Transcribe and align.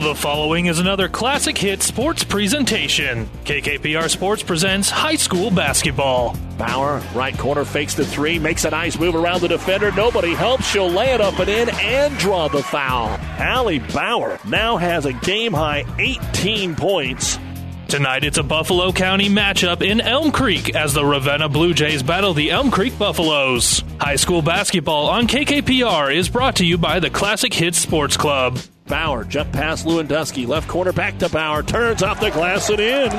The 0.00 0.14
following 0.14 0.66
is 0.66 0.80
another 0.80 1.08
classic 1.08 1.56
hit 1.56 1.80
sports 1.82 2.24
presentation. 2.24 3.26
KKPR 3.44 4.10
Sports 4.10 4.42
presents 4.42 4.90
high 4.90 5.14
school 5.14 5.50
basketball. 5.52 6.36
Bauer, 6.58 7.00
right 7.14 7.36
corner, 7.38 7.64
fakes 7.64 7.94
the 7.94 8.04
three, 8.04 8.38
makes 8.38 8.64
a 8.64 8.70
nice 8.70 8.98
move 8.98 9.14
around 9.14 9.40
the 9.40 9.48
defender. 9.48 9.92
Nobody 9.92 10.34
helps. 10.34 10.66
She'll 10.66 10.90
lay 10.90 11.12
it 11.14 11.20
up 11.20 11.38
and 11.38 11.48
in 11.48 11.70
and 11.70 12.18
draw 12.18 12.48
the 12.48 12.62
foul. 12.62 13.08
Allie 13.38 13.78
Bauer 13.78 14.38
now 14.44 14.76
has 14.76 15.06
a 15.06 15.12
game 15.12 15.52
high 15.52 15.84
18 15.98 16.74
points. 16.74 17.38
Tonight 17.86 18.24
it's 18.24 18.38
a 18.38 18.42
Buffalo 18.42 18.90
County 18.92 19.28
matchup 19.28 19.80
in 19.80 20.00
Elm 20.00 20.32
Creek 20.32 20.74
as 20.74 20.92
the 20.92 21.04
Ravenna 21.04 21.48
Blue 21.48 21.72
Jays 21.72 22.02
battle 22.02 22.34
the 22.34 22.50
Elm 22.50 22.72
Creek 22.72 22.98
Buffaloes. 22.98 23.84
High 24.00 24.16
school 24.16 24.42
basketball 24.42 25.06
on 25.08 25.28
KKPR 25.28 26.14
is 26.14 26.28
brought 26.28 26.56
to 26.56 26.66
you 26.66 26.78
by 26.78 26.98
the 26.98 27.10
Classic 27.10 27.54
Hits 27.54 27.78
Sports 27.78 28.16
Club. 28.16 28.58
Bauer 28.86 29.24
jump 29.24 29.50
past 29.50 29.86
Lewandowski, 29.86 30.46
left 30.46 30.68
corner 30.68 30.92
back 30.92 31.18
to 31.18 31.28
Bauer, 31.30 31.62
turns 31.62 32.02
off 32.02 32.20
the 32.20 32.30
glass 32.30 32.68
and 32.68 32.80
in. 32.80 33.10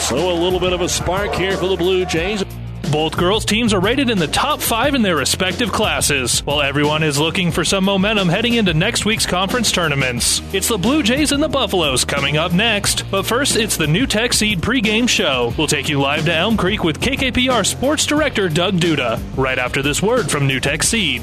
So 0.00 0.32
a 0.32 0.34
little 0.34 0.58
bit 0.58 0.72
of 0.72 0.80
a 0.80 0.88
spark 0.88 1.34
here 1.34 1.56
for 1.56 1.68
the 1.68 1.76
Blue 1.76 2.06
Jays. 2.06 2.42
Both 2.90 3.16
girls' 3.16 3.44
teams 3.44 3.72
are 3.72 3.80
rated 3.80 4.10
in 4.10 4.18
the 4.18 4.26
top 4.26 4.60
five 4.60 4.94
in 4.94 5.02
their 5.02 5.16
respective 5.16 5.72
classes, 5.72 6.40
while 6.40 6.60
everyone 6.60 7.02
is 7.02 7.18
looking 7.18 7.50
for 7.50 7.64
some 7.64 7.84
momentum 7.84 8.28
heading 8.28 8.54
into 8.54 8.74
next 8.74 9.04
week's 9.06 9.24
conference 9.24 9.72
tournaments. 9.72 10.42
It's 10.52 10.68
the 10.68 10.76
Blue 10.76 11.02
Jays 11.02 11.32
and 11.32 11.42
the 11.42 11.48
Buffaloes 11.48 12.04
coming 12.04 12.36
up 12.36 12.52
next, 12.52 13.10
but 13.10 13.24
first 13.24 13.56
it's 13.56 13.76
the 13.76 13.86
NuTech 13.86 14.34
Seed 14.34 14.60
pregame 14.60 15.08
show. 15.08 15.54
We'll 15.56 15.68
take 15.68 15.88
you 15.88 16.00
live 16.00 16.24
to 16.26 16.34
Elm 16.34 16.56
Creek 16.56 16.84
with 16.84 17.00
KKPR 17.00 17.64
Sports 17.64 18.04
Director 18.04 18.48
Doug 18.48 18.76
Duda, 18.76 19.20
right 19.36 19.58
after 19.58 19.82
this 19.82 20.02
word 20.02 20.30
from 20.30 20.48
NuTech 20.48 20.82
Seed. 20.82 21.22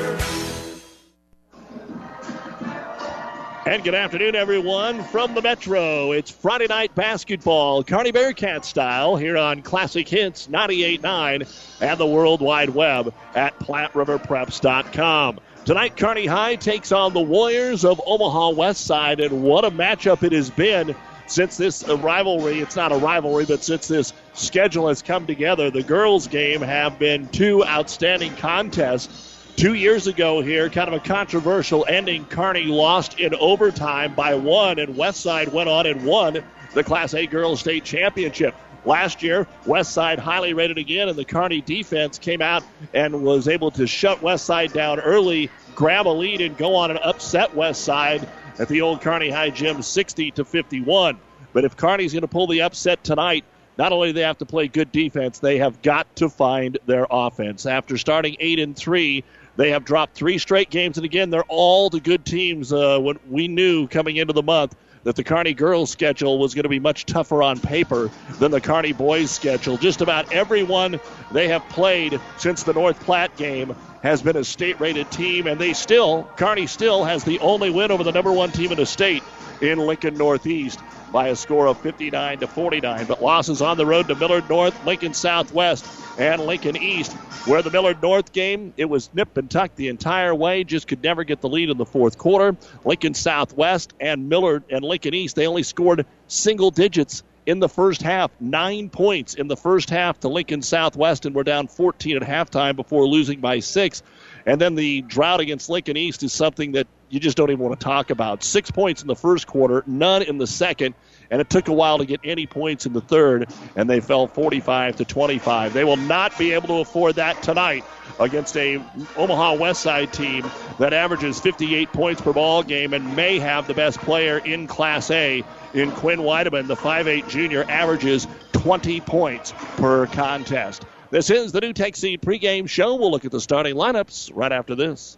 And 3.63 3.83
good 3.83 3.93
afternoon, 3.93 4.33
everyone, 4.33 5.03
from 5.03 5.35
the 5.35 5.41
Metro. 5.43 6.13
It's 6.13 6.31
Friday 6.31 6.65
night 6.65 6.95
basketball, 6.95 7.83
Kearney 7.83 8.09
Bearcat 8.11 8.65
style, 8.65 9.17
here 9.17 9.37
on 9.37 9.61
Classic 9.61 10.07
Hits 10.09 10.47
98.9 10.47 11.79
and 11.79 11.99
the 11.99 12.07
World 12.07 12.41
Wide 12.41 12.71
Web 12.71 13.13
at 13.35 13.59
PlatteRiverPreps.com. 13.59 15.39
Tonight, 15.63 15.95
Kearney 15.95 16.25
High 16.25 16.55
takes 16.55 16.91
on 16.91 17.13
the 17.13 17.21
Warriors 17.21 17.85
of 17.85 18.01
Omaha 18.03 18.49
West 18.49 18.83
Side, 18.83 19.19
and 19.19 19.43
what 19.43 19.63
a 19.63 19.69
matchup 19.69 20.23
it 20.23 20.31
has 20.31 20.49
been 20.49 20.95
since 21.27 21.55
this 21.55 21.87
rivalry. 21.87 22.61
It's 22.61 22.75
not 22.75 22.91
a 22.91 22.97
rivalry, 22.97 23.45
but 23.45 23.63
since 23.63 23.87
this 23.87 24.11
schedule 24.33 24.87
has 24.87 25.03
come 25.03 25.27
together, 25.27 25.69
the 25.69 25.83
girls' 25.83 26.27
game 26.27 26.61
have 26.61 26.97
been 26.97 27.27
two 27.27 27.63
outstanding 27.63 28.35
contests. 28.37 29.30
Two 29.55 29.73
years 29.75 30.07
ago 30.07 30.41
here, 30.41 30.69
kind 30.69 30.87
of 30.87 30.95
a 30.95 30.99
controversial 30.99 31.85
ending. 31.87 32.25
Kearney 32.25 32.63
lost 32.63 33.19
in 33.19 33.35
overtime 33.35 34.15
by 34.15 34.33
one, 34.33 34.79
and 34.79 34.95
Westside 34.95 35.51
went 35.51 35.69
on 35.69 35.85
and 35.85 36.03
won 36.03 36.43
the 36.73 36.83
Class 36.83 37.13
A 37.13 37.27
Girls 37.27 37.59
State 37.59 37.83
Championship. 37.83 38.55
Last 38.85 39.21
year, 39.21 39.47
Westside 39.65 40.17
highly 40.17 40.53
rated 40.53 40.79
again, 40.79 41.09
and 41.09 41.17
the 41.17 41.25
Kearney 41.25 41.61
defense 41.61 42.17
came 42.17 42.41
out 42.41 42.63
and 42.93 43.21
was 43.21 43.47
able 43.47 43.69
to 43.71 43.85
shut 43.85 44.21
Westside 44.21 44.73
down 44.73 44.99
early, 44.99 45.51
grab 45.75 46.07
a 46.07 46.09
lead, 46.09 46.41
and 46.41 46.57
go 46.57 46.73
on 46.73 46.89
and 46.89 46.99
upset 46.99 47.53
Westside 47.53 48.27
at 48.57 48.67
the 48.67 48.81
old 48.81 49.01
Kearney 49.01 49.29
High 49.29 49.51
Gym 49.51 49.83
60 49.83 50.31
to 50.31 50.43
51. 50.45 51.19
But 51.53 51.65
if 51.65 51.77
Kearney's 51.77 52.13
going 52.13 52.21
to 52.21 52.27
pull 52.27 52.47
the 52.47 52.63
upset 52.63 53.03
tonight, 53.03 53.45
not 53.77 53.91
only 53.91 54.09
do 54.09 54.13
they 54.13 54.21
have 54.21 54.39
to 54.39 54.45
play 54.45 54.67
good 54.67 54.91
defense, 54.91 55.39
they 55.39 55.59
have 55.59 55.81
got 55.81 56.15
to 56.17 56.29
find 56.29 56.77
their 56.87 57.05
offense. 57.09 57.65
After 57.65 57.97
starting 57.97 58.35
8 58.39 58.59
and 58.59 58.75
3, 58.75 59.23
they 59.61 59.69
have 59.69 59.85
dropped 59.85 60.15
three 60.15 60.39
straight 60.39 60.71
games, 60.71 60.97
and 60.97 61.05
again, 61.05 61.29
they're 61.29 61.43
all 61.43 61.91
the 61.91 61.99
good 61.99 62.25
teams. 62.25 62.73
Uh, 62.73 62.97
when 62.99 63.19
we 63.29 63.47
knew 63.47 63.87
coming 63.87 64.15
into 64.15 64.33
the 64.33 64.41
month 64.41 64.75
that 65.03 65.15
the 65.15 65.23
Kearney 65.23 65.53
girls' 65.53 65.91
schedule 65.91 66.39
was 66.39 66.55
going 66.55 66.63
to 66.63 66.69
be 66.69 66.79
much 66.79 67.05
tougher 67.05 67.43
on 67.43 67.59
paper 67.59 68.09
than 68.39 68.49
the 68.51 68.59
Kearney 68.59 68.91
boys' 68.91 69.29
schedule. 69.29 69.77
Just 69.77 70.01
about 70.01 70.31
everyone 70.33 70.99
they 71.31 71.47
have 71.47 71.67
played 71.69 72.19
since 72.37 72.63
the 72.63 72.73
North 72.73 72.99
Platte 73.01 73.35
game 73.37 73.75
has 74.03 74.21
been 74.21 74.35
a 74.35 74.43
state-rated 74.43 75.11
team, 75.11 75.47
and 75.47 75.59
they 75.59 75.73
still, 75.73 76.29
Kearney 76.35 76.67
still 76.67 77.03
has 77.03 77.23
the 77.23 77.39
only 77.39 77.69
win 77.69 77.91
over 77.91 78.03
the 78.03 78.11
number 78.11 78.31
one 78.33 78.51
team 78.51 78.71
in 78.71 78.77
the 78.77 78.85
state 78.85 79.23
in 79.61 79.77
Lincoln 79.77 80.17
Northeast 80.17 80.79
by 81.11 81.27
a 81.27 81.35
score 81.35 81.67
of 81.67 81.77
59 81.81 82.39
to 82.39 82.47
49. 82.47 83.05
But 83.05 83.21
losses 83.21 83.61
on 83.61 83.77
the 83.77 83.85
road 83.85 84.07
to 84.07 84.15
Millard 84.15 84.49
North, 84.49 84.83
Lincoln 84.83 85.13
Southwest, 85.13 85.85
and 86.17 86.41
Lincoln 86.41 86.77
East. 86.77 87.15
Where 87.43 87.63
the 87.63 87.71
Millard 87.71 88.01
North 88.01 88.31
game, 88.31 88.73
it 88.77 88.85
was 88.85 89.09
nip 89.13 89.35
and 89.35 89.49
tuck 89.49 89.75
the 89.75 89.87
entire 89.87 90.33
way, 90.33 90.63
just 90.63 90.87
could 90.87 91.01
never 91.01 91.23
get 91.23 91.41
the 91.41 91.49
lead 91.49 91.69
in 91.69 91.77
the 91.77 91.85
fourth 91.85 92.17
quarter. 92.17 92.55
Lincoln 92.85 93.15
Southwest 93.15 93.93
and 93.99 94.29
Millard 94.29 94.63
and 94.69 94.83
Lincoln 94.83 95.15
East, 95.15 95.35
they 95.35 95.47
only 95.47 95.63
scored 95.63 96.05
single 96.27 96.69
digits 96.69 97.23
in 97.45 97.59
the 97.59 97.69
first 97.69 98.01
half. 98.01 98.31
Nine 98.39 98.89
points 98.89 99.33
in 99.33 99.47
the 99.47 99.57
first 99.57 99.89
half 99.89 100.19
to 100.21 100.27
Lincoln 100.27 100.61
Southwest, 100.61 101.25
and 101.25 101.35
we're 101.35 101.43
down 101.43 101.67
14 101.67 102.17
at 102.17 102.23
halftime 102.23 102.75
before 102.75 103.07
losing 103.07 103.39
by 103.39 103.59
six. 103.59 104.03
And 104.45 104.59
then 104.59 104.75
the 104.75 105.01
drought 105.03 105.39
against 105.39 105.69
Lincoln 105.69 105.97
East 105.97 106.23
is 106.23 106.33
something 106.33 106.73
that 106.73 106.87
you 107.09 107.19
just 107.19 107.37
don't 107.37 107.49
even 107.49 107.63
want 107.63 107.79
to 107.79 107.83
talk 107.83 108.09
about. 108.09 108.43
Six 108.43 108.71
points 108.71 109.01
in 109.01 109.07
the 109.07 109.15
first 109.15 109.47
quarter, 109.47 109.83
none 109.85 110.21
in 110.21 110.37
the 110.37 110.47
second, 110.47 110.95
and 111.31 111.39
it 111.41 111.49
took 111.49 111.69
a 111.69 111.73
while 111.73 111.97
to 111.97 112.05
get 112.05 112.19
any 112.23 112.45
points 112.45 112.85
in 112.85 112.93
the 112.93 113.01
third, 113.01 113.51
and 113.75 113.89
they 113.89 114.01
fell 114.01 114.27
45 114.27 114.97
to 114.97 115.05
25. 115.05 115.73
They 115.73 115.85
will 115.85 115.97
not 115.97 116.37
be 116.37 116.51
able 116.51 116.67
to 116.67 116.79
afford 116.81 117.15
that 117.15 117.41
tonight 117.41 117.83
against 118.19 118.55
a 118.57 118.83
Omaha 119.15 119.55
West 119.55 119.81
Side 119.81 120.13
team 120.13 120.45
that 120.77 120.93
averages 120.93 121.39
58 121.39 121.91
points 121.93 122.21
per 122.21 122.33
ball 122.33 122.61
game 122.61 122.93
and 122.93 123.15
may 123.15 123.39
have 123.39 123.65
the 123.65 123.73
best 123.73 123.99
player 123.99 124.37
in 124.39 124.67
Class 124.67 125.09
A 125.09 125.43
in 125.73 125.91
Quinn 125.91 126.19
Weideman. 126.19 126.67
The 126.67 126.75
5'8 126.75 127.29
junior 127.29 127.65
averages 127.67 128.27
20 128.51 128.99
points 129.01 129.53
per 129.77 130.05
contest. 130.07 130.85
This 131.09 131.29
is 131.29 131.51
the 131.51 131.61
NuTech 131.61 131.95
Seed 131.95 132.21
pregame 132.21 132.69
show. 132.69 132.95
We'll 132.95 133.11
look 133.11 133.25
at 133.25 133.31
the 133.31 133.41
starting 133.41 133.75
lineups 133.75 134.31
right 134.33 134.51
after 134.51 134.75
this. 134.75 135.17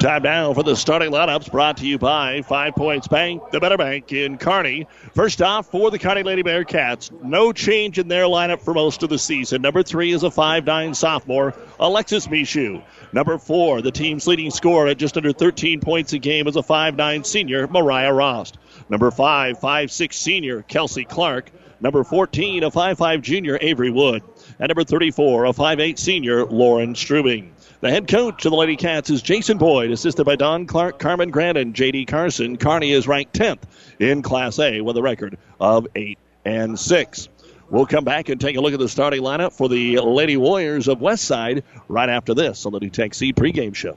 Time 0.00 0.22
now 0.22 0.54
for 0.54 0.62
the 0.62 0.76
starting 0.76 1.12
lineups 1.12 1.52
brought 1.52 1.76
to 1.76 1.86
you 1.86 1.98
by 1.98 2.40
Five 2.40 2.74
Points 2.74 3.06
Bank, 3.06 3.42
the 3.50 3.60
better 3.60 3.76
bank 3.76 4.10
in 4.14 4.38
Kearney. 4.38 4.86
First 5.14 5.42
off, 5.42 5.70
for 5.70 5.90
the 5.90 5.98
Kearney 5.98 6.22
Lady 6.22 6.42
Bearcats, 6.42 7.12
no 7.22 7.52
change 7.52 7.98
in 7.98 8.08
their 8.08 8.24
lineup 8.24 8.62
for 8.62 8.72
most 8.72 9.02
of 9.02 9.10
the 9.10 9.18
season. 9.18 9.60
Number 9.60 9.82
three 9.82 10.12
is 10.12 10.22
a 10.22 10.30
5'9 10.30 10.96
sophomore, 10.96 11.54
Alexis 11.78 12.30
Michu. 12.30 12.80
Number 13.12 13.36
four, 13.36 13.82
the 13.82 13.90
team's 13.90 14.26
leading 14.26 14.50
scorer 14.50 14.88
at 14.88 14.96
just 14.96 15.18
under 15.18 15.34
13 15.34 15.80
points 15.80 16.14
a 16.14 16.18
game, 16.18 16.48
is 16.48 16.56
a 16.56 16.62
5'9 16.62 17.26
senior, 17.26 17.66
Mariah 17.66 18.14
Rost. 18.14 18.56
Number 18.88 19.10
five, 19.10 19.58
5'6 19.58 20.14
senior, 20.14 20.62
Kelsey 20.62 21.04
Clark. 21.04 21.50
Number 21.78 22.04
14, 22.04 22.62
a 22.62 22.70
5'5 22.70 23.20
junior, 23.20 23.58
Avery 23.60 23.90
Wood. 23.90 24.22
And 24.58 24.68
number 24.70 24.84
34, 24.84 25.44
a 25.44 25.52
5'8 25.52 25.98
senior, 25.98 26.46
Lauren 26.46 26.94
Strubing. 26.94 27.52
The 27.80 27.88
head 27.88 28.08
coach 28.08 28.44
of 28.44 28.50
the 28.50 28.58
Lady 28.58 28.76
Cats 28.76 29.08
is 29.08 29.22
Jason 29.22 29.56
Boyd, 29.56 29.90
assisted 29.90 30.24
by 30.24 30.36
Don 30.36 30.66
Clark, 30.66 30.98
Carmen 30.98 31.30
Grant, 31.30 31.56
and 31.56 31.74
J.D. 31.74 32.04
Carson. 32.04 32.58
Kearney 32.58 32.92
is 32.92 33.08
ranked 33.08 33.32
10th 33.32 33.62
in 33.98 34.20
Class 34.20 34.58
A 34.58 34.82
with 34.82 34.98
a 34.98 35.02
record 35.02 35.38
of 35.58 35.86
8 35.94 36.18
and 36.44 36.78
6. 36.78 37.28
We'll 37.70 37.86
come 37.86 38.04
back 38.04 38.28
and 38.28 38.38
take 38.38 38.56
a 38.56 38.60
look 38.60 38.74
at 38.74 38.80
the 38.80 38.88
starting 38.88 39.22
lineup 39.22 39.54
for 39.54 39.70
the 39.70 39.98
Lady 39.98 40.36
Warriors 40.36 40.88
of 40.88 40.98
Westside 40.98 41.62
right 41.88 42.10
after 42.10 42.34
this 42.34 42.66
on 42.66 42.72
the 42.72 42.80
NuTech 42.80 43.14
Seed 43.14 43.34
pregame 43.34 43.74
show. 43.74 43.96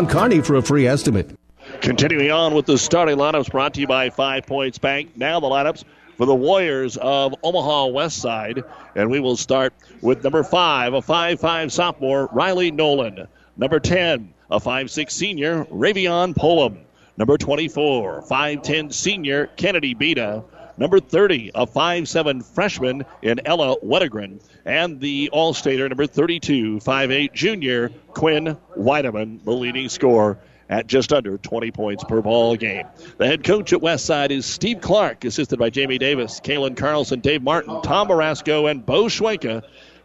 Kearney 0.07 0.41
for 0.41 0.55
a 0.55 0.61
free 0.61 0.87
estimate. 0.87 1.37
Continuing 1.81 2.31
on 2.31 2.53
with 2.53 2.65
the 2.65 2.77
starting 2.77 3.17
lineups 3.17 3.51
brought 3.51 3.73
to 3.75 3.81
you 3.81 3.87
by 3.87 4.09
Five 4.09 4.45
Points 4.45 4.77
Bank. 4.77 5.15
Now 5.15 5.39
the 5.39 5.47
lineups 5.47 5.83
for 6.17 6.25
the 6.25 6.35
Warriors 6.35 6.97
of 6.97 7.33
Omaha 7.43 7.87
West 7.87 8.17
Side. 8.17 8.63
And 8.95 9.09
we 9.09 9.19
will 9.19 9.37
start 9.37 9.73
with 10.01 10.23
number 10.23 10.43
five, 10.43 10.93
a 10.93 11.01
five-five 11.01 11.71
sophomore, 11.71 12.29
Riley 12.31 12.71
Nolan. 12.71 13.27
Number 13.57 13.79
10, 13.79 14.33
a 14.49 14.59
five-six 14.59 15.15
senior, 15.15 15.65
Ravion 15.65 16.33
Pullum. 16.35 16.79
Number 17.17 17.37
24, 17.37 18.23
5'10 18.23 18.93
senior, 18.93 19.47
Kennedy 19.55 19.93
Beta. 19.93 20.43
Number 20.77 20.99
30, 20.99 21.51
a 21.53 21.67
5'7 21.67 22.43
freshman 22.43 23.05
in 23.21 23.41
Ella 23.45 23.75
Wedegren. 23.83 24.41
And 24.65 24.99
the 24.99 25.29
All 25.31 25.53
Stater, 25.53 25.87
number 25.87 26.07
32, 26.07 26.79
5'8 26.79 27.33
junior, 27.33 27.89
Quinn 28.09 28.57
Weideman, 28.77 29.43
the 29.43 29.51
leading 29.51 29.89
scorer 29.89 30.37
at 30.69 30.87
just 30.87 31.11
under 31.11 31.37
20 31.37 31.69
points 31.71 32.03
per 32.05 32.21
ball 32.21 32.55
game. 32.55 32.87
The 33.17 33.27
head 33.27 33.43
coach 33.43 33.73
at 33.73 33.81
Westside 33.81 34.31
is 34.31 34.45
Steve 34.45 34.79
Clark, 34.79 35.25
assisted 35.25 35.59
by 35.59 35.69
Jamie 35.69 35.97
Davis, 35.97 36.39
Kalen 36.39 36.77
Carlson, 36.77 37.19
Dave 37.19 37.43
Martin, 37.43 37.81
Tom 37.81 38.07
Barasco, 38.07 38.71
and 38.71 38.85
Bo 38.85 39.05
Schwenka. 39.05 39.63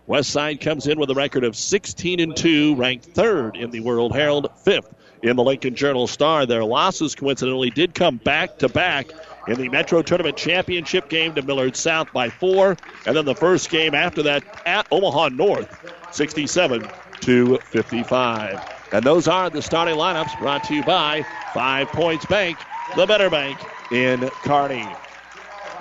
Westside 0.09 0.61
comes 0.61 0.87
in 0.87 0.99
with 0.99 1.11
a 1.11 1.15
record 1.15 1.45
of 1.45 1.57
16 1.57 2.21
and 2.21 2.37
2, 2.37 2.75
ranked 2.75 3.07
third 3.07 3.57
in 3.57 3.71
the 3.71 3.81
World 3.81 4.15
Herald, 4.15 4.49
fifth 4.57 4.93
in 5.23 5.37
the 5.37 5.43
Lincoln 5.43 5.75
Journal 5.75 6.07
Star. 6.07 6.47
Their 6.47 6.65
losses 6.65 7.15
coincidentally 7.15 7.71
did 7.71 7.95
come 7.95 8.17
back 8.19 8.59
to 8.59 8.69
back 8.69 9.07
in 9.47 9.59
the 9.59 9.69
Metro 9.69 10.03
Tournament 10.03 10.37
Championship 10.37 11.09
game 11.09 11.35
to 11.35 11.43
Millard 11.43 11.77
South 11.77 12.13
by 12.13 12.31
four, 12.31 12.77
and 13.07 13.17
then 13.17 13.25
the 13.25 13.35
first 13.35 13.71
game 13.71 13.95
after 13.95 14.23
that 14.25 14.43
at 14.67 14.87
Omaha 14.91 15.29
North, 15.29 15.69
67 16.11 16.89
to 17.21 17.59
55. 17.59 18.61
And 18.93 19.05
those 19.05 19.29
are 19.29 19.51
the 19.51 19.63
starting 19.63 19.97
lineups 19.97 20.39
brought 20.39 20.65
to 20.65 20.75
you 20.75 20.83
by 20.83 21.25
Five 21.53 21.89
Points 21.89 22.27
Bank, 22.27 22.59
the 22.95 23.07
better 23.07 23.31
bank 23.31 23.59
in 23.91 24.29
Kearney. 24.43 24.87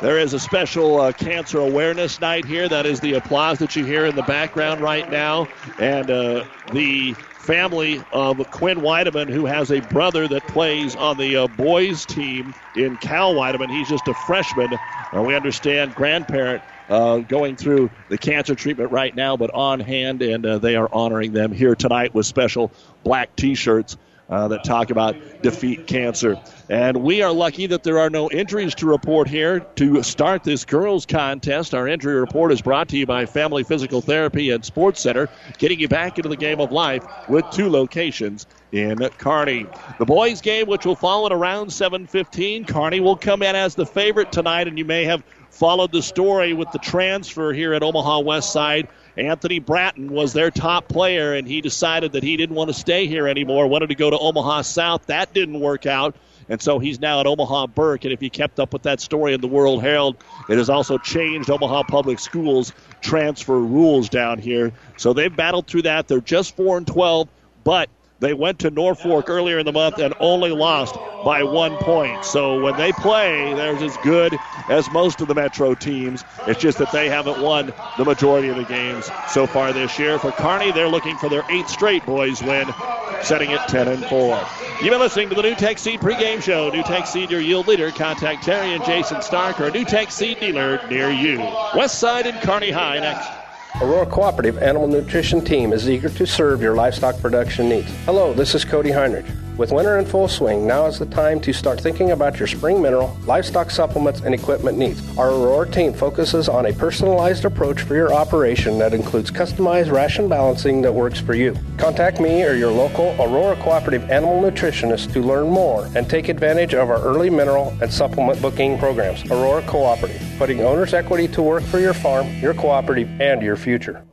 There 0.02 0.20
is 0.20 0.34
a 0.34 0.40
special 0.40 1.00
uh, 1.00 1.14
cancer 1.14 1.60
awareness 1.60 2.20
night 2.20 2.46
here. 2.46 2.68
That 2.68 2.86
is 2.86 3.00
the 3.00 3.14
applause 3.14 3.60
that 3.60 3.76
you 3.76 3.86
hear 3.86 4.06
in 4.06 4.16
the 4.16 4.24
background 4.24 4.82
right 4.82 5.10
now. 5.10 5.48
And 5.80 6.12
uh, 6.12 6.46
the 6.74 7.14
family 7.14 8.04
of 8.12 8.38
Quinn 8.52 8.80
Weideman, 8.80 9.30
who 9.30 9.46
has 9.46 9.72
a 9.72 9.80
brother 9.80 10.28
that 10.28 10.46
plays 10.48 10.96
on 10.96 11.18
the 11.18 11.38
uh, 11.38 11.48
boys 11.48 12.06
team 12.06 12.54
in 12.76 12.98
Cal 12.98 13.36
Weideman. 13.36 13.70
He's 13.70 13.88
just 13.88 14.08
a 14.08 14.14
freshman. 14.14 14.74
Uh, 15.14 15.22
we 15.22 15.34
understand 15.34 15.96
grandparent 15.96 16.62
uh, 16.90 17.20
going 17.20 17.56
through 17.56 17.90
the 18.10 18.18
cancer 18.18 18.54
treatment 18.54 18.92
right 18.92 19.16
now, 19.16 19.38
but 19.38 19.52
on 19.54 19.80
hand, 19.80 20.22
and 20.22 20.46
uh, 20.46 20.58
they 20.58 20.76
are 20.76 20.90
honoring 20.92 21.32
them 21.32 21.52
here 21.52 21.74
tonight 21.74 22.14
with 22.14 22.26
special 22.26 22.72
black 23.04 23.36
T-shirts 23.36 23.98
uh, 24.30 24.48
that 24.48 24.64
talk 24.64 24.90
about 24.90 25.16
defeat 25.42 25.88
cancer. 25.88 26.42
And 26.70 27.04
we 27.04 27.22
are 27.22 27.32
lucky 27.32 27.68
that 27.68 27.84
there 27.84 28.00
are 28.00 28.10
no 28.10 28.30
injuries 28.30 28.74
to 28.76 28.88
report 28.88 29.28
here 29.28 29.60
to 29.60 30.02
start 30.04 30.44
this 30.44 30.66
girls' 30.66 31.06
contest. 31.06 31.76
Our 31.76 31.88
injury 31.88 32.16
report 32.16 32.52
is 32.52 32.62
brought 32.62 32.90
to 32.90 32.98
you 32.98 33.06
by 33.06 33.26
Family 33.26 33.64
Physical 33.64 34.02
Therapy 34.02 34.50
and 34.50 34.66
Sports 34.66 35.02
Center, 35.02 35.30
getting 35.58 35.80
you 35.80 35.88
back 35.88 36.18
into 36.18 36.30
the 36.30 36.38
game 36.38 36.60
of 36.60 36.72
life 36.72 37.06
with 37.30 37.46
two 37.52 37.70
locations 37.70 38.48
in 38.72 38.98
Kearney. 39.18 39.68
The 40.00 40.06
boys' 40.06 40.42
game, 40.42 40.68
which 40.68 40.86
will 40.86 40.96
follow 40.96 41.28
at 41.28 41.32
around 41.32 41.72
7:15, 41.72 42.66
Kearney 42.66 43.00
will 43.00 43.16
come 43.16 43.42
in 43.44 43.56
as 43.56 43.76
the 43.76 43.86
favorite 43.86 44.32
tonight, 44.32 44.68
and 44.68 44.78
you 44.78 44.86
may 44.86 45.06
have 45.06 45.24
followed 45.50 45.92
the 45.92 46.02
story 46.02 46.54
with 46.54 46.70
the 46.72 46.80
transfer 46.80 47.54
here 47.54 47.74
at 47.74 47.84
Omaha 47.84 48.20
West 48.20 48.52
Side. 48.52 48.88
Anthony 49.18 49.60
Bratton 49.60 50.12
was 50.12 50.34
their 50.34 50.52
top 50.52 50.88
player, 50.88 51.34
and 51.34 51.48
he 51.48 51.62
decided 51.62 52.14
that 52.14 52.24
he 52.24 52.38
didn't 52.38 52.56
want 52.56 52.70
to 52.70 52.74
stay 52.74 53.08
here 53.08 53.28
anymore, 53.28 53.68
wanted 53.68 53.90
to 53.90 53.96
go 53.96 54.10
to 54.10 54.18
Omaha 54.18 54.64
South. 54.64 55.06
That 55.08 55.34
didn't 55.34 55.60
work 55.60 55.86
out. 55.86 56.16
And 56.48 56.62
so 56.62 56.78
he's 56.80 57.00
now 57.00 57.22
at 57.22 57.26
Omaha 57.26 57.68
Burke. 57.68 58.04
And 58.04 58.14
if 58.14 58.22
you 58.22 58.30
kept 58.30 58.60
up 58.60 58.74
with 58.74 58.84
that 58.84 59.00
story 59.00 59.34
in 59.34 59.42
the 59.42 59.48
World 59.48 59.82
Herald, 59.82 60.18
it 60.48 60.58
has 60.58 60.70
also 60.70 60.98
changed 60.98 61.50
Omaha 61.50 61.84
Public 61.84 62.20
Schools 62.20 62.72
transfer 63.02 63.58
rules 63.58 64.10
down 64.10 64.38
here. 64.38 64.72
So 64.98 65.14
they've 65.14 65.36
battled 65.36 65.68
through 65.68 65.84
that. 65.84 66.08
They're 66.08 66.22
just 66.22 66.56
4 66.56 66.78
and 66.78 66.88
12, 66.88 67.28
but 67.64 67.90
they 68.20 68.34
went 68.34 68.60
to 68.60 68.70
Norfolk 68.70 69.30
earlier 69.30 69.60
in 69.60 69.66
the 69.66 69.72
month 69.72 70.00
and 70.00 70.14
only 70.20 70.52
lost 70.52 70.96
by 71.26 71.44
one 71.44 71.78
point. 71.78 72.24
So 72.24 72.62
when 72.62 72.76
they 72.78 72.94
play, 72.94 73.54
they're 73.54 73.76
as 73.76 73.98
good 73.98 74.40
as 74.68 74.90
most 74.92 75.22
of 75.22 75.28
the 75.28 75.36
Metro 75.36 75.76
teams. 75.76 76.24
It's 76.48 76.62
just 76.62 76.78
that 76.78 76.92
they 76.92 77.10
haven't 77.10 77.40
won 77.40 77.74
the 77.98 78.06
majority 78.06 78.50
of 78.50 78.56
the 78.56 78.64
games 78.64 79.12
so 79.28 79.48
far 79.48 79.74
this 79.74 80.00
year. 80.00 80.18
For 80.20 80.32
Kearney, 80.32 80.72
they're 80.72 80.88
looking 80.88 81.18
for 81.18 81.30
their 81.30 81.44
eighth 81.50 81.70
straight 81.70 82.06
boys 82.06 82.42
win, 82.42 82.74
setting 83.22 83.52
it 83.52 83.60
10 83.68 83.88
and 83.88 84.06
4. 84.06 84.48
You've 84.82 84.92
been 84.92 85.00
listening 85.00 85.30
to 85.30 85.36
the 85.36 85.42
NuTech 85.42 85.80
Seed 85.80 86.00
pregame 86.00 86.42
show. 86.42 86.72
NuTech 86.72 87.08
Seed, 87.08 87.32
your 87.32 87.42
yield 87.42 87.68
leader. 87.68 87.92
Contact 87.92 88.44
Terry 88.44 88.74
and 88.74 88.84
Jason 88.86 89.22
Stark 89.22 89.60
or 89.60 89.66
a 89.66 89.72
NuTech 89.72 90.12
Seed 90.12 90.40
dealer 90.40 90.86
near 90.90 91.10
you. 91.12 91.40
West 91.76 92.00
Side 92.00 92.28
and 92.28 92.42
Kearney 92.42 92.72
High 92.72 93.00
next. 93.00 93.45
Aurora 93.82 94.06
Cooperative 94.06 94.58
Animal 94.60 94.88
Nutrition 94.88 95.44
Team 95.44 95.74
is 95.74 95.90
eager 95.90 96.08
to 96.08 96.26
serve 96.26 96.62
your 96.62 96.76
livestock 96.76 97.20
production 97.20 97.68
needs. 97.68 97.92
Hello, 98.06 98.34
this 98.34 98.56
is 98.56 98.64
Cody 98.64 98.90
Heinrich. 98.90 99.26
With 99.58 99.72
winter 99.72 99.98
in 99.98 100.06
full 100.06 100.28
swing, 100.28 100.68
now 100.68 100.86
is 100.86 101.00
the 101.00 101.06
time 101.06 101.40
to 101.40 101.54
start 101.54 101.80
thinking 101.80 102.12
about 102.12 102.40
your 102.40 102.48
spring 102.48 102.82
mineral, 102.82 103.18
livestock 103.26 103.72
supplements, 103.72 104.20
and 104.20 104.36
equipment 104.36 104.78
needs. 104.78 105.18
Our 105.18 105.30
Aurora 105.30 105.72
team 105.72 105.94
focuses 105.94 106.50
on 106.50 106.66
a 106.66 106.74
personalized 106.74 107.46
approach 107.46 107.84
for 107.84 107.96
your 107.96 108.14
operation 108.14 108.78
that 108.80 108.94
includes 108.94 109.32
customized 109.32 109.94
ration 109.94 110.28
balancing 110.28 110.82
that 110.82 110.94
works 110.94 111.22
for 111.22 111.36
you. 111.36 111.56
Contact 111.78 112.20
me 112.20 112.44
or 112.44 112.54
your 112.54 112.72
local 112.72 113.16
Aurora 113.18 113.56
Cooperative 113.56 114.10
Animal 114.10 114.42
Nutritionist 114.42 115.14
to 115.14 115.22
learn 115.22 115.48
more 115.48 115.90
and 115.96 116.10
take 116.10 116.28
advantage 116.28 116.74
of 116.74 116.90
our 116.90 117.02
early 117.02 117.30
mineral 117.30 117.74
and 117.82 117.92
supplement 117.92 118.42
booking 118.42 118.78
programs. 118.78 119.24
Aurora 119.32 119.62
Cooperative, 119.62 120.22
putting 120.38 120.60
owner's 120.62 120.94
equity 120.94 121.30
to 121.30 121.42
work 121.42 121.64
for 121.64 121.80
your 121.80 121.94
farm, 121.94 122.28
your 122.42 122.54
cooperative, 122.54 123.10
and 123.22 123.42
your 123.42 123.56
future. 123.56 124.04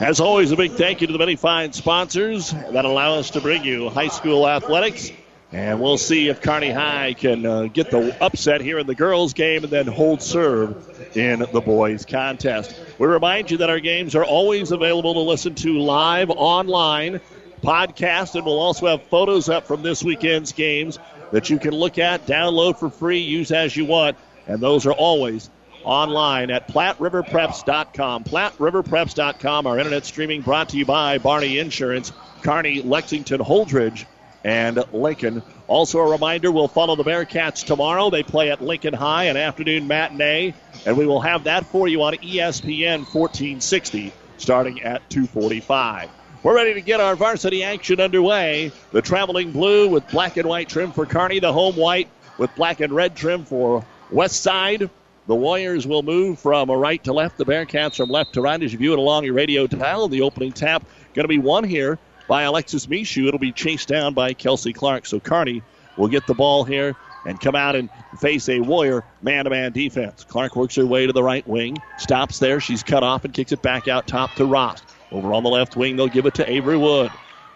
As 0.00 0.20
always, 0.20 0.52
a 0.52 0.56
big 0.56 0.72
thank 0.72 1.00
you 1.00 1.08
to 1.08 1.12
the 1.12 1.18
many 1.18 1.34
fine 1.34 1.72
sponsors 1.72 2.52
that 2.52 2.84
allow 2.84 3.14
us 3.14 3.30
to 3.30 3.40
bring 3.40 3.64
you 3.64 3.88
high 3.90 4.06
school 4.06 4.48
athletics. 4.48 5.10
And 5.50 5.80
we'll 5.80 5.98
see 5.98 6.28
if 6.28 6.40
Kearney 6.40 6.70
High 6.70 7.14
can 7.14 7.44
uh, 7.44 7.64
get 7.64 7.90
the 7.90 8.16
upset 8.22 8.60
here 8.60 8.78
in 8.78 8.86
the 8.86 8.94
girls' 8.94 9.32
game 9.34 9.64
and 9.64 9.72
then 9.72 9.88
hold 9.88 10.22
serve 10.22 11.16
in 11.16 11.40
the 11.40 11.60
boys' 11.60 12.04
contest. 12.04 12.78
We 12.98 13.08
remind 13.08 13.50
you 13.50 13.56
that 13.56 13.70
our 13.70 13.80
games 13.80 14.14
are 14.14 14.24
always 14.24 14.70
available 14.70 15.14
to 15.14 15.20
listen 15.20 15.56
to 15.56 15.80
live 15.80 16.30
online, 16.30 17.20
podcast, 17.60 18.36
and 18.36 18.46
we'll 18.46 18.60
also 18.60 18.86
have 18.86 19.02
photos 19.04 19.48
up 19.48 19.66
from 19.66 19.82
this 19.82 20.04
weekend's 20.04 20.52
games 20.52 21.00
that 21.32 21.50
you 21.50 21.58
can 21.58 21.72
look 21.72 21.98
at, 21.98 22.24
download 22.24 22.78
for 22.78 22.88
free, 22.88 23.18
use 23.18 23.50
as 23.50 23.76
you 23.76 23.84
want. 23.84 24.16
And 24.46 24.60
those 24.60 24.86
are 24.86 24.92
always 24.92 25.50
online 25.84 26.50
at 26.50 26.68
PlatteRiverPreps.com. 26.68 28.24
PlatteRiverPreps.com, 28.24 29.66
our 29.66 29.78
internet 29.78 30.04
streaming 30.04 30.42
brought 30.42 30.70
to 30.70 30.76
you 30.76 30.84
by 30.86 31.18
Barney 31.18 31.58
Insurance, 31.58 32.12
Kearney, 32.42 32.82
Lexington, 32.82 33.40
Holdrege, 33.40 34.04
and 34.44 34.82
Lincoln. 34.92 35.42
Also, 35.66 35.98
a 35.98 36.10
reminder 36.10 36.50
we'll 36.50 36.68
follow 36.68 36.96
the 36.96 37.04
Bearcats 37.04 37.64
tomorrow. 37.64 38.10
They 38.10 38.22
play 38.22 38.50
at 38.50 38.62
Lincoln 38.62 38.94
High, 38.94 39.24
an 39.24 39.36
afternoon 39.36 39.86
matinee, 39.86 40.54
and 40.86 40.96
we 40.96 41.06
will 41.06 41.20
have 41.20 41.44
that 41.44 41.66
for 41.66 41.88
you 41.88 42.02
on 42.02 42.14
ESPN 42.14 43.00
1460 43.12 44.12
starting 44.38 44.82
at 44.82 45.08
245. 45.10 46.08
We're 46.42 46.54
ready 46.54 46.74
to 46.74 46.80
get 46.80 47.00
our 47.00 47.16
varsity 47.16 47.64
action 47.64 48.00
underway. 48.00 48.72
The 48.92 49.02
traveling 49.02 49.52
blue 49.52 49.88
with 49.88 50.08
black 50.08 50.36
and 50.36 50.48
white 50.48 50.68
trim 50.68 50.92
for 50.92 51.04
Kearney, 51.04 51.40
the 51.40 51.52
home 51.52 51.76
white 51.76 52.08
with 52.38 52.54
black 52.54 52.80
and 52.80 52.92
red 52.92 53.16
trim 53.16 53.44
for 53.44 53.84
West 54.10 54.42
Side. 54.42 54.88
The 55.28 55.34
Warriors 55.34 55.86
will 55.86 56.02
move 56.02 56.38
from 56.38 56.70
right 56.70 57.04
to 57.04 57.12
left. 57.12 57.36
The 57.36 57.44
Bearcats 57.44 57.98
from 57.98 58.08
left 58.08 58.32
to 58.32 58.40
right 58.40 58.62
as 58.62 58.72
you 58.72 58.78
view 58.78 58.94
it 58.94 58.98
along 58.98 59.24
your 59.24 59.34
radio 59.34 59.66
dial. 59.66 60.08
The 60.08 60.22
opening 60.22 60.52
tap 60.52 60.82
going 61.12 61.24
to 61.24 61.28
be 61.28 61.36
won 61.36 61.64
here 61.64 61.98
by 62.26 62.44
Alexis 62.44 62.86
Mishu. 62.86 63.28
It'll 63.28 63.38
be 63.38 63.52
chased 63.52 63.88
down 63.88 64.14
by 64.14 64.32
Kelsey 64.32 64.72
Clark. 64.72 65.04
So 65.04 65.20
Kearney 65.20 65.62
will 65.98 66.08
get 66.08 66.26
the 66.26 66.32
ball 66.32 66.64
here 66.64 66.96
and 67.26 67.38
come 67.38 67.54
out 67.54 67.76
and 67.76 67.90
face 68.18 68.48
a 68.48 68.60
Warrior 68.60 69.04
man 69.20 69.44
to 69.44 69.50
man 69.50 69.72
defense. 69.72 70.24
Clark 70.24 70.56
works 70.56 70.76
her 70.76 70.86
way 70.86 71.06
to 71.06 71.12
the 71.12 71.22
right 71.22 71.46
wing, 71.46 71.76
stops 71.98 72.38
there. 72.38 72.58
She's 72.58 72.82
cut 72.82 73.02
off 73.02 73.26
and 73.26 73.34
kicks 73.34 73.52
it 73.52 73.60
back 73.60 73.86
out 73.86 74.06
top 74.06 74.32
to 74.36 74.46
Rost. 74.46 74.82
Over 75.12 75.34
on 75.34 75.42
the 75.42 75.50
left 75.50 75.76
wing, 75.76 75.96
they'll 75.96 76.08
give 76.08 76.24
it 76.24 76.36
to 76.36 76.50
Avery 76.50 76.78
Wood. 76.78 77.10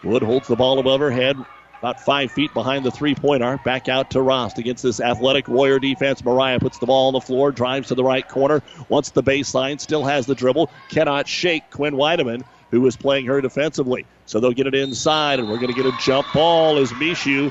Wood 0.04 0.22
holds 0.22 0.46
the 0.46 0.56
ball 0.56 0.78
above 0.78 1.00
her 1.00 1.10
head, 1.10 1.38
about 1.82 1.98
five 1.98 2.30
feet 2.30 2.54
behind 2.54 2.84
the 2.84 2.92
three 2.92 3.14
point 3.14 3.42
arc. 3.42 3.64
Back 3.64 3.88
out 3.88 4.10
to 4.10 4.22
Rost 4.22 4.58
against 4.58 4.84
this 4.84 5.00
athletic 5.00 5.48
Warrior 5.48 5.80
defense. 5.80 6.24
Mariah 6.24 6.60
puts 6.60 6.78
the 6.78 6.86
ball 6.86 7.08
on 7.08 7.12
the 7.12 7.20
floor, 7.20 7.50
drives 7.50 7.88
to 7.88 7.96
the 7.96 8.04
right 8.04 8.26
corner, 8.26 8.62
wants 8.88 9.10
the 9.10 9.22
baseline, 9.22 9.80
still 9.80 10.04
has 10.04 10.24
the 10.26 10.36
dribble, 10.36 10.70
cannot 10.90 11.26
shake 11.26 11.68
Quinn 11.70 11.94
Weideman, 11.94 12.44
who 12.70 12.86
is 12.86 12.96
playing 12.96 13.26
her 13.26 13.40
defensively. 13.40 14.06
So 14.26 14.38
they'll 14.38 14.52
get 14.52 14.68
it 14.68 14.76
inside, 14.76 15.40
and 15.40 15.48
we're 15.48 15.56
going 15.58 15.74
to 15.74 15.82
get 15.82 15.92
a 15.92 15.96
jump 15.98 16.28
ball 16.32 16.78
as 16.78 16.92
Mishu 16.92 17.50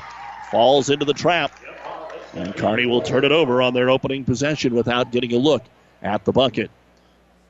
falls 0.50 0.88
into 0.88 1.04
the 1.04 1.12
trap. 1.12 1.52
And 2.32 2.56
Kearney 2.56 2.86
will 2.86 3.02
turn 3.02 3.26
it 3.26 3.32
over 3.32 3.60
on 3.60 3.74
their 3.74 3.90
opening 3.90 4.24
possession 4.24 4.74
without 4.74 5.12
getting 5.12 5.34
a 5.34 5.38
look 5.38 5.62
at 6.00 6.24
the 6.24 6.32
bucket. 6.32 6.70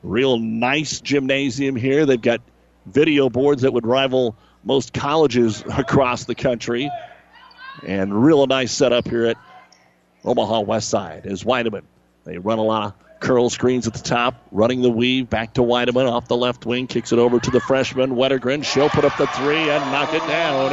Real 0.03 0.37
nice 0.37 0.99
gymnasium 0.99 1.77
here. 1.77 2.05
They've 2.05 2.21
got 2.21 2.41
video 2.85 3.29
boards 3.29 3.61
that 3.61 3.71
would 3.71 3.87
rival 3.87 4.35
most 4.63 4.93
colleges 4.93 5.63
across 5.77 6.25
the 6.25 6.35
country. 6.35 6.91
And 7.81 8.23
real 8.23 8.45
nice 8.47 8.71
setup 8.71 9.07
here 9.07 9.25
at 9.25 9.37
Omaha 10.23 10.61
West 10.61 10.89
Side 10.89 11.25
is 11.25 11.43
Weideman. 11.43 11.83
They 12.23 12.37
run 12.37 12.59
a 12.59 12.63
lot 12.63 12.85
of 12.85 12.93
curl 13.19 13.49
screens 13.49 13.87
at 13.87 13.93
the 13.93 14.03
top, 14.03 14.35
running 14.51 14.81
the 14.81 14.89
weave 14.89 15.29
back 15.29 15.53
to 15.55 15.61
Weideman 15.61 16.09
off 16.09 16.27
the 16.27 16.35
left 16.35 16.65
wing, 16.65 16.87
kicks 16.87 17.11
it 17.11 17.19
over 17.19 17.39
to 17.39 17.51
the 17.51 17.59
freshman 17.61 18.11
Wettergren. 18.11 18.63
She'll 18.63 18.89
put 18.89 19.05
up 19.05 19.17
the 19.17 19.27
three 19.27 19.69
and 19.69 19.91
knock 19.91 20.13
it 20.13 20.27
down. 20.27 20.69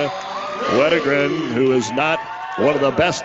Wettergren, 0.78 1.54
who 1.54 1.72
is 1.72 1.90
not 1.92 2.18
one 2.58 2.74
of 2.74 2.80
the 2.80 2.90
best 2.92 3.24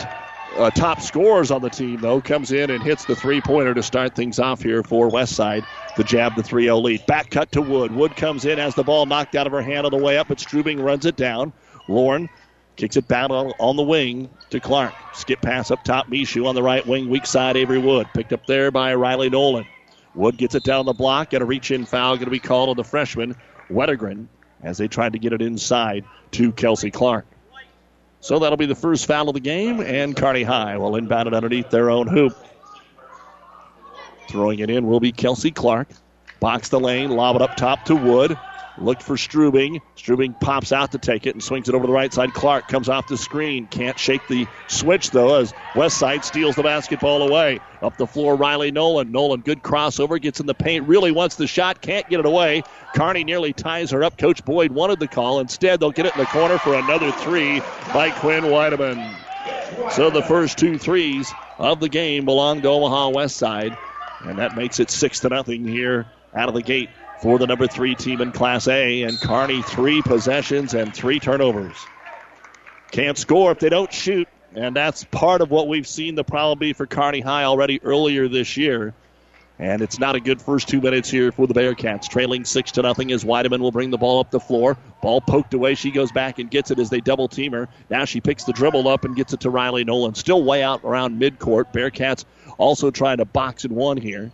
uh, 0.58 0.70
top 0.72 1.02
scorers 1.02 1.52
on 1.52 1.62
the 1.62 1.70
team, 1.70 2.00
though, 2.00 2.22
comes 2.22 2.52
in 2.52 2.70
and 2.70 2.82
hits 2.82 3.06
the 3.06 3.16
three 3.16 3.42
pointer 3.42 3.74
to 3.74 3.84
start 3.84 4.16
things 4.16 4.40
off 4.40 4.62
here 4.62 4.84
for 4.84 5.10
Westside. 5.10 5.66
The 5.98 6.04
jab, 6.04 6.36
the 6.36 6.44
3 6.44 6.66
0 6.66 6.78
lead. 6.80 7.06
Back 7.06 7.30
cut 7.30 7.52
to 7.54 7.62
Wood. 7.62 7.92
Wood 7.92 8.16
comes 8.16 8.46
in, 8.46 8.58
has 8.58 8.76
the 8.76 8.84
ball 8.84 9.06
knocked 9.06 9.36
out 9.36 9.48
of 9.48 9.54
her 9.54 9.62
hand 9.62 9.86
on 9.86 9.92
the 9.92 9.98
way 9.98 10.18
up, 10.18 10.28
but 10.28 10.40
Strubing 10.40 10.82
runs 10.82 11.06
it 11.06 11.16
down. 11.16 11.54
Lauren 11.88 12.30
kicks 12.76 12.98
it 12.98 13.08
back 13.08 13.30
on, 13.30 13.54
on 13.60 13.76
the 13.76 13.84
wing 13.84 14.30
to 14.50 14.60
Clark. 14.60 14.94
Skip 15.14 15.42
pass 15.42 15.72
up 15.72 15.84
top, 15.84 16.08
Mishu 16.08 16.46
on 16.46 16.56
the 16.56 16.64
right 16.64 16.86
wing, 16.86 17.10
weak 17.10 17.26
side, 17.26 17.56
Avery 17.56 17.80
Wood. 17.80 18.08
Picked 18.14 18.34
up 18.34 18.46
there 18.46 18.72
by 18.72 18.94
Riley 18.96 19.30
Nolan. 19.30 19.66
Wood 20.14 20.38
gets 20.38 20.56
it 20.56 20.64
down 20.64 20.86
the 20.86 20.94
block, 20.94 21.34
and 21.34 21.42
a 21.42 21.46
reach 21.46 21.72
in 21.72 21.86
foul 21.86 22.16
going 22.16 22.26
to 22.26 22.32
be 22.32 22.40
called 22.40 22.70
on 22.70 22.78
the 22.78 22.84
freshman, 22.84 23.36
Wettergren, 23.70 24.28
as 24.64 24.78
they 24.78 24.88
tried 24.88 25.14
to 25.14 25.20
get 25.20 25.34
it 25.34 25.42
inside 25.42 26.06
to 26.32 26.52
Kelsey 26.54 26.92
Clark. 26.92 27.26
So 28.26 28.40
that'll 28.40 28.58
be 28.58 28.66
the 28.66 28.74
first 28.74 29.06
foul 29.06 29.30
of 29.30 29.36
the 29.36 29.40
game, 29.40 29.80
and 29.82 30.16
Kearney 30.16 30.42
High 30.42 30.80
will 30.80 30.96
inbound 30.96 31.28
it 31.28 31.36
underneath 31.36 31.70
their 31.70 31.92
own 31.92 32.08
hoop. 32.08 32.36
Throwing 34.28 34.58
it 34.58 34.72
in 34.72 34.88
will 34.88 35.00
be 35.00 35.12
Kelsey 35.12 35.52
Clark. 35.52 35.90
Box 36.40 36.70
the 36.70 36.80
lane, 36.80 37.12
lob 37.12 37.36
it 37.36 37.44
up 37.44 37.56
top 37.56 37.86
to 37.86 37.96
Wood. 37.96 38.36
Looked 38.78 39.04
for 39.04 39.16
Strubing. 39.16 39.82
Strubing 39.96 40.34
pops 40.34 40.74
out 40.74 40.92
to 40.92 40.98
take 40.98 41.26
it 41.26 41.34
and 41.34 41.42
swings 41.42 41.70
it 41.70 41.76
over 41.76 41.88
the 41.88 41.94
right 41.94 42.14
side. 42.14 42.34
Clark 42.34 42.68
comes 42.68 42.90
off 42.90 43.08
the 43.08 43.18
screen. 43.18 43.68
Can't 43.68 43.98
shake 43.98 44.28
the 44.28 44.48
switch, 44.68 45.12
though, 45.12 45.40
as 45.40 45.54
Westside 45.74 46.26
steals 46.26 46.56
the 46.56 46.64
basketball 46.64 47.28
away. 47.28 47.60
Up 47.82 47.96
the 47.98 48.08
floor, 48.08 48.36
Riley 48.36 48.72
Nolan. 48.72 49.12
Nolan, 49.12 49.42
good 49.42 49.64
crossover, 49.64 50.22
gets 50.22 50.42
in 50.42 50.46
the 50.46 50.54
paint, 50.54 50.88
really 50.88 51.12
wants 51.12 51.36
the 51.36 51.48
shot, 51.48 51.82
can't 51.82 52.08
get 52.10 52.20
it 52.20 52.26
away. 52.26 52.64
Kearney 52.94 53.24
nearly 53.24 53.54
ties 53.54 53.92
her 53.92 54.04
up. 54.04 54.18
Coach 54.18 54.44
Boyd 54.44 54.72
wanted 54.72 55.00
the 55.00 55.08
call. 55.08 55.40
Instead, 55.40 55.80
they'll 55.80 55.92
get 55.92 56.06
it 56.06 56.16
in 56.16 56.20
the 56.20 56.28
corner 56.28 56.58
for 56.58 56.74
another 56.74 57.12
three 57.12 57.62
by 57.94 58.12
Quinn 58.12 58.46
Weideman. 58.46 59.16
So 59.92 60.10
the 60.10 60.24
first 60.24 60.58
two 60.58 60.78
threes 60.78 61.32
of 61.60 61.80
the 61.80 61.90
game 61.90 62.26
belong 62.26 62.62
to 62.62 62.68
Omaha 62.68 63.12
Westside, 63.12 63.78
and 64.26 64.38
that 64.40 64.56
makes 64.56 64.80
it 64.80 64.90
six 64.90 65.22
to 65.22 65.30
nothing 65.30 65.66
here 65.66 66.08
out 66.34 66.50
of 66.50 66.56
the 66.56 66.62
gate 66.62 66.90
for 67.22 67.40
the 67.40 67.48
number 67.48 67.68
three 67.68 67.96
team 67.96 68.22
in 68.22 68.32
Class 68.32 68.68
A. 68.68 69.04
And 69.04 69.20
Kearney, 69.20 69.62
three 69.62 70.02
possessions 70.02 70.74
and 70.74 70.94
three 70.94 71.20
turnovers. 71.20 71.78
Can't 72.92 73.18
score 73.18 73.52
if 73.52 73.60
they 73.60 73.70
don't 73.70 73.92
shoot. 73.92 74.28
And 74.54 74.76
that's 74.76 75.04
part 75.04 75.42
of 75.42 75.52
what 75.52 75.68
we've 75.68 75.88
seen 75.88 76.16
the 76.16 76.24
problem 76.24 76.60
be 76.60 76.74
for 76.74 76.86
Kearney 76.86 77.20
High 77.20 77.44
already 77.44 77.82
earlier 77.84 78.28
this 78.28 78.56
year. 78.56 78.94
And 79.58 79.82
it's 79.82 80.00
not 80.00 80.16
a 80.16 80.20
good 80.20 80.42
first 80.42 80.68
two 80.68 80.82
minutes 80.82 81.10
here 81.10 81.32
for 81.32 81.48
the 81.48 81.54
Bearcats. 81.54 82.10
Trailing 82.10 82.44
six 82.44 82.72
to 82.74 82.82
nothing 82.82 83.12
as 83.12 83.24
Weideman 83.24 83.60
will 83.60 83.72
bring 83.72 83.90
the 83.90 83.98
ball 83.98 84.20
up 84.20 84.30
the 84.30 84.40
floor. 84.40 84.78
Ball 85.02 85.22
poked 85.22 85.54
away. 85.54 85.76
She 85.76 85.92
goes 85.92 86.12
back 86.12 86.40
and 86.40 86.52
gets 86.52 86.72
it 86.72 86.80
as 86.80 86.90
they 86.90 87.00
double 87.00 87.30
team 87.30 87.54
her. 87.54 87.70
Now 87.90 88.04
she 88.04 88.20
picks 88.20 88.44
the 88.44 88.54
dribble 88.54 88.88
up 88.88 89.06
and 89.06 89.16
gets 89.16 89.34
it 89.34 89.42
to 89.42 89.50
Riley 89.50 89.86
Nolan. 89.86 90.16
Still 90.16 90.44
way 90.44 90.62
out 90.62 90.82
around 90.84 91.22
midcourt. 91.22 91.72
Bearcats 91.74 92.26
also 92.58 92.92
trying 92.92 93.18
to 93.18 93.26
box 93.26 93.64
in 93.64 93.74
one 93.74 93.98
here. 93.98 94.32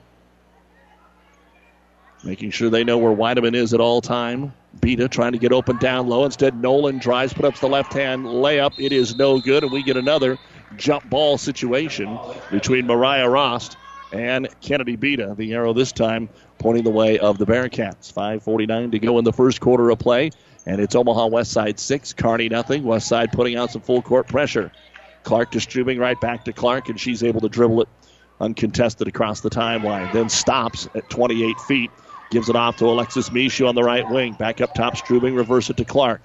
Making 2.24 2.51
sure 2.51 2.70
they 2.70 2.84
know 2.84 3.00
where 3.00 3.16
Weideman 3.16 3.56
is 3.56 3.74
at 3.74 3.80
all 3.80 4.00
time. 4.00 4.54
Beta 4.80 5.10
trying 5.10 5.32
to 5.32 5.40
get 5.40 5.51
open 5.51 5.78
down 5.78 6.08
low. 6.08 6.24
Instead, 6.24 6.56
Nolan 6.62 7.00
drives, 7.00 7.34
put 7.34 7.46
up 7.46 7.56
the 7.56 7.68
left 7.68 7.94
hand 7.94 8.25
layup. 8.25 8.74
It 8.78 8.94
is 8.94 9.16
no 9.16 9.40
good, 9.40 9.63
and 9.63 9.72
we 9.72 9.82
get 9.82 9.98
another 9.98 10.38
jump 10.78 11.10
ball 11.10 11.38
situation 11.38 12.20
between 12.51 12.86
Mariah 12.86 13.28
Rost 13.28 13.75
and 14.12 14.48
Kennedy 14.62 14.96
Beta. 14.96 15.34
The 15.36 15.54
arrow 15.54 15.74
this 15.74 15.92
time 15.92 16.30
pointing 16.60 16.84
the 16.84 16.92
way 16.92 17.18
of 17.18 17.40
the 17.40 17.46
Bearcats. 17.46 18.13
5.49 18.13 18.92
to 18.92 19.00
go 19.00 19.18
in 19.18 19.25
the 19.25 19.34
first 19.34 19.60
quarter 19.60 19.90
of 19.90 19.98
play, 19.98 20.30
and 20.68 20.80
it's 20.80 20.94
Omaha 20.94 21.28
West 21.28 21.51
Side 21.51 21.80
6, 21.80 22.13
Kearney 22.13 22.50
nothing. 22.50 22.84
West 22.84 23.08
Side 23.08 23.32
putting 23.32 23.56
out 23.56 23.72
some 23.72 23.82
full 23.82 24.01
court 24.04 24.28
pressure. 24.28 24.72
Clark 25.24 25.51
distributing 25.51 26.00
right 26.00 26.20
back 26.22 26.46
to 26.46 26.54
Clark, 26.54 26.90
and 26.90 27.00
she's 27.00 27.24
able 27.24 27.42
to 27.42 27.50
dribble 27.50 27.82
it 27.82 27.90
uncontested 28.40 29.08
across 29.08 29.42
the 29.42 29.50
timeline. 29.50 30.12
Then 30.13 30.30
stops 30.30 30.88
at 30.96 31.10
28 31.10 31.60
feet 31.62 31.92
Gives 32.32 32.50
it 32.50 32.56
off 32.56 32.78
to 32.78 32.86
Alexis 32.86 33.30
Mishu 33.30 33.68
on 33.68 33.76
the 33.76 33.84
right 33.84 34.10
wing. 34.10 34.34
Back 34.34 34.62
up 34.62 34.74
top, 34.74 34.96
Strubing, 34.96 35.36
reverse 35.36 35.70
it 35.70 35.78
to 35.78 35.86
Clark. 35.86 36.22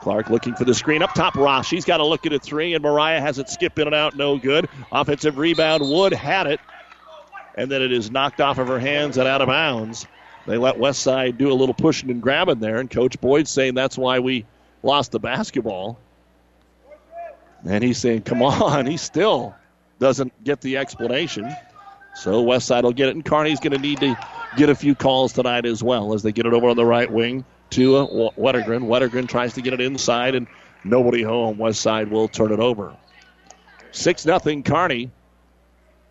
Clark 0.00 0.30
looking 0.30 0.54
for 0.54 0.64
the 0.64 0.74
screen. 0.74 1.02
Up 1.02 1.12
top, 1.12 1.34
Rost. 1.34 1.68
She's 1.68 1.84
got 1.84 1.96
to 1.96 2.06
look 2.06 2.24
at 2.24 2.32
a 2.32 2.38
three, 2.38 2.74
and 2.74 2.82
Mariah 2.82 3.20
has 3.20 3.38
it 3.38 3.48
skip 3.48 3.78
in 3.78 3.88
and 3.88 3.94
out. 3.94 4.16
No 4.16 4.38
good. 4.38 4.68
Offensive 4.92 5.36
rebound. 5.36 5.88
Wood 5.88 6.12
had 6.12 6.46
it, 6.46 6.60
and 7.56 7.70
then 7.70 7.82
it 7.82 7.92
is 7.92 8.10
knocked 8.10 8.40
off 8.40 8.58
of 8.58 8.68
her 8.68 8.78
hands 8.78 9.18
and 9.18 9.26
out 9.26 9.42
of 9.42 9.48
bounds. 9.48 10.06
They 10.46 10.56
let 10.56 10.76
Westside 10.76 11.36
do 11.36 11.52
a 11.52 11.54
little 11.54 11.74
pushing 11.74 12.10
and 12.10 12.22
grabbing 12.22 12.60
there, 12.60 12.78
and 12.78 12.88
Coach 12.88 13.20
Boyd 13.20 13.48
saying 13.48 13.74
that's 13.74 13.98
why 13.98 14.20
we 14.20 14.46
lost 14.82 15.12
the 15.12 15.18
basketball. 15.18 15.98
And 17.66 17.82
he's 17.82 17.98
saying, 17.98 18.22
come 18.22 18.42
on. 18.42 18.86
He 18.90 18.96
still 18.96 19.54
doesn't 19.98 20.44
get 20.44 20.60
the 20.60 20.76
explanation. 20.76 21.54
So 22.18 22.44
Westside 22.44 22.82
will 22.82 22.92
get 22.92 23.08
it, 23.08 23.14
and 23.14 23.24
Kearney's 23.24 23.60
going 23.60 23.72
to 23.74 23.78
need 23.78 24.00
to 24.00 24.16
get 24.56 24.68
a 24.68 24.74
few 24.74 24.96
calls 24.96 25.32
tonight 25.32 25.64
as 25.64 25.84
well 25.84 26.14
as 26.14 26.24
they 26.24 26.32
get 26.32 26.46
it 26.46 26.52
over 26.52 26.68
on 26.68 26.76
the 26.76 26.84
right 26.84 27.08
wing 27.08 27.44
to 27.70 27.96
uh, 27.96 28.06
Wettergren. 28.36 28.88
Wettergren 28.88 29.28
tries 29.28 29.52
to 29.54 29.62
get 29.62 29.72
it 29.72 29.80
inside, 29.80 30.34
and 30.34 30.48
nobody 30.82 31.22
home. 31.22 31.58
Westside 31.58 32.10
will 32.10 32.26
turn 32.26 32.52
it 32.52 32.58
over. 32.58 32.92
6 33.92 34.26
nothing 34.26 34.64
Kearney. 34.64 35.12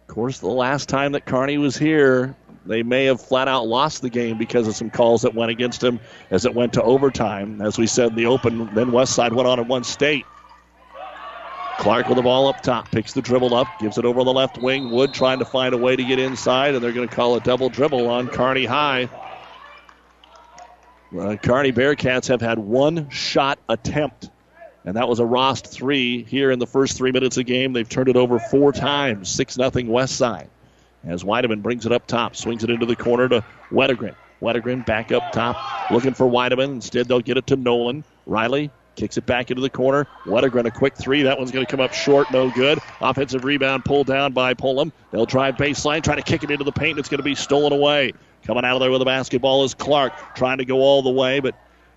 Of 0.07 0.15
course, 0.15 0.39
the 0.39 0.47
last 0.47 0.87
time 0.87 1.11
that 1.11 1.25
Kearney 1.25 1.57
was 1.57 1.75
here, 1.75 2.37
they 2.65 2.83
may 2.83 3.05
have 3.05 3.19
flat 3.19 3.49
out 3.49 3.67
lost 3.67 4.01
the 4.01 4.09
game 4.09 4.37
because 4.37 4.65
of 4.65 4.77
some 4.77 4.89
calls 4.89 5.23
that 5.23 5.35
went 5.35 5.51
against 5.51 5.81
them 5.81 5.99
as 6.31 6.45
it 6.45 6.55
went 6.55 6.71
to 6.73 6.83
overtime. 6.83 7.61
As 7.61 7.77
we 7.77 7.85
said 7.85 8.11
in 8.11 8.15
the 8.15 8.27
open, 8.27 8.73
then 8.73 8.91
Westside 8.91 9.33
went 9.33 9.49
on 9.49 9.59
and 9.59 9.67
won 9.67 9.83
state. 9.83 10.25
Clark 11.77 12.07
with 12.07 12.15
the 12.15 12.23
ball 12.23 12.47
up 12.47 12.61
top, 12.61 12.91
picks 12.91 13.13
the 13.13 13.21
dribble 13.21 13.53
up, 13.53 13.67
gives 13.79 13.97
it 13.97 14.05
over 14.05 14.23
the 14.23 14.33
left 14.33 14.57
wing. 14.57 14.89
Wood 14.89 15.13
trying 15.13 15.39
to 15.39 15.45
find 15.45 15.73
a 15.73 15.77
way 15.77 15.95
to 15.95 16.03
get 16.03 16.17
inside, 16.17 16.73
and 16.73 16.83
they're 16.83 16.91
going 16.91 17.07
to 17.07 17.15
call 17.15 17.35
a 17.35 17.39
double 17.39 17.69
dribble 17.69 18.09
on 18.09 18.27
Kearney 18.27 18.65
High. 18.65 19.09
Uh, 21.17 21.35
Kearney 21.35 21.71
Bearcats 21.71 22.27
have 22.27 22.41
had 22.41 22.57
one 22.57 23.09
shot 23.09 23.59
attempt, 23.69 24.29
and 24.85 24.95
that 24.95 25.07
was 25.07 25.19
a 25.19 25.25
Rost 25.25 25.67
three 25.67 26.23
here 26.23 26.51
in 26.51 26.59
the 26.59 26.67
first 26.67 26.97
three 26.97 27.11
minutes 27.11 27.37
of 27.37 27.45
game. 27.45 27.73
They've 27.73 27.87
turned 27.87 28.09
it 28.09 28.17
over 28.17 28.39
four 28.39 28.71
times, 28.73 29.29
6 29.29 29.57
nothing 29.57 29.87
West 29.87 30.15
Side. 30.15 30.49
As 31.05 31.23
Weideman 31.23 31.61
brings 31.61 31.85
it 31.85 31.91
up 31.91 32.07
top, 32.07 32.35
swings 32.35 32.63
it 32.63 32.69
into 32.71 32.85
the 32.85 32.95
corner 32.95 33.29
to 33.29 33.45
Wettergren. 33.71 34.15
Wettergren 34.41 34.85
back 34.85 35.11
up 35.11 35.31
top, 35.31 35.91
looking 35.91 36.13
for 36.13 36.25
Weideman. 36.25 36.71
Instead, 36.73 37.07
they'll 37.07 37.21
get 37.21 37.37
it 37.37 37.47
to 37.47 37.55
Nolan. 37.55 38.03
Riley 38.25 38.71
Kicks 38.97 39.15
it 39.15 39.27
back 39.27 39.51
into 39.51 39.61
the 39.61 39.69
corner. 39.69 40.07
Wettergren, 40.25 40.65
a 40.65 40.71
quick 40.71 40.95
three. 40.95 41.21
That 41.21 41.37
one's 41.37 41.51
going 41.51 41.63
to 41.63 41.69
come 41.69 41.79
up 41.79 41.93
short. 41.93 42.31
No 42.31 42.49
good. 42.49 42.79
Offensive 42.99 43.43
rebound 43.43 43.85
pulled 43.85 44.07
down 44.07 44.33
by 44.33 44.55
Pullum. 44.55 44.91
They'll 45.11 45.27
drive 45.27 45.55
baseline, 45.55 46.03
try 46.03 46.15
to 46.15 46.23
kick 46.23 46.43
it 46.43 46.49
into 46.49 46.63
the 46.63 46.71
paint. 46.71 46.97
It's 46.97 47.07
going 47.07 47.19
to 47.19 47.23
be 47.23 47.35
stolen 47.35 47.73
away. 47.73 48.13
Coming 48.43 48.65
out 48.65 48.73
of 48.73 48.79
there 48.79 48.89
with 48.89 48.99
the 48.99 49.05
basketball 49.05 49.63
is 49.63 49.75
Clark, 49.75 50.13
trying 50.35 50.57
to 50.57 50.65
go 50.65 50.79
all 50.79 51.03
the 51.03 51.11
way, 51.11 51.39
but 51.39 51.53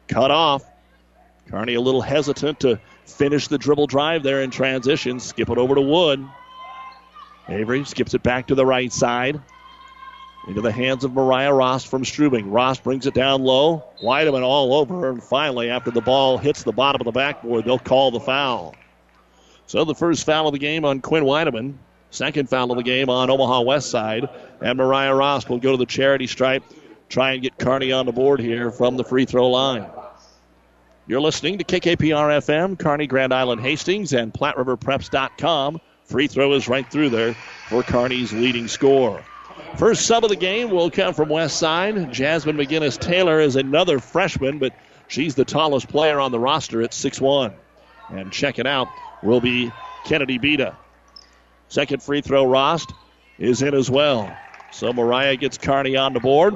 cut 0.08 0.30
off. 0.30 0.62
Kearney 1.48 1.74
a 1.74 1.80
little 1.80 2.02
hesitant 2.02 2.60
to 2.60 2.78
finish 3.06 3.48
the 3.48 3.56
dribble 3.56 3.86
drive 3.86 4.22
there 4.22 4.42
in 4.42 4.50
transition. 4.50 5.20
Skip 5.20 5.48
it 5.48 5.56
over 5.56 5.74
to 5.74 5.80
Wood. 5.80 6.28
Avery 7.48 7.84
skips 7.84 8.12
it 8.12 8.22
back 8.22 8.48
to 8.48 8.54
the 8.54 8.66
right 8.66 8.92
side 8.92 9.40
into 10.46 10.60
the 10.60 10.72
hands 10.72 11.04
of 11.04 11.12
Mariah 11.12 11.52
Rost 11.52 11.88
from 11.88 12.04
Strubing. 12.04 12.50
Rost 12.50 12.82
brings 12.82 13.06
it 13.06 13.14
down 13.14 13.42
low. 13.42 13.84
Weideman 14.02 14.42
all 14.42 14.74
over 14.74 15.10
and 15.10 15.22
finally, 15.22 15.70
after 15.70 15.90
the 15.90 16.00
ball 16.00 16.38
hits 16.38 16.62
the 16.62 16.72
bottom 16.72 17.00
of 17.00 17.04
the 17.04 17.12
backboard, 17.12 17.64
they'll 17.64 17.78
call 17.78 18.10
the 18.10 18.20
foul. 18.20 18.74
So 19.66 19.84
the 19.84 19.94
first 19.94 20.26
foul 20.26 20.48
of 20.48 20.52
the 20.52 20.58
game 20.58 20.84
on 20.84 21.00
Quinn 21.00 21.24
Weideman. 21.24 21.74
Second 22.10 22.48
foul 22.48 22.72
of 22.72 22.76
the 22.76 22.82
game 22.82 23.08
on 23.08 23.30
Omaha 23.30 23.60
West 23.60 23.90
Side. 23.90 24.28
And 24.60 24.78
Mariah 24.78 25.14
Rost 25.14 25.48
will 25.48 25.58
go 25.58 25.72
to 25.72 25.76
the 25.76 25.86
charity 25.86 26.26
stripe, 26.26 26.64
try 27.08 27.32
and 27.32 27.42
get 27.42 27.56
Kearney 27.58 27.92
on 27.92 28.06
the 28.06 28.12
board 28.12 28.40
here 28.40 28.70
from 28.70 28.96
the 28.96 29.04
free 29.04 29.26
throw 29.26 29.48
line. 29.48 29.86
You're 31.06 31.20
listening 31.20 31.58
to 31.58 31.64
KKPR 31.64 32.38
FM, 32.38 32.78
Kearney, 32.78 33.06
Grand 33.06 33.32
Island, 33.32 33.60
Hastings, 33.60 34.12
and 34.12 34.32
PlatteRiverPreps.com. 34.32 35.80
Free 36.04 36.26
throw 36.26 36.52
is 36.54 36.68
right 36.68 36.90
through 36.90 37.10
there 37.10 37.34
for 37.68 37.82
Kearney's 37.82 38.32
leading 38.32 38.66
score. 38.66 39.22
First 39.76 40.06
sub 40.06 40.24
of 40.24 40.30
the 40.30 40.36
game 40.36 40.70
will 40.70 40.90
come 40.90 41.14
from 41.14 41.28
West 41.28 41.58
Side. 41.58 42.12
Jasmine 42.12 42.56
McGinnis 42.56 42.98
Taylor 42.98 43.40
is 43.40 43.56
another 43.56 43.98
freshman, 43.98 44.58
but 44.58 44.74
she's 45.08 45.34
the 45.34 45.44
tallest 45.44 45.88
player 45.88 46.20
on 46.20 46.32
the 46.32 46.38
roster 46.38 46.82
at 46.82 46.90
6'1. 46.90 47.54
And 48.10 48.32
check 48.32 48.58
it 48.58 48.66
out 48.66 48.88
will 49.22 49.40
be 49.40 49.70
Kennedy 50.04 50.38
Beta. 50.38 50.76
Second 51.68 52.02
free 52.02 52.20
throw, 52.20 52.44
Rost 52.44 52.92
is 53.38 53.62
in 53.62 53.74
as 53.74 53.90
well. 53.90 54.36
So 54.72 54.92
Mariah 54.92 55.36
gets 55.36 55.56
Kearney 55.56 55.96
on 55.96 56.12
the 56.12 56.20
board. 56.20 56.54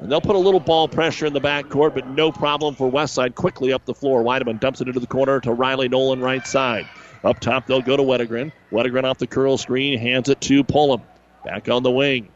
And 0.00 0.10
they'll 0.10 0.20
put 0.20 0.36
a 0.36 0.38
little 0.38 0.60
ball 0.60 0.88
pressure 0.88 1.26
in 1.26 1.34
the 1.34 1.40
backcourt, 1.40 1.94
but 1.94 2.06
no 2.08 2.32
problem 2.32 2.74
for 2.74 2.90
Westside. 2.90 3.34
Quickly 3.34 3.72
up 3.72 3.84
the 3.84 3.94
floor. 3.94 4.22
Weideman 4.22 4.58
dumps 4.58 4.80
it 4.80 4.88
into 4.88 5.00
the 5.00 5.06
corner 5.06 5.40
to 5.40 5.52
Riley 5.52 5.88
Nolan 5.88 6.20
right 6.20 6.46
side. 6.46 6.88
Up 7.22 7.38
top, 7.38 7.66
they'll 7.66 7.82
go 7.82 7.98
to 7.98 8.02
Wettergren. 8.02 8.50
Wettergren 8.72 9.04
off 9.04 9.18
the 9.18 9.26
curl 9.26 9.58
screen, 9.58 9.98
hands 9.98 10.30
it 10.30 10.40
to 10.42 10.64
Pullum. 10.64 11.02
Back 11.44 11.68
on 11.68 11.82
the 11.82 11.90
wing. 11.90 12.28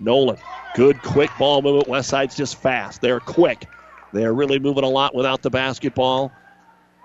Nolan. 0.00 0.38
Good 0.74 1.02
quick 1.02 1.30
ball 1.38 1.62
movement. 1.62 1.88
Westside's 1.88 2.36
just 2.36 2.56
fast. 2.56 3.00
They're 3.00 3.20
quick. 3.20 3.66
They're 4.12 4.32
really 4.32 4.58
moving 4.58 4.84
a 4.84 4.88
lot 4.88 5.14
without 5.14 5.42
the 5.42 5.50
basketball. 5.50 6.32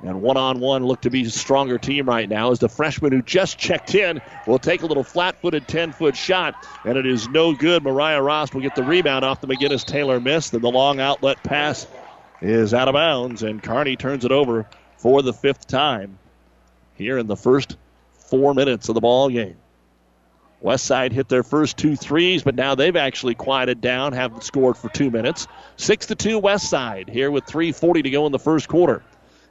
And 0.03 0.21
one 0.21 0.37
on 0.37 0.59
one 0.59 0.85
look 0.85 1.01
to 1.01 1.09
be 1.09 1.23
a 1.23 1.29
stronger 1.29 1.77
team 1.77 2.07
right 2.07 2.27
now 2.27 2.51
as 2.51 2.59
the 2.59 2.69
freshman 2.69 3.11
who 3.11 3.21
just 3.21 3.57
checked 3.57 3.95
in 3.95 4.21
will 4.45 4.59
take 4.59 4.81
a 4.81 4.85
little 4.85 5.03
flat 5.03 5.39
footed 5.41 5.67
10 5.67 5.93
foot 5.93 6.15
shot, 6.15 6.67
and 6.83 6.97
it 6.97 7.05
is 7.05 7.29
no 7.29 7.53
good. 7.53 7.81
Mariah 7.83 8.21
Rost 8.21 8.53
will 8.53 8.61
get 8.61 8.75
the 8.75 8.83
rebound 8.83 9.23
off 9.23 9.41
the 9.41 9.47
McGinnis 9.47 9.85
Taylor 9.85 10.19
miss. 10.19 10.49
Then 10.49 10.61
the 10.61 10.69
long 10.69 10.99
outlet 10.99 11.41
pass 11.43 11.87
is 12.41 12.73
out 12.73 12.87
of 12.87 12.93
bounds, 12.93 13.41
and 13.41 13.63
Kearney 13.63 13.95
turns 13.95 14.25
it 14.25 14.31
over 14.31 14.67
for 14.97 15.21
the 15.21 15.33
fifth 15.33 15.65
time 15.65 16.19
here 16.95 17.17
in 17.17 17.27
the 17.27 17.37
first 17.37 17.77
four 18.13 18.53
minutes 18.53 18.89
of 18.89 18.95
the 18.95 19.01
ball 19.01 19.29
game. 19.29 19.57
Westside 20.63 21.11
hit 21.11 21.29
their 21.29 21.43
first 21.43 21.77
two 21.77 21.95
threes, 21.95 22.43
but 22.43 22.55
now 22.55 22.75
they've 22.75 22.95
actually 22.95 23.35
quieted 23.35 23.81
down, 23.81 24.13
haven't 24.13 24.43
scored 24.43 24.77
for 24.77 24.89
two 24.89 25.11
minutes. 25.11 25.47
Six 25.77 26.07
to 26.07 26.15
two 26.15 26.39
West 26.39 26.69
Side 26.69 27.09
here 27.09 27.29
with 27.29 27.45
3:40 27.45 28.03
to 28.03 28.09
go 28.09 28.25
in 28.25 28.31
the 28.31 28.39
first 28.39 28.67
quarter. 28.67 29.03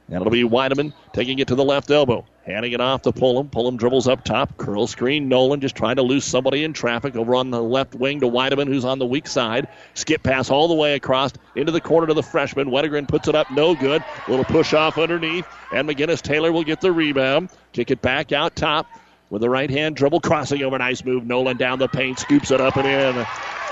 And 0.07 0.21
it'll 0.21 0.31
be 0.31 0.43
Weideman 0.43 0.93
taking 1.13 1.39
it 1.39 1.47
to 1.47 1.55
the 1.55 1.63
left 1.63 1.89
elbow, 1.89 2.25
handing 2.45 2.73
it 2.73 2.81
off 2.81 3.01
to 3.03 3.11
Pullum. 3.11 3.49
Pullum 3.49 3.75
dribbles 3.75 4.07
up 4.07 4.23
top, 4.23 4.55
curl 4.57 4.85
screen. 4.85 5.27
Nolan 5.27 5.61
just 5.61 5.75
trying 5.75 5.95
to 5.95 6.03
lose 6.03 6.23
somebody 6.23 6.63
in 6.63 6.73
traffic 6.73 7.15
over 7.15 7.33
on 7.33 7.49
the 7.49 7.61
left 7.61 7.95
wing 7.95 8.19
to 8.19 8.27
Weideman, 8.27 8.67
who's 8.67 8.85
on 8.85 8.99
the 8.99 9.05
weak 9.05 9.27
side. 9.27 9.67
Skip 9.95 10.21
pass 10.21 10.51
all 10.51 10.67
the 10.67 10.75
way 10.75 10.93
across 10.93 11.33
into 11.55 11.71
the 11.71 11.81
corner 11.81 12.05
to 12.05 12.13
the 12.13 12.21
freshman. 12.21 12.69
Wettergren 12.69 13.07
puts 13.07 13.27
it 13.27 13.33
up, 13.33 13.49
no 13.49 13.73
good. 13.73 14.03
Little 14.27 14.45
push 14.45 14.73
off 14.73 14.99
underneath, 14.99 15.47
and 15.73 15.89
McGinnis 15.89 16.21
Taylor 16.21 16.51
will 16.51 16.63
get 16.63 16.81
the 16.81 16.91
rebound. 16.91 17.49
Kick 17.73 17.89
it 17.89 18.01
back 18.03 18.31
out 18.31 18.55
top 18.55 18.85
with 19.29 19.41
the 19.41 19.49
right 19.49 19.69
hand 19.69 19.95
dribble, 19.95 20.21
crossing 20.21 20.61
over. 20.63 20.77
Nice 20.77 21.03
move. 21.03 21.25
Nolan 21.25 21.57
down 21.57 21.79
the 21.79 21.87
paint, 21.87 22.19
scoops 22.19 22.51
it 22.51 22.61
up 22.61 22.77
and 22.77 22.87
in. 22.87 23.25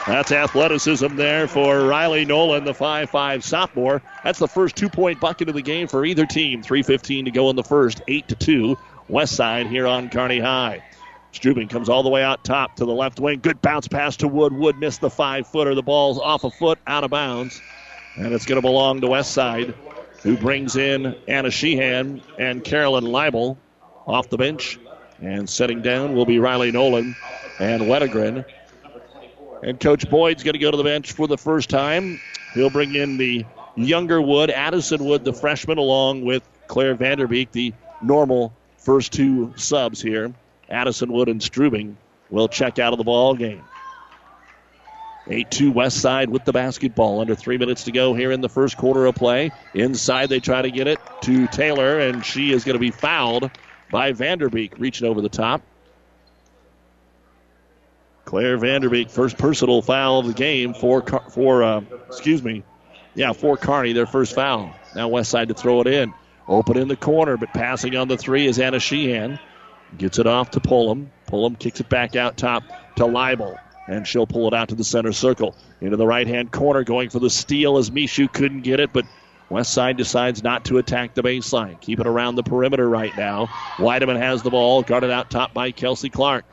That's 0.06 0.34
athleticism 0.34 1.16
there 1.16 1.48
for 1.48 1.86
Riley 1.86 2.26
Nolan, 2.26 2.66
the 2.66 2.74
5'5 2.74 3.42
sophomore. 3.42 4.02
That's 4.24 4.40
the 4.40 4.50
first 4.50 4.76
two 4.76 4.90
point 4.90 5.22
bucket 5.22 5.48
of 5.48 5.56
the 5.56 5.62
game 5.62 5.88
for 5.88 6.04
either 6.04 6.26
team. 6.26 6.62
3.15 6.62 7.26
to 7.26 7.32
go 7.32 7.50
in 7.50 7.56
the 7.56 7.64
first, 7.64 8.02
8 8.08 8.28
to 8.28 8.36
2. 8.36 8.78
West 9.08 9.36
side 9.36 9.68
here 9.68 9.88
on 9.88 10.10
Kearney 10.10 10.40
High. 10.40 10.84
Strubing 11.34 11.70
comes 11.70 11.90
all 11.90 12.04
the 12.04 12.10
way 12.10 12.24
out 12.24 12.44
top 12.44 12.76
to 12.76 12.86
the 12.86 12.94
left 12.94 13.20
wing. 13.20 13.40
Good 13.40 13.62
bounce 13.62 13.88
pass 13.88 14.18
to 14.18 14.28
Wood. 14.28 14.54
Wood 14.54 14.78
missed 14.78 15.02
the 15.02 15.10
five 15.10 15.48
footer. 15.48 15.74
The 15.74 15.82
ball's 15.82 16.20
off 16.20 16.44
a 16.44 16.52
foot, 16.52 16.80
out 16.86 17.04
of 17.04 17.10
bounds. 17.10 17.60
And 18.16 18.34
it's 18.34 18.46
going 18.46 18.62
to 18.62 18.62
belong 18.62 19.02
to 19.02 19.08
West 19.08 19.32
Side, 19.32 19.74
who 20.22 20.38
brings 20.38 20.76
in 20.76 21.16
Anna 21.28 21.50
Sheehan 21.50 22.22
and 22.38 22.64
Carolyn 22.64 23.06
Leibel 23.06 23.58
off 24.06 24.30
the 24.30 24.38
bench. 24.38 24.78
And 25.24 25.50
setting 25.50 25.82
down 25.82 26.14
will 26.14 26.26
be 26.26 26.38
Riley 26.38 26.72
Nolan 26.72 27.16
and 27.60 27.84
Wettergren. 27.84 28.44
And 29.64 29.80
Coach 29.80 30.10
Boyd's 30.10 30.44
going 30.44 30.54
to 30.54 30.60
go 30.60 30.70
to 30.70 30.76
the 30.76 30.84
bench 30.84 31.14
for 31.14 31.28
the 31.28 31.38
first 31.38 31.70
time. 31.70 32.20
He'll 32.54 32.70
bring 32.70 32.94
in 32.94 33.16
the 33.16 33.46
younger 33.76 34.22
Wood, 34.22 34.52
Addison 34.52 35.04
Wood, 35.06 35.24
the 35.24 35.32
freshman, 35.32 35.78
along 35.78 36.26
with 36.26 36.44
Claire 36.68 36.96
Vanderbeek, 36.96 37.52
the 37.52 37.74
normal 38.02 38.54
first 38.78 39.14
two 39.14 39.54
subs 39.56 40.02
here. 40.02 40.34
Addison 40.70 41.12
Wood 41.12 41.30
and 41.30 41.40
Strubing 41.40 41.96
will 42.30 42.50
check 42.50 42.78
out 42.78 42.92
of 42.92 42.98
the 42.98 43.06
ball 43.06 43.34
game. 43.34 43.64
8 45.28 45.50
2 45.50 45.72
West 45.72 46.02
Side 46.02 46.30
with 46.30 46.44
the 46.44 46.52
basketball. 46.52 47.22
Under 47.22 47.34
three 47.34 47.58
minutes 47.58 47.86
to 47.86 47.94
go 47.94 48.14
here 48.14 48.34
in 48.34 48.42
the 48.42 48.50
first 48.50 48.76
quarter 48.76 49.06
of 49.06 49.16
play. 49.16 49.52
Inside, 49.74 50.28
they 50.28 50.42
try 50.42 50.62
to 50.62 50.70
get 50.70 50.88
it 50.88 51.00
to 51.22 51.48
Taylor, 51.48 52.00
and 52.00 52.26
she 52.26 52.52
is 52.52 52.66
going 52.66 52.74
to 52.74 52.80
be 52.80 52.92
fouled 52.92 53.50
by 53.94 54.12
Vanderbeek, 54.12 54.80
reaching 54.80 55.08
over 55.08 55.22
the 55.22 55.30
top. 55.30 55.62
Claire 58.26 58.58
Vanderbeek, 58.58 59.12
first 59.12 59.38
personal 59.38 59.84
foul 59.84 60.20
of 60.20 60.26
the 60.26 60.34
game 60.34 60.74
for 60.74 61.04
for 61.30 61.62
uh, 61.62 61.82
excuse 62.08 62.42
me, 62.42 62.64
yeah, 63.14 63.34
for 63.34 63.56
Kearney, 63.56 63.94
their 63.94 64.08
first 64.08 64.34
foul. 64.34 64.74
Now 64.96 65.10
West 65.10 65.30
Side 65.30 65.50
to 65.50 65.54
throw 65.54 65.82
it 65.82 65.88
in, 65.88 66.12
open 66.48 66.76
in 66.76 66.88
the 66.88 66.96
corner, 66.96 67.38
but 67.38 67.54
passing 67.54 67.96
on 67.96 68.08
the 68.08 68.18
three 68.18 68.48
is 68.48 68.60
Anna 68.60 68.80
Sheehan. 68.80 69.40
Gets 69.96 70.18
it 70.18 70.26
off 70.26 70.50
to 70.52 70.60
Pullum. 70.60 71.10
Pullum 71.28 71.60
kicks 71.60 71.80
it 71.80 71.88
back 71.88 72.16
out 72.16 72.36
top 72.36 72.64
to 72.96 73.04
Leibel. 73.04 73.60
And 73.88 74.08
she'll 74.08 74.26
pull 74.26 74.48
it 74.48 74.56
out 74.56 74.70
to 74.70 74.76
the 74.76 74.84
center 74.84 75.12
circle. 75.12 75.56
Into 75.82 75.98
the 75.98 76.08
right 76.08 76.26
hand 76.26 76.52
corner, 76.52 76.84
going 76.84 77.10
for 77.12 77.20
the 77.20 77.30
steal 77.30 77.78
as 77.78 77.92
Mishu 77.92 78.32
couldn't 78.32 78.62
get 78.62 78.80
it, 78.80 78.92
but 78.92 79.06
West 79.50 79.74
Side 79.74 79.98
decides 79.98 80.44
not 80.44 80.66
to 80.66 80.78
attack 80.78 81.14
the 81.14 81.24
baseline. 81.24 81.80
Keep 81.82 82.00
it 82.00 82.08
around 82.08 82.36
the 82.36 82.44
perimeter 82.44 82.90
right 82.90 83.16
now. 83.18 83.48
Weideman 83.78 84.18
has 84.18 84.42
the 84.42 84.50
ball, 84.50 84.82
guarded 84.82 85.12
out 85.12 85.30
top 85.30 85.54
by 85.54 85.72
Kelsey 85.72 86.10
Clark. 86.10 86.46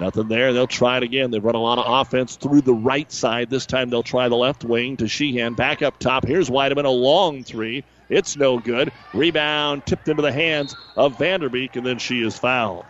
Nothing 0.00 0.28
there. 0.28 0.52
They'll 0.52 0.66
try 0.66 0.96
it 0.96 1.02
again. 1.02 1.30
They've 1.30 1.44
run 1.44 1.54
a 1.54 1.60
lot 1.60 1.78
of 1.78 1.84
offense 1.86 2.36
through 2.36 2.62
the 2.62 2.72
right 2.74 3.10
side. 3.12 3.50
This 3.50 3.66
time 3.66 3.90
they'll 3.90 4.02
try 4.02 4.28
the 4.28 4.36
left 4.36 4.64
wing 4.64 4.96
to 4.96 5.08
Sheehan. 5.08 5.54
Back 5.54 5.82
up 5.82 5.98
top. 5.98 6.26
Here's 6.26 6.48
Weideman. 6.48 6.86
A 6.86 6.88
long 6.88 7.44
three 7.44 7.84
It's 8.08 8.36
no 8.36 8.58
good. 8.58 8.90
Rebound 9.12 9.84
tipped 9.84 10.08
into 10.08 10.22
the 10.22 10.32
hands 10.32 10.74
of 10.96 11.18
Vanderbeek, 11.18 11.76
and 11.76 11.84
then 11.84 11.98
she 11.98 12.22
is 12.22 12.38
fouled. 12.38 12.86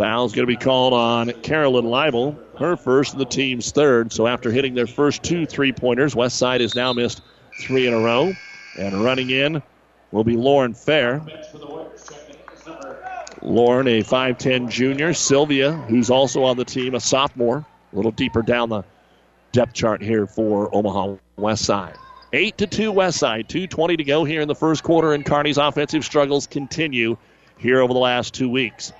Foul's 0.00 0.32
going 0.32 0.44
to 0.44 0.50
be 0.50 0.56
called 0.56 0.94
on 0.94 1.30
Carolyn 1.42 1.84
Leibel, 1.84 2.34
her 2.58 2.74
first 2.74 3.12
and 3.12 3.20
the 3.20 3.26
team's 3.26 3.70
third. 3.70 4.14
So 4.14 4.26
after 4.26 4.50
hitting 4.50 4.74
their 4.74 4.86
first 4.86 5.22
two 5.22 5.44
three 5.44 5.72
pointers, 5.72 6.14
Westside 6.14 6.62
has 6.62 6.74
now 6.74 6.94
missed 6.94 7.20
three 7.60 7.86
in 7.86 7.92
a 7.92 7.98
row. 7.98 8.32
And 8.78 9.04
running 9.04 9.28
in 9.28 9.62
will 10.10 10.24
be 10.24 10.38
Lauren 10.38 10.72
Fair. 10.72 11.20
Lauren, 13.42 13.88
a 13.88 14.02
5'10 14.02 14.70
junior. 14.70 15.12
Sylvia, 15.12 15.72
who's 15.72 16.08
also 16.08 16.44
on 16.44 16.56
the 16.56 16.64
team, 16.64 16.94
a 16.94 17.00
sophomore. 17.00 17.66
A 17.92 17.96
little 17.96 18.12
deeper 18.12 18.40
down 18.40 18.70
the 18.70 18.84
depth 19.52 19.74
chart 19.74 20.00
here 20.00 20.26
for 20.26 20.74
Omaha 20.74 21.16
West 21.36 21.66
Side. 21.66 21.96
8 22.32 22.56
to 22.56 22.66
2 22.66 22.90
West 22.90 23.18
Side. 23.18 23.50
2.20 23.50 23.98
to 23.98 24.04
go 24.04 24.24
here 24.24 24.40
in 24.40 24.48
the 24.48 24.54
first 24.54 24.82
quarter, 24.82 25.12
and 25.12 25.26
Kearney's 25.26 25.58
offensive 25.58 26.06
struggles 26.06 26.46
continue 26.46 27.18
here 27.58 27.82
over 27.82 27.92
the 27.92 27.98
last 27.98 28.32
two 28.32 28.48
weeks 28.48 28.94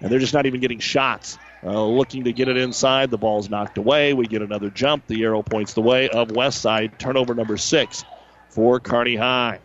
and 0.00 0.10
they're 0.10 0.18
just 0.18 0.34
not 0.34 0.46
even 0.46 0.60
getting 0.60 0.78
shots. 0.78 1.38
Uh, 1.64 1.84
looking 1.84 2.24
to 2.24 2.32
get 2.32 2.48
it 2.48 2.56
inside. 2.56 3.10
The 3.10 3.18
ball's 3.18 3.50
knocked 3.50 3.78
away. 3.78 4.14
We 4.14 4.26
get 4.26 4.42
another 4.42 4.70
jump. 4.70 5.06
The 5.08 5.22
arrow 5.24 5.42
points 5.42 5.74
the 5.74 5.82
way 5.82 6.08
of 6.08 6.30
West 6.30 6.62
Side. 6.62 6.98
Turnover 6.98 7.34
number 7.34 7.56
six 7.56 8.04
for 8.48 8.78
Kearney 8.78 9.16
High. 9.16 9.58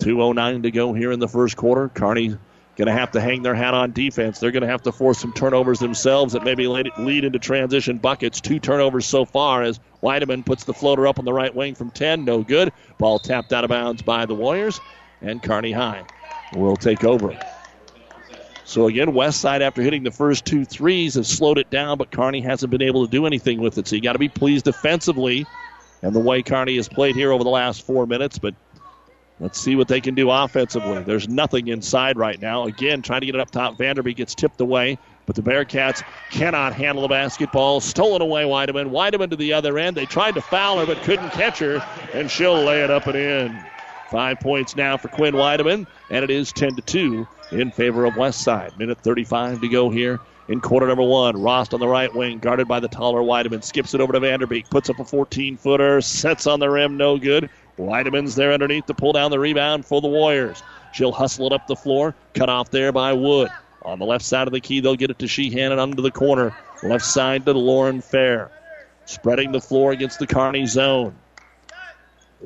2.09 0.00 0.62
to 0.62 0.70
go 0.70 0.92
here 0.92 1.10
in 1.10 1.18
the 1.18 1.28
first 1.28 1.56
quarter. 1.56 1.88
Kearney 1.88 2.36
going 2.76 2.86
to 2.86 2.92
have 2.92 3.12
to 3.12 3.20
hang 3.20 3.42
their 3.42 3.54
hat 3.54 3.74
on 3.74 3.92
defense. 3.92 4.38
They're 4.38 4.50
going 4.50 4.62
to 4.62 4.68
have 4.68 4.82
to 4.82 4.92
force 4.92 5.18
some 5.18 5.32
turnovers 5.32 5.78
themselves 5.78 6.34
that 6.34 6.44
maybe 6.44 6.66
lead 6.66 7.24
into 7.24 7.38
transition 7.38 7.98
buckets. 7.98 8.40
Two 8.40 8.60
turnovers 8.60 9.06
so 9.06 9.24
far 9.24 9.62
as 9.62 9.80
Weideman 10.02 10.44
puts 10.44 10.64
the 10.64 10.74
floater 10.74 11.06
up 11.06 11.18
on 11.18 11.24
the 11.24 11.32
right 11.32 11.54
wing 11.54 11.74
from 11.74 11.90
10. 11.90 12.24
No 12.24 12.42
good. 12.42 12.72
Ball 12.98 13.18
tapped 13.18 13.52
out 13.52 13.64
of 13.64 13.70
bounds 13.70 14.02
by 14.02 14.26
the 14.26 14.34
Warriors. 14.34 14.78
And 15.22 15.42
Kearney 15.42 15.72
High 15.72 16.04
will 16.54 16.76
take 16.76 17.02
over. 17.02 17.36
So 18.66 18.88
again, 18.88 19.14
West 19.14 19.40
Side, 19.40 19.62
after 19.62 19.80
hitting 19.80 20.02
the 20.02 20.10
first 20.10 20.44
two 20.44 20.64
threes, 20.64 21.14
has 21.14 21.28
slowed 21.28 21.56
it 21.56 21.70
down, 21.70 21.98
but 21.98 22.10
Kearney 22.10 22.40
hasn't 22.40 22.70
been 22.70 22.82
able 22.82 23.06
to 23.06 23.10
do 23.10 23.24
anything 23.24 23.60
with 23.60 23.78
it. 23.78 23.86
So 23.86 23.94
you 23.94 24.02
got 24.02 24.14
to 24.14 24.18
be 24.18 24.28
pleased 24.28 24.64
defensively 24.64 25.46
and 26.02 26.12
the 26.12 26.20
way 26.20 26.42
Kearney 26.42 26.74
has 26.76 26.88
played 26.88 27.14
here 27.14 27.30
over 27.30 27.44
the 27.44 27.50
last 27.50 27.86
four 27.86 28.06
minutes. 28.06 28.38
But 28.38 28.56
let's 29.38 29.60
see 29.60 29.76
what 29.76 29.86
they 29.86 30.00
can 30.00 30.16
do 30.16 30.30
offensively. 30.32 31.00
There's 31.04 31.28
nothing 31.28 31.68
inside 31.68 32.18
right 32.18 32.40
now. 32.40 32.66
Again, 32.66 33.02
trying 33.02 33.20
to 33.20 33.26
get 33.26 33.36
it 33.36 33.40
up 33.40 33.52
top. 33.52 33.78
Vanderbeek 33.78 34.16
gets 34.16 34.34
tipped 34.34 34.60
away, 34.60 34.98
but 35.26 35.36
the 35.36 35.42
Bearcats 35.42 36.02
cannot 36.32 36.74
handle 36.74 37.02
the 37.02 37.08
basketball. 37.08 37.80
Stolen 37.80 38.20
away, 38.20 38.42
Weideman. 38.42 38.90
Weideman 38.90 39.30
to 39.30 39.36
the 39.36 39.52
other 39.52 39.78
end. 39.78 39.96
They 39.96 40.06
tried 40.06 40.34
to 40.34 40.40
foul 40.40 40.80
her, 40.80 40.86
but 40.86 41.02
couldn't 41.04 41.30
catch 41.30 41.60
her, 41.60 41.86
and 42.12 42.28
she'll 42.28 42.64
lay 42.64 42.82
it 42.82 42.90
up 42.90 43.06
and 43.06 43.16
in. 43.16 43.64
Five 44.10 44.40
points 44.40 44.76
now 44.76 44.96
for 44.96 45.08
Quinn 45.08 45.34
Weideman, 45.34 45.86
and 46.10 46.24
it 46.24 46.30
is 46.30 46.52
10 46.52 46.76
to 46.76 46.82
2 46.82 47.26
in 47.52 47.70
favor 47.70 48.04
of 48.04 48.14
Westside. 48.14 48.78
Minute 48.78 48.98
35 49.00 49.60
to 49.60 49.68
go 49.68 49.90
here 49.90 50.20
in 50.48 50.60
quarter 50.60 50.86
number 50.86 51.02
one. 51.02 51.40
Rost 51.40 51.74
on 51.74 51.80
the 51.80 51.88
right 51.88 52.14
wing, 52.14 52.38
guarded 52.38 52.68
by 52.68 52.80
the 52.80 52.88
taller 52.88 53.20
Weideman. 53.20 53.64
Skips 53.64 53.94
it 53.94 54.00
over 54.00 54.12
to 54.12 54.20
Vanderbeek. 54.20 54.70
Puts 54.70 54.90
up 54.90 55.00
a 55.00 55.04
14 55.04 55.56
footer. 55.56 56.00
Sets 56.00 56.46
on 56.46 56.60
the 56.60 56.70
rim. 56.70 56.96
No 56.96 57.18
good. 57.18 57.50
Weideman's 57.78 58.34
there 58.36 58.52
underneath 58.52 58.86
to 58.86 58.94
pull 58.94 59.12
down 59.12 59.30
the 59.30 59.38
rebound 59.38 59.84
for 59.84 60.00
the 60.00 60.08
Warriors. 60.08 60.62
She'll 60.92 61.12
hustle 61.12 61.46
it 61.46 61.52
up 61.52 61.66
the 61.66 61.76
floor. 61.76 62.14
Cut 62.34 62.48
off 62.48 62.70
there 62.70 62.92
by 62.92 63.12
Wood. 63.12 63.50
On 63.82 63.98
the 63.98 64.06
left 64.06 64.24
side 64.24 64.46
of 64.46 64.52
the 64.52 64.60
key, 64.60 64.80
they'll 64.80 64.96
get 64.96 65.10
it 65.10 65.18
to 65.18 65.28
Sheehan 65.28 65.72
and 65.72 65.80
under 65.80 66.02
the 66.02 66.10
corner. 66.10 66.56
Left 66.82 67.04
side 67.04 67.44
to 67.46 67.52
Lauren 67.52 68.00
Fair. 68.00 68.50
Spreading 69.04 69.52
the 69.52 69.60
floor 69.60 69.92
against 69.92 70.18
the 70.18 70.26
Kearney 70.26 70.66
zone. 70.66 71.14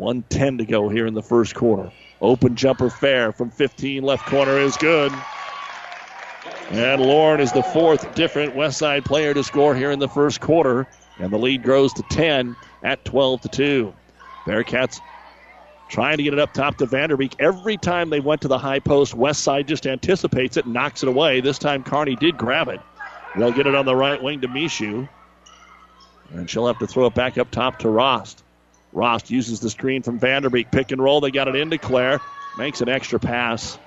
110 0.01 0.59
to 0.59 0.65
go 0.65 0.89
here 0.89 1.07
in 1.07 1.15
the 1.15 1.23
first 1.23 1.55
quarter. 1.55 1.93
Open 2.21 2.57
jumper 2.57 2.91
fair 2.91 3.33
from 3.33 3.51
15 3.51 4.03
left 4.03 4.27
corner 4.27 4.59
is 4.59 4.77
good. 4.79 5.13
And 6.71 7.03
Lauren 7.03 7.41
is 7.41 7.53
the 7.53 7.63
fourth 7.63 8.15
different 8.15 8.57
West 8.57 8.79
Side 8.79 9.05
player 9.05 9.35
to 9.35 9.45
score 9.45 9.75
here 9.75 9.91
in 9.91 9.99
the 9.99 10.09
first 10.09 10.41
quarter. 10.41 10.87
And 11.19 11.33
the 11.33 11.39
lead 11.39 11.63
grows 11.63 11.93
to 11.95 12.03
10 12.11 12.57
at 12.83 13.05
12 13.05 13.43
to 13.43 13.49
2. 13.49 13.95
Bearcats 14.47 15.01
trying 15.89 16.17
to 16.17 16.23
get 16.23 16.33
it 16.33 16.39
up 16.39 16.55
top 16.55 16.77
to 16.79 16.87
Vanderbeek. 16.87 17.35
Every 17.39 17.77
time 17.77 18.09
they 18.11 18.21
went 18.21 18.41
to 18.43 18.49
the 18.49 18.59
high 18.59 18.79
post, 18.79 19.15
West 19.15 19.43
Side 19.43 19.69
just 19.69 19.87
anticipates 19.87 20.57
it, 20.57 20.67
knocks 20.67 21.03
it 21.03 21.09
away. 21.09 21.41
This 21.41 21.59
time 21.59 21.83
Kearney 21.83 22.17
did 22.17 22.39
grab 22.39 22.69
it. 22.69 22.81
They'll 23.37 23.53
get 23.53 23.67
it 23.67 23.75
on 23.75 23.85
the 23.85 23.97
right 23.97 24.23
wing 24.23 24.41
to 24.41 24.49
Mishu. 24.49 25.09
And 26.31 26.49
she'll 26.49 26.67
have 26.69 26.79
to 26.79 26.87
throw 26.87 27.07
it 27.07 27.15
back 27.15 27.37
up 27.39 27.51
top 27.51 27.81
to 27.81 27.89
Rost. 27.89 28.45
Rost 28.93 29.31
uses 29.31 29.61
the 29.61 29.71
screen 29.71 30.03
from 30.03 30.19
Vanderbeek. 30.19 30.71
Pick 30.71 30.93
and 30.93 31.03
roll. 31.03 31.21
They 31.21 31.31
got 31.31 31.49
it 31.49 31.57
into 31.57 31.79
Claire. 31.79 32.21
Makes 32.59 32.81
an 32.81 32.89
extra 32.89 33.19
pass 33.19 33.79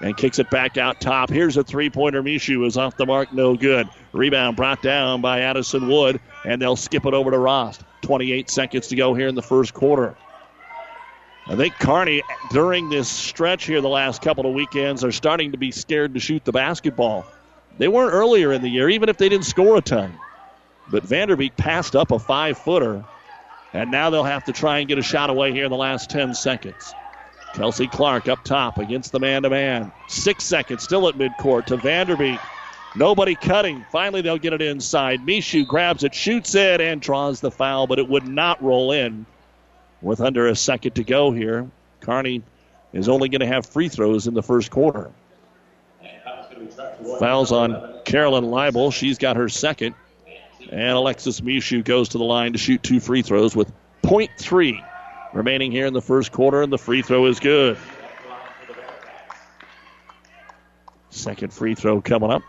and 0.00 0.16
kicks 0.16 0.38
it 0.38 0.50
back 0.50 0.76
out 0.76 1.00
top. 1.00 1.30
Here's 1.30 1.56
a 1.56 1.64
three 1.64 1.90
pointer. 1.90 2.22
Mishu 2.22 2.66
is 2.66 2.76
off 2.76 2.96
the 2.96 3.06
mark. 3.06 3.32
No 3.32 3.56
good. 3.56 3.88
Rebound 4.12 4.56
brought 4.56 4.82
down 4.82 5.20
by 5.20 5.40
Addison 5.40 5.88
Wood, 5.88 6.20
and 6.44 6.60
they'll 6.60 6.76
skip 6.76 7.06
it 7.06 7.14
over 7.14 7.30
to 7.30 7.38
Rost. 7.38 7.82
28 8.02 8.50
seconds 8.50 8.88
to 8.88 8.96
go 8.96 9.14
here 9.14 9.28
in 9.28 9.34
the 9.34 9.42
first 9.42 9.74
quarter. 9.74 10.14
I 11.48 11.54
think 11.54 11.74
Kearney, 11.78 12.22
during 12.50 12.90
this 12.90 13.08
stretch 13.08 13.64
here 13.64 13.80
the 13.80 13.88
last 13.88 14.20
couple 14.20 14.46
of 14.46 14.54
weekends, 14.54 15.04
are 15.04 15.12
starting 15.12 15.52
to 15.52 15.58
be 15.58 15.70
scared 15.70 16.14
to 16.14 16.20
shoot 16.20 16.44
the 16.44 16.52
basketball. 16.52 17.24
They 17.78 17.88
weren't 17.88 18.14
earlier 18.14 18.52
in 18.52 18.62
the 18.62 18.68
year, 18.68 18.88
even 18.88 19.08
if 19.08 19.16
they 19.16 19.28
didn't 19.28 19.44
score 19.44 19.76
a 19.76 19.80
ton. 19.80 20.12
But 20.90 21.04
Vanderbeek 21.04 21.56
passed 21.56 21.94
up 21.94 22.10
a 22.10 22.18
five 22.18 22.58
footer 22.58 23.04
and 23.76 23.90
now 23.90 24.08
they'll 24.08 24.24
have 24.24 24.44
to 24.44 24.52
try 24.52 24.78
and 24.78 24.88
get 24.88 24.98
a 24.98 25.02
shot 25.02 25.28
away 25.28 25.52
here 25.52 25.64
in 25.64 25.70
the 25.70 25.76
last 25.76 26.08
10 26.08 26.34
seconds. 26.34 26.94
Kelsey 27.52 27.86
Clark 27.86 28.28
up 28.28 28.42
top 28.42 28.78
against 28.78 29.12
the 29.12 29.20
man 29.20 29.42
to 29.42 29.50
man. 29.50 29.92
Six 30.06 30.44
seconds 30.44 30.82
still 30.82 31.08
at 31.08 31.14
midcourt 31.14 31.66
to 31.66 31.76
Vanderbeek. 31.76 32.38
Nobody 32.94 33.34
cutting. 33.34 33.84
Finally, 33.90 34.22
they'll 34.22 34.38
get 34.38 34.54
it 34.54 34.62
inside. 34.62 35.20
Mishu 35.26 35.66
grabs 35.66 36.04
it, 36.04 36.14
shoots 36.14 36.54
it, 36.54 36.80
and 36.80 37.00
draws 37.00 37.40
the 37.40 37.50
foul, 37.50 37.86
but 37.86 37.98
it 37.98 38.08
would 38.08 38.26
not 38.26 38.62
roll 38.62 38.92
in 38.92 39.26
with 40.00 40.20
under 40.20 40.48
a 40.48 40.56
second 40.56 40.94
to 40.94 41.04
go 41.04 41.30
here. 41.30 41.68
Kearney 42.00 42.42
is 42.94 43.08
only 43.08 43.28
going 43.28 43.40
to 43.40 43.46
have 43.46 43.66
free 43.66 43.90
throws 43.90 44.26
in 44.26 44.32
the 44.32 44.42
first 44.42 44.70
quarter. 44.70 45.10
Fouls 47.18 47.52
on 47.52 48.00
Carolyn 48.04 48.44
Leibel. 48.44 48.92
She's 48.92 49.18
got 49.18 49.36
her 49.36 49.50
second. 49.50 49.94
And 50.70 50.90
Alexis 50.90 51.40
Mishu 51.40 51.84
goes 51.84 52.10
to 52.10 52.18
the 52.18 52.24
line 52.24 52.52
to 52.52 52.58
shoot 52.58 52.82
two 52.82 53.00
free 53.00 53.22
throws 53.22 53.54
with 53.54 53.72
0.3 54.02 54.82
remaining 55.32 55.70
here 55.70 55.86
in 55.86 55.92
the 55.92 56.02
first 56.02 56.32
quarter, 56.32 56.62
and 56.62 56.72
the 56.72 56.78
free 56.78 57.02
throw 57.02 57.26
is 57.26 57.40
good. 57.40 57.76
Second 61.10 61.52
free 61.52 61.74
throw 61.74 62.00
coming 62.00 62.30
up. 62.30 62.42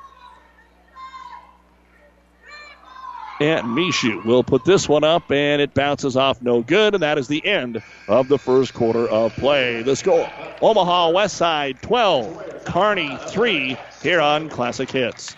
And 3.40 3.68
Mishu 3.68 4.26
will 4.26 4.44
put 4.44 4.66
this 4.66 4.90
one 4.90 5.04
up, 5.04 5.32
and 5.32 5.62
it 5.62 5.76
bounces 5.76 6.18
off 6.18 6.42
no 6.42 6.64
good, 6.64 6.96
and 6.96 7.04
that 7.04 7.20
is 7.20 7.28
the 7.28 7.46
end 7.46 7.84
of 8.08 8.28
the 8.30 8.40
first 8.40 8.74
quarter 8.74 9.08
of 9.08 9.36
play. 9.36 9.84
The 9.84 9.96
score 9.96 10.28
Omaha 10.60 11.12
West 11.12 11.38
Side 11.38 11.80
12, 11.84 12.66
Kearney 12.66 13.16
3 13.28 13.78
here 14.02 14.22
on 14.22 14.50
Classic 14.50 14.90
Hits. 14.90 15.36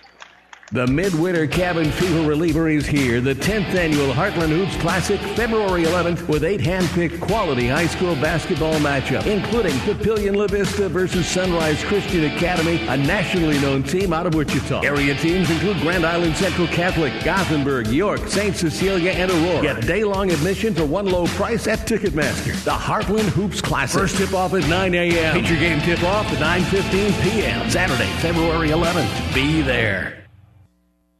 The 0.72 0.86
Midwinter 0.86 1.48
Cabin 1.48 1.90
Fever 1.90 2.30
Reliever 2.30 2.70
is 2.70 2.86
here. 2.86 3.22
The 3.22 3.34
10th 3.34 3.74
annual 3.74 4.14
Heartland 4.14 4.50
Hoops 4.50 4.80
Classic, 4.80 5.20
February 5.36 5.86
11th, 5.86 6.28
with 6.28 6.44
eight 6.44 6.62
hand-picked 6.62 7.20
quality 7.20 7.68
high 7.68 7.88
school 7.88 8.14
basketball 8.14 8.76
matchups, 8.76 9.26
including 9.26 9.72
Papillion 9.80 10.36
La 10.36 10.46
Vista 10.46 10.88
versus 10.88 11.28
Sunrise 11.28 11.84
Christian 11.86 12.26
Academy, 12.26 12.86
a 12.86 12.96
nationally 12.96 13.60
known 13.62 13.82
team 13.82 14.14
out 14.14 14.28
of 14.28 14.36
Wichita. 14.36 14.82
Area 14.82 15.16
teams 15.16 15.50
include 15.50 15.80
Grand 15.80 16.06
Island 16.06 16.36
Central 16.36 16.68
Catholic, 16.68 17.14
Gothenburg, 17.24 17.88
York, 17.88 18.28
St. 18.28 18.56
Cecilia, 18.56 19.10
and 19.10 19.32
Aurora. 19.32 19.64
Get 19.64 19.88
day-long 19.88 20.30
admission 20.32 20.76
for 20.76 20.86
one 20.86 21.08
low 21.08 21.26
price 21.30 21.66
at 21.66 21.80
Ticketmaster. 21.80 22.54
The 22.64 22.70
Heartland 22.70 23.30
Hoops 23.30 23.60
Classic. 23.60 24.02
First 24.02 24.18
tip-off 24.18 24.54
at 24.54 24.70
9 24.70 24.94
a.m. 24.94 25.34
Feature 25.34 25.60
game 25.60 25.82
tip-off 25.82 26.28
at 26.28 26.62
9.15 26.62 27.24
p.m. 27.24 27.68
Saturday, 27.72 28.12
February 28.20 28.70
11th. 28.70 29.34
Be 29.34 29.64
there. 29.64 30.19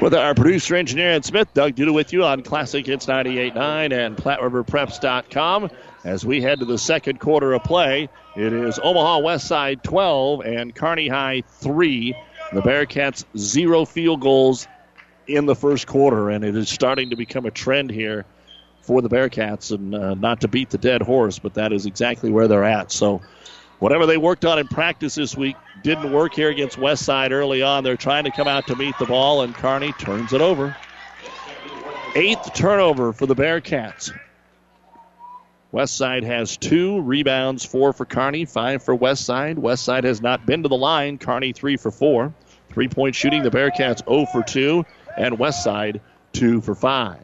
With 0.00 0.12
our 0.12 0.34
producer 0.34 0.74
engineer 0.74 1.12
and 1.12 1.24
Smith, 1.24 1.54
Doug 1.54 1.76
Duda 1.76 1.94
with 1.94 2.12
you 2.12 2.24
on 2.24 2.42
Classic 2.42 2.84
Hits 2.84 3.06
98.9 3.06 3.92
and 3.92 4.16
PlatteRiverPreps.com. 4.16 5.70
As 6.04 6.26
we 6.26 6.42
head 6.42 6.58
to 6.58 6.64
the 6.64 6.78
second 6.78 7.20
quarter 7.20 7.52
of 7.52 7.62
play, 7.62 8.08
it 8.36 8.52
is 8.52 8.80
Omaha 8.82 9.18
West 9.18 9.46
Side 9.46 9.84
12 9.84 10.40
and 10.44 10.74
Kearney 10.74 11.08
High 11.08 11.44
3. 11.46 12.14
The 12.52 12.60
Bearcats 12.60 13.24
zero 13.38 13.84
field 13.84 14.20
goals 14.20 14.66
in 15.28 15.46
the 15.46 15.54
first 15.54 15.86
quarter, 15.86 16.28
and 16.28 16.44
it 16.44 16.56
is 16.56 16.68
starting 16.68 17.10
to 17.10 17.16
become 17.16 17.46
a 17.46 17.50
trend 17.50 17.90
here 17.90 18.26
for 18.82 19.00
the 19.00 19.08
Bearcats. 19.08 19.70
And 19.70 19.94
uh, 19.94 20.14
not 20.14 20.40
to 20.40 20.48
beat 20.48 20.70
the 20.70 20.78
dead 20.78 21.02
horse, 21.02 21.38
but 21.38 21.54
that 21.54 21.72
is 21.72 21.86
exactly 21.86 22.30
where 22.30 22.48
they're 22.48 22.64
at. 22.64 22.90
So 22.90 23.22
whatever 23.78 24.06
they 24.06 24.16
worked 24.16 24.44
on 24.44 24.58
in 24.58 24.68
practice 24.68 25.14
this 25.14 25.36
week 25.36 25.56
didn't 25.82 26.12
work 26.12 26.34
here 26.34 26.48
against 26.48 26.78
West 26.78 27.04
Side 27.04 27.32
early 27.32 27.62
on. 27.62 27.84
They're 27.84 27.96
trying 27.96 28.24
to 28.24 28.30
come 28.30 28.48
out 28.48 28.66
to 28.68 28.76
meet 28.76 28.96
the 28.98 29.06
ball, 29.06 29.42
and 29.42 29.54
Kearney 29.54 29.92
turns 29.92 30.32
it 30.32 30.40
over. 30.40 30.76
Eighth 32.14 32.54
turnover 32.54 33.12
for 33.12 33.26
the 33.26 33.34
Bearcats. 33.34 34.12
West 35.72 35.96
Side 35.96 36.22
has 36.22 36.56
two 36.56 37.00
rebounds, 37.00 37.64
four 37.64 37.92
for 37.92 38.04
Kearney, 38.04 38.44
five 38.44 38.82
for 38.82 38.94
West 38.94 39.24
Side. 39.24 39.58
West 39.58 39.84
Side 39.84 40.04
has 40.04 40.22
not 40.22 40.46
been 40.46 40.62
to 40.62 40.68
the 40.68 40.76
line. 40.76 41.18
Kearney 41.18 41.52
three 41.52 41.76
for 41.76 41.90
four. 41.90 42.32
Three 42.70 42.88
point 42.88 43.14
shooting, 43.14 43.42
the 43.42 43.50
Bearcats 43.50 44.04
0 44.08 44.26
for 44.26 44.42
2, 44.42 44.84
and 45.16 45.38
West 45.38 45.62
Side 45.62 46.00
2 46.32 46.60
for 46.60 46.74
5. 46.74 47.18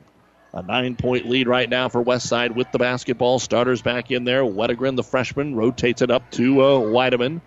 A 0.52 0.62
nine 0.62 0.96
point 0.96 1.28
lead 1.28 1.46
right 1.46 1.68
now 1.68 1.88
for 1.88 2.00
West 2.02 2.26
Side 2.26 2.56
with 2.56 2.72
the 2.72 2.78
basketball. 2.78 3.38
Starters 3.38 3.82
back 3.82 4.10
in 4.10 4.24
there. 4.24 4.42
Wedegren, 4.42 4.96
the 4.96 5.04
freshman, 5.04 5.54
rotates 5.54 6.02
it 6.02 6.10
up 6.10 6.28
to 6.32 6.60
uh, 6.60 6.80
Weideman. 6.80 7.40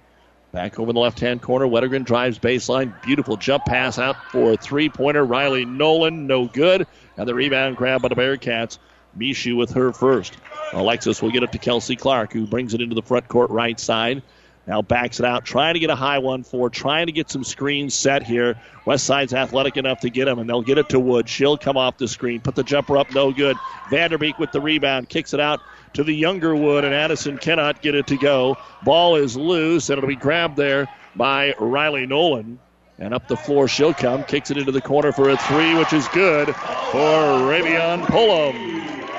Back 0.54 0.80
over 0.80 0.92
in 0.92 0.96
the 0.96 1.02
left 1.02 1.20
hand 1.20 1.42
corner. 1.42 1.66
Wedegren 1.66 2.06
drives 2.06 2.40
baseline. 2.40 2.94
Beautiful 3.04 3.36
jump 3.36 3.66
pass 3.66 4.00
out 4.00 4.16
for 4.32 4.54
a 4.54 4.58
three 4.58 4.88
pointer. 4.88 5.26
Riley 5.26 5.66
Nolan, 5.66 6.28
no 6.28 6.46
good. 6.46 6.88
And 7.18 7.28
the 7.28 7.36
rebound 7.36 7.76
grab 7.76 8.02
by 8.02 8.08
the 8.08 8.16
Bearcats. 8.16 8.78
Mishu 9.18 9.58
with 9.58 9.72
her 9.74 9.92
first. 9.92 10.38
Alexis 10.72 11.22
will 11.22 11.32
get 11.32 11.44
it 11.44 11.52
to 11.52 11.58
Kelsey 11.58 11.96
Clark, 11.96 12.34
who 12.34 12.48
brings 12.48 12.74
it 12.74 12.82
into 12.82 12.96
the 12.96 13.02
front 13.02 13.28
court 13.28 13.50
right 13.50 13.80
side. 13.80 14.24
Now 14.66 14.82
backs 14.82 15.20
it 15.20 15.26
out, 15.26 15.44
trying 15.44 15.74
to 15.74 15.80
get 15.80 15.90
a 15.90 15.96
high 15.96 16.20
one 16.20 16.44
for, 16.44 16.70
trying 16.70 17.08
to 17.08 17.12
get 17.12 17.30
some 17.30 17.44
screens 17.44 17.94
set 17.94 18.24
here. 18.24 18.56
West 18.86 19.06
Side's 19.06 19.34
athletic 19.34 19.76
enough 19.76 20.00
to 20.02 20.10
get 20.10 20.28
him, 20.28 20.40
and 20.40 20.50
they'll 20.50 20.62
get 20.62 20.78
it 20.78 20.90
to 20.90 21.00
Wood. 21.00 21.28
She'll 21.28 21.58
come 21.58 21.76
off 21.76 21.98
the 21.98 22.08
screen, 22.08 22.40
put 22.40 22.56
the 22.56 22.64
jumper 22.64 22.98
up, 22.98 23.14
no 23.14 23.34
good. 23.34 23.58
Vanderbeek 23.90 24.40
with 24.40 24.54
the 24.54 24.62
rebound, 24.62 25.10
kicks 25.10 25.34
it 25.34 25.42
out 25.42 25.60
to 25.94 26.04
the 26.04 26.14
younger 26.14 26.56
Wood, 26.56 26.86
and 26.86 26.94
Addison 26.94 27.38
cannot 27.38 27.82
get 27.82 27.94
it 27.94 28.08
to 28.08 28.18
go. 28.18 28.58
Ball 28.84 29.18
is 29.18 29.36
loose, 29.36 29.90
and 29.90 29.98
it'll 29.98 30.08
be 30.08 30.16
grabbed 30.16 30.56
there 30.56 30.88
by 31.16 31.54
Riley 31.60 32.06
Nolan. 32.06 32.60
And 33.00 33.14
up 33.14 33.28
the 33.28 33.36
floor 33.36 33.68
she'll 33.68 33.94
come, 33.94 34.24
kicks 34.24 34.50
it 34.50 34.58
into 34.58 34.72
the 34.72 34.82
corner 34.82 35.12
for 35.12 35.30
a 35.30 35.36
three, 35.36 35.76
which 35.76 35.92
is 35.92 36.08
good 36.10 36.48
for 36.48 37.50
Ravion 37.50 38.06
Pullum. 38.06 39.10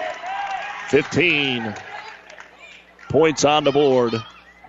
15 0.88 1.74
points 3.10 3.44
on 3.44 3.64
the 3.64 3.72
board 3.72 4.14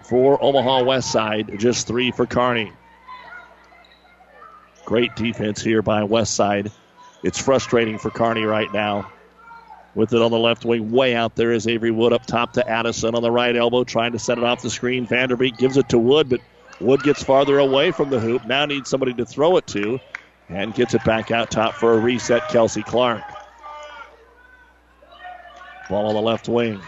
for 0.07 0.41
Omaha 0.43 0.83
West 0.83 1.11
Side, 1.11 1.57
just 1.57 1.87
three 1.87 2.11
for 2.11 2.25
Kearney. 2.25 2.71
Great 4.85 5.15
defense 5.15 5.61
here 5.61 5.81
by 5.81 6.03
West 6.03 6.35
Side. 6.35 6.71
It's 7.23 7.39
frustrating 7.39 7.97
for 7.97 8.11
Kearney 8.11 8.43
right 8.43 8.71
now. 8.71 9.11
With 9.95 10.13
it 10.13 10.21
on 10.21 10.29
the 10.29 10.37
left 10.37 10.65
wing, 10.65 10.91
way 10.91 11.15
out 11.15 11.35
there 11.35 11.51
is 11.51 11.67
Avery 11.67 11.89
Wood 11.89 12.13
up 12.13 12.25
top 12.25 12.53
to 12.53 12.69
Addison 12.69 13.15
on 13.15 13.23
the 13.23 13.31
right 13.31 13.55
elbow, 13.55 13.83
trying 13.83 14.11
to 14.11 14.19
set 14.19 14.37
it 14.37 14.43
off 14.43 14.61
the 14.61 14.69
screen. 14.69 15.07
Vanderbeek 15.07 15.57
gives 15.57 15.77
it 15.77 15.89
to 15.89 15.97
Wood, 15.97 16.29
but 16.29 16.41
Wood 16.81 17.01
gets 17.01 17.23
farther 17.23 17.57
away 17.57 17.91
from 17.91 18.09
the 18.09 18.19
hoop. 18.19 18.45
Now 18.45 18.65
needs 18.65 18.89
somebody 18.89 19.13
to 19.13 19.25
throw 19.25 19.57
it 19.57 19.65
to, 19.67 19.99
and 20.49 20.75
gets 20.75 20.93
it 20.93 21.03
back 21.05 21.31
out 21.31 21.49
top 21.49 21.73
for 21.73 21.93
a 21.93 21.97
reset. 21.97 22.47
Kelsey 22.49 22.83
Clark. 22.83 23.23
Ball 25.89 26.07
on 26.07 26.15
the 26.15 26.21
left 26.21 26.49
wing. 26.49 26.81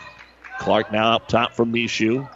Clark 0.60 0.91
now 0.91 1.15
up 1.15 1.27
top 1.27 1.53
from 1.53 1.71
Mishu. 1.71 2.30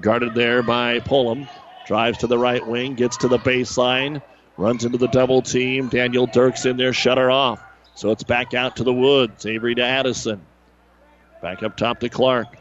Guarded 0.00 0.34
there 0.34 0.62
by 0.62 0.98
Pullum. 1.00 1.48
Drives 1.86 2.18
to 2.18 2.26
the 2.26 2.38
right 2.38 2.66
wing, 2.66 2.94
gets 2.94 3.18
to 3.18 3.28
the 3.28 3.38
baseline, 3.38 4.22
runs 4.56 4.84
into 4.84 4.98
the 4.98 5.08
double 5.08 5.42
team. 5.42 5.88
Daniel 5.88 6.26
Dirks 6.26 6.64
in 6.64 6.76
there, 6.76 6.92
shut 6.92 7.18
her 7.18 7.30
off. 7.30 7.62
So 7.94 8.10
it's 8.10 8.22
back 8.24 8.54
out 8.54 8.76
to 8.76 8.84
the 8.84 8.92
woods. 8.92 9.46
Avery 9.46 9.74
to 9.74 9.84
Addison. 9.84 10.40
Back 11.42 11.62
up 11.62 11.76
top 11.76 12.00
to 12.00 12.08
Clark. 12.08 12.56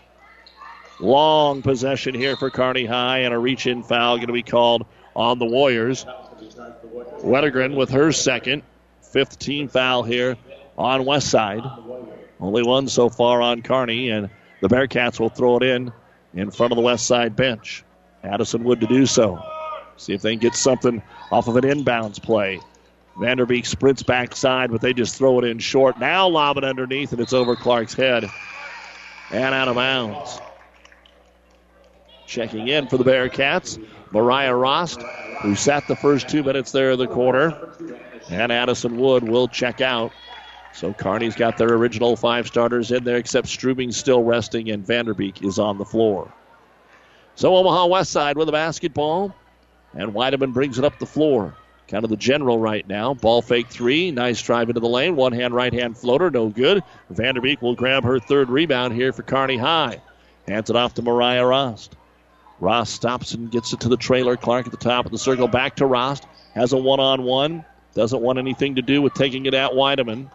Long 0.99 1.61
possession 1.61 2.13
here 2.13 2.35
for 2.35 2.51
Kearney 2.51 2.85
High, 2.85 3.19
and 3.19 3.33
a 3.33 3.37
reach 3.37 3.65
in 3.65 3.81
foul 3.81 4.17
going 4.17 4.27
to 4.27 4.33
be 4.33 4.43
called 4.43 4.85
on 5.15 5.39
the 5.39 5.45
Warriors. 5.45 6.05
Wedegren 7.23 7.75
with 7.75 7.89
her 7.91 8.11
second. 8.11 8.61
Fifth 9.01 9.39
team 9.39 9.69
foul 9.69 10.03
here 10.03 10.37
on 10.77 11.05
West 11.05 11.29
Side. 11.29 11.63
Only 12.39 12.63
one 12.63 12.87
so 12.87 13.09
far 13.09 13.41
on 13.41 13.61
Kearney, 13.61 14.09
and 14.09 14.29
the 14.61 14.67
Bearcats 14.67 15.19
will 15.19 15.29
throw 15.29 15.57
it 15.57 15.63
in 15.63 15.93
in 16.33 16.51
front 16.51 16.71
of 16.71 16.77
the 16.77 16.81
West 16.81 17.05
Side 17.05 17.35
bench. 17.35 17.83
Addison 18.23 18.63
Wood 18.63 18.81
to 18.81 18.87
do 18.87 19.05
so. 19.05 19.41
See 19.97 20.13
if 20.13 20.21
they 20.21 20.31
can 20.31 20.39
get 20.39 20.55
something 20.55 21.01
off 21.31 21.47
of 21.47 21.55
an 21.57 21.63
inbounds 21.63 22.21
play. 22.21 22.59
Vanderbeek 23.17 23.65
sprints 23.65 24.01
backside, 24.01 24.71
but 24.71 24.81
they 24.81 24.93
just 24.93 25.17
throw 25.17 25.39
it 25.39 25.45
in 25.45 25.59
short. 25.59 25.99
Now 25.99 26.27
lob 26.27 26.57
it 26.57 26.63
underneath, 26.63 27.11
and 27.11 27.21
it's 27.21 27.33
over 27.33 27.55
Clark's 27.55 27.93
head 27.93 28.25
and 29.31 29.53
out 29.53 29.67
of 29.67 29.75
bounds. 29.75 30.39
Checking 32.25 32.67
in 32.67 32.87
for 32.87 32.97
the 32.97 33.03
Bearcats, 33.03 33.83
Mariah 34.11 34.55
Rost, 34.55 35.01
who 35.41 35.55
sat 35.55 35.87
the 35.87 35.95
first 35.95 36.29
two 36.29 36.41
minutes 36.41 36.71
there 36.71 36.91
in 36.91 36.99
the 36.99 37.07
quarter. 37.07 37.73
And 38.29 38.51
Addison 38.51 38.97
Wood 38.97 39.23
will 39.23 39.47
check 39.47 39.81
out. 39.81 40.11
So 40.73 40.91
Kearney's 40.91 41.35
got 41.35 41.57
their 41.57 41.69
original 41.69 42.15
five 42.15 42.47
starters 42.47 42.91
in 42.91 43.03
there, 43.03 43.17
except 43.17 43.47
Strubing's 43.47 43.97
still 43.97 44.23
resting, 44.23 44.69
and 44.71 44.85
Vanderbeek 44.85 45.43
is 45.43 45.59
on 45.59 45.77
the 45.77 45.85
floor. 45.85 46.33
So 47.35 47.55
Omaha 47.55 47.85
West 47.87 48.11
Side 48.11 48.37
with 48.37 48.47
the 48.47 48.51
basketball, 48.51 49.35
and 49.93 50.13
Weideman 50.13 50.53
brings 50.53 50.79
it 50.79 50.85
up 50.85 50.99
the 50.99 51.05
floor. 51.05 51.55
Kind 51.87 52.03
of 52.03 52.09
the 52.09 52.17
general 52.17 52.57
right 52.57 52.87
now. 52.87 53.13
Ball 53.13 53.41
fake 53.41 53.67
three. 53.67 54.09
Nice 54.09 54.41
drive 54.41 54.69
into 54.69 54.79
the 54.79 54.87
lane. 54.87 55.15
One 55.15 55.33
hand, 55.33 55.53
right 55.53 55.73
hand 55.73 55.97
floater. 55.97 56.31
No 56.31 56.49
good. 56.49 56.81
Vanderbeek 57.11 57.61
will 57.61 57.75
grab 57.75 58.03
her 58.03 58.19
third 58.19 58.49
rebound 58.49 58.93
here 58.93 59.13
for 59.13 59.21
Kearney 59.21 59.57
High. 59.57 60.01
Hands 60.47 60.67
it 60.69 60.75
off 60.75 60.95
to 60.95 61.01
Mariah 61.01 61.45
Rost. 61.45 61.95
Rost 62.59 62.93
stops 62.93 63.33
and 63.33 63.51
gets 63.51 63.73
it 63.73 63.81
to 63.81 63.89
the 63.89 63.97
trailer. 63.97 64.37
Clark 64.37 64.65
at 64.65 64.71
the 64.71 64.77
top 64.77 65.05
of 65.05 65.11
the 65.11 65.17
circle. 65.17 65.47
Back 65.47 65.75
to 65.75 65.85
Rost. 65.85 66.25
Has 66.55 66.73
a 66.73 66.77
one 66.77 66.99
on 66.99 67.23
one. 67.23 67.65
Doesn't 67.93 68.21
want 68.21 68.39
anything 68.39 68.75
to 68.75 68.81
do 68.81 69.01
with 69.01 69.13
taking 69.13 69.45
it 69.45 69.53
at 69.53 69.71
Weideman. 69.71 70.29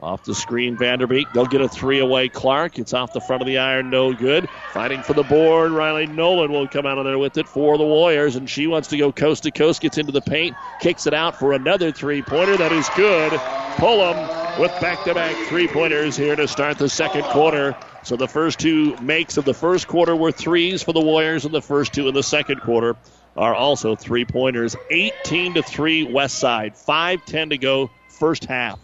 Off 0.00 0.24
the 0.24 0.34
screen, 0.34 0.76
Vanderbeek. 0.76 1.32
They'll 1.32 1.46
get 1.46 1.62
a 1.62 1.68
three 1.68 2.00
away. 2.00 2.28
Clark. 2.28 2.78
It's 2.78 2.92
off 2.92 3.14
the 3.14 3.20
front 3.20 3.40
of 3.40 3.46
the 3.46 3.58
iron. 3.58 3.88
No 3.88 4.12
good. 4.12 4.46
Fighting 4.72 5.02
for 5.02 5.14
the 5.14 5.22
board. 5.22 5.72
Riley 5.72 6.06
Nolan 6.06 6.52
will 6.52 6.68
come 6.68 6.84
out 6.84 6.98
of 6.98 7.04
there 7.06 7.18
with 7.18 7.38
it 7.38 7.48
for 7.48 7.78
the 7.78 7.84
Warriors, 7.84 8.36
and 8.36 8.48
she 8.48 8.66
wants 8.66 8.88
to 8.88 8.98
go 8.98 9.10
coast 9.10 9.44
to 9.44 9.50
coast. 9.50 9.80
Gets 9.80 9.96
into 9.96 10.12
the 10.12 10.20
paint. 10.20 10.54
Kicks 10.80 11.06
it 11.06 11.14
out 11.14 11.38
for 11.38 11.54
another 11.54 11.92
three 11.92 12.20
pointer. 12.20 12.58
That 12.58 12.72
is 12.72 12.88
good. 12.94 13.32
Pullum 13.76 14.60
with 14.60 14.72
back 14.80 15.02
to 15.04 15.14
back 15.14 15.34
three 15.48 15.66
pointers 15.66 16.16
here 16.16 16.36
to 16.36 16.46
start 16.46 16.78
the 16.78 16.88
second 16.90 17.24
quarter. 17.24 17.74
So 18.04 18.16
the 18.16 18.28
first 18.28 18.58
two 18.58 18.96
makes 18.98 19.38
of 19.38 19.46
the 19.46 19.54
first 19.54 19.88
quarter 19.88 20.14
were 20.14 20.30
threes 20.30 20.82
for 20.82 20.92
the 20.92 21.00
Warriors, 21.00 21.46
and 21.46 21.54
the 21.54 21.62
first 21.62 21.94
two 21.94 22.06
in 22.06 22.14
the 22.14 22.22
second 22.22 22.60
quarter 22.60 22.96
are 23.34 23.54
also 23.54 23.96
three 23.96 24.24
pointers. 24.26 24.76
18 24.90 25.54
to 25.54 25.62
3 25.62 26.04
West 26.04 26.38
Side. 26.38 26.76
5 26.76 27.24
10 27.24 27.50
to 27.50 27.58
go, 27.58 27.90
first 28.08 28.44
half. 28.44 28.78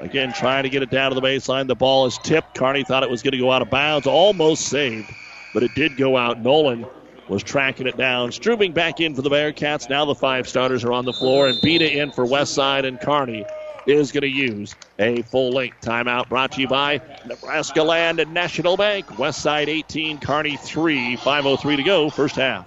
Again, 0.00 0.32
trying 0.32 0.62
to 0.62 0.68
get 0.68 0.82
it 0.82 0.90
down 0.90 1.10
to 1.10 1.14
the 1.14 1.20
baseline. 1.20 1.66
The 1.66 1.74
ball 1.74 2.06
is 2.06 2.18
tipped. 2.18 2.54
Kearney 2.56 2.84
thought 2.84 3.02
it 3.02 3.10
was 3.10 3.22
going 3.22 3.32
to 3.32 3.38
go 3.38 3.50
out 3.50 3.62
of 3.62 3.70
bounds. 3.70 4.06
Almost 4.06 4.66
saved, 4.66 5.10
but 5.52 5.62
it 5.62 5.74
did 5.74 5.96
go 5.96 6.16
out. 6.16 6.40
Nolan 6.40 6.86
was 7.28 7.42
tracking 7.42 7.86
it 7.86 7.96
down. 7.96 8.30
Strubing 8.30 8.72
back 8.72 9.00
in 9.00 9.14
for 9.14 9.22
the 9.22 9.30
Bearcats. 9.30 9.90
Now 9.90 10.04
the 10.04 10.14
five 10.14 10.48
starters 10.48 10.84
are 10.84 10.92
on 10.92 11.04
the 11.04 11.12
floor, 11.12 11.48
and 11.48 11.60
Beta 11.60 12.00
in 12.00 12.12
for 12.12 12.24
West 12.24 12.54
Side, 12.54 12.84
and 12.84 13.00
Kearney 13.00 13.44
is 13.86 14.12
going 14.12 14.22
to 14.22 14.28
use 14.28 14.74
a 14.98 15.22
full 15.22 15.50
length 15.50 15.80
timeout 15.80 16.28
brought 16.28 16.52
to 16.52 16.60
you 16.60 16.68
by 16.68 17.00
Nebraska 17.24 17.82
Land 17.82 18.20
and 18.20 18.32
National 18.32 18.76
Bank. 18.76 19.18
West 19.18 19.40
Side 19.40 19.68
18, 19.68 20.18
Kearney 20.18 20.56
3, 20.56 21.16
5.03 21.16 21.76
to 21.76 21.82
go, 21.82 22.10
first 22.10 22.36
half. 22.36 22.66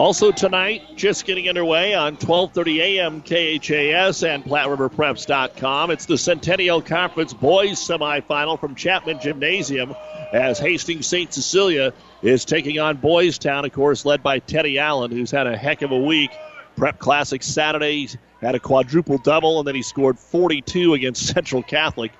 Also 0.00 0.32
tonight, 0.32 0.96
just 0.96 1.26
getting 1.26 1.46
underway 1.46 1.92
on 1.92 2.16
12:30 2.16 2.78
a.m. 2.78 3.20
KHAS 3.20 4.22
and 4.22 4.42
PlatteRiverPreps.com. 4.42 5.90
It's 5.90 6.06
the 6.06 6.16
Centennial 6.16 6.80
Conference 6.80 7.34
Boys 7.34 7.78
Semifinal 7.78 8.58
from 8.58 8.74
Chapman 8.74 9.20
Gymnasium 9.20 9.94
as 10.32 10.58
Hastings 10.58 11.06
St. 11.06 11.30
Cecilia 11.30 11.92
is 12.22 12.46
taking 12.46 12.78
on 12.78 12.96
Boys 12.96 13.36
Town, 13.36 13.66
of 13.66 13.72
course, 13.72 14.06
led 14.06 14.22
by 14.22 14.38
Teddy 14.38 14.78
Allen, 14.78 15.10
who's 15.10 15.30
had 15.30 15.46
a 15.46 15.54
heck 15.54 15.82
of 15.82 15.90
a 15.90 15.98
week. 15.98 16.30
Prep 16.76 16.98
Classic 16.98 17.42
Saturday 17.42 18.08
had 18.40 18.54
a 18.54 18.58
quadruple 18.58 19.18
double, 19.18 19.58
and 19.58 19.68
then 19.68 19.74
he 19.74 19.82
scored 19.82 20.18
42 20.18 20.94
against 20.94 21.26
Central 21.34 21.62
Catholic 21.62 22.12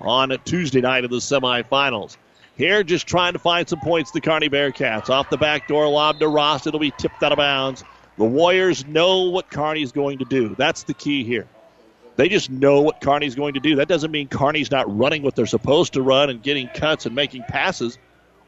on 0.00 0.34
Tuesday 0.46 0.80
night 0.80 1.04
of 1.04 1.10
the 1.10 1.18
semifinals. 1.18 2.16
Here, 2.58 2.82
just 2.82 3.06
trying 3.06 3.34
to 3.34 3.38
find 3.38 3.68
some 3.68 3.78
points, 3.78 4.10
the 4.10 4.20
Kearney 4.20 4.48
Bearcats. 4.48 5.10
Off 5.10 5.30
the 5.30 5.36
back 5.36 5.68
door, 5.68 5.88
lob 5.88 6.18
to 6.18 6.26
Rost. 6.26 6.66
It'll 6.66 6.80
be 6.80 6.90
tipped 6.90 7.22
out 7.22 7.30
of 7.30 7.38
bounds. 7.38 7.84
The 8.16 8.24
Warriors 8.24 8.84
know 8.84 9.30
what 9.30 9.48
Kearney's 9.48 9.92
going 9.92 10.18
to 10.18 10.24
do. 10.24 10.56
That's 10.58 10.82
the 10.82 10.92
key 10.92 11.22
here. 11.22 11.46
They 12.16 12.28
just 12.28 12.50
know 12.50 12.80
what 12.80 13.00
Kearney's 13.00 13.36
going 13.36 13.54
to 13.54 13.60
do. 13.60 13.76
That 13.76 13.86
doesn't 13.86 14.10
mean 14.10 14.26
Kearney's 14.26 14.72
not 14.72 14.98
running 14.98 15.22
what 15.22 15.36
they're 15.36 15.46
supposed 15.46 15.92
to 15.92 16.02
run 16.02 16.30
and 16.30 16.42
getting 16.42 16.66
cuts 16.66 17.06
and 17.06 17.14
making 17.14 17.44
passes. 17.44 17.96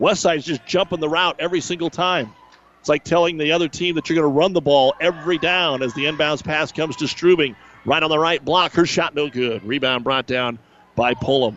Westside's 0.00 0.44
just 0.44 0.66
jumping 0.66 0.98
the 0.98 1.08
route 1.08 1.36
every 1.38 1.60
single 1.60 1.88
time. 1.88 2.32
It's 2.80 2.88
like 2.88 3.04
telling 3.04 3.38
the 3.38 3.52
other 3.52 3.68
team 3.68 3.94
that 3.94 4.08
you're 4.08 4.16
going 4.16 4.32
to 4.32 4.36
run 4.36 4.54
the 4.54 4.60
ball 4.60 4.96
every 5.00 5.38
down 5.38 5.84
as 5.84 5.94
the 5.94 6.06
inbounds 6.06 6.42
pass 6.42 6.72
comes 6.72 6.96
to 6.96 7.04
Strubing. 7.04 7.54
Right 7.84 8.02
on 8.02 8.10
the 8.10 8.18
right 8.18 8.44
block. 8.44 8.72
Her 8.72 8.86
shot 8.86 9.14
no 9.14 9.28
good. 9.28 9.62
Rebound 9.62 10.02
brought 10.02 10.26
down 10.26 10.58
by 10.96 11.14
Pullum. 11.14 11.54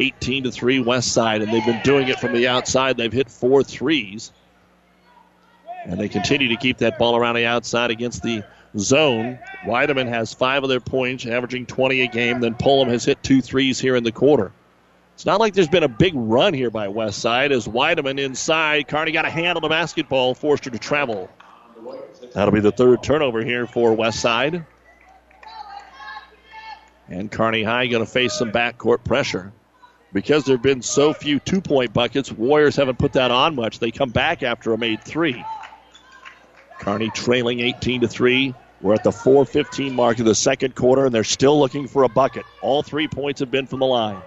18 0.00 0.44
to 0.44 0.50
3 0.50 0.80
West 0.80 1.12
Side, 1.12 1.42
and 1.42 1.52
they've 1.52 1.64
been 1.64 1.82
doing 1.82 2.08
it 2.08 2.18
from 2.18 2.32
the 2.32 2.48
outside. 2.48 2.96
They've 2.96 3.12
hit 3.12 3.30
four 3.30 3.62
threes. 3.62 4.32
And 5.84 6.00
they 6.00 6.08
continue 6.08 6.48
to 6.48 6.56
keep 6.56 6.78
that 6.78 6.98
ball 6.98 7.16
around 7.16 7.36
the 7.36 7.46
outside 7.46 7.90
against 7.90 8.22
the 8.22 8.42
zone. 8.78 9.38
Weideman 9.64 10.08
has 10.08 10.32
five 10.32 10.62
of 10.62 10.68
their 10.68 10.80
points, 10.80 11.26
averaging 11.26 11.66
20 11.66 12.00
a 12.02 12.06
game. 12.08 12.40
Then 12.40 12.54
Pullum 12.54 12.88
has 12.88 13.04
hit 13.04 13.22
two 13.22 13.42
threes 13.42 13.78
here 13.78 13.94
in 13.94 14.04
the 14.04 14.12
quarter. 14.12 14.52
It's 15.14 15.26
not 15.26 15.38
like 15.38 15.52
there's 15.52 15.68
been 15.68 15.82
a 15.82 15.88
big 15.88 16.14
run 16.14 16.54
here 16.54 16.70
by 16.70 16.88
West 16.88 17.18
Side 17.18 17.52
as 17.52 17.68
Weideman 17.68 18.18
inside. 18.18 18.88
Kearney 18.88 19.12
got 19.12 19.26
a 19.26 19.30
hand 19.30 19.56
on 19.56 19.62
the 19.62 19.68
basketball, 19.68 20.34
forced 20.34 20.64
her 20.64 20.70
to 20.70 20.78
travel. 20.78 21.28
That'll 22.32 22.54
be 22.54 22.60
the 22.60 22.72
third 22.72 23.02
turnover 23.02 23.44
here 23.44 23.66
for 23.66 23.92
West 23.92 24.20
Side. 24.20 24.64
And 27.08 27.30
Kearney 27.30 27.64
High 27.64 27.88
going 27.88 28.04
to 28.04 28.10
face 28.10 28.32
some 28.32 28.50
backcourt 28.50 29.04
pressure 29.04 29.52
because 30.12 30.44
there 30.44 30.56
have 30.56 30.62
been 30.62 30.82
so 30.82 31.12
few 31.12 31.38
two 31.40 31.60
point 31.60 31.92
buckets, 31.92 32.32
Warriors 32.32 32.76
haven't 32.76 32.98
put 32.98 33.12
that 33.14 33.30
on 33.30 33.54
much. 33.54 33.78
They 33.78 33.90
come 33.90 34.10
back 34.10 34.42
after 34.42 34.72
a 34.72 34.78
made 34.78 35.02
three. 35.02 35.44
Kearney 36.80 37.10
trailing 37.10 37.60
18 37.60 38.00
to 38.00 38.08
3. 38.08 38.54
We're 38.80 38.94
at 38.94 39.04
the 39.04 39.12
4:15 39.12 39.94
mark 39.94 40.18
of 40.18 40.24
the 40.24 40.34
second 40.34 40.74
quarter, 40.74 41.04
and 41.04 41.14
they're 41.14 41.24
still 41.24 41.58
looking 41.58 41.86
for 41.86 42.04
a 42.04 42.08
bucket. 42.08 42.44
All 42.62 42.82
three 42.82 43.06
points 43.06 43.40
have 43.40 43.50
been 43.50 43.66
from 43.66 43.80
the 43.80 43.86
line. 43.86 44.22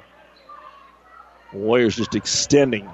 Warriors 1.51 1.95
just 1.95 2.13
extending 2.13 2.87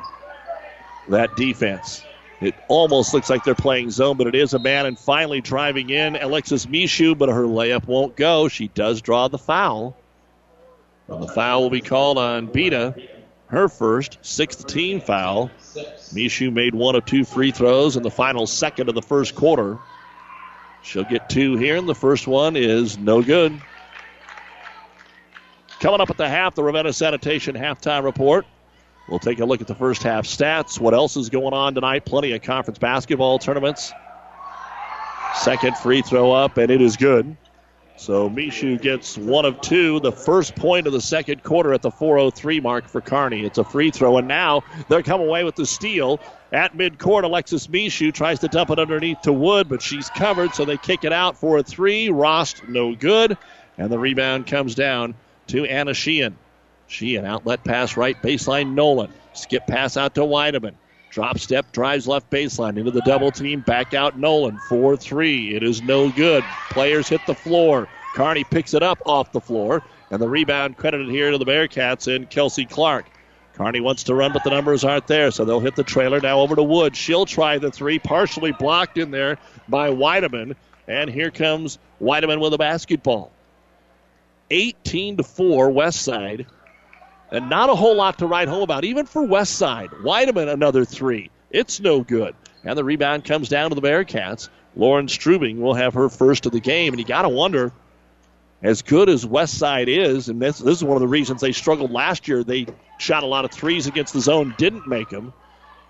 that 1.10 1.36
defense. 1.36 2.02
It 2.39 2.56
almost 2.69 3.13
looks 3.13 3.30
like 3.30 3.43
they're 3.43 3.56
playing 3.56 3.91
zone, 3.91 4.15
but 4.15 4.28
it 4.28 4.36
is 4.36 4.54
a 4.54 4.60
man. 4.60 4.86
And 4.86 4.97
finally 4.97 5.41
driving 5.41 5.89
in, 5.89 6.15
Alexis 6.15 6.65
Mishu, 6.67 7.17
but 7.17 7.28
her 7.28 7.43
layup 7.43 7.86
won't 7.86 8.15
go. 8.15 8.47
She 8.47 8.69
does 8.69 9.02
draw 9.02 9.28
the 9.28 9.38
foul. 9.38 9.97
The 11.10 11.28
foul 11.28 11.63
will 11.63 11.69
be 11.72 11.82
called 11.82 12.17
on 12.17 12.45
Beta, 12.45 12.93
her 13.48 13.67
first, 13.67 14.19
sixth 14.22 14.67
team 14.67 15.02
foul. 15.02 15.50
Mishu 16.13 16.54
made 16.54 16.76
one 16.76 16.95
of 16.95 17.06
two 17.06 17.26
free 17.26 17.52
throws 17.52 17.98
in 17.98 18.04
the 18.04 18.12
final 18.12 18.45
second 18.45 18.89
of 18.89 18.95
the 18.95 19.02
first 19.02 19.34
quarter. 19.34 19.80
She'll 20.84 21.04
get 21.04 21.30
two 21.30 21.58
here, 21.58 21.76
and 21.78 21.89
the 21.89 21.95
first 21.95 22.28
one 22.28 22.56
is 22.56 22.98
no 22.98 23.22
good. 23.22 23.60
Coming 25.80 26.00
up 26.00 26.10
at 26.10 26.17
the 26.17 26.30
half, 26.30 26.56
the 26.56 26.63
Ravenna 26.63 26.93
Sanitation 26.93 27.56
halftime 27.56 28.04
report. 28.04 28.45
We'll 29.08 29.19
take 29.19 29.39
a 29.39 29.45
look 29.45 29.62
at 29.62 29.67
the 29.67 29.76
first 29.76 30.04
half 30.04 30.26
stats. 30.26 30.80
What 30.80 30.93
else 30.93 31.17
is 31.17 31.30
going 31.30 31.54
on 31.54 31.74
tonight? 31.74 32.06
Plenty 32.06 32.34
of 32.34 32.43
conference 32.43 32.78
basketball 32.78 33.39
tournaments. 33.39 33.91
Second 35.36 35.76
free 35.78 36.02
throw 36.02 36.32
up, 36.32 36.58
and 36.58 36.69
it 36.69 36.82
is 36.82 36.98
good. 36.98 37.36
So 37.99 38.29
Mishu 38.29 38.81
gets 38.81 39.17
one 39.17 39.43
of 39.43 39.59
two, 39.59 39.99
the 39.99 40.13
first 40.13 40.55
point 40.55 40.88
of 40.88 40.93
the 40.93 41.01
second 41.01 41.43
quarter 41.43 41.73
at 41.73 41.81
the 41.81 41.91
4:03 41.91 42.62
mark 42.62 42.88
for 42.88 43.01
Kearney. 43.01 43.43
It's 43.43 43.57
a 43.57 43.63
free 43.65 43.91
throw, 43.91 44.17
and 44.17 44.25
now 44.25 44.63
they're 44.88 45.03
come 45.03 45.19
away 45.19 45.43
with 45.43 45.57
the 45.57 45.65
steal 45.65 46.21
at 46.53 46.77
midcourt. 46.77 47.23
Alexis 47.23 47.67
Mishu 47.67 48.13
tries 48.13 48.39
to 48.39 48.47
dump 48.47 48.69
it 48.69 48.79
underneath 48.79 49.19
to 49.23 49.33
Wood, 49.33 49.67
but 49.67 49.81
she's 49.81 50.09
covered, 50.12 50.55
so 50.55 50.63
they 50.63 50.77
kick 50.77 51.03
it 51.03 51.12
out 51.12 51.35
for 51.35 51.57
a 51.57 51.63
three. 51.63 52.07
Rost 52.09 52.69
no 52.69 52.95
good, 52.95 53.38
and 53.77 53.91
the 53.91 53.99
rebound 53.99 54.47
comes 54.47 54.75
down 54.75 55.13
to 55.47 55.65
Anna 55.65 55.93
Sheehan. 55.93 56.38
Sheehan 56.88 57.25
outlet 57.25 57.65
pass 57.65 57.97
right 57.97 58.19
baseline 58.23 58.75
Nolan. 58.75 59.12
Skip 59.33 59.67
pass 59.67 59.97
out 59.97 60.15
to 60.15 60.21
Weideman. 60.21 60.75
Drop 61.10 61.39
step, 61.39 61.72
drives 61.72 62.08
left 62.08 62.30
baseline 62.30 62.78
into 62.78 62.91
the 62.91 63.02
double 63.02 63.32
team. 63.32 63.62
Back 63.62 63.93
out 63.93 64.17
Nolan. 64.17 64.60
4 64.69 64.95
3. 64.95 65.56
It 65.56 65.63
is 65.63 65.82
no 65.82 66.10
good. 66.12 66.43
Players 66.69 67.08
hit 67.08 67.22
the 67.26 67.34
floor. 67.34 67.88
Kearney 68.15 68.43
picks 68.43 68.74
it 68.74 68.84
up 68.84 69.02
off 69.06 69.32
the 69.32 69.41
floor. 69.41 69.84
And 70.12 70.22
the 70.22 70.30
rebound 70.30 70.78
credited 70.78 71.10
here 71.10 71.32
to 71.32 71.38
the 71.38 71.45
Bearcats 71.45 72.13
and 72.13 72.30
Kelsey 72.30 72.65
Clark. 72.65 73.06
Kearney 73.54 73.82
wants 73.82 74.04
to 74.04 74.15
run, 74.15 74.32
but 74.32 74.43
the 74.43 74.50
numbers 74.52 74.84
aren't 74.84 75.08
there, 75.08 75.32
so 75.32 75.43
they'll 75.43 75.60
hit 75.60 75.76
the 75.76 75.84
trailer 75.84 76.22
now 76.22 76.39
over 76.39 76.56
to 76.56 76.63
Wood. 76.63 76.95
She'll 76.95 77.26
try 77.26 77.58
the 77.58 77.72
three, 77.72 78.00
partially 78.00 78.54
blocked 78.54 78.98
in 78.98 79.12
there 79.12 79.38
by 79.67 79.89
Weideman. 79.89 80.56
And 80.88 81.10
here 81.10 81.30
comes 81.30 81.78
Weideman 82.02 82.39
with 82.39 82.54
a 82.54 82.58
basketball. 82.58 83.32
18 84.50 85.17
to 85.17 85.24
4, 85.24 85.69
West 85.72 86.02
Side. 86.02 86.48
And 87.31 87.49
not 87.49 87.69
a 87.69 87.75
whole 87.75 87.95
lot 87.95 88.19
to 88.19 88.27
write 88.27 88.47
home 88.47 88.63
about, 88.63 88.83
even 88.83 89.05
for 89.05 89.21
West 89.23 89.55
Side. 89.55 89.91
Weideman, 89.91 90.51
another 90.51 90.85
three. 90.85 91.29
It's 91.51 91.79
no 91.79 92.01
good. 92.01 92.35
And 92.63 92.77
the 92.77 92.83
rebound 92.83 93.25
comes 93.25 93.49
down 93.49 93.69
to 93.69 93.75
the 93.75 93.81
Bearcats. 93.81 94.49
Lauren 94.75 95.07
Strubing 95.07 95.59
will 95.59 95.73
have 95.75 95.93
her 95.93 96.09
first 96.09 96.45
of 96.45 96.51
the 96.51 96.59
game. 96.59 96.93
And 96.93 96.99
you 96.99 97.05
got 97.05 97.23
to 97.23 97.29
wonder, 97.29 97.71
as 98.61 98.81
good 98.81 99.09
as 99.09 99.25
West 99.25 99.57
Side 99.57 99.89
is, 99.89 100.29
and 100.29 100.41
this, 100.41 100.59
this 100.59 100.77
is 100.77 100.83
one 100.83 100.97
of 100.97 101.01
the 101.01 101.07
reasons 101.07 101.41
they 101.41 101.51
struggled 101.51 101.91
last 101.91 102.27
year, 102.27 102.43
they 102.43 102.65
shot 102.97 103.23
a 103.23 103.27
lot 103.27 103.45
of 103.45 103.51
threes 103.51 103.87
against 103.87 104.13
the 104.13 104.21
zone, 104.21 104.53
didn't 104.57 104.87
make 104.87 105.09
them. 105.09 105.33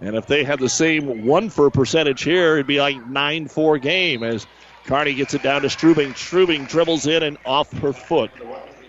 And 0.02 0.16
if 0.16 0.28
they 0.28 0.44
had 0.44 0.60
the 0.60 0.70
same 0.70 1.26
one 1.26 1.50
for 1.50 1.70
percentage 1.70 2.24
here, 2.24 2.54
it'd 2.54 2.68
be 2.68 2.80
like 2.80 3.06
9 3.06 3.48
4 3.48 3.78
game 3.80 4.24
as 4.24 4.46
Kearney 4.86 5.14
gets 5.14 5.34
it 5.34 5.44
down 5.44 5.62
to 5.64 5.68
Strubing. 5.68 6.14
Strubing 6.16 6.66
dribbles 6.66 7.06
in 7.06 7.24
and 7.24 7.38
off 7.46 7.72
her 7.80 7.92
foot 7.92 8.32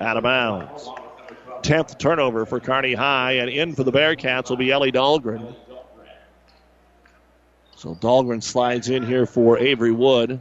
out 0.00 0.16
of 0.16 0.22
bounds. 0.22 0.88
10th 1.62 1.99
turnover 1.99 2.46
for 2.46 2.61
Kearney 2.61 2.94
High, 2.94 3.33
and 3.33 3.51
in 3.51 3.75
for 3.75 3.85
the 3.85 3.92
Bearcats 3.92 4.51
will 4.51 4.57
be 4.57 4.70
Ellie 4.70 4.92
Dahlgren. 4.92 5.55
So 7.77 7.94
Dahlgren 7.94 8.42
slides 8.42 8.90
in 8.90 9.03
here 9.03 9.25
for 9.25 9.59
Avery 9.59 9.92
Wood. 9.92 10.40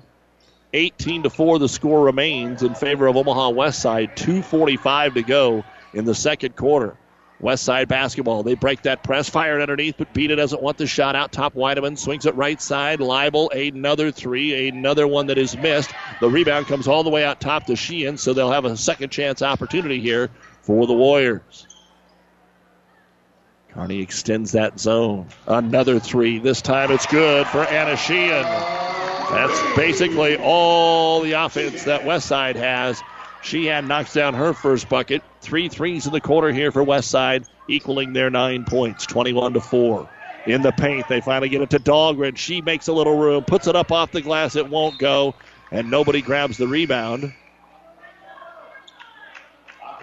18 0.73 1.23
to 1.23 1.29
4 1.29 1.57
the 1.57 1.69
score 1.69 2.03
remains 2.03 2.61
in 2.61 2.75
favor 2.75 3.07
of 3.07 3.15
Omaha 3.15 3.49
West 3.49 3.81
Side. 3.81 4.15
245 4.17 5.15
to 5.15 5.23
go 5.23 5.63
in 5.93 6.05
the 6.05 6.13
second 6.13 6.55
quarter. 6.55 6.97
West 7.39 7.63
Side 7.63 7.87
basketball. 7.87 8.43
They 8.43 8.55
break 8.55 8.81
that 8.81 9.03
press, 9.03 9.29
fire 9.29 9.57
it 9.57 9.61
underneath, 9.61 9.95
but 9.97 10.13
Beta 10.13 10.35
doesn't 10.35 10.61
want 10.61 10.77
the 10.77 10.85
shot 10.85 11.15
out. 11.15 11.31
Top 11.31 11.53
Weideman 11.53 11.97
swings 11.97 12.25
it 12.25 12.35
right 12.35 12.61
side. 12.61 12.99
Leibel, 12.99 13.49
another 13.53 14.11
three, 14.11 14.67
another 14.67 15.07
one 15.07 15.27
that 15.27 15.37
is 15.37 15.55
missed. 15.55 15.91
The 16.19 16.29
rebound 16.29 16.67
comes 16.67 16.87
all 16.87 17.03
the 17.03 17.09
way 17.09 17.23
out 17.23 17.39
top 17.39 17.65
to 17.67 17.77
Sheehan, 17.77 18.17
so 18.17 18.33
they'll 18.33 18.51
have 18.51 18.65
a 18.65 18.75
second 18.75 19.11
chance 19.11 19.41
opportunity 19.41 20.01
here 20.01 20.29
for 20.61 20.87
the 20.87 20.93
Warriors. 20.93 21.67
Kearney 23.73 24.01
extends 24.01 24.53
that 24.53 24.79
zone. 24.79 25.27
Another 25.47 25.99
three. 25.99 26.39
This 26.39 26.61
time 26.61 26.91
it's 26.91 27.05
good 27.05 27.45
for 27.47 27.63
Anna 27.65 27.95
Sheehan. 27.95 28.43
That's 28.43 29.75
basically 29.75 30.37
all 30.37 31.21
the 31.21 31.33
offense 31.33 31.83
that 31.83 32.01
Westside 32.01 32.55
has. 32.55 33.01
Sheehan 33.43 33.87
knocks 33.87 34.13
down 34.13 34.33
her 34.33 34.53
first 34.53 34.89
bucket. 34.89 35.21
Three 35.41 35.69
threes 35.69 36.07
in 36.07 36.13
the 36.13 36.19
quarter 36.19 36.51
here 36.51 36.71
for 36.71 36.83
Westside, 36.83 37.45
equaling 37.67 38.11
their 38.13 38.29
nine 38.29 38.65
points, 38.65 39.05
21 39.05 39.53
to 39.53 39.61
4. 39.61 40.09
in 40.45 40.61
the 40.61 40.71
paint. 40.71 41.07
They 41.07 41.21
finally 41.21 41.49
get 41.49 41.61
it 41.61 41.69
to 41.69 41.79
Dahlgren. 41.79 42.37
She 42.37 42.61
makes 42.61 42.87
a 42.87 42.93
little 42.93 43.17
room, 43.17 43.43
puts 43.43 43.67
it 43.67 43.75
up 43.75 43.91
off 43.91 44.11
the 44.11 44.21
glass. 44.21 44.55
It 44.55 44.69
won't 44.69 44.97
go, 44.97 45.35
and 45.71 45.91
nobody 45.91 46.21
grabs 46.21 46.57
the 46.57 46.67
rebound. 46.67 47.33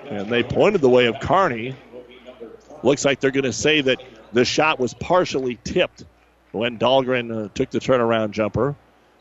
And 0.09 0.29
they 0.31 0.43
pointed 0.43 0.81
the 0.81 0.89
way 0.89 1.07
of 1.07 1.21
Kearney. 1.21 1.75
Looks 2.83 3.05
like 3.05 3.21
they're 3.21 3.31
going 3.31 3.45
to 3.45 3.53
say 3.53 3.81
that 3.81 4.03
the 4.33 4.45
shot 4.45 4.79
was 4.79 4.95
partially 4.95 5.59
tipped 5.65 6.05
when 6.53 6.79
Dahlgren 6.79 7.47
uh, 7.47 7.49
took 7.55 7.71
the 7.71 7.81
turnaround 7.81 8.31
jumper. 8.31 8.77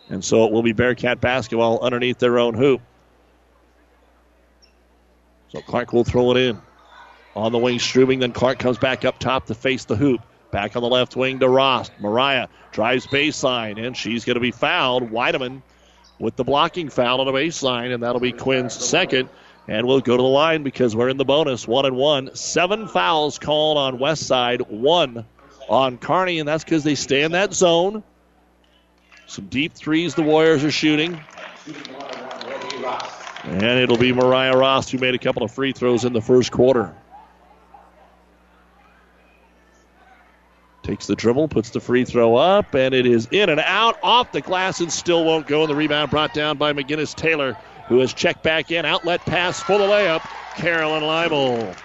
And 0.09 0.23
so 0.23 0.45
it 0.45 0.51
will 0.51 0.61
be 0.61 0.73
Bearcat 0.73 1.19
basketball 1.19 1.79
underneath 1.81 2.19
their 2.19 2.37
own 2.37 2.53
hoop. 2.53 2.81
So 5.49 5.61
Clark 5.61 5.93
will 5.93 6.03
throw 6.03 6.31
it 6.31 6.37
in. 6.37 6.61
On 7.35 7.51
the 7.51 7.57
wing, 7.57 7.79
Strubing. 7.79 8.19
Then 8.19 8.31
Clark 8.31 8.59
comes 8.59 8.77
back 8.77 9.03
up 9.03 9.19
top 9.19 9.47
to 9.47 9.55
face 9.55 9.85
the 9.85 9.95
hoop. 9.95 10.21
Back 10.51 10.75
on 10.75 10.81
the 10.81 10.89
left 10.89 11.15
wing 11.15 11.39
to 11.39 11.49
Rost. 11.49 11.91
Mariah 11.99 12.47
drives 12.71 13.07
baseline, 13.07 13.83
and 13.83 13.97
she's 13.97 14.23
going 14.23 14.35
to 14.35 14.41
be 14.41 14.51
fouled. 14.51 15.11
Weideman 15.11 15.61
with 16.19 16.35
the 16.35 16.43
blocking 16.43 16.89
foul 16.89 17.19
on 17.19 17.25
the 17.25 17.33
baseline, 17.33 17.93
and 17.93 18.03
that'll 18.03 18.21
be 18.21 18.31
Quinn's 18.31 18.73
second. 18.73 19.29
And 19.67 19.87
we'll 19.87 20.01
go 20.01 20.15
to 20.15 20.21
the 20.21 20.29
line 20.29 20.63
because 20.63 20.95
we're 20.95 21.09
in 21.09 21.17
the 21.17 21.25
bonus. 21.25 21.67
One 21.67 21.85
and 21.85 21.95
one. 21.95 22.35
Seven 22.35 22.87
fouls 22.87 23.39
called 23.39 23.77
on 23.77 23.97
West 23.97 24.27
Side, 24.27 24.61
one 24.61 25.25
on 25.67 25.97
Kearney, 25.97 26.39
and 26.39 26.47
that's 26.47 26.63
because 26.63 26.83
they 26.83 26.95
stay 26.95 27.23
in 27.23 27.31
that 27.31 27.53
zone. 27.53 28.03
Some 29.27 29.47
deep 29.47 29.73
threes 29.73 30.13
the 30.13 30.21
Warriors 30.21 30.63
are 30.63 30.71
shooting. 30.71 31.19
And 33.43 33.79
it'll 33.79 33.97
be 33.97 34.11
Mariah 34.11 34.55
Rost 34.55 34.91
who 34.91 34.99
made 34.99 35.15
a 35.15 35.19
couple 35.19 35.43
of 35.43 35.51
free 35.51 35.71
throws 35.71 36.05
in 36.05 36.13
the 36.13 36.21
first 36.21 36.51
quarter. 36.51 36.95
Takes 40.83 41.07
the 41.07 41.15
dribble, 41.15 41.47
puts 41.47 41.71
the 41.71 41.79
free 41.79 42.05
throw 42.05 42.35
up, 42.35 42.75
and 42.75 42.93
it 42.93 43.07
is 43.07 43.27
in 43.31 43.49
and 43.49 43.59
out 43.59 43.97
off 44.03 44.31
the 44.31 44.41
glass 44.41 44.81
and 44.81 44.91
still 44.91 45.25
won't 45.25 45.47
go. 45.47 45.61
And 45.61 45.69
the 45.71 45.75
rebound 45.75 46.11
brought 46.11 46.35
down 46.35 46.59
by 46.59 46.73
McGinnis 46.73 47.15
Taylor, 47.15 47.57
who 47.87 47.99
has 47.99 48.13
checked 48.13 48.43
back 48.43 48.71
in. 48.71 48.85
Outlet 48.85 49.21
pass 49.21 49.61
for 49.61 49.77
the 49.77 49.83
layup. 49.83 50.21
Carolyn 50.55 51.03
Leibel. 51.03 51.75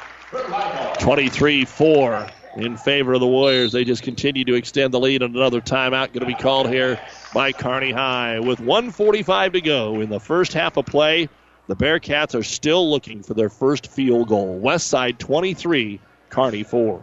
23 1.01 1.65
4 1.65 2.29
in 2.57 2.77
favor 2.77 3.15
of 3.15 3.21
the 3.21 3.27
Warriors. 3.27 3.73
They 3.73 3.85
just 3.85 4.03
continue 4.03 4.45
to 4.45 4.55
extend 4.55 4.95
the 4.95 5.01
lead, 5.01 5.23
and 5.23 5.35
another 5.35 5.61
timeout 5.61 6.13
going 6.13 6.21
to 6.21 6.27
be 6.27 6.35
called 6.35 6.69
here 6.69 7.01
by 7.35 7.53
Kearney 7.53 7.93
High. 7.93 8.41
With 8.41 8.61
145 8.61 9.53
to 9.53 9.61
go 9.61 10.01
in 10.01 10.11
the 10.11 10.21
first 10.21 10.53
half 10.53 10.77
of 10.77 10.87
play, 10.87 11.29
the 11.67 11.77
Bearcats 11.77 12.35
are 12.35 12.43
still 12.43 12.91
looking 12.91 13.23
for 13.23 13.35
their 13.35 13.49
first 13.49 13.89
field 13.89 14.29
goal. 14.29 14.59
West 14.59 14.89
Side 14.89 15.19
23, 15.19 16.01
Kearney 16.29 16.63
4. 16.63 17.03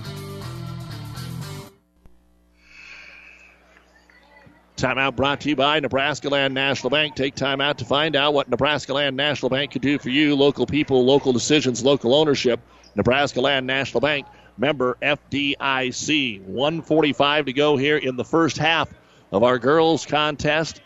Timeout 4.81 5.15
brought 5.15 5.41
to 5.41 5.49
you 5.49 5.55
by 5.55 5.79
Nebraska 5.79 6.27
Land 6.27 6.55
National 6.55 6.89
Bank. 6.89 7.13
Take 7.13 7.35
time 7.35 7.61
out 7.61 7.77
to 7.77 7.85
find 7.85 8.15
out 8.15 8.33
what 8.33 8.49
Nebraska 8.49 8.95
Land 8.95 9.15
National 9.15 9.51
Bank 9.51 9.73
could 9.73 9.83
do 9.83 9.99
for 9.99 10.09
you. 10.09 10.35
Local 10.35 10.65
people, 10.65 11.05
local 11.05 11.31
decisions, 11.33 11.83
local 11.85 12.15
ownership. 12.15 12.59
Nebraska 12.95 13.41
Land 13.41 13.67
National 13.67 14.01
Bank, 14.01 14.25
member 14.57 14.97
FDIC. 15.03 16.41
145 16.41 17.45
to 17.45 17.53
go 17.53 17.77
here 17.77 17.97
in 17.97 18.15
the 18.15 18.25
first 18.25 18.57
half 18.57 18.89
of 19.31 19.43
our 19.43 19.59
girls 19.59 20.03
contest. 20.07 20.81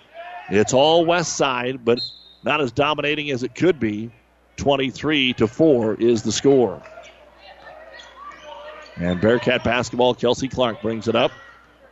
It's 0.50 0.74
all 0.74 1.06
west 1.06 1.38
side, 1.38 1.86
but 1.86 2.02
not 2.44 2.60
as 2.60 2.74
dominating 2.74 3.32
as 3.32 3.44
it 3.44 3.56
could 3.56 3.80
be. 3.80 4.12
23 4.58 5.32
to 5.36 5.48
4 5.48 5.96
is 6.02 6.22
the 6.22 6.34
score. 6.34 6.84
And 8.98 9.22
Bearcat 9.22 9.64
basketball, 9.64 10.14
Kelsey 10.16 10.50
Clark 10.50 10.82
brings 10.82 11.08
it 11.08 11.16
up. 11.16 11.32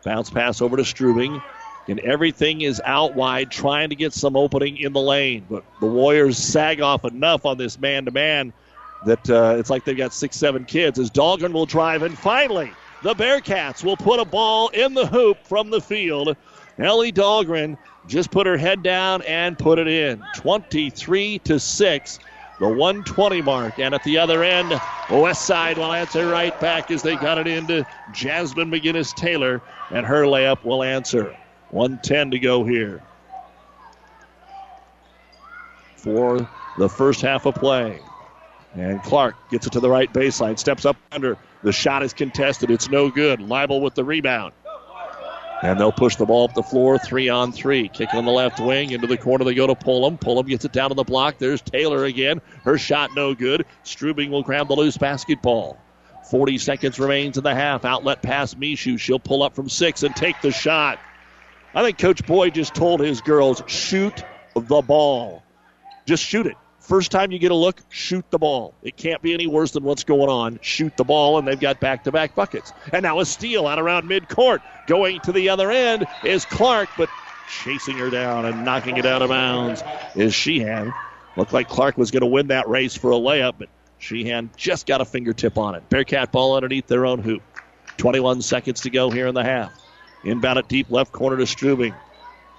Bounce 0.04 0.30
pass 0.30 0.62
over 0.62 0.76
to 0.76 0.84
Strubing 0.84 1.41
and 1.88 1.99
everything 1.99 2.61
is 2.61 2.81
out 2.86 3.15
wide, 3.15 3.51
trying 3.51 3.89
to 3.89 3.95
get 3.95 4.13
some 4.13 4.36
opening 4.36 4.77
in 4.77 4.93
the 4.93 5.01
lane. 5.01 5.45
But 5.49 5.63
the 5.79 5.88
Warriors 5.88 6.38
sag 6.38 6.81
off 6.81 7.05
enough 7.05 7.45
on 7.45 7.57
this 7.57 7.79
man 7.79 8.05
to 8.05 8.11
man 8.11 8.53
that 9.05 9.29
uh, 9.29 9.55
it's 9.57 9.69
like 9.69 9.84
they've 9.84 9.97
got 9.97 10.13
six, 10.13 10.38
seven 10.38 10.65
kids. 10.65 10.97
As 10.97 11.11
Dahlgren 11.11 11.51
will 11.51 11.65
drive, 11.65 12.03
and 12.03 12.17
finally, 12.17 12.71
the 13.01 13.13
Bearcats 13.13 13.84
will 13.84 13.97
put 13.97 14.19
a 14.19 14.25
ball 14.25 14.69
in 14.69 14.93
the 14.93 15.05
hoop 15.05 15.38
from 15.45 15.69
the 15.69 15.81
field. 15.81 16.36
Ellie 16.79 17.11
Dahlgren 17.11 17.77
just 18.07 18.31
put 18.31 18.47
her 18.47 18.57
head 18.57 18.81
down 18.81 19.21
and 19.23 19.57
put 19.57 19.77
it 19.79 19.88
in. 19.88 20.23
23 20.36 21.39
to 21.39 21.59
6 21.59 22.19
the 22.59 22.67
120 22.67 23.41
mark. 23.41 23.79
And 23.79 23.93
at 23.93 24.03
the 24.03 24.17
other 24.17 24.43
end, 24.43 24.79
West 25.09 25.45
Side 25.45 25.77
will 25.77 25.91
answer 25.91 26.29
right 26.29 26.57
back 26.59 26.91
as 26.91 27.01
they 27.01 27.15
got 27.15 27.38
it 27.38 27.47
into 27.47 27.86
Jasmine 28.13 28.71
McGinnis 28.71 29.13
Taylor, 29.13 29.61
and 29.91 30.05
her 30.05 30.23
layup 30.23 30.63
will 30.63 30.84
answer. 30.84 31.36
110 31.74 32.32
to 32.32 32.39
go 32.39 32.63
here 32.63 33.01
for 35.97 36.47
the 36.78 36.88
first 36.88 37.21
half 37.21 37.45
of 37.45 37.55
play. 37.55 37.99
And 38.76 39.01
Clark 39.01 39.36
gets 39.49 39.67
it 39.67 39.74
to 39.74 39.80
the 39.80 39.89
right 39.89 40.11
baseline, 40.11 40.57
steps 40.57 40.86
up 40.86 40.97
under. 41.11 41.38
The 41.63 41.71
shot 41.71 42.03
is 42.03 42.13
contested. 42.13 42.71
It's 42.71 42.89
no 42.89 43.09
good. 43.09 43.39
Leibel 43.39 43.82
with 43.82 43.95
the 43.95 44.03
rebound. 44.03 44.53
And 45.63 45.80
they'll 45.80 45.93
push 45.93 46.17
the 46.17 46.26
ball 46.26 46.43
up 46.45 46.53
the 46.55 46.63
floor, 46.63 46.97
three 46.97 47.30
on 47.30 47.53
three. 47.53 47.88
Kick 47.88 48.13
on 48.13 48.26
the 48.26 48.32
left 48.32 48.59
wing, 48.59 48.91
into 48.91 49.07
the 49.07 49.17
corner 49.17 49.45
they 49.45 49.53
go 49.53 49.65
to 49.65 49.76
Pullum. 49.76 50.19
Pullum 50.19 50.45
gets 50.47 50.65
it 50.65 50.74
down 50.74 50.89
to 50.89 50.95
the 50.95 51.05
block. 51.05 51.38
There's 51.38 51.61
Taylor 51.61 52.03
again. 52.03 52.41
Her 52.63 52.78
shot 52.78 53.11
no 53.15 53.34
good. 53.34 53.65
Strubing 53.84 54.30
will 54.30 54.43
grab 54.43 54.67
the 54.67 54.76
loose 54.76 54.97
basketball. 54.97 55.80
40 56.30 56.57
seconds 56.57 56.99
remains 56.99 57.38
in 57.38 57.43
the 57.43 57.55
half. 57.55 57.86
Outlet 57.86 58.21
pass 58.21 58.55
Mishu. 58.55 58.99
She'll 58.99 59.19
pull 59.19 59.41
up 59.41 59.55
from 59.55 59.69
six 59.69 60.03
and 60.03 60.15
take 60.15 60.41
the 60.41 60.51
shot. 60.51 60.99
I 61.76 61.84
think 61.84 61.97
Coach 61.97 62.26
Boyd 62.26 62.53
just 62.53 62.76
told 62.76 62.99
his 62.99 63.21
girls, 63.21 63.63
shoot 63.67 64.24
the 64.53 64.82
ball. 64.82 65.43
Just 66.05 66.24
shoot 66.24 66.45
it. 66.45 66.55
First 66.80 67.11
time 67.11 67.32
you 67.32 67.39
get 67.39 67.51
a 67.51 67.55
look, 67.55 67.82
shoot 67.89 68.30
the 68.30 68.38
ball. 68.38 68.76
It 68.84 68.97
can't 68.97 69.21
be 69.21 69.34
any 69.34 69.47
worse 69.47 69.71
than 69.71 69.84
what's 69.84 70.03
going 70.03 70.30
on. 70.30 70.59
Shoot 70.61 70.97
the 70.97 71.05
ball, 71.05 71.38
and 71.39 71.47
they've 71.47 71.59
got 71.59 71.80
back 71.80 72.03
to 72.03 72.11
back 72.11 72.36
buckets. 72.36 72.74
And 72.91 73.03
now 73.03 73.19
a 73.21 73.26
steal 73.26 73.67
out 73.67 73.80
around 73.80 74.07
midcourt. 74.09 74.59
Going 74.86 75.21
to 75.21 75.32
the 75.32 75.49
other 75.49 75.71
end 75.71 76.05
is 76.24 76.43
Clark, 76.43 76.89
but 76.97 77.09
chasing 77.49 77.97
her 77.97 78.09
down 78.09 78.45
and 78.45 78.65
knocking 78.65 78.97
it 78.97 79.05
out 79.05 79.21
of 79.21 79.30
bounds 79.30 79.82
is 80.15 80.36
Sheehan. 80.36 80.93
Looked 81.38 81.53
like 81.53 81.69
Clark 81.69 81.97
was 81.97 82.11
going 82.11 82.21
to 82.21 82.28
win 82.28 82.47
that 82.47 82.67
race 82.67 82.95
for 82.95 83.11
a 83.11 83.15
layup, 83.15 83.53
but 83.57 83.69
Sheehan 83.97 84.49
just 84.57 84.86
got 84.86 84.99
a 84.99 85.05
fingertip 85.05 85.57
on 85.57 85.76
it. 85.76 85.88
Bearcat 85.89 86.34
ball 86.34 86.55
underneath 86.55 86.88
their 86.88 87.05
own 87.05 87.19
hoop. 87.19 87.41
21 87.97 88.41
seconds 88.41 88.82
to 88.82 88.89
go 88.89 89.09
here 89.09 89.28
in 89.28 89.36
the 89.36 89.43
half. 89.43 89.71
Inbound 90.24 90.59
at 90.59 90.67
deep 90.67 90.89
left 90.89 91.11
corner 91.11 91.38
to 91.38 91.43
Strubing. 91.43 91.93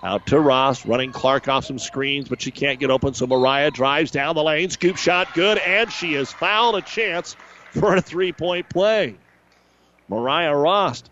Out 0.02 0.26
to 0.26 0.38
Rost, 0.38 0.84
running 0.84 1.12
Clark 1.12 1.48
off 1.48 1.64
some 1.64 1.78
screens, 1.78 2.28
but 2.28 2.42
she 2.42 2.50
can't 2.50 2.78
get 2.78 2.90
open. 2.90 3.14
So 3.14 3.26
Mariah 3.26 3.70
drives 3.70 4.10
down 4.10 4.34
the 4.34 4.42
lane, 4.42 4.68
scoop 4.68 4.98
shot 4.98 5.32
good, 5.32 5.56
and 5.58 5.90
she 5.90 6.12
has 6.14 6.30
fouled 6.30 6.76
a 6.76 6.82
chance 6.82 7.36
for 7.70 7.96
a 7.96 8.02
three 8.02 8.32
point 8.32 8.68
play. 8.68 9.16
Mariah 10.08 10.54
Rost, 10.54 11.10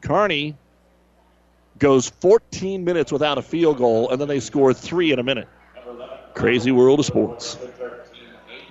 Kearney 0.00 0.56
goes 1.78 2.08
14 2.08 2.84
minutes 2.84 3.12
without 3.12 3.36
a 3.36 3.42
field 3.42 3.76
goal, 3.76 4.08
and 4.10 4.20
then 4.20 4.28
they 4.28 4.40
score 4.40 4.72
three 4.72 5.12
in 5.12 5.18
a 5.18 5.22
minute. 5.22 5.48
Crazy 6.34 6.72
world 6.72 7.00
of 7.00 7.06
sports. 7.06 7.58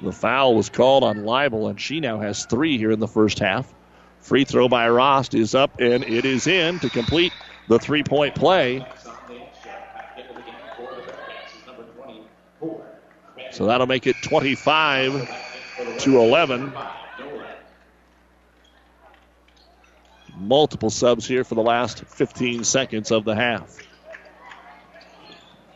The 0.01 0.11
foul 0.11 0.55
was 0.55 0.69
called 0.69 1.03
on 1.03 1.17
Leibel, 1.17 1.69
and 1.69 1.79
she 1.79 1.99
now 1.99 2.19
has 2.19 2.45
three 2.45 2.79
here 2.79 2.89
in 2.89 2.99
the 2.99 3.07
first 3.07 3.37
half. 3.37 3.71
Free 4.21 4.45
throw 4.45 4.69
by 4.69 4.87
Rost 4.87 5.33
is 5.33 5.55
up 5.55 5.79
and 5.79 6.03
it 6.03 6.25
is 6.25 6.47
in 6.47 6.79
to 6.79 6.89
complete 6.89 7.33
the 7.67 7.79
three 7.79 8.03
point 8.03 8.35
play. 8.35 8.85
So 13.51 13.65
that'll 13.65 13.87
make 13.87 14.07
it 14.07 14.15
25 14.21 15.99
to 15.99 16.17
11. 16.19 16.73
Multiple 20.37 20.89
subs 20.89 21.27
here 21.27 21.43
for 21.43 21.55
the 21.55 21.61
last 21.61 22.05
15 22.05 22.63
seconds 22.63 23.11
of 23.11 23.25
the 23.25 23.35
half. 23.35 23.77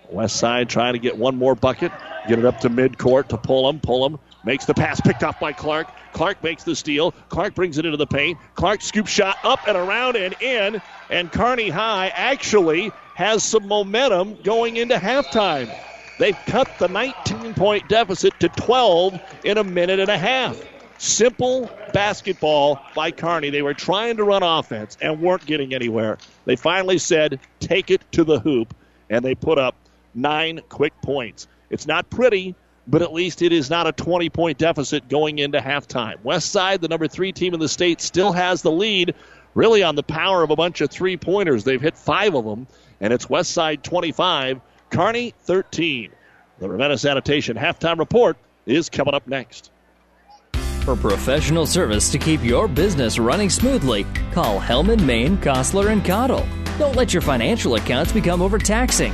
West 0.10 0.38
side 0.38 0.70
trying 0.70 0.94
to 0.94 1.00
get 1.00 1.18
one 1.18 1.36
more 1.36 1.56
bucket. 1.56 1.92
Get 2.28 2.40
it 2.40 2.46
up 2.46 2.60
to 2.62 2.70
midcourt 2.70 3.28
to 3.30 3.38
Pullum. 3.38 3.82
Pull 3.82 4.06
him. 4.06 4.20
Makes 4.46 4.66
the 4.66 4.76
pass 4.76 5.02
picked 5.02 5.24
off 5.24 5.40
by 5.40 5.54
Clark. 5.54 5.88
Clark 6.14 6.44
makes 6.44 6.64
the 6.64 6.76
steal. 6.76 7.12
Clark 7.30 7.56
brings 7.56 7.80
it 7.80 7.86
into 7.86 7.98
the 7.98 8.06
paint. 8.06 8.38
Clark 8.54 8.82
scoop 8.82 9.08
shot 9.08 9.38
up 9.44 9.68
and 9.68 9.76
around 9.76 10.16
and 10.16 10.36
in. 10.40 10.82
And 11.10 11.32
Kearney 11.32 11.70
High 11.70 12.10
actually 12.10 12.92
has 13.16 13.44
some 13.44 13.68
momentum 13.68 14.38
going 14.44 14.78
into 14.78 14.96
halftime. 14.96 15.76
They've 16.20 16.38
cut 16.46 16.70
the 16.80 16.88
19 16.88 17.56
point 17.56 17.90
deficit 17.90 18.40
to 18.40 18.50
12 18.50 19.20
in 19.44 19.58
a 19.58 19.64
minute 19.64 20.00
and 20.00 20.10
a 20.10 20.18
half. 20.18 20.62
Simple 20.98 21.70
basketball 21.92 22.80
by 22.96 23.12
Kearney. 23.12 23.50
They 23.50 23.62
were 23.62 23.74
trying 23.74 24.18
to 24.18 24.24
run 24.24 24.44
offense 24.44 24.98
and 25.02 25.22
weren't 25.22 25.46
getting 25.46 25.74
anywhere. 25.74 26.18
They 26.46 26.56
finally 26.56 27.00
said, 27.00 27.40
take 27.60 27.92
it 27.92 28.02
to 28.14 28.24
the 28.24 28.40
hoop, 28.40 28.74
and 29.10 29.26
they 29.26 29.36
put 29.36 29.58
up 29.58 29.76
nine 30.14 30.62
quick 30.70 30.94
points. 31.02 31.48
It's 31.70 31.86
not 31.86 32.10
pretty, 32.10 32.56
but 32.88 33.02
at 33.02 33.14
least 33.14 33.42
it 33.42 33.52
is 33.52 33.70
not 33.70 33.88
a 33.88 33.92
20 33.92 34.30
point 34.30 34.58
deficit 34.58 35.08
going 35.10 35.40
into 35.40 35.60
halftime. 35.60 36.24
West 36.24 36.52
Side, 36.52 36.82
the 36.82 36.88
number 36.88 37.08
three 37.08 37.32
team 37.32 37.54
in 37.54 37.60
the 37.60 37.70
state, 37.70 38.02
still 38.02 38.32
has 38.32 38.62
the 38.62 38.72
lead, 38.72 39.16
really 39.54 39.84
on 39.84 39.96
the 39.96 40.04
power 40.04 40.44
of 40.44 40.52
a 40.52 40.56
bunch 40.56 40.82
of 40.82 40.90
three 40.90 41.18
pointers. 41.18 41.64
They've 41.64 41.82
hit 41.82 41.98
five 41.98 42.36
of 42.36 42.46
them, 42.46 42.68
and 43.00 43.12
it's 43.12 43.30
West 43.30 43.52
Side 43.52 43.84
25, 43.84 44.62
Kearney 44.90 45.34
13. 45.42 46.12
The 46.60 46.70
Ravenna 46.70 46.98
Sanitation 46.98 47.58
halftime 47.58 48.00
report 48.00 48.38
is 48.66 48.90
coming 48.90 49.14
up 49.14 49.28
next. 49.28 49.72
For 50.84 50.96
professional 50.96 51.66
service 51.66 52.12
to 52.12 52.20
keep 52.20 52.44
your 52.44 52.68
business 52.68 53.18
running 53.18 53.50
smoothly, 53.50 54.06
call 54.32 54.60
Hellman, 54.60 55.04
Maine, 55.04 55.38
Kostler, 55.38 55.92
and 55.92 56.06
Cottle. 56.06 56.46
Don't 56.78 56.96
let 56.96 57.12
your 57.12 57.22
financial 57.22 57.76
accounts 57.76 58.12
become 58.12 58.42
overtaxing. 58.42 59.14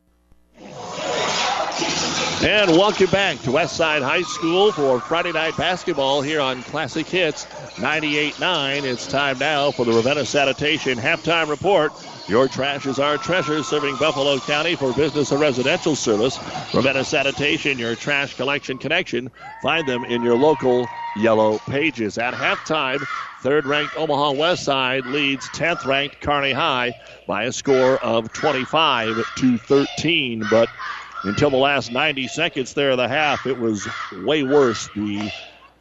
And 2.43 2.71
welcome 2.71 3.09
back 3.11 3.41
to 3.43 3.51
Westside 3.51 4.01
High 4.01 4.23
School 4.23 4.71
for 4.71 4.99
Friday 4.99 5.31
night 5.31 5.55
basketball 5.55 6.21
here 6.21 6.41
on 6.41 6.63
Classic 6.63 7.07
Hits 7.07 7.45
98.9. 7.77 8.83
It's 8.83 9.07
time 9.07 9.37
now 9.37 9.71
for 9.71 9.85
the 9.85 9.93
Ravenna 9.93 10.25
Sanitation 10.25 10.97
halftime 10.97 11.49
report. 11.49 11.93
Your 12.27 12.47
trash 12.47 12.87
is 12.87 12.99
our 12.99 13.17
treasure, 13.19 13.61
serving 13.61 13.97
Buffalo 13.97 14.39
County 14.39 14.75
for 14.75 14.93
business 14.93 15.31
and 15.31 15.39
residential 15.39 15.95
service. 15.95 16.39
Ravenna 16.73 17.03
Sanitation, 17.03 17.77
your 17.77 17.95
trash 17.95 18.33
collection 18.35 18.79
connection. 18.79 19.29
Find 19.59 19.87
them 19.87 20.03
in 20.03 20.23
your 20.23 20.35
local 20.35 20.91
yellow 21.13 21.59
pages. 21.59 22.17
At 22.17 22.33
halftime, 22.33 23.07
third 23.37 23.67
ranked 23.67 23.95
Omaha 23.95 24.31
West 24.31 24.63
Side 24.63 25.05
leads 25.05 25.49
10th 25.49 25.85
ranked 25.85 26.19
Kearney 26.21 26.53
High 26.53 26.95
by 27.27 27.43
a 27.43 27.51
score 27.51 27.97
of 28.03 28.31
25 28.33 29.23
to 29.35 29.57
13. 29.57 30.45
But 30.45 30.71
until 31.23 31.49
the 31.49 31.57
last 31.57 31.91
90 31.91 32.27
seconds 32.27 32.73
there 32.73 32.91
of 32.91 32.97
the 32.97 33.07
half, 33.07 33.45
it 33.45 33.57
was 33.57 33.87
way 34.09 34.43
worse. 34.43 34.89
The 34.89 35.31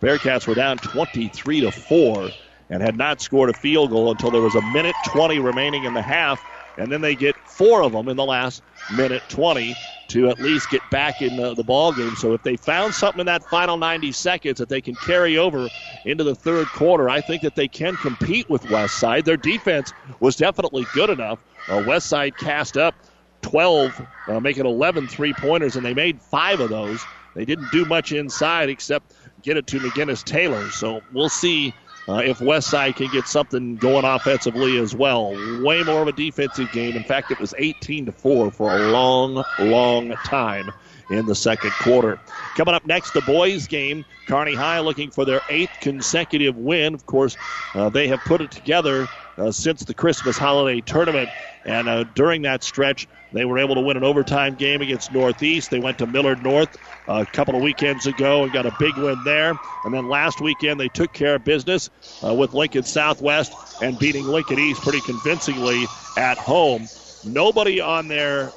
Bearcats 0.01 0.47
were 0.47 0.55
down 0.55 0.79
23 0.79 1.61
to 1.63 1.71
4 1.71 2.35
and 2.71 2.83
had 2.83 2.97
not 2.97 3.21
scored 3.21 3.51
a 3.51 3.55
field 3.55 3.91
goal 3.91 4.11
until 4.11 4.31
there 4.31 4.43
was 4.43 4.55
a 4.55 4.63
minute 4.63 5.03
20 5.03 5.39
remaining 5.41 5.85
in 5.85 5.93
the 5.93 6.03
half. 6.03 6.45
And 6.77 6.91
then 6.91 7.01
they 7.01 7.17
get 7.17 7.37
four 7.45 7.83
of 7.83 7.93
them 7.93 8.09
in 8.09 8.17
the 8.17 8.25
last 8.25 8.63
minute 8.89 9.29
20 9.29 9.77
to 10.09 10.29
at 10.29 10.41
least 10.41 10.69
get 10.69 10.89
back 10.91 11.23
in 11.23 11.37
the, 11.37 11.55
the 11.55 11.65
ball 11.65 11.93
game. 11.93 12.15
So 12.17 12.33
if 12.33 12.43
they 12.43 12.57
found 12.57 12.95
something 12.95 13.21
in 13.21 13.27
that 13.27 13.45
final 13.45 13.77
90 13.77 14.13
seconds 14.13 14.59
that 14.59 14.69
they 14.69 14.81
can 14.81 14.97
carry 14.97 15.39
over 15.39 15.71
into 16.05 16.25
the 16.25 16.35
third 16.35 16.73
quarter, 16.73 17.09
I 17.09 17.21
think 17.21 17.43
that 17.43 17.55
they 17.55 17.69
can 17.69 17.97
compete 17.97 18.49
with 18.49 18.65
West 18.65 18.97
Side. 18.99 19.25
Their 19.25 19.37
defense 19.37 19.93
was 20.19 20.37
definitely 20.37 20.87
good 20.87 21.11
enough. 21.11 21.41
Uh, 21.71 21.79
West 21.79 22.09
Side 22.09 22.37
cast 22.37 22.77
up 22.77 22.97
12, 23.43 24.07
uh, 24.29 24.41
making 24.41 24.67
11 24.67 25.09
three 25.09 25.33
pointers, 25.33 25.77
and 25.77 25.85
they 25.85 25.95
made 25.95 26.21
five 26.21 26.61
of 26.61 26.71
those. 26.71 27.07
They 27.35 27.45
didn't 27.45 27.71
do 27.71 27.85
much 27.85 28.13
inside 28.13 28.69
except 28.69 29.13
get 29.43 29.57
it 29.57 29.67
to 29.69 29.79
McGinnis 29.79 30.25
Taylor. 30.25 30.71
So 30.71 31.03
we'll 31.13 31.29
see 31.29 31.73
uh, 32.09 32.23
if 32.25 32.39
Westside 32.39 32.97
can 32.97 33.09
get 33.09 33.27
something 33.27 33.77
going 33.77 34.05
offensively 34.05 34.77
as 34.79 34.95
well. 34.95 35.33
Way 35.63 35.83
more 35.85 36.03
of 36.03 36.09
a 36.09 36.13
defensive 36.13 36.73
game. 36.73 36.97
In 36.97 37.05
fact, 37.05 37.31
it 37.31 37.39
was 37.39 37.55
18 37.57 38.07
to 38.07 38.13
4 38.13 38.51
for 38.51 38.69
a 38.71 38.91
long, 38.91 39.45
long 39.59 40.11
time 40.25 40.71
in 41.11 41.27
the 41.27 41.35
second 41.35 41.71
quarter. 41.79 42.19
Coming 42.57 42.75
up 42.75 42.85
next, 42.87 43.13
the 43.13 43.23
boys' 43.23 43.67
game. 43.67 44.05
Kearney 44.27 44.55
High 44.55 44.81
looking 44.81 45.11
for 45.11 45.25
their 45.25 45.41
eighth 45.49 45.81
consecutive 45.81 46.57
win. 46.57 46.95
Of 46.95 47.07
course, 47.07 47.37
uh, 47.75 47.91
they 47.91 48.09
have 48.09 48.25
put 48.25 48.41
it 48.41 48.51
together 48.51 49.07
uh, 49.39 49.51
since 49.53 49.85
the 49.85 49.95
Christmas 49.95 50.37
holiday 50.39 50.81
tournament. 50.81 51.29
And 51.65 51.89
uh, 51.89 52.05
during 52.15 52.43
that 52.43 52.63
stretch, 52.65 53.07
they 53.33 53.45
were 53.45 53.59
able 53.59 53.75
to 53.77 53.81
win 53.81 53.97
an 53.97 54.05
overtime 54.05 54.55
game 54.55 54.83
against 54.83 55.13
Northeast. 55.13 55.71
They 55.71 55.79
went 55.79 55.99
to 55.99 56.07
Millard 56.07 56.43
North 56.43 56.77
a 57.07 57.27
couple 57.27 57.55
of 57.57 57.63
weekends 57.63 58.07
ago 58.07 58.45
and 58.45 58.53
got 58.53 58.67
a 58.67 58.73
big 58.73 58.97
win 58.97 59.23
there. 59.23 59.59
And 59.85 59.95
then 59.95 60.07
last 60.09 60.41
weekend, 60.41 60.81
they 60.81 60.89
took 60.89 61.13
care 61.13 61.37
of 61.37 61.45
business 61.45 61.91
uh, 62.25 62.35
with 62.35 62.53
Lincoln 62.55 62.85
Southwest 62.85 63.57
and 63.81 63.99
beating 63.99 64.27
Lincoln 64.27 64.59
East 64.59 64.83
pretty 64.83 65.01
convincingly 65.01 65.89
at 66.17 66.39
home. 66.39 66.89
Nobody 67.23 67.81
on 67.81 68.09
their 68.09 68.53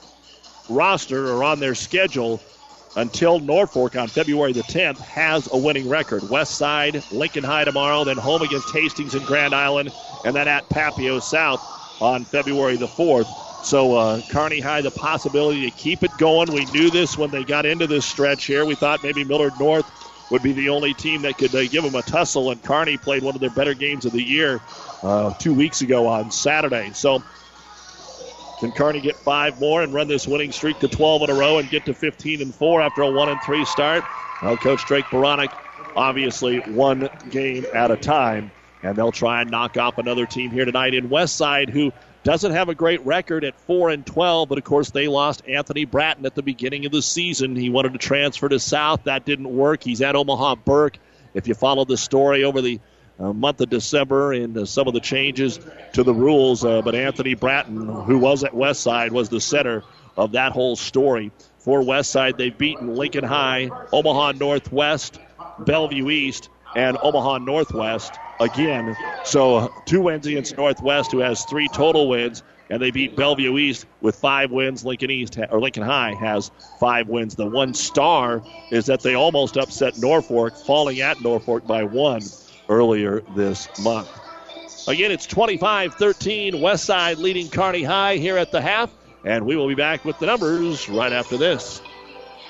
roster 0.68 1.32
or 1.32 1.44
on 1.44 1.60
their 1.60 1.76
schedule 1.76 2.42
until 2.96 3.40
Norfolk 3.40 3.96
on 3.96 4.08
February 4.08 4.54
the 4.54 4.64
10th 4.64 5.00
has 5.00 5.48
a 5.52 5.58
winning 5.58 5.88
record. 5.88 6.28
West 6.30 6.58
Side, 6.58 7.04
Lincoln 7.12 7.44
High 7.44 7.66
tomorrow, 7.66 8.04
then 8.04 8.18
home 8.18 8.42
against 8.42 8.72
Hastings 8.72 9.16
and 9.16 9.26
Grand 9.26 9.54
Island, 9.54 9.92
and 10.26 10.36
then 10.36 10.48
at 10.48 10.70
Papio 10.70 11.22
South 11.22 11.60
on 12.00 12.26
February 12.26 12.78
the 12.78 12.88
4th. 12.88 13.53
So 13.64 13.95
uh, 13.95 14.22
Kearney 14.30 14.59
High, 14.59 14.82
the 14.82 14.91
possibility 14.91 15.70
to 15.70 15.72
keep 15.72 16.03
it 16.03 16.11
going. 16.18 16.51
We 16.51 16.66
knew 16.66 16.89
this 16.89 17.18
when 17.18 17.32
they 17.32 17.43
got 17.43 17.66
into 17.66 17.88
this 17.88 18.05
stretch 18.05 18.45
here. 18.45 18.66
We 18.66 18.76
thought 18.76 19.03
maybe 19.03 19.24
Millard 19.24 19.57
North 19.59 19.86
would 20.32 20.43
be 20.43 20.51
the 20.51 20.70
only 20.70 20.93
team 20.93 21.22
that 21.22 21.38
could 21.38 21.55
uh, 21.55 21.66
give 21.68 21.84
them 21.84 21.95
a 21.95 22.01
tussle, 22.01 22.51
and 22.51 22.61
Kearney 22.61 22.97
played 22.97 23.24
one 23.24 23.36
of 23.36 23.41
their 23.41 23.49
better 23.49 23.74
games 23.74 24.05
of 24.05 24.11
the 24.11 24.22
year 24.22 24.59
uh, 25.01 25.34
two 25.39 25.53
weeks 25.53 25.82
ago 25.82 26.07
on 26.07 26.32
Saturday. 26.32 26.91
So 26.93 27.24
can 28.59 28.72
Kearney 28.72 29.01
get 29.01 29.16
five 29.18 29.59
more 29.59 29.82
and 29.82 29.93
run 29.93 30.07
this 30.07 30.28
winning 30.28 30.51
streak 30.51 30.80
to 30.80 30.88
12 30.88 31.24
in 31.24 31.30
a 31.30 31.34
row 31.34 31.57
and 31.57 31.70
get 31.70 31.86
to 31.86 31.93
15 31.93 32.41
and 32.41 32.53
four 32.55 32.82
after 32.82 33.01
a 33.01 33.11
one 33.11 33.30
and 33.30 33.41
three 33.43 33.66
start? 33.66 34.03
Well, 34.41 34.57
Coach 34.57 34.86
Drake 34.86 35.05
Baronic, 35.11 35.51
obviously 35.95 36.59
one 36.59 37.09
game 37.30 37.66
at 37.74 37.91
a 37.91 37.97
time, 37.97 38.51
and 38.82 38.95
they'll 38.95 39.11
try 39.11 39.41
and 39.41 39.51
knock 39.51 39.78
off 39.78 39.97
another 39.97 40.26
team 40.26 40.51
here 40.51 40.66
tonight 40.66 40.93
in 40.93 41.09
Westside, 41.09 41.70
who 41.70 41.91
doesn't 42.24 42.54
have 42.54 42.70
a 42.70 42.76
great 42.76 43.06
record 43.06 43.44
at 43.44 43.60
4 43.62 43.90
and 43.90 44.06
12, 44.06 44.50
but 44.50 44.58
of 44.58 44.64
course 44.64 44.92
they 44.92 45.08
lost 45.08 45.44
Anthony 45.48 45.86
Bratton 45.86 46.26
at 46.26 46.36
the 46.36 46.42
beginning 46.42 46.86
of 46.86 46.92
the 46.92 47.02
season. 47.02 47.56
He 47.56 47.70
wanted 47.70 47.94
to 47.94 48.00
transfer 48.00 48.48
to 48.48 48.60
South. 48.60 49.04
That 49.04 49.26
didn't 49.26 49.54
work. 49.54 49.84
He's 49.84 50.02
at 50.02 50.16
Omaha 50.16 50.56
Burke. 50.56 50.98
If 51.34 51.48
you 51.48 51.54
follow 51.54 51.84
the 51.84 51.98
story 51.98 52.44
over 52.44 52.62
the 52.62 52.80
uh, 53.20 53.34
month 53.34 53.62
of 53.62 53.70
December 53.70 54.34
and 54.34 54.58
uh, 54.58 54.66
some 54.66 54.88
of 54.88 54.94
the 54.94 55.00
changes 55.00 55.60
to 55.94 56.04
the 56.04 56.14
rules, 56.14 56.64
uh, 56.64 56.82
but 56.82 56.96
Anthony 56.96 57.34
Bratton, 57.34 57.88
who 57.88 58.18
was 58.18 58.44
at 58.44 58.54
West 58.54 58.82
Side, 58.82 59.12
was 59.12 59.30
the 59.30 59.42
center 59.42 59.84
of 60.16 60.32
that 60.34 60.52
whole 60.52 60.76
story. 60.76 61.32
For 61.60 61.82
West 61.82 62.12
Side, 62.12 62.38
they've 62.38 62.58
beaten 62.58 62.96
Lincoln 62.96 63.24
High, 63.24 63.70
Omaha 63.92 64.34
Northwest, 64.34 65.20
Bellevue 65.60 66.10
East, 66.10 66.50
and 66.76 66.98
Omaha 67.02 67.40
Northwest 67.40 68.20
again. 68.40 68.96
So 69.24 69.74
two 69.86 70.02
wins 70.02 70.26
against 70.26 70.58
Northwest, 70.58 71.12
who 71.12 71.20
has 71.20 71.44
three 71.46 71.68
total 71.68 72.08
wins, 72.08 72.44
and 72.70 72.82
they 72.82 72.92
beat 72.92 73.16
Bellevue 73.16 73.58
East 73.58 73.86
with 74.02 74.16
five 74.16 74.52
wins. 74.52 74.84
Lincoln 74.84 75.12
East 75.12 75.38
or 75.52 75.60
Lincoln 75.60 75.84
High 75.84 76.16
has 76.16 76.52
five 76.80 77.08
wins. 77.08 77.36
The 77.36 77.46
one 77.46 77.74
star 77.74 78.42
is 78.72 78.86
that 78.88 79.02
they 79.02 79.16
almost 79.16 79.58
upset 79.58 79.98
Norfolk, 79.98 80.56
falling 80.56 81.02
at 81.02 81.22
Norfolk 81.22 81.68
by 81.68 81.84
one 81.84 82.22
earlier 82.70 83.22
this 83.36 83.68
month. 83.84 84.10
Again, 84.88 85.12
it's 85.12 85.26
25 85.26 85.94
13. 85.94 86.60
West 86.60 86.86
Side 86.86 87.18
leading 87.18 87.50
Kearney 87.50 87.84
High 87.84 88.18
here 88.18 88.38
at 88.38 88.52
the 88.52 88.62
half. 88.62 88.92
And 89.26 89.46
we 89.46 89.56
will 89.56 89.70
be 89.70 89.76
back 89.76 90.04
with 90.04 90.20
the 90.20 90.26
numbers 90.26 90.90
right 90.90 91.14
after 91.14 91.38
this. 91.38 91.82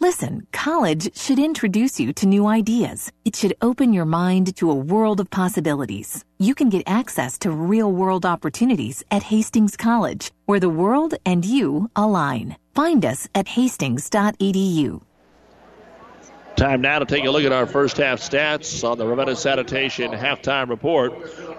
Listen, 0.00 0.46
college 0.52 1.16
should 1.16 1.40
introduce 1.40 1.98
you 1.98 2.12
to 2.12 2.26
new 2.26 2.46
ideas. 2.46 3.10
It 3.24 3.34
should 3.34 3.56
open 3.60 3.92
your 3.92 4.04
mind 4.04 4.54
to 4.56 4.70
a 4.70 4.74
world 4.74 5.18
of 5.18 5.28
possibilities. 5.28 6.24
You 6.38 6.54
can 6.54 6.68
get 6.68 6.84
access 6.86 7.36
to 7.38 7.50
real 7.50 7.90
world 7.90 8.24
opportunities 8.24 9.02
at 9.10 9.24
Hastings 9.24 9.76
College, 9.76 10.30
where 10.46 10.60
the 10.60 10.68
world 10.68 11.14
and 11.26 11.44
you 11.44 11.90
align. 11.96 12.56
Find 12.74 13.04
us 13.04 13.28
at 13.34 13.48
hastings.edu. 13.48 15.02
Time 16.54 16.80
now 16.80 16.98
to 16.98 17.04
take 17.04 17.24
a 17.24 17.30
look 17.30 17.44
at 17.44 17.52
our 17.52 17.66
first 17.66 17.96
half 17.98 18.20
stats 18.20 18.88
on 18.88 18.98
the 18.98 19.06
Ravenna 19.06 19.36
Sanitation 19.36 20.10
halftime 20.10 20.68
report. 20.68 21.12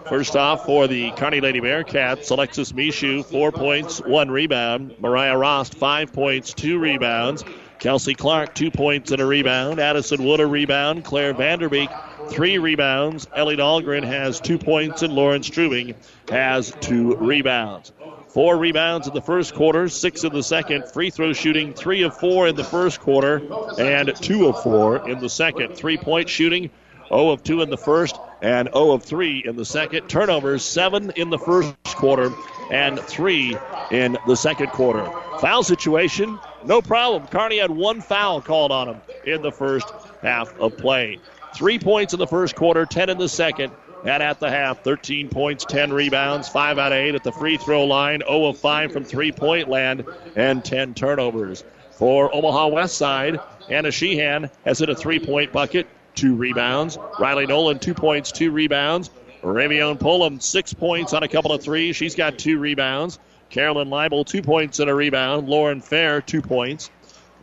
First 0.10 0.36
off, 0.36 0.66
for 0.66 0.88
the 0.88 1.12
Kearney 1.12 1.40
Lady 1.40 1.62
Bearcats, 1.62 2.30
Alexis 2.32 2.74
Mishu, 2.74 3.24
four 3.26 3.54
points, 3.54 4.00
one 4.00 4.30
rebound. 4.30 4.96
Mariah 5.00 5.38
Rost, 5.38 5.74
five 5.76 6.12
points, 6.12 6.54
two 6.54 6.80
rebounds. 6.80 7.46
Kelsey 7.80 8.14
Clark, 8.14 8.54
two 8.54 8.72
points 8.72 9.12
and 9.12 9.22
a 9.22 9.26
rebound. 9.26 9.80
Addison 9.80 10.24
Wood, 10.24 10.42
a 10.42 10.46
rebound. 10.46 11.06
Claire 11.06 11.34
Vanderbeek, 11.34 11.90
three 12.30 12.58
rebounds. 12.58 13.28
Ellie 13.34 13.56
Dahlgren 13.56 14.04
has 14.04 14.42
two 14.42 14.58
points, 14.58 15.02
and 15.02 15.14
Lauren 15.14 15.42
Strubing 15.42 15.96
has 16.30 16.76
two 16.82 17.16
rebounds. 17.16 17.94
Four 18.30 18.58
rebounds 18.58 19.08
in 19.08 19.14
the 19.14 19.22
first 19.22 19.56
quarter, 19.56 19.88
six 19.88 20.24
in 20.24 20.34
the 20.34 20.44
second. 20.44 20.92
Free 20.92 21.10
throw 21.10 21.34
shooting, 21.34 21.74
three 21.74 22.04
of 22.04 22.16
four 22.18 22.48
in 22.48 22.56
the 22.56 22.64
first 22.64 23.00
quarter, 23.00 23.42
and 23.80 24.14
two 24.18 24.48
of 24.48 24.62
four 24.62 25.10
in 25.10 25.20
the 25.20 25.30
second. 25.30 25.76
Three 25.76 25.98
point 25.98 26.30
shooting, 26.30 26.70
0 27.10 27.30
of 27.30 27.44
2 27.44 27.62
in 27.62 27.70
the 27.70 27.78
first, 27.78 28.20
and 28.42 28.70
0 28.72 28.92
of 28.92 29.04
3 29.04 29.44
in 29.46 29.56
the 29.56 29.66
second. 29.66 30.08
Turnovers, 30.08 30.64
7 30.64 31.12
in 31.16 31.30
the 31.30 31.40
first 31.40 31.76
quarter, 31.86 32.32
and 32.72 33.00
3 33.00 33.58
in 33.92 34.18
the 34.28 34.36
second 34.36 34.68
quarter. 34.68 35.10
Foul 35.40 35.64
situation, 35.64 36.40
no 36.66 36.82
problem. 36.82 37.28
Kearney 37.28 37.58
had 37.58 37.72
one 37.72 38.02
foul 38.02 38.42
called 38.42 38.72
on 38.72 38.90
him 38.90 39.02
in 39.26 39.42
the 39.42 39.52
first 39.52 39.92
half 40.22 40.58
of 40.60 40.78
play. 40.78 41.20
Three 41.56 41.80
points 41.80 42.14
in 42.14 42.20
the 42.20 42.28
first 42.28 42.56
quarter, 42.56 42.86
10 42.86 43.10
in 43.10 43.18
the 43.18 43.30
second. 43.30 43.74
And 44.06 44.24
at 44.24 44.40
the 44.40 44.50
half, 44.50 44.84
13 44.84 45.28
points, 45.28 45.66
10 45.66 45.92
rebounds, 45.92 46.48
5 46.48 46.78
out 46.78 46.94
of 46.94 46.98
8 46.98 47.16
at 47.16 47.24
the 47.24 47.34
free 47.34 47.58
throw 47.58 47.84
line, 47.86 48.22
0 48.22 48.46
of 48.46 48.58
5 48.58 48.94
from 48.94 49.04
three 49.04 49.34
point 49.34 49.68
land, 49.68 50.06
and 50.38 50.64
10 50.64 50.94
turnovers. 50.94 51.66
For 51.92 52.34
Omaha 52.34 52.68
West 52.68 52.98
Side, 52.98 53.42
Anna 53.70 53.92
Sheehan 53.92 54.50
has 54.64 54.80
hit 54.80 54.88
a 54.88 54.96
three 54.96 55.20
point 55.20 55.52
bucket, 55.52 55.88
two 56.16 56.36
rebounds. 56.36 56.98
Riley 57.20 57.46
Nolan, 57.46 57.80
two 57.80 57.94
points, 57.94 58.32
two 58.32 58.52
rebounds. 58.52 59.10
Ravion 59.44 59.98
Pullum, 59.98 60.42
six 60.42 60.74
points 60.74 61.14
on 61.14 61.24
a 61.24 61.28
couple 61.28 61.52
of 61.52 61.62
threes. 61.62 61.96
She's 61.96 62.16
got 62.16 62.38
two 62.38 62.58
rebounds. 62.60 63.20
Carolyn 63.50 63.90
Leibel, 63.90 64.26
two 64.26 64.42
points 64.42 64.80
and 64.80 64.90
a 64.90 64.94
rebound. 64.94 65.50
Lauren 65.50 65.82
Fair, 65.82 66.22
two 66.22 66.42
points. 66.42 66.92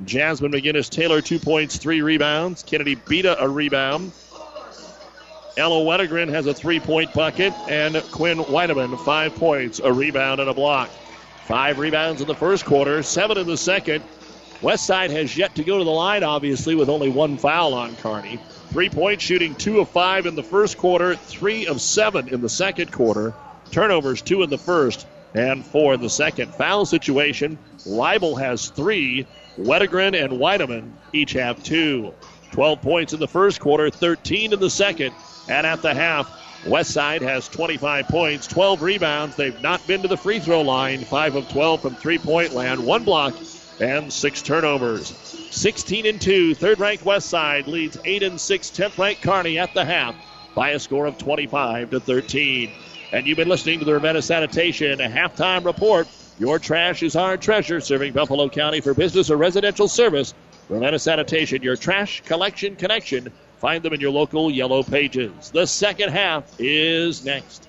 Jasmine 0.04 0.52
McGinnis 0.52 0.88
Taylor, 0.88 1.20
two 1.20 1.38
points, 1.38 1.78
three 1.78 2.02
rebounds. 2.02 2.62
Kennedy 2.62 2.94
Beta, 2.94 3.42
a 3.42 3.48
rebound. 3.48 4.12
Ella 5.57 5.84
Wedegren 5.84 6.28
has 6.28 6.46
a 6.46 6.54
three 6.54 6.78
point 6.78 7.12
bucket. 7.12 7.52
And 7.68 7.96
Quinn 8.12 8.38
Weideman, 8.38 8.98
five 9.04 9.34
points, 9.34 9.80
a 9.80 9.92
rebound, 9.92 10.40
and 10.40 10.48
a 10.48 10.54
block. 10.54 10.90
Five 11.46 11.78
rebounds 11.78 12.20
in 12.20 12.28
the 12.28 12.34
first 12.34 12.64
quarter, 12.64 13.02
seven 13.02 13.38
in 13.38 13.46
the 13.46 13.57
second. 13.57 14.04
Westside 14.61 15.11
has 15.11 15.36
yet 15.36 15.54
to 15.57 15.64
go 15.64 15.78
to 15.78 15.84
the 15.84 15.90
line, 15.90 16.22
obviously, 16.22 16.74
with 16.74 16.88
only 16.88 17.09
one 17.09 17.36
foul 17.36 17.74
on 17.74 17.96
Kearney. 17.96 18.38
Three 18.70 18.90
point 18.90 19.20
shooting, 19.20 19.54
two 19.54 19.80
of 19.80 19.88
five 19.88 20.26
in 20.26 20.34
the 20.34 20.42
first 20.42 20.76
quarter, 20.76 21.16
three 21.16 21.66
of 21.66 21.80
seven 21.80 22.28
in 22.28 22.42
the 22.42 22.48
second 22.48 22.92
quarter. 22.92 23.34
Turnovers, 23.70 24.22
two 24.22 24.42
in 24.42 24.50
the 24.50 24.59
first 24.59 25.07
and 25.37 25.64
four 25.64 25.95
in 25.95 26.01
the 26.01 26.11
second. 26.11 26.53
Foul 26.55 26.87
situation, 26.87 27.59
Leibel 27.87 28.41
has 28.41 28.70
three. 28.70 29.26
Wedegren 29.59 30.22
and 30.22 30.34
Weideman 30.34 30.91
each 31.12 31.32
have 31.32 31.62
two. 31.62 32.12
12 32.53 32.80
points 32.80 33.12
in 33.12 33.20
the 33.20 33.28
first 33.28 33.61
quarter, 33.61 33.91
13 33.91 34.53
in 34.53 34.61
the 34.61 34.70
second. 34.70 35.14
And 35.49 35.66
at 35.66 35.82
the 35.82 35.95
half, 35.95 36.30
Westside 36.64 37.22
has 37.22 37.49
25 37.49 38.09
points, 38.09 38.47
12 38.47 38.82
rebounds. 38.82 39.37
They've 39.37 39.61
not 39.61 39.87
been 39.87 40.03
to 40.03 40.09
the 40.09 40.16
free 40.16 40.41
throw 40.41 40.62
line. 40.62 41.05
5 41.05 41.37
of 41.37 41.49
12 41.49 41.82
from 41.82 41.95
three 41.97 42.18
point 42.18 42.53
land, 42.53 42.84
one 42.84 43.05
block, 43.05 43.34
and 43.78 44.12
six 44.12 44.43
turnovers. 44.43 45.14
16 45.51 46.07
and 46.07 46.20
2, 46.20 46.55
third 46.55 46.80
ranked 46.80 47.05
Westside 47.05 47.66
leads 47.66 47.99
8 48.05 48.22
and 48.22 48.41
6, 48.41 48.70
10th 48.70 48.99
ranked 48.99 49.22
Kearney 49.22 49.59
at 49.59 49.74
the 49.74 49.84
half 49.84 50.14
by 50.55 50.70
a 50.70 50.78
score 50.78 51.07
of 51.07 51.18
25 51.18 51.91
to 51.91 52.01
13. 52.01 52.72
And 53.12 53.26
you've 53.26 53.36
been 53.36 53.48
listening 53.48 53.78
to 53.78 53.84
the 53.84 53.94
Ravenna 53.94 54.20
Sanitation 54.20 54.98
halftime 54.98 55.64
report. 55.64 56.09
Your 56.38 56.59
trash 56.59 57.02
is 57.02 57.14
our 57.14 57.36
treasure, 57.36 57.80
serving 57.80 58.12
Buffalo 58.12 58.48
County 58.48 58.80
for 58.80 58.94
business 58.94 59.30
or 59.30 59.36
residential 59.36 59.88
service. 59.88 60.34
Ravenna 60.68 60.98
Sanitation, 60.98 61.62
your 61.62 61.76
trash 61.76 62.20
collection 62.22 62.74
connection. 62.76 63.32
Find 63.59 63.82
them 63.82 63.92
in 63.92 64.00
your 64.00 64.11
local 64.11 64.50
yellow 64.50 64.82
pages. 64.82 65.50
The 65.50 65.66
second 65.66 66.11
half 66.11 66.44
is 66.59 67.24
next. 67.24 67.68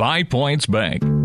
Five 0.00 0.30
Points 0.30 0.64
Bank 0.64 1.19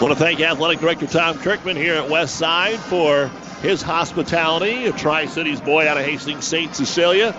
Want 0.00 0.12
to 0.12 0.18
thank 0.18 0.40
Athletic 0.40 0.80
Director 0.80 1.06
Tom 1.06 1.38
Kirkman 1.38 1.74
here 1.74 1.94
at 1.94 2.10
West 2.10 2.36
Side 2.36 2.78
for 2.78 3.28
his 3.62 3.80
hospitality, 3.80 4.84
a 4.84 4.92
Tri 4.92 5.24
Cities 5.24 5.58
boy 5.58 5.88
out 5.88 5.96
of 5.96 6.04
Hastings, 6.04 6.44
St. 6.44 6.74
Cecilia. 6.76 7.34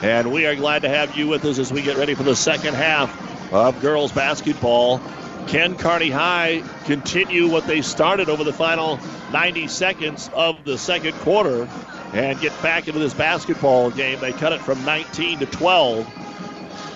And 0.00 0.32
we 0.32 0.46
are 0.46 0.56
glad 0.56 0.80
to 0.82 0.88
have 0.88 1.14
you 1.14 1.28
with 1.28 1.44
us 1.44 1.58
as 1.58 1.70
we 1.70 1.82
get 1.82 1.98
ready 1.98 2.14
for 2.14 2.22
the 2.22 2.34
second 2.34 2.72
half 2.72 3.52
of 3.52 3.78
girls 3.82 4.12
basketball. 4.12 4.98
Can 5.46 5.76
Kearney 5.76 6.08
High 6.08 6.64
continue 6.86 7.48
what 7.48 7.66
they 7.66 7.82
started 7.82 8.30
over 8.30 8.44
the 8.44 8.52
final 8.52 8.98
90 9.30 9.68
seconds 9.68 10.30
of 10.32 10.64
the 10.64 10.78
second 10.78 11.12
quarter 11.16 11.68
and 12.14 12.40
get 12.40 12.60
back 12.62 12.88
into 12.88 12.98
this 12.98 13.12
basketball 13.12 13.90
game? 13.90 14.20
They 14.20 14.32
cut 14.32 14.54
it 14.54 14.62
from 14.62 14.82
19 14.86 15.40
to 15.40 15.46
12. 15.46 16.06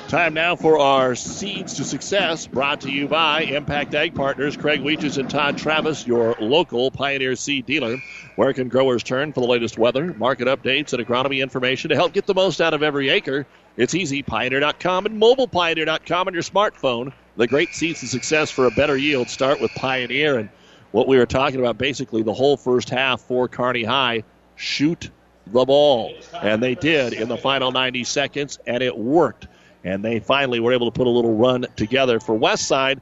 Time 0.08 0.32
now 0.32 0.56
for 0.56 0.78
our 0.78 1.14
Seeds 1.14 1.74
to 1.74 1.84
Success, 1.84 2.46
brought 2.46 2.80
to 2.80 2.90
you 2.90 3.06
by 3.06 3.42
Impact 3.42 3.94
Ag 3.94 4.14
Partners, 4.14 4.56
Craig 4.56 4.80
Weeches 4.80 5.18
and 5.18 5.28
Todd 5.28 5.58
Travis, 5.58 6.06
your 6.06 6.34
local 6.40 6.90
Pioneer 6.90 7.36
Seed 7.36 7.66
dealer. 7.66 7.98
Where 8.36 8.54
can 8.54 8.70
growers 8.70 9.02
turn 9.02 9.34
for 9.34 9.40
the 9.40 9.46
latest 9.46 9.76
weather, 9.76 10.14
market 10.14 10.48
updates, 10.48 10.94
and 10.94 11.06
agronomy 11.06 11.42
information 11.42 11.90
to 11.90 11.94
help 11.94 12.14
get 12.14 12.24
the 12.24 12.32
most 12.32 12.62
out 12.62 12.72
of 12.72 12.82
every 12.82 13.10
acre? 13.10 13.46
It's 13.76 13.94
easy, 13.94 14.22
Pioneer.com 14.22 15.04
and 15.04 15.20
mobilepioneer.com 15.20 16.26
on 16.26 16.32
your 16.32 16.42
smartphone. 16.42 17.12
The 17.36 17.46
great 17.46 17.74
Seeds 17.74 18.00
to 18.00 18.06
Success 18.06 18.50
for 18.50 18.64
a 18.64 18.70
better 18.70 18.96
yield 18.96 19.28
start 19.28 19.60
with 19.60 19.72
Pioneer. 19.72 20.38
And 20.38 20.48
what 20.90 21.06
we 21.06 21.18
were 21.18 21.26
talking 21.26 21.60
about 21.60 21.76
basically 21.76 22.22
the 22.22 22.32
whole 22.32 22.56
first 22.56 22.88
half 22.88 23.20
for 23.20 23.46
Kearney 23.46 23.84
High 23.84 24.24
shoot 24.56 25.10
the 25.48 25.66
ball. 25.66 26.14
And 26.40 26.62
they 26.62 26.76
did 26.76 27.12
in 27.12 27.28
the 27.28 27.36
final 27.36 27.72
90 27.72 28.04
seconds, 28.04 28.58
and 28.66 28.82
it 28.82 28.96
worked 28.96 29.48
and 29.84 30.04
they 30.04 30.20
finally 30.20 30.60
were 30.60 30.72
able 30.72 30.90
to 30.90 30.96
put 30.96 31.06
a 31.06 31.10
little 31.10 31.36
run 31.36 31.66
together 31.76 32.20
for 32.20 32.34
West 32.34 32.66
Side. 32.66 33.00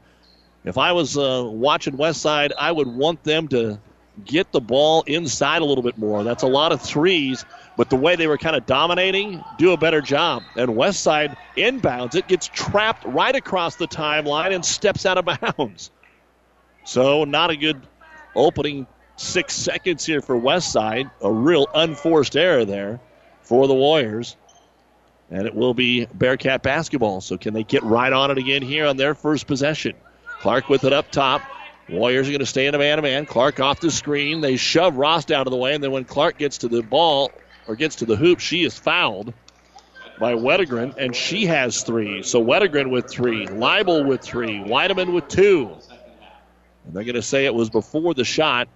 If 0.65 0.79
I 0.79 0.93
was 0.93 1.17
uh, 1.17 1.45
watching 1.47 1.97
West 1.97 2.21
Side, 2.21 2.53
I 2.59 2.73
would 2.73 2.89
want 2.89 3.23
them 3.23 3.49
to 3.49 3.79
get 4.25 4.51
the 4.53 4.61
ball 4.61 5.03
inside 5.07 5.63
a 5.63 5.65
little 5.65 5.83
bit 5.83 5.99
more. 5.99 6.25
That's 6.25 6.43
a 6.43 6.49
lot 6.49 6.73
of 6.73 6.81
threes, 6.81 7.45
but 7.77 7.91
the 7.91 7.97
way 7.97 8.17
they 8.17 8.27
were 8.27 8.39
kind 8.39 8.57
of 8.57 8.67
dominating, 8.67 9.45
do 9.59 9.73
a 9.73 9.77
better 9.77 10.01
job. 10.01 10.43
And 10.57 10.77
West 10.77 11.01
Side 11.01 11.37
inbounds 11.57 12.15
it, 12.15 12.27
gets 12.27 12.49
trapped 12.49 13.05
right 13.05 13.35
across 13.35 13.77
the 13.77 13.87
timeline 13.87 14.55
and 14.55 14.65
steps 14.65 15.07
out 15.07 15.19
of 15.19 15.25
bounds. 15.57 15.91
So 16.85 17.25
not 17.25 17.51
a 17.51 17.57
good 17.57 17.81
opening 18.35 18.87
six 19.17 19.55
seconds 19.55 20.05
here 20.05 20.21
for 20.21 20.37
West 20.37 20.73
Side. 20.73 21.11
A 21.23 21.31
real 21.31 21.67
unforced 21.75 22.37
error 22.37 22.65
there 22.65 23.01
for 23.43 23.67
the 23.67 23.75
Warriors. 23.75 24.37
And 25.31 25.47
it 25.47 25.55
will 25.55 25.75
be 25.75 26.07
Bearcat 26.07 26.63
basketball. 26.63 27.21
So 27.21 27.37
can 27.37 27.53
they 27.53 27.65
get 27.65 27.83
right 27.83 28.13
on 28.13 28.31
it 28.31 28.39
again 28.39 28.63
here 28.63 28.87
on 28.87 28.97
their 28.97 29.15
first 29.15 29.47
possession? 29.47 29.95
Clark 30.41 30.69
with 30.69 30.85
it 30.85 30.93
up 30.93 31.11
top. 31.11 31.43
Warriors 31.89 32.29
are 32.29 32.33
going 32.33 32.41
to 32.41 32.47
stay 32.47 32.67
in 32.67 32.75
a 32.75 32.79
man 32.79 32.97
to 32.97 33.03
man. 33.03 33.27
Clark 33.27 33.61
off 33.61 33.81
the 33.81 33.91
screen. 33.91 34.41
They 34.41 34.57
shove 34.57 34.97
Rost 34.97 35.31
out 35.31 35.47
of 35.47 35.51
the 35.51 35.57
way. 35.57 35.75
And 35.75 35.83
then 35.83 35.91
when 35.91 36.05
Clark 36.05 36.39
gets 36.39 36.59
to 36.59 36.69
the 36.69 36.83
ball 36.83 37.33
or 37.67 37.77
gets 37.77 37.97
to 37.97 38.05
the 38.05 38.17
hoop, 38.17 38.41
she 38.41 38.65
is 38.65 38.77
fouled 38.77 39.33
by 40.19 40.35
Wedegren, 40.35 40.95
and 40.97 41.15
she 41.15 41.47
has 41.47 41.83
three. 41.83 42.23
So 42.23 42.43
Wedegren 42.43 42.91
with 42.91 43.09
three, 43.09 43.47
Leibel 43.47 44.07
with 44.07 44.23
three, 44.23 44.61
Weideman 44.61 45.13
with 45.13 45.29
two. 45.29 45.77
And 46.87 46.95
they're 46.95 47.05
going 47.05 47.17
to 47.17 47.23
say 47.23 47.45
it 47.45 47.55
was 47.55 47.69
before 47.69 48.15
the 48.15 48.25
shot. 48.25 48.69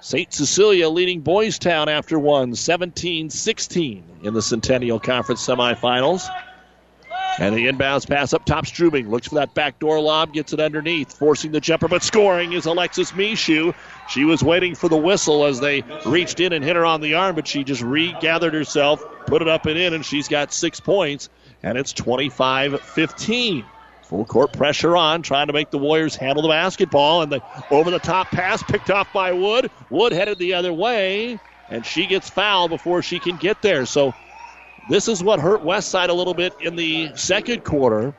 St. 0.00 0.32
Cecilia 0.32 0.88
leading 0.88 1.20
Boys 1.20 1.58
Town 1.58 1.88
after 1.88 2.18
one, 2.18 2.54
17 2.54 3.30
16 3.30 4.04
in 4.22 4.34
the 4.34 4.42
Centennial 4.42 5.00
Conference 5.00 5.46
semifinals. 5.46 6.30
And 7.38 7.54
the 7.54 7.66
inbounds 7.66 8.08
pass 8.08 8.32
up 8.32 8.44
top. 8.46 8.64
Strubing 8.66 9.10
looks 9.10 9.28
for 9.28 9.34
that 9.34 9.52
backdoor 9.54 10.00
lob, 10.00 10.32
gets 10.32 10.54
it 10.54 10.60
underneath, 10.60 11.12
forcing 11.18 11.52
the 11.52 11.60
jumper, 11.60 11.86
but 11.86 12.02
scoring 12.02 12.52
is 12.52 12.64
Alexis 12.64 13.12
Mishu. 13.12 13.74
She 14.08 14.24
was 14.24 14.42
waiting 14.42 14.74
for 14.74 14.88
the 14.88 14.96
whistle 14.96 15.44
as 15.44 15.60
they 15.60 15.82
reached 16.06 16.40
in 16.40 16.54
and 16.54 16.64
hit 16.64 16.76
her 16.76 16.86
on 16.86 17.02
the 17.02 17.14
arm, 17.14 17.34
but 17.34 17.46
she 17.46 17.62
just 17.62 17.82
regathered 17.82 18.54
herself, 18.54 19.04
put 19.26 19.42
it 19.42 19.48
up 19.48 19.66
and 19.66 19.78
in, 19.78 19.92
and 19.92 20.04
she's 20.04 20.28
got 20.28 20.52
six 20.52 20.80
points, 20.80 21.28
and 21.62 21.76
it's 21.76 21.92
25 21.92 22.80
15. 22.80 23.66
Full 24.08 24.24
court 24.24 24.52
pressure 24.52 24.96
on, 24.96 25.22
trying 25.22 25.48
to 25.48 25.52
make 25.52 25.70
the 25.70 25.78
Warriors 25.78 26.14
handle 26.14 26.42
the 26.42 26.48
basketball, 26.48 27.22
and 27.22 27.32
the 27.32 27.42
over 27.72 27.90
the 27.90 27.98
top 27.98 28.30
pass 28.30 28.62
picked 28.62 28.88
off 28.88 29.12
by 29.12 29.32
Wood. 29.32 29.68
Wood 29.90 30.12
headed 30.12 30.38
the 30.38 30.54
other 30.54 30.72
way, 30.72 31.40
and 31.70 31.84
she 31.84 32.06
gets 32.06 32.30
fouled 32.30 32.70
before 32.70 33.02
she 33.02 33.18
can 33.18 33.36
get 33.36 33.62
there. 33.62 33.84
So 33.84 34.14
this 34.88 35.08
is 35.08 35.24
what 35.24 35.40
hurt 35.40 35.64
Westside 35.64 36.08
a 36.08 36.12
little 36.12 36.34
bit 36.34 36.54
in 36.60 36.76
the 36.76 37.10
second 37.16 37.64
quarter. 37.64 38.14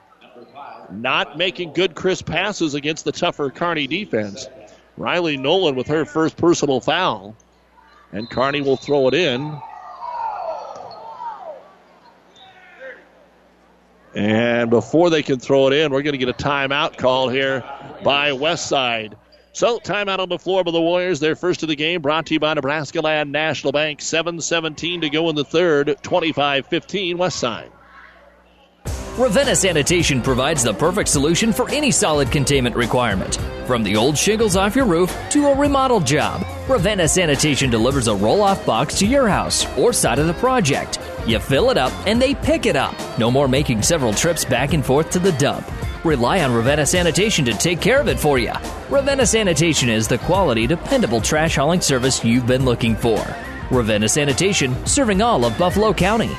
Not 0.91 1.37
making 1.37 1.71
good 1.71 1.95
crisp 1.95 2.25
passes 2.25 2.73
against 2.73 3.05
the 3.05 3.13
tougher 3.13 3.49
Kearney 3.49 3.87
defense. 3.87 4.49
Riley 4.97 5.37
Nolan 5.37 5.75
with 5.75 5.87
her 5.87 6.03
first 6.03 6.35
personal 6.35 6.81
foul. 6.81 7.33
And 8.11 8.29
Kearney 8.29 8.59
will 8.59 8.77
throw 8.77 9.07
it 9.07 9.13
in. 9.13 9.57
And 14.17 14.71
before 14.71 15.11
they 15.11 15.21
can 15.21 15.37
throw 15.37 15.67
it 15.67 15.73
in, 15.73 15.91
we're 15.91 16.01
going 16.01 16.13
to 16.13 16.17
get 16.17 16.27
a 16.27 16.33
timeout 16.33 16.97
call 16.97 17.29
here 17.29 17.63
by 18.03 18.31
Westside. 18.31 19.13
So, 19.53 19.77
timeout 19.77 20.17
on 20.17 20.27
the 20.27 20.39
floor 20.39 20.63
by 20.63 20.71
the 20.71 20.81
Warriors. 20.81 21.19
Their 21.19 21.35
first 21.35 21.61
of 21.61 21.69
the 21.69 21.75
game 21.75 22.01
brought 22.01 22.25
to 22.25 22.33
you 22.33 22.39
by 22.39 22.55
Nebraska 22.55 22.99
Land 22.99 23.31
National 23.31 23.71
Bank. 23.71 23.99
7-17 23.99 25.01
to 25.01 25.11
go 25.11 25.29
in 25.29 25.35
the 25.35 25.43
third. 25.43 25.99
25-15 26.01 27.15
Westside. 27.15 27.69
Ravenna 29.19 29.55
Sanitation 29.55 30.23
provides 30.23 30.63
the 30.63 30.73
perfect 30.73 31.09
solution 31.09 31.53
for 31.53 31.69
any 31.69 31.91
solid 31.91 32.31
containment 32.31 32.75
requirement. 32.75 33.35
From 33.67 33.83
the 33.83 33.95
old 33.95 34.17
shingles 34.17 34.55
off 34.55 34.75
your 34.75 34.85
roof 34.85 35.15
to 35.29 35.45
a 35.45 35.55
remodel 35.55 35.99
job, 35.99 36.43
Ravenna 36.67 37.07
Sanitation 37.07 37.69
delivers 37.69 38.07
a 38.07 38.15
roll 38.15 38.41
off 38.41 38.65
box 38.65 38.97
to 38.97 39.05
your 39.05 39.27
house 39.27 39.67
or 39.77 39.93
side 39.93 40.17
of 40.17 40.25
the 40.25 40.33
project. 40.33 40.99
You 41.27 41.39
fill 41.39 41.69
it 41.69 41.77
up 41.77 41.91
and 42.07 42.21
they 42.21 42.33
pick 42.33 42.65
it 42.65 42.77
up. 42.77 42.95
No 43.19 43.29
more 43.29 43.49
making 43.49 43.81
several 43.81 44.13
trips 44.13 44.45
back 44.45 44.73
and 44.73 44.83
forth 44.83 45.09
to 45.11 45.19
the 45.19 45.33
dump. 45.33 45.69
Rely 46.05 46.39
on 46.41 46.53
Ravenna 46.53 46.85
Sanitation 46.85 47.43
to 47.45 47.53
take 47.53 47.81
care 47.81 47.99
of 47.99 48.07
it 48.07 48.17
for 48.17 48.39
you. 48.39 48.53
Ravenna 48.89 49.25
Sanitation 49.25 49.89
is 49.89 50.07
the 50.07 50.19
quality, 50.19 50.65
dependable 50.65 51.19
trash 51.19 51.57
hauling 51.57 51.81
service 51.81 52.23
you've 52.23 52.47
been 52.47 52.63
looking 52.63 52.95
for. 52.95 53.21
Ravenna 53.69 54.07
Sanitation, 54.07 54.85
serving 54.85 55.21
all 55.21 55.43
of 55.43 55.57
Buffalo 55.57 55.93
County. 55.93 56.31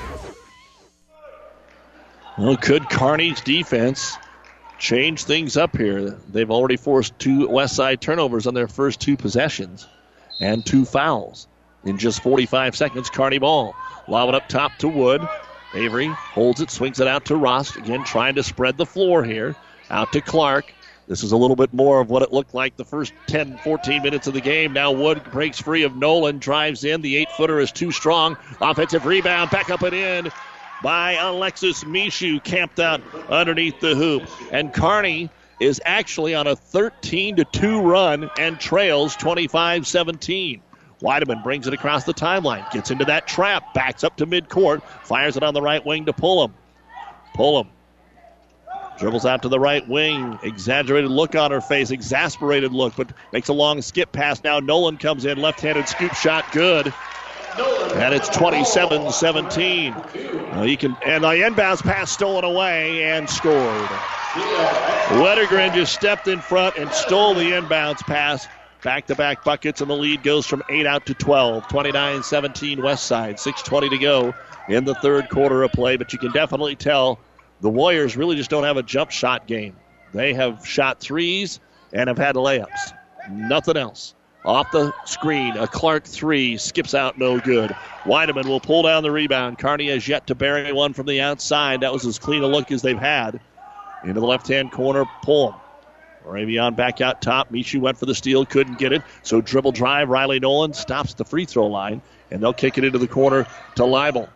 Well, 2.38 2.56
could 2.56 2.88
Kearney's 2.88 3.42
defense 3.42 4.16
change 4.78 5.24
things 5.24 5.58
up 5.58 5.76
here? 5.76 6.16
They've 6.32 6.50
already 6.50 6.78
forced 6.78 7.18
two 7.18 7.46
West 7.46 7.76
Side 7.76 8.00
turnovers 8.00 8.46
on 8.46 8.54
their 8.54 8.68
first 8.68 9.00
two 9.02 9.18
possessions 9.18 9.86
and 10.40 10.64
two 10.64 10.86
fouls 10.86 11.46
in 11.84 11.98
just 11.98 12.22
45 12.22 12.74
seconds. 12.74 13.10
Kearney 13.10 13.38
ball. 13.38 13.74
Lob 14.08 14.30
it 14.30 14.34
up 14.34 14.48
top 14.48 14.76
to 14.78 14.88
Wood. 14.88 15.26
Avery 15.74 16.06
holds 16.06 16.60
it, 16.60 16.70
swings 16.70 16.98
it 16.98 17.06
out 17.06 17.26
to 17.26 17.36
Rost. 17.36 17.76
Again, 17.76 18.04
trying 18.04 18.36
to 18.36 18.42
spread 18.42 18.78
the 18.78 18.86
floor 18.86 19.22
here. 19.22 19.54
Out 19.90 20.12
to 20.12 20.20
Clark. 20.20 20.72
This 21.06 21.22
is 21.22 21.32
a 21.32 21.36
little 21.36 21.56
bit 21.56 21.72
more 21.72 22.00
of 22.00 22.10
what 22.10 22.22
it 22.22 22.32
looked 22.32 22.54
like 22.54 22.76
the 22.76 22.84
first 22.84 23.12
10, 23.28 23.58
14 23.58 24.02
minutes 24.02 24.26
of 24.26 24.34
the 24.34 24.40
game. 24.40 24.72
Now 24.72 24.92
Wood 24.92 25.22
breaks 25.30 25.60
free 25.60 25.82
of 25.82 25.96
Nolan, 25.96 26.38
drives 26.38 26.84
in. 26.84 27.00
The 27.00 27.16
eight 27.16 27.30
footer 27.32 27.60
is 27.60 27.72
too 27.72 27.92
strong. 27.92 28.36
Offensive 28.60 29.06
rebound, 29.06 29.50
back 29.50 29.70
up 29.70 29.82
and 29.82 29.94
in 29.94 30.32
by 30.82 31.12
Alexis 31.14 31.84
Mishu, 31.84 32.42
camped 32.44 32.78
out 32.78 33.02
underneath 33.28 33.80
the 33.80 33.94
hoop. 33.94 34.28
And 34.52 34.72
Kearney 34.72 35.30
is 35.60 35.80
actually 35.84 36.34
on 36.34 36.46
a 36.46 36.56
13 36.56 37.36
to 37.36 37.44
2 37.44 37.80
run 37.80 38.30
and 38.38 38.60
trails 38.60 39.16
25 39.16 39.86
17. 39.86 40.62
Weideman 41.00 41.42
brings 41.42 41.66
it 41.66 41.74
across 41.74 42.04
the 42.04 42.14
timeline, 42.14 42.68
gets 42.70 42.90
into 42.90 43.04
that 43.04 43.26
trap, 43.26 43.72
backs 43.72 44.02
up 44.02 44.16
to 44.16 44.26
midcourt, 44.26 44.82
fires 44.82 45.36
it 45.36 45.42
on 45.42 45.54
the 45.54 45.62
right 45.62 45.84
wing 45.84 46.06
to 46.06 46.12
Pullum. 46.12 46.52
Pullum 47.34 47.68
dribbles 48.98 49.24
out 49.24 49.42
to 49.42 49.48
the 49.48 49.60
right 49.60 49.88
wing, 49.88 50.38
exaggerated 50.42 51.10
look 51.10 51.34
on 51.36 51.50
her 51.50 51.60
face, 51.60 51.90
exasperated 51.90 52.72
look, 52.72 52.96
but 52.96 53.12
makes 53.32 53.48
a 53.48 53.52
long 53.52 53.80
skip 53.80 54.12
pass. 54.12 54.42
Now 54.42 54.58
Nolan 54.60 54.98
comes 54.98 55.24
in, 55.24 55.38
left 55.38 55.60
handed 55.60 55.88
scoop 55.88 56.14
shot, 56.14 56.44
good. 56.52 56.92
And 57.94 58.14
it's 58.14 58.28
27 58.28 59.10
17. 59.10 59.92
Uh, 59.92 60.62
you 60.62 60.76
can, 60.76 60.96
and 61.06 61.24
the 61.24 61.28
inbounds 61.28 61.82
pass 61.82 62.10
stolen 62.10 62.44
away 62.44 63.04
and 63.04 63.28
scored. 63.28 63.88
Wedegren 65.18 65.74
just 65.74 65.94
stepped 65.94 66.28
in 66.28 66.40
front 66.40 66.76
and 66.76 66.92
stole 66.92 67.34
the 67.34 67.52
inbounds 67.52 68.00
pass. 68.00 68.46
Back 68.82 69.06
to 69.06 69.16
back 69.16 69.42
buckets, 69.44 69.80
and 69.80 69.90
the 69.90 69.96
lead 69.96 70.22
goes 70.22 70.46
from 70.46 70.62
8 70.68 70.86
out 70.86 71.06
to 71.06 71.14
12. 71.14 71.66
29 71.68 72.22
17 72.22 72.82
West 72.82 73.06
Side. 73.06 73.36
6.20 73.36 73.90
to 73.90 73.98
go 73.98 74.34
in 74.68 74.84
the 74.84 74.94
third 74.94 75.28
quarter 75.30 75.62
of 75.62 75.72
play, 75.72 75.96
but 75.96 76.12
you 76.12 76.18
can 76.18 76.30
definitely 76.30 76.76
tell 76.76 77.18
the 77.60 77.68
Warriors 77.68 78.16
really 78.16 78.36
just 78.36 78.50
don't 78.50 78.64
have 78.64 78.76
a 78.76 78.82
jump 78.82 79.10
shot 79.10 79.46
game. 79.46 79.74
They 80.12 80.32
have 80.34 80.64
shot 80.64 81.00
threes 81.00 81.58
and 81.92 82.08
have 82.08 82.18
had 82.18 82.36
layups. 82.36 82.92
Nothing 83.30 83.76
else. 83.76 84.14
Off 84.44 84.70
the 84.70 84.94
screen, 85.04 85.56
a 85.56 85.66
Clark 85.66 86.04
three 86.04 86.56
skips 86.56 86.94
out, 86.94 87.18
no 87.18 87.40
good. 87.40 87.74
Weideman 88.04 88.46
will 88.46 88.60
pull 88.60 88.82
down 88.82 89.02
the 89.02 89.10
rebound. 89.10 89.58
Kearney 89.58 89.88
has 89.88 90.06
yet 90.06 90.28
to 90.28 90.34
bury 90.36 90.72
one 90.72 90.92
from 90.92 91.06
the 91.06 91.20
outside. 91.20 91.80
That 91.80 91.92
was 91.92 92.06
as 92.06 92.18
clean 92.18 92.44
a 92.44 92.46
look 92.46 92.70
as 92.70 92.80
they've 92.80 92.96
had. 92.96 93.40
Into 94.04 94.20
the 94.20 94.26
left 94.26 94.46
hand 94.46 94.70
corner, 94.70 95.04
pull 95.22 95.60
him. 96.36 96.74
Back 96.74 97.00
out 97.00 97.22
top. 97.22 97.50
Mishu 97.50 97.80
went 97.80 97.98
for 97.98 98.06
the 98.06 98.14
steal, 98.14 98.44
couldn't 98.44 98.78
get 98.78 98.92
it. 98.92 99.02
So 99.22 99.40
dribble 99.40 99.72
drive. 99.72 100.08
Riley 100.08 100.40
Nolan 100.40 100.72
stops 100.72 101.14
the 101.14 101.24
free 101.24 101.44
throw 101.44 101.66
line, 101.66 102.02
and 102.30 102.42
they'll 102.42 102.52
kick 102.52 102.78
it 102.78 102.84
into 102.84 102.98
the 102.98 103.08
corner 103.08 103.46
to 103.76 103.82
Leibel. 103.82 104.28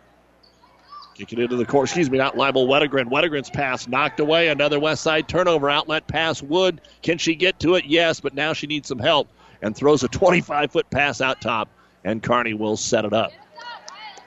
Kick 1.15 1.31
it 1.31 1.39
into 1.39 1.55
the 1.55 1.65
court. 1.65 1.87
Excuse 1.87 2.09
me, 2.09 2.17
not 2.17 2.35
Leibel. 2.35 2.67
Wedegren. 2.67 3.09
Wedegren's 3.09 3.49
pass 3.49 3.87
knocked 3.87 4.19
away. 4.19 4.47
Another 4.47 4.79
West 4.79 5.03
Side 5.03 5.27
turnover. 5.27 5.69
Outlet 5.69 6.07
pass. 6.07 6.41
Wood. 6.41 6.81
Can 7.03 7.19
she 7.19 7.35
get 7.35 7.59
to 7.59 7.75
it? 7.75 7.85
Yes, 7.85 8.19
but 8.19 8.33
now 8.33 8.53
she 8.53 8.65
needs 8.65 8.87
some 8.87 8.99
help 8.99 9.29
and 9.61 9.75
throws 9.75 10.03
a 10.03 10.07
25 10.07 10.71
foot 10.71 10.89
pass 10.89 11.21
out 11.21 11.39
top, 11.41 11.69
and 12.03 12.21
Kearney 12.21 12.53
will 12.53 12.77
set 12.77 13.05
it 13.05 13.13
up. 13.13 13.31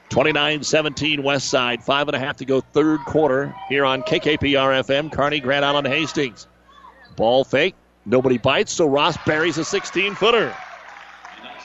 29 0.09 0.63
17 0.63 1.23
West 1.23 1.49
Side. 1.49 1.83
Five 1.83 2.09
and 2.09 2.15
a 2.15 2.19
half 2.19 2.37
to 2.37 2.45
go, 2.45 2.61
third 2.61 3.01
quarter 3.01 3.55
here 3.69 3.85
on 3.85 4.03
KKPR 4.03 4.85
FM. 4.85 5.13
Kearney, 5.13 5.41
Grand 5.41 5.65
Island, 5.65 5.87
Hastings. 5.89 6.47
Ball 7.17 7.45
fake. 7.45 7.75
Nobody 8.05 8.39
bites, 8.39 8.73
so 8.73 8.87
Rost 8.87 9.19
buries 9.27 9.59
a 9.59 9.65
16 9.65 10.15
footer. 10.15 10.55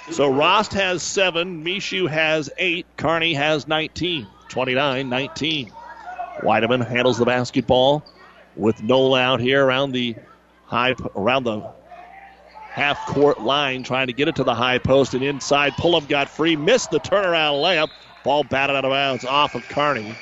So 0.09 0.27
Rost 0.27 0.73
has 0.73 1.03
seven, 1.03 1.63
Mishu 1.63 2.09
has 2.09 2.49
eight, 2.57 2.85
Kearney 2.97 3.33
has 3.33 3.67
19. 3.67 4.27
29 4.51 5.07
19. 5.07 5.71
Weideman 6.43 6.85
handles 6.85 7.17
the 7.17 7.25
basketball 7.25 8.03
with 8.57 8.83
Nolan 8.83 9.21
out 9.21 9.39
here 9.39 9.65
around 9.65 9.93
the 9.93 10.15
high 10.65 10.95
around 11.15 11.45
the 11.45 11.71
half 12.71 13.05
court 13.05 13.41
line 13.41 13.83
trying 13.83 14.07
to 14.07 14.13
get 14.13 14.27
it 14.27 14.35
to 14.35 14.43
the 14.43 14.53
high 14.53 14.77
post 14.77 15.13
and 15.13 15.23
inside 15.23 15.73
Pullum 15.73 16.07
got 16.07 16.29
free 16.29 16.55
missed 16.55 16.91
the 16.91 16.99
turnaround 16.99 17.61
layup 17.61 17.89
ball 18.23 18.43
batted 18.43 18.75
out 18.75 18.85
of 18.85 18.91
bounds 18.91 19.25
off 19.25 19.55
of 19.55 19.67
Kearney 19.69 20.15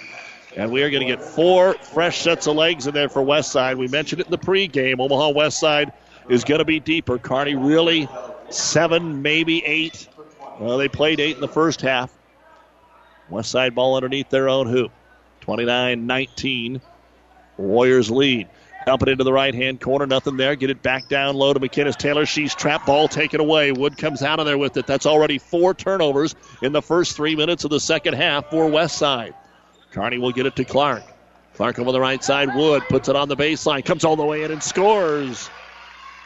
and 0.56 0.72
we 0.72 0.84
are 0.84 0.90
going 0.90 1.06
to 1.06 1.08
get 1.08 1.22
four 1.22 1.74
fresh 1.76 2.22
sets 2.22 2.48
of 2.48 2.56
legs 2.56 2.88
in 2.88 2.94
there 2.94 3.10
for 3.10 3.22
West 3.22 3.52
Side 3.52 3.78
we 3.78 3.88
mentioned 3.88 4.22
it 4.22 4.28
in 4.28 4.32
the 4.32 4.38
pregame 4.38 5.00
Omaha 5.00 5.30
West 5.30 5.60
Side 5.60 5.94
is 6.30 6.44
going 6.44 6.60
to 6.60 6.66
be 6.66 6.80
deeper 6.80 7.18
Kearney 7.18 7.56
really 7.56 8.08
seven 8.50 9.22
maybe 9.22 9.64
eight 9.66 10.08
well 10.60 10.78
they 10.78 10.88
played 10.88 11.20
eight 11.20 11.36
in 11.36 11.42
the 11.42 11.48
first 11.48 11.82
half 11.82 12.12
West 13.30 13.52
Side 13.52 13.76
ball 13.76 13.96
underneath 13.96 14.30
their 14.30 14.50
own 14.50 14.68
hoop. 14.68 14.92
29 15.42 16.06
19. 16.06 16.82
Warriors 17.58 18.10
lead. 18.10 18.48
Dump 18.86 19.04
it 19.04 19.10
into 19.10 19.24
the 19.24 19.34
right 19.34 19.54
hand 19.54 19.82
corner. 19.82 20.06
Nothing 20.06 20.38
there. 20.38 20.56
Get 20.56 20.70
it 20.70 20.82
back 20.82 21.10
down 21.10 21.36
low 21.36 21.54
to 21.54 21.60
McGinnis 21.60 21.98
Taylor. 21.98 22.26
She's 22.26 22.56
trapped. 22.56 22.86
Ball 22.86 23.08
taken 23.08 23.40
away. 23.40 23.72
Wood 23.72 23.98
comes 23.98 24.24
out 24.24 24.40
of 24.40 24.46
there 24.46 24.58
with 24.58 24.78
it. 24.78 24.88
That's 24.88 25.06
already 25.06 25.38
four 25.38 25.74
turnovers 25.74 26.36
in 26.62 26.72
the 26.72 26.82
first 26.82 27.16
three 27.16 27.36
minutes 27.36 27.64
of 27.64 27.70
the 27.70 27.80
second 27.80 28.16
half 28.16 28.50
for 28.50 28.68
West 28.68 28.98
Side. 28.98 29.36
Kearney 29.92 30.18
will 30.18 30.32
get 30.32 30.46
it 30.46 30.56
to 30.58 30.66
Clark. 30.66 31.04
Clark 31.56 31.80
over 31.80 31.92
the 31.92 32.00
right 32.00 32.24
side. 32.24 32.56
Wood 32.56 32.84
puts 32.90 33.10
it 33.10 33.16
on 33.16 33.28
the 33.28 33.36
baseline. 33.36 33.84
Comes 33.84 34.06
all 34.06 34.16
the 34.16 34.26
way 34.26 34.44
in 34.44 34.52
and 34.52 34.64
scores. 34.64 35.50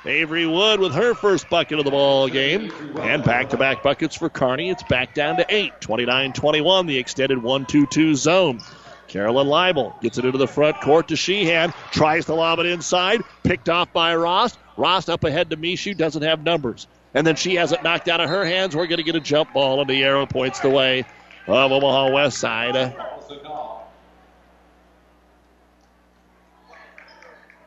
Avery 0.06 0.46
Wood 0.46 0.80
with 0.80 0.94
her 0.94 1.14
first 1.16 1.50
bucket 1.50 1.80
of 1.80 1.86
the 1.86 1.92
ball 1.92 2.28
game. 2.28 2.72
And 3.00 3.24
back 3.24 3.50
to 3.52 3.58
back 3.58 3.84
buckets 3.84 4.16
for 4.16 4.30
Kearney. 4.30 4.70
It's 4.70 4.84
back 4.84 5.14
down 5.14 5.38
to 5.38 5.46
8. 5.48 5.80
29 5.80 6.34
21, 6.34 6.86
the 6.86 6.98
extended 6.98 7.42
1 7.42 7.66
2 7.66 7.86
2 7.88 8.16
zone. 8.16 8.60
Carolyn 9.08 9.48
Leibel 9.48 10.00
gets 10.02 10.18
it 10.18 10.26
into 10.26 10.38
the 10.38 10.48
front 10.48 10.82
court 10.82 11.08
to 11.10 11.16
Sheehan. 11.16 11.74
Tries 11.92 12.26
to 12.26 12.34
lob 12.34 12.60
it 12.60 12.66
inside. 12.66 13.22
Picked 13.44 13.70
off 13.70 13.94
by 13.94 14.16
Rost. 14.16 14.58
Rost 14.76 15.10
up 15.10 15.24
ahead 15.24 15.52
to 15.52 15.58
Mishu. 15.58 15.96
Doesn't 15.96 16.24
have 16.24 16.44
numbers. 16.44 16.88
And 17.14 17.26
then 17.26 17.36
she 17.36 17.56
has 17.56 17.72
it 17.72 17.84
knocked 17.84 18.08
out 18.08 18.20
of 18.20 18.30
her 18.30 18.44
hands. 18.44 18.76
We're 18.76 18.88
going 18.88 18.98
to 18.98 19.04
get 19.04 19.16
a 19.16 19.20
jump 19.20 19.54
ball, 19.54 19.80
and 19.80 19.90
the 19.90 20.04
arrow 20.04 20.26
points 20.26 20.60
the 20.60 20.70
way 20.70 21.06
of 21.48 21.72
Omaha 21.72 22.12
West 22.12 22.40
Side. 22.40 22.96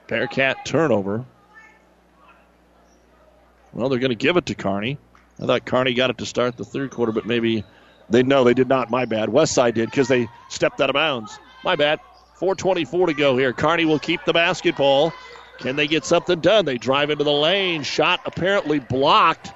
Bearcat 0.06 0.64
turnover. 0.64 1.24
Well, 3.72 3.88
they're 3.88 3.98
going 3.98 4.10
to 4.10 4.14
give 4.14 4.36
it 4.36 4.46
to 4.46 4.54
Kearney. 4.54 4.98
I 5.40 5.46
thought 5.46 5.64
Kearney 5.64 5.94
got 5.94 6.10
it 6.10 6.18
to 6.18 6.26
start 6.26 6.56
the 6.56 6.64
third 6.64 6.90
quarter, 6.90 7.12
but 7.12 7.26
maybe 7.26 7.64
they 8.08 8.22
know 8.22 8.44
they 8.44 8.54
did 8.54 8.68
not. 8.68 8.90
My 8.90 9.04
bad. 9.04 9.28
Westside 9.28 9.74
did 9.74 9.90
because 9.90 10.08
they 10.08 10.28
stepped 10.48 10.80
out 10.80 10.90
of 10.90 10.94
bounds. 10.94 11.38
My 11.62 11.76
bad. 11.76 12.00
4:24 12.40 13.06
to 13.06 13.14
go 13.14 13.36
here. 13.36 13.52
Kearney 13.52 13.84
will 13.84 13.98
keep 13.98 14.24
the 14.24 14.32
basketball. 14.32 15.12
Can 15.58 15.76
they 15.76 15.86
get 15.86 16.04
something 16.04 16.40
done? 16.40 16.64
They 16.64 16.78
drive 16.78 17.10
into 17.10 17.24
the 17.24 17.32
lane. 17.32 17.82
Shot 17.82 18.20
apparently 18.26 18.78
blocked 18.78 19.52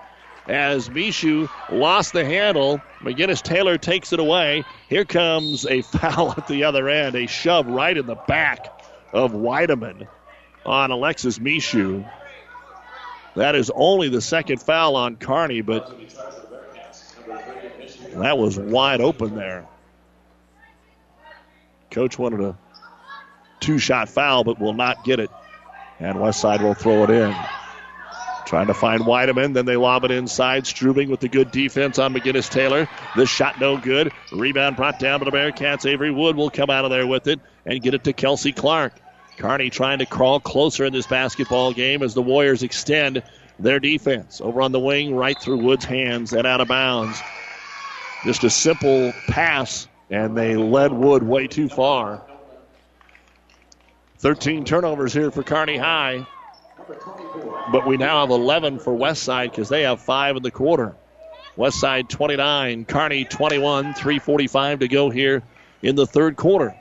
as 0.46 0.88
Mishu 0.88 1.48
lost 1.70 2.12
the 2.12 2.24
handle. 2.24 2.80
McGinnis 3.02 3.42
Taylor 3.42 3.78
takes 3.78 4.12
it 4.12 4.20
away. 4.20 4.64
Here 4.88 5.04
comes 5.04 5.66
a 5.66 5.82
foul 5.82 6.32
at 6.36 6.46
the 6.46 6.64
other 6.64 6.88
end. 6.88 7.16
A 7.16 7.26
shove 7.26 7.66
right 7.66 7.96
in 7.96 8.06
the 8.06 8.14
back 8.14 8.66
of 9.12 9.32
Weideman 9.32 10.06
on 10.64 10.90
Alexis 10.90 11.38
Mishu. 11.38 12.08
That 13.36 13.54
is 13.54 13.70
only 13.74 14.08
the 14.08 14.20
second 14.20 14.60
foul 14.60 14.96
on 14.96 15.16
Kearney, 15.16 15.60
but 15.60 15.96
that 18.14 18.36
was 18.36 18.58
wide 18.58 19.00
open 19.00 19.36
there. 19.36 19.66
Coach 21.90 22.18
wanted 22.18 22.40
a 22.40 22.56
two 23.60 23.78
shot 23.78 24.08
foul, 24.08 24.44
but 24.44 24.58
will 24.60 24.72
not 24.72 25.04
get 25.04 25.20
it. 25.20 25.30
And 25.98 26.16
Westside 26.18 26.62
will 26.62 26.74
throw 26.74 27.04
it 27.04 27.10
in. 27.10 27.34
Trying 28.50 28.66
to 28.66 28.74
find 28.74 29.02
Weideman, 29.02 29.54
then 29.54 29.64
they 29.64 29.76
lob 29.76 30.02
it 30.02 30.10
inside. 30.10 30.64
Strubing 30.64 31.08
with 31.08 31.20
the 31.20 31.28
good 31.28 31.52
defense 31.52 32.00
on 32.00 32.12
McGinnis 32.12 32.50
Taylor. 32.50 32.88
This 33.14 33.30
shot 33.30 33.60
no 33.60 33.76
good. 33.76 34.10
Rebound 34.32 34.74
brought 34.74 34.98
down 34.98 35.20
by 35.20 35.26
the 35.26 35.30
Bearcats. 35.30 35.88
Avery 35.88 36.10
Wood 36.10 36.34
will 36.34 36.50
come 36.50 36.68
out 36.68 36.84
of 36.84 36.90
there 36.90 37.06
with 37.06 37.28
it 37.28 37.38
and 37.64 37.80
get 37.80 37.94
it 37.94 38.02
to 38.02 38.12
Kelsey 38.12 38.50
Clark. 38.50 38.94
Kearney 39.38 39.70
trying 39.70 40.00
to 40.00 40.06
crawl 40.06 40.40
closer 40.40 40.84
in 40.84 40.92
this 40.92 41.06
basketball 41.06 41.72
game 41.72 42.02
as 42.02 42.12
the 42.12 42.22
Warriors 42.22 42.64
extend 42.64 43.22
their 43.60 43.78
defense. 43.78 44.40
Over 44.40 44.62
on 44.62 44.72
the 44.72 44.80
wing, 44.80 45.14
right 45.14 45.40
through 45.40 45.58
Wood's 45.58 45.84
hands 45.84 46.32
and 46.32 46.44
out 46.44 46.60
of 46.60 46.66
bounds. 46.66 47.22
Just 48.24 48.42
a 48.42 48.50
simple 48.50 49.12
pass, 49.28 49.86
and 50.10 50.36
they 50.36 50.56
led 50.56 50.92
Wood 50.92 51.22
way 51.22 51.46
too 51.46 51.68
far. 51.68 52.26
13 54.18 54.64
turnovers 54.64 55.12
here 55.12 55.30
for 55.30 55.44
Kearney 55.44 55.76
High. 55.76 56.26
But 57.70 57.84
we 57.84 57.96
now 57.96 58.20
have 58.20 58.30
11 58.30 58.80
for 58.80 58.92
Westside 58.92 59.50
because 59.50 59.68
they 59.68 59.82
have 59.82 60.00
five 60.00 60.36
in 60.36 60.42
the 60.42 60.50
quarter. 60.50 60.96
Westside 61.56 62.08
29, 62.08 62.84
Kearney 62.84 63.24
21, 63.24 63.94
3.45 63.94 64.80
to 64.80 64.88
go 64.88 65.10
here 65.10 65.42
in 65.82 65.94
the 65.94 66.06
third 66.06 66.36
quarter. 66.36 66.74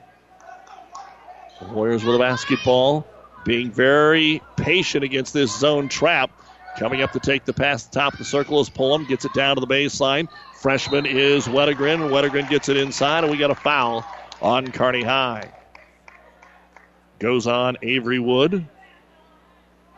Warriors 1.60 2.04
with 2.04 2.16
a 2.16 2.18
basketball, 2.18 3.06
being 3.44 3.70
very 3.70 4.42
patient 4.56 5.04
against 5.04 5.32
this 5.32 5.50
zone 5.50 5.88
trap. 5.88 6.30
Coming 6.76 7.02
up 7.02 7.12
to 7.12 7.20
take 7.20 7.44
the 7.44 7.52
pass, 7.52 7.84
the 7.84 7.98
top 7.98 8.14
of 8.14 8.18
the 8.18 8.24
circle 8.24 8.60
is 8.60 8.70
Pullum, 8.70 9.06
gets 9.06 9.24
it 9.24 9.32
down 9.34 9.56
to 9.56 9.60
the 9.60 9.66
baseline. 9.66 10.28
Freshman 10.52 11.04
is 11.04 11.46
Wedegren. 11.46 12.10
Wedegren 12.10 12.48
gets 12.48 12.68
it 12.68 12.76
inside, 12.76 13.24
and 13.24 13.30
we 13.30 13.36
got 13.36 13.50
a 13.50 13.54
foul 13.54 14.04
on 14.40 14.70
Kearney 14.72 15.02
High. 15.02 15.50
Goes 17.18 17.46
on 17.46 17.76
Avery 17.82 18.18
Wood. 18.18 18.66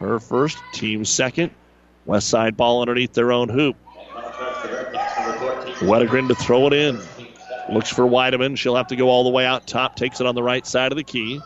Her 0.03 0.19
first, 0.19 0.59
team 0.73 1.05
second. 1.05 1.53
West 2.07 2.29
side 2.29 2.57
ball 2.57 2.81
underneath 2.81 3.13
their 3.13 3.31
own 3.31 3.49
hoop. 3.49 3.77
Wedegren 5.81 6.29
to 6.29 6.35
throw 6.35 6.67
it 6.67 6.73
in. 6.73 7.01
Looks 7.71 7.89
for 7.89 8.03
Weideman. 8.03 8.59
She'll 8.59 8.75
have 8.75 8.89
to 8.89 8.97
go 8.97 9.09
all 9.09 9.23
the 9.23 9.31
way 9.31 9.47
out 9.47 9.67
top. 9.67 9.95
Takes 9.95 10.21
it 10.21 10.27
on 10.27 10.35
the 10.35 10.43
right 10.43 10.67
side 10.67 10.91
of 10.91 10.97
the 10.97 11.05
key. 11.05 11.41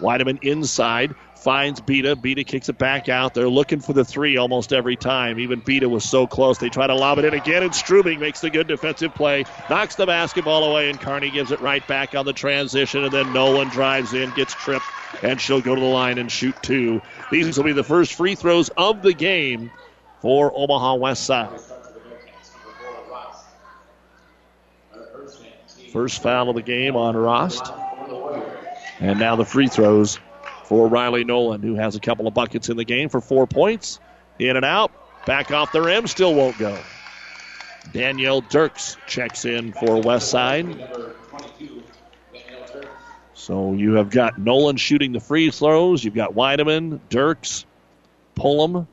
Weideman 0.00 0.42
inside. 0.42 1.14
Finds 1.36 1.80
Beta. 1.80 2.16
Beta 2.16 2.42
kicks 2.42 2.68
it 2.68 2.78
back 2.78 3.08
out. 3.08 3.32
They're 3.34 3.48
looking 3.48 3.80
for 3.80 3.92
the 3.92 4.04
three 4.04 4.36
almost 4.36 4.72
every 4.72 4.96
time. 4.96 5.38
Even 5.38 5.60
Beta 5.60 5.88
was 5.88 6.08
so 6.08 6.26
close. 6.26 6.58
They 6.58 6.68
try 6.68 6.86
to 6.86 6.94
lob 6.94 7.18
it 7.18 7.26
in 7.26 7.34
again, 7.34 7.62
and 7.62 7.72
Strubing 7.72 8.18
makes 8.18 8.40
the 8.40 8.50
good 8.50 8.66
defensive 8.66 9.14
play. 9.14 9.44
Knocks 9.70 9.94
the 9.94 10.06
basketball 10.06 10.64
away, 10.64 10.90
and 10.90 11.00
Kearney 11.00 11.30
gives 11.30 11.52
it 11.52 11.60
right 11.60 11.86
back 11.86 12.14
on 12.16 12.26
the 12.26 12.32
transition. 12.32 13.04
And 13.04 13.12
then 13.12 13.32
Nolan 13.32 13.68
drives 13.68 14.14
in, 14.14 14.30
gets 14.30 14.52
tripped, 14.54 14.86
and 15.22 15.40
she'll 15.40 15.60
go 15.60 15.76
to 15.76 15.80
the 15.80 15.86
line 15.86 16.18
and 16.18 16.30
shoot 16.30 16.56
two. 16.60 17.00
These 17.30 17.56
will 17.56 17.64
be 17.64 17.72
the 17.72 17.84
first 17.84 18.14
free 18.14 18.34
throws 18.34 18.70
of 18.70 19.02
the 19.02 19.12
game 19.12 19.70
for 20.20 20.52
Omaha 20.54 20.94
West 20.94 21.24
Side. 21.24 21.60
First 25.92 26.22
foul 26.22 26.50
of 26.50 26.54
the 26.54 26.62
game 26.62 26.96
on 26.96 27.16
Rost. 27.16 27.72
And 29.00 29.18
now 29.18 29.36
the 29.36 29.44
free 29.44 29.68
throws 29.68 30.18
for 30.64 30.88
Riley 30.88 31.24
Nolan, 31.24 31.62
who 31.62 31.76
has 31.76 31.96
a 31.96 32.00
couple 32.00 32.26
of 32.26 32.34
buckets 32.34 32.68
in 32.68 32.76
the 32.76 32.84
game 32.84 33.08
for 33.08 33.20
four 33.20 33.46
points. 33.46 34.00
In 34.38 34.56
and 34.56 34.64
out. 34.64 34.92
Back 35.26 35.50
off 35.50 35.72
the 35.72 35.82
rim. 35.82 36.06
Still 36.06 36.34
won't 36.34 36.58
go. 36.58 36.78
Danielle 37.92 38.42
Dirks 38.42 38.96
checks 39.06 39.44
in 39.44 39.72
for 39.72 40.00
West 40.00 40.30
Side. 40.30 40.66
So 43.48 43.72
you 43.72 43.94
have 43.94 44.10
got 44.10 44.36
Nolan 44.36 44.76
shooting 44.76 45.12
the 45.12 45.20
free 45.20 45.50
throws. 45.50 46.04
You've 46.04 46.14
got 46.14 46.34
Weideman, 46.34 47.00
Dirks, 47.08 47.64
Pullum, 48.36 48.86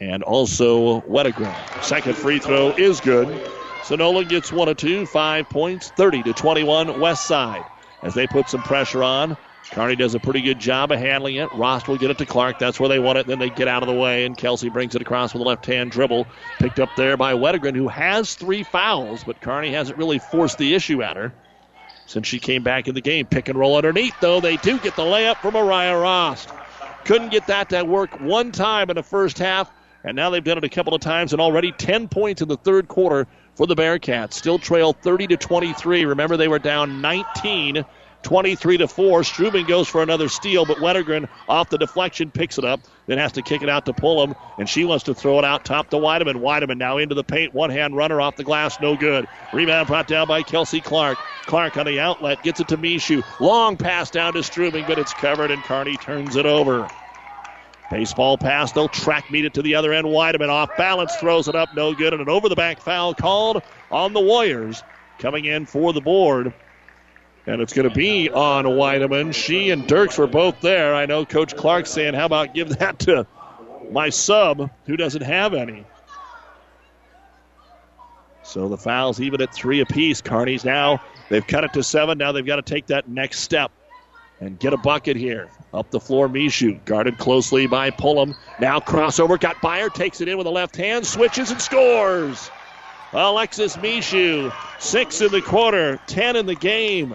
and 0.00 0.22
also 0.22 1.02
Wedegren. 1.02 1.54
Second 1.84 2.16
free 2.16 2.38
throw 2.38 2.70
is 2.70 3.02
good. 3.02 3.46
So 3.84 3.96
Nolan 3.96 4.26
gets 4.26 4.50
one 4.50 4.70
of 4.70 4.78
two, 4.78 5.04
five 5.04 5.50
points, 5.50 5.90
30 5.98 6.22
to 6.22 6.32
21 6.32 6.98
West 6.98 7.26
Side. 7.26 7.62
As 8.02 8.14
they 8.14 8.26
put 8.26 8.48
some 8.48 8.62
pressure 8.62 9.04
on, 9.04 9.36
Kearney 9.72 9.94
does 9.94 10.14
a 10.14 10.18
pretty 10.18 10.40
good 10.40 10.58
job 10.58 10.92
of 10.92 10.98
handling 10.98 11.34
it. 11.34 11.52
Rost 11.52 11.88
will 11.88 11.98
get 11.98 12.10
it 12.10 12.16
to 12.16 12.26
Clark. 12.26 12.58
That's 12.58 12.80
where 12.80 12.88
they 12.88 12.98
want 12.98 13.18
it. 13.18 13.26
Then 13.26 13.38
they 13.38 13.50
get 13.50 13.68
out 13.68 13.82
of 13.82 13.86
the 13.86 13.94
way, 13.94 14.24
and 14.24 14.34
Kelsey 14.34 14.70
brings 14.70 14.94
it 14.94 15.02
across 15.02 15.34
with 15.34 15.42
a 15.42 15.44
left 15.44 15.66
hand 15.66 15.90
dribble. 15.90 16.26
Picked 16.58 16.80
up 16.80 16.88
there 16.96 17.18
by 17.18 17.34
Wedegren, 17.34 17.76
who 17.76 17.88
has 17.88 18.34
three 18.34 18.62
fouls, 18.62 19.24
but 19.24 19.42
Kearney 19.42 19.74
hasn't 19.74 19.98
really 19.98 20.18
forced 20.18 20.56
the 20.56 20.72
issue 20.72 21.02
at 21.02 21.18
her 21.18 21.34
since 22.06 22.26
she 22.26 22.38
came 22.38 22.62
back 22.62 22.88
in 22.88 22.94
the 22.94 23.00
game. 23.00 23.26
Pick 23.26 23.48
and 23.48 23.58
roll 23.58 23.76
underneath, 23.76 24.14
though. 24.20 24.40
They 24.40 24.56
do 24.58 24.78
get 24.78 24.96
the 24.96 25.02
layup 25.02 25.36
from 25.36 25.54
Mariah 25.54 25.98
Rost. 25.98 26.48
Couldn't 27.04 27.30
get 27.30 27.46
that 27.48 27.68
to 27.70 27.82
work 27.82 28.20
one 28.20 28.52
time 28.52 28.90
in 28.90 28.96
the 28.96 29.02
first 29.02 29.38
half, 29.38 29.70
and 30.04 30.14
now 30.14 30.30
they've 30.30 30.44
done 30.44 30.58
it 30.58 30.64
a 30.64 30.68
couple 30.68 30.94
of 30.94 31.00
times, 31.00 31.32
and 31.32 31.40
already 31.40 31.72
10 31.72 32.08
points 32.08 32.42
in 32.42 32.48
the 32.48 32.56
third 32.56 32.88
quarter 32.88 33.26
for 33.54 33.66
the 33.66 33.74
Bearcats. 33.74 34.34
Still 34.34 34.58
trail 34.58 34.92
30 34.92 35.28
to 35.28 35.36
23. 35.36 36.04
Remember, 36.04 36.36
they 36.36 36.48
were 36.48 36.58
down 36.58 37.00
19 37.00 37.84
23 38.22 38.78
to 38.78 38.88
4. 38.88 39.22
Strubing 39.22 39.66
goes 39.66 39.88
for 39.88 40.02
another 40.02 40.28
steal, 40.28 40.64
but 40.64 40.78
Wedegren 40.78 41.28
off 41.48 41.68
the 41.68 41.78
deflection 41.78 42.30
picks 42.30 42.58
it 42.58 42.64
up, 42.64 42.80
then 43.06 43.18
has 43.18 43.32
to 43.32 43.42
kick 43.42 43.62
it 43.62 43.68
out 43.68 43.84
to 43.86 43.92
Pullum, 43.92 44.34
and 44.58 44.68
she 44.68 44.84
wants 44.84 45.04
to 45.04 45.14
throw 45.14 45.38
it 45.38 45.44
out 45.44 45.64
top 45.64 45.90
to 45.90 45.96
Weideman. 45.96 46.36
Weideman 46.36 46.78
now 46.78 46.98
into 46.98 47.14
the 47.14 47.24
paint, 47.24 47.52
one 47.52 47.70
hand 47.70 47.96
runner 47.96 48.20
off 48.20 48.36
the 48.36 48.44
glass, 48.44 48.80
no 48.80 48.96
good. 48.96 49.26
Rebound 49.52 49.86
brought 49.86 50.06
down 50.06 50.28
by 50.28 50.42
Kelsey 50.42 50.80
Clark. 50.80 51.18
Clark 51.46 51.76
on 51.76 51.86
the 51.86 52.00
outlet 52.00 52.42
gets 52.42 52.60
it 52.60 52.68
to 52.68 52.76
Mishu. 52.76 53.24
Long 53.40 53.76
pass 53.76 54.10
down 54.10 54.32
to 54.34 54.40
Strubing, 54.40 54.86
but 54.86 54.98
it's 54.98 55.12
covered, 55.14 55.50
and 55.50 55.62
Kearney 55.64 55.96
turns 55.96 56.36
it 56.36 56.46
over. 56.46 56.88
Baseball 57.90 58.38
pass, 58.38 58.72
they'll 58.72 58.88
track 58.88 59.30
meet 59.30 59.44
it 59.44 59.54
to 59.54 59.62
the 59.62 59.74
other 59.74 59.92
end. 59.92 60.06
Weideman 60.06 60.48
off 60.48 60.74
balance, 60.76 61.14
throws 61.16 61.48
it 61.48 61.54
up, 61.54 61.74
no 61.74 61.94
good, 61.94 62.12
and 62.12 62.22
an 62.22 62.28
over 62.28 62.48
the 62.48 62.56
back 62.56 62.80
foul 62.80 63.12
called 63.14 63.62
on 63.90 64.12
the 64.12 64.20
Warriors. 64.20 64.82
Coming 65.18 65.44
in 65.44 65.66
for 65.66 65.92
the 65.92 66.00
board 66.00 66.54
and 67.46 67.60
it's 67.60 67.72
going 67.72 67.88
to 67.88 67.94
be 67.94 68.30
on 68.30 68.64
Weideman. 68.64 69.34
She 69.34 69.70
and 69.70 69.86
Dirks 69.86 70.18
were 70.18 70.26
both 70.26 70.60
there. 70.60 70.94
I 70.94 71.06
know 71.06 71.24
Coach 71.24 71.56
Clark 71.56 71.86
saying, 71.86 72.14
How 72.14 72.26
about 72.26 72.54
give 72.54 72.78
that 72.78 72.98
to 73.00 73.26
my 73.90 74.10
sub 74.10 74.70
who 74.86 74.96
doesn't 74.96 75.22
have 75.22 75.54
any? 75.54 75.84
So 78.42 78.68
the 78.68 78.76
fouls 78.76 79.20
even 79.20 79.40
at 79.40 79.54
three 79.54 79.80
apiece. 79.80 80.20
Kearney's 80.20 80.64
now, 80.64 81.00
they've 81.30 81.46
cut 81.46 81.64
it 81.64 81.72
to 81.74 81.82
seven. 81.82 82.18
Now 82.18 82.32
they've 82.32 82.46
got 82.46 82.56
to 82.56 82.62
take 82.62 82.86
that 82.86 83.08
next 83.08 83.40
step 83.40 83.70
and 84.40 84.58
get 84.58 84.72
a 84.72 84.76
bucket 84.76 85.16
here. 85.16 85.48
Up 85.72 85.90
the 85.90 86.00
floor, 86.00 86.28
Mishu, 86.28 86.84
guarded 86.84 87.16
closely 87.16 87.66
by 87.66 87.90
Pullum. 87.90 88.36
Now 88.60 88.78
crossover, 88.78 89.40
got 89.40 89.56
Byer, 89.56 89.92
takes 89.92 90.20
it 90.20 90.28
in 90.28 90.36
with 90.36 90.46
a 90.46 90.50
left 90.50 90.76
hand, 90.76 91.06
switches 91.06 91.50
and 91.50 91.62
scores. 91.62 92.50
Alexis 93.12 93.76
Mishu, 93.76 94.52
six 94.78 95.20
in 95.20 95.30
the 95.30 95.40
quarter, 95.42 95.98
ten 96.06 96.36
in 96.36 96.46
the 96.46 96.54
game. 96.54 97.14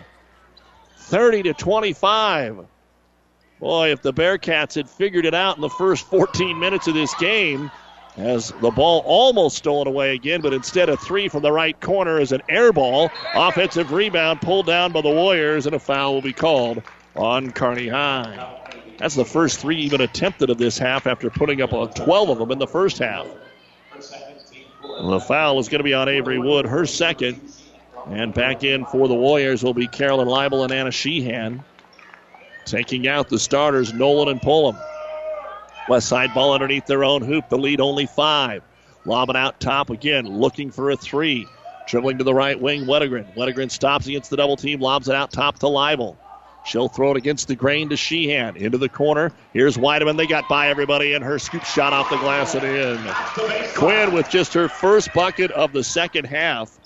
30 1.07 1.43
to 1.43 1.53
25. 1.53 2.65
Boy, 3.59 3.91
if 3.91 4.01
the 4.01 4.13
Bearcats 4.13 4.75
had 4.75 4.89
figured 4.89 5.25
it 5.25 5.33
out 5.33 5.55
in 5.55 5.61
the 5.61 5.69
first 5.69 6.05
14 6.07 6.59
minutes 6.59 6.87
of 6.87 6.93
this 6.93 7.13
game, 7.15 7.71
as 8.17 8.51
the 8.61 8.71
ball 8.71 9.03
almost 9.05 9.57
stolen 9.57 9.87
away 9.87 10.15
again, 10.15 10.41
but 10.41 10.53
instead 10.53 10.89
of 10.89 10.99
three 10.99 11.29
from 11.29 11.43
the 11.43 11.51
right 11.51 11.79
corner 11.79 12.19
is 12.19 12.31
an 12.31 12.41
air 12.49 12.73
ball. 12.73 13.09
Offensive 13.33 13.91
rebound 13.91 14.41
pulled 14.41 14.65
down 14.65 14.91
by 14.91 15.01
the 15.01 15.09
Warriors, 15.09 15.65
and 15.65 15.75
a 15.75 15.79
foul 15.79 16.15
will 16.15 16.21
be 16.21 16.33
called 16.33 16.83
on 17.15 17.51
Kearney 17.51 17.87
High. 17.87 18.55
That's 18.97 19.15
the 19.15 19.25
first 19.25 19.59
three 19.59 19.77
even 19.77 20.01
attempted 20.01 20.49
of 20.49 20.57
this 20.57 20.77
half 20.77 21.07
after 21.07 21.29
putting 21.29 21.61
up 21.61 21.69
12 21.69 22.29
of 22.29 22.37
them 22.39 22.51
in 22.51 22.59
the 22.59 22.67
first 22.67 22.97
half. 22.97 23.27
the 24.99 25.19
foul 25.19 25.59
is 25.59 25.69
going 25.69 25.79
to 25.79 25.83
be 25.83 25.93
on 25.93 26.09
Avery 26.09 26.39
Wood, 26.39 26.65
her 26.65 26.85
second. 26.85 27.39
And 28.09 28.33
back 28.33 28.63
in 28.63 28.85
for 28.85 29.07
the 29.07 29.15
Warriors 29.15 29.63
will 29.63 29.73
be 29.73 29.87
Carolyn 29.87 30.27
Leibel 30.27 30.63
and 30.63 30.71
Anna 30.71 30.91
Sheehan. 30.91 31.63
Taking 32.65 33.07
out 33.07 33.29
the 33.29 33.39
starters, 33.39 33.93
Nolan 33.93 34.29
and 34.29 34.41
Pullum. 34.41 34.77
West 35.89 36.07
side 36.07 36.33
ball 36.33 36.53
underneath 36.53 36.85
their 36.85 37.03
own 37.03 37.21
hoop. 37.21 37.49
The 37.49 37.57
lead 37.57 37.79
only 37.81 38.05
five. 38.05 38.63
Lobbing 39.05 39.37
out 39.37 39.59
top 39.59 39.89
again, 39.89 40.25
looking 40.25 40.71
for 40.71 40.91
a 40.91 40.97
three. 40.97 41.47
Dribbling 41.87 42.17
to 42.17 42.25
the 42.25 42.33
right 42.33 42.59
wing, 42.59 42.85
Wedegren. 42.85 43.33
Wedegren 43.35 43.71
stops 43.71 44.07
against 44.07 44.29
the 44.29 44.35
double 44.35 44.57
team, 44.57 44.81
lobs 44.81 45.07
it 45.07 45.15
out 45.15 45.31
top 45.31 45.59
to 45.59 45.67
Leibel. 45.67 46.17
She'll 46.65 46.89
throw 46.89 47.11
it 47.11 47.17
against 47.17 47.47
the 47.47 47.55
grain 47.55 47.87
to 47.89 47.95
Sheehan. 47.95 48.57
Into 48.57 48.77
the 48.77 48.89
corner. 48.89 49.31
Here's 49.53 49.77
Weideman. 49.77 50.17
They 50.17 50.27
got 50.27 50.49
by 50.49 50.67
everybody, 50.67 51.13
and 51.13 51.23
her 51.23 51.39
scoop 51.39 51.63
shot 51.63 51.93
off 51.93 52.09
the 52.09 52.17
glass 52.17 52.55
and 52.55 52.65
in. 52.65 52.97
Quinn 53.75 54.11
with 54.11 54.29
just 54.29 54.53
her 54.53 54.67
first 54.67 55.13
bucket 55.13 55.51
of 55.51 55.71
the 55.71 55.83
second 55.83 56.25
half 56.25 56.77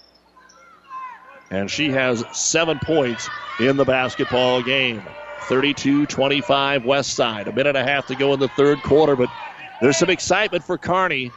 and 1.52 1.70
she 1.70 1.92
has 1.92 2.26
seven 2.32 2.80
points 2.80 3.30
in 3.60 3.78
the 3.78 3.86
basketball 3.86 4.62
game. 4.62 5.08
32 5.42 6.08
25 6.08 6.86
West 6.86 7.14
Side. 7.16 7.48
A 7.48 7.52
minute 7.52 7.76
and 7.76 7.78
a 7.78 7.92
half 7.92 8.06
to 8.08 8.16
go 8.16 8.34
in 8.34 8.40
the 8.40 8.48
third 8.48 8.82
quarter, 8.82 9.16
but 9.16 9.30
there's 9.82 9.98
some 9.98 10.10
excitement 10.10 10.64
for 10.64 10.78
Kearney, 10.78 11.34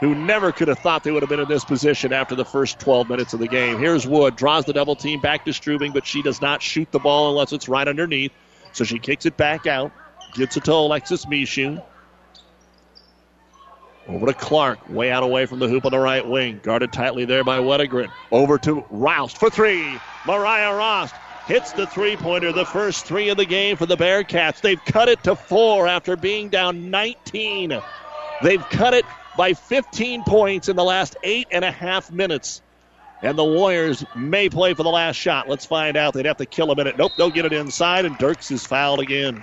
who 0.00 0.14
never 0.14 0.52
could 0.52 0.68
have 0.68 0.78
thought 0.78 1.02
they 1.02 1.10
would 1.10 1.22
have 1.22 1.28
been 1.28 1.40
in 1.40 1.48
this 1.48 1.64
position 1.64 2.12
after 2.12 2.34
the 2.34 2.44
first 2.44 2.78
12 2.78 3.08
minutes 3.08 3.34
of 3.34 3.40
the 3.40 3.48
game. 3.48 3.78
Here's 3.78 4.06
Wood, 4.06 4.36
draws 4.36 4.64
the 4.64 4.72
double 4.72 4.96
team 4.96 5.20
back 5.20 5.44
to 5.44 5.50
Strubing, 5.50 5.92
but 5.92 6.06
she 6.06 6.22
does 6.22 6.40
not 6.40 6.62
shoot 6.62 6.90
the 6.92 7.00
ball 7.00 7.30
unless 7.30 7.52
it's 7.52 7.68
right 7.68 7.86
underneath. 7.86 8.32
So 8.72 8.84
she 8.84 8.98
kicks 9.00 9.26
it 9.26 9.36
back 9.36 9.66
out, 9.66 9.92
gets 10.32 10.56
it 10.56 10.64
to 10.64 10.72
Alexis 10.72 11.26
Mishu. 11.26 11.82
Over 14.08 14.26
to 14.26 14.32
Clark, 14.32 14.88
way 14.88 15.10
out 15.10 15.22
away 15.22 15.44
from 15.44 15.58
the 15.58 15.68
hoop 15.68 15.84
on 15.84 15.92
the 15.92 15.98
right 15.98 16.26
wing. 16.26 16.60
Guarded 16.62 16.92
tightly 16.92 17.26
there 17.26 17.44
by 17.44 17.58
Wedegren. 17.58 18.08
Over 18.32 18.56
to 18.58 18.84
Rost 18.88 19.36
for 19.36 19.50
three. 19.50 19.98
Mariah 20.26 20.74
Rost 20.74 21.14
hits 21.46 21.72
the 21.72 21.86
three 21.86 22.16
pointer, 22.16 22.52
the 22.52 22.64
first 22.64 23.04
three 23.04 23.28
of 23.28 23.36
the 23.36 23.44
game 23.44 23.76
for 23.76 23.84
the 23.84 23.96
Bearcats. 23.96 24.62
They've 24.62 24.82
cut 24.82 25.08
it 25.08 25.24
to 25.24 25.36
four 25.36 25.86
after 25.86 26.16
being 26.16 26.48
down 26.48 26.90
19. 26.90 27.78
They've 28.42 28.68
cut 28.70 28.94
it 28.94 29.04
by 29.36 29.52
15 29.52 30.24
points 30.24 30.68
in 30.68 30.76
the 30.76 30.84
last 30.84 31.16
eight 31.22 31.48
and 31.50 31.64
a 31.64 31.70
half 31.70 32.10
minutes. 32.10 32.62
And 33.20 33.36
the 33.36 33.44
Warriors 33.44 34.04
may 34.16 34.48
play 34.48 34.72
for 34.74 34.84
the 34.84 34.90
last 34.90 35.16
shot. 35.16 35.48
Let's 35.48 35.66
find 35.66 35.96
out. 35.96 36.14
They'd 36.14 36.26
have 36.26 36.36
to 36.38 36.46
kill 36.46 36.70
a 36.70 36.76
minute. 36.76 36.96
Nope, 36.96 37.12
they'll 37.18 37.30
get 37.30 37.44
it 37.44 37.52
inside, 37.52 38.04
and 38.04 38.16
Dirks 38.16 38.50
is 38.50 38.64
fouled 38.64 39.00
again. 39.00 39.42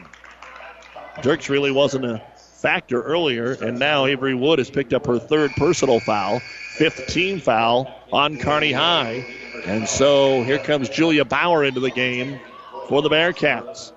Dirks 1.21 1.49
really 1.49 1.71
wasn't 1.71 2.05
a 2.05 2.21
factor 2.65 2.99
earlier, 2.99 3.51
and 3.51 3.77
now 3.77 4.07
Avery 4.07 4.33
Wood 4.33 4.57
has 4.57 4.71
picked 4.71 4.91
up 4.91 5.05
her 5.05 5.19
third 5.19 5.51
personal 5.51 5.99
foul, 5.99 6.39
fifth 6.39 7.05
team 7.05 7.39
foul 7.39 7.93
on 8.11 8.39
Kearney 8.39 8.71
High. 8.71 9.23
And 9.67 9.87
so 9.87 10.41
here 10.41 10.57
comes 10.57 10.89
Julia 10.89 11.25
Bauer 11.25 11.63
into 11.63 11.79
the 11.79 11.91
game 11.91 12.39
for 12.87 13.03
the 13.03 13.09
Bearcats. 13.09 13.91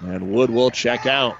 And 0.00 0.32
Wood 0.32 0.50
will 0.50 0.72
check 0.72 1.06
out. 1.06 1.36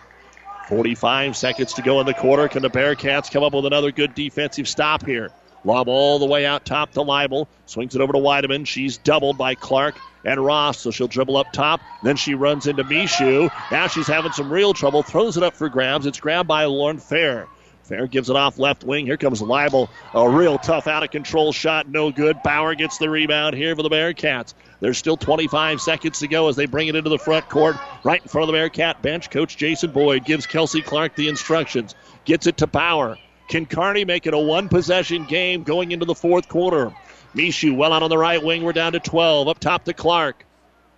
45 0.68 1.36
seconds 1.36 1.74
to 1.74 1.82
go 1.82 1.98
in 1.98 2.06
the 2.06 2.14
quarter. 2.14 2.46
Can 2.46 2.62
the 2.62 2.70
Bearcats 2.70 3.28
come 3.28 3.42
up 3.42 3.52
with 3.52 3.66
another 3.66 3.90
good 3.90 4.14
defensive 4.14 4.68
stop 4.68 5.04
here? 5.04 5.32
Lob 5.66 5.88
all 5.88 6.20
the 6.20 6.26
way 6.26 6.46
out 6.46 6.64
top 6.64 6.92
to 6.92 7.00
Leibel. 7.00 7.48
Swings 7.66 7.96
it 7.96 8.00
over 8.00 8.12
to 8.12 8.18
Weideman. 8.20 8.68
She's 8.68 8.98
doubled 8.98 9.36
by 9.36 9.56
Clark 9.56 9.96
and 10.24 10.42
Rost, 10.42 10.80
so 10.80 10.92
she'll 10.92 11.08
dribble 11.08 11.36
up 11.36 11.52
top. 11.52 11.80
Then 12.04 12.14
she 12.14 12.34
runs 12.34 12.68
into 12.68 12.84
Mishu. 12.84 13.50
Now 13.72 13.88
she's 13.88 14.06
having 14.06 14.30
some 14.30 14.52
real 14.52 14.74
trouble. 14.74 15.02
Throws 15.02 15.36
it 15.36 15.42
up 15.42 15.54
for 15.54 15.68
grabs. 15.68 16.06
It's 16.06 16.20
grabbed 16.20 16.46
by 16.46 16.66
Lauren 16.66 16.98
Fair. 16.98 17.48
Fair 17.82 18.06
gives 18.06 18.30
it 18.30 18.36
off 18.36 18.60
left 18.60 18.84
wing. 18.84 19.06
Here 19.06 19.16
comes 19.16 19.42
Leibel. 19.42 19.88
A 20.14 20.28
real 20.28 20.56
tough 20.56 20.86
out 20.86 21.02
of 21.02 21.10
control 21.10 21.52
shot. 21.52 21.88
No 21.88 22.12
good. 22.12 22.40
Bauer 22.44 22.76
gets 22.76 22.98
the 22.98 23.10
rebound 23.10 23.56
here 23.56 23.74
for 23.74 23.82
the 23.82 23.90
Bearcats. 23.90 24.54
There's 24.78 24.98
still 24.98 25.16
25 25.16 25.80
seconds 25.80 26.20
to 26.20 26.28
go 26.28 26.48
as 26.48 26.54
they 26.54 26.66
bring 26.66 26.86
it 26.86 26.94
into 26.94 27.10
the 27.10 27.18
front 27.18 27.48
court. 27.48 27.76
Right 28.04 28.22
in 28.22 28.28
front 28.28 28.44
of 28.44 28.54
the 28.54 28.58
Bearcat 28.58 29.02
bench. 29.02 29.30
Coach 29.30 29.56
Jason 29.56 29.90
Boyd 29.90 30.24
gives 30.24 30.46
Kelsey 30.46 30.82
Clark 30.82 31.16
the 31.16 31.28
instructions. 31.28 31.96
Gets 32.24 32.46
it 32.46 32.56
to 32.58 32.68
Bauer. 32.68 33.18
Can 33.48 33.66
Kearney 33.66 34.04
make 34.04 34.26
it 34.26 34.34
a 34.34 34.38
one 34.38 34.68
possession 34.68 35.24
game 35.24 35.62
going 35.62 35.92
into 35.92 36.04
the 36.04 36.14
fourth 36.14 36.48
quarter? 36.48 36.92
Mishu 37.34 37.76
well 37.76 37.92
out 37.92 38.02
on 38.02 38.10
the 38.10 38.18
right 38.18 38.42
wing. 38.42 38.62
We're 38.62 38.72
down 38.72 38.92
to 38.92 39.00
12. 39.00 39.48
Up 39.48 39.58
top 39.58 39.84
to 39.84 39.92
Clark. 39.92 40.44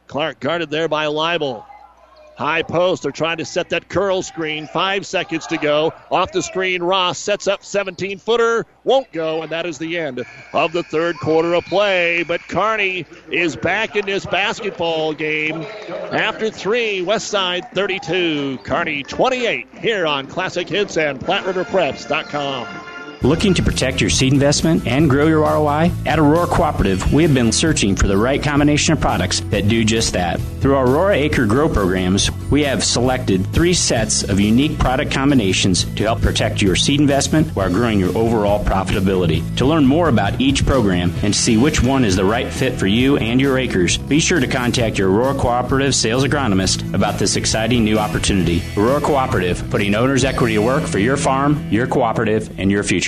Clark 0.06 0.40
guarded 0.40 0.70
there 0.70 0.88
by 0.88 1.06
Leibel. 1.06 1.64
High 2.38 2.62
post. 2.62 3.02
They're 3.02 3.10
trying 3.10 3.38
to 3.38 3.44
set 3.44 3.70
that 3.70 3.88
curl 3.88 4.22
screen. 4.22 4.68
Five 4.68 5.04
seconds 5.04 5.48
to 5.48 5.58
go. 5.58 5.92
Off 6.12 6.30
the 6.30 6.40
screen, 6.40 6.84
Rost 6.84 7.24
sets 7.24 7.48
up 7.48 7.64
17 7.64 8.18
footer. 8.18 8.64
Won't 8.84 9.10
go, 9.10 9.42
and 9.42 9.50
that 9.50 9.66
is 9.66 9.76
the 9.78 9.98
end 9.98 10.24
of 10.52 10.72
the 10.72 10.84
third 10.84 11.18
quarter 11.18 11.54
of 11.54 11.64
play. 11.64 12.22
But 12.22 12.40
Kearney 12.42 13.06
is 13.32 13.56
back 13.56 13.96
in 13.96 14.06
this 14.06 14.24
basketball 14.24 15.14
game 15.14 15.62
after 16.12 16.48
three. 16.48 17.02
West 17.02 17.26
Side 17.26 17.66
32, 17.74 18.58
Kearney 18.62 19.02
28 19.02 19.66
here 19.80 20.06
on 20.06 20.28
Classic 20.28 20.68
Hits 20.68 20.96
and 20.96 21.18
PlatteRiverPreps.com. 21.18 22.97
Looking 23.22 23.52
to 23.54 23.64
protect 23.64 24.00
your 24.00 24.10
seed 24.10 24.32
investment 24.32 24.86
and 24.86 25.10
grow 25.10 25.26
your 25.26 25.40
ROI? 25.40 25.90
At 26.06 26.20
Aurora 26.20 26.46
Cooperative, 26.46 27.12
we 27.12 27.24
have 27.24 27.34
been 27.34 27.50
searching 27.50 27.96
for 27.96 28.06
the 28.06 28.16
right 28.16 28.40
combination 28.40 28.92
of 28.92 29.00
products 29.00 29.40
that 29.50 29.66
do 29.66 29.84
just 29.84 30.12
that. 30.12 30.38
Through 30.60 30.76
our 30.76 30.86
Aurora 30.86 31.16
Acre 31.16 31.44
Grow 31.44 31.68
programs, 31.68 32.30
we 32.48 32.62
have 32.62 32.84
selected 32.84 33.44
three 33.52 33.74
sets 33.74 34.22
of 34.22 34.38
unique 34.38 34.78
product 34.78 35.10
combinations 35.10 35.84
to 35.96 36.04
help 36.04 36.22
protect 36.22 36.62
your 36.62 36.76
seed 36.76 37.00
investment 37.00 37.48
while 37.56 37.68
growing 37.68 37.98
your 37.98 38.16
overall 38.16 38.64
profitability. 38.64 39.42
To 39.56 39.66
learn 39.66 39.84
more 39.84 40.08
about 40.08 40.40
each 40.40 40.64
program 40.64 41.12
and 41.24 41.34
see 41.34 41.56
which 41.56 41.82
one 41.82 42.04
is 42.04 42.14
the 42.14 42.24
right 42.24 42.52
fit 42.52 42.74
for 42.74 42.86
you 42.86 43.16
and 43.16 43.40
your 43.40 43.58
acres, 43.58 43.98
be 43.98 44.20
sure 44.20 44.38
to 44.38 44.46
contact 44.46 44.96
your 44.96 45.10
Aurora 45.10 45.34
Cooperative 45.34 45.94
sales 45.94 46.22
agronomist 46.24 46.94
about 46.94 47.18
this 47.18 47.34
exciting 47.34 47.82
new 47.82 47.98
opportunity. 47.98 48.62
Aurora 48.76 49.00
Cooperative, 49.00 49.68
putting 49.70 49.96
owner's 49.96 50.24
equity 50.24 50.54
to 50.54 50.62
work 50.62 50.84
for 50.84 51.00
your 51.00 51.16
farm, 51.16 51.66
your 51.68 51.88
cooperative, 51.88 52.56
and 52.60 52.70
your 52.70 52.84
future. 52.84 53.07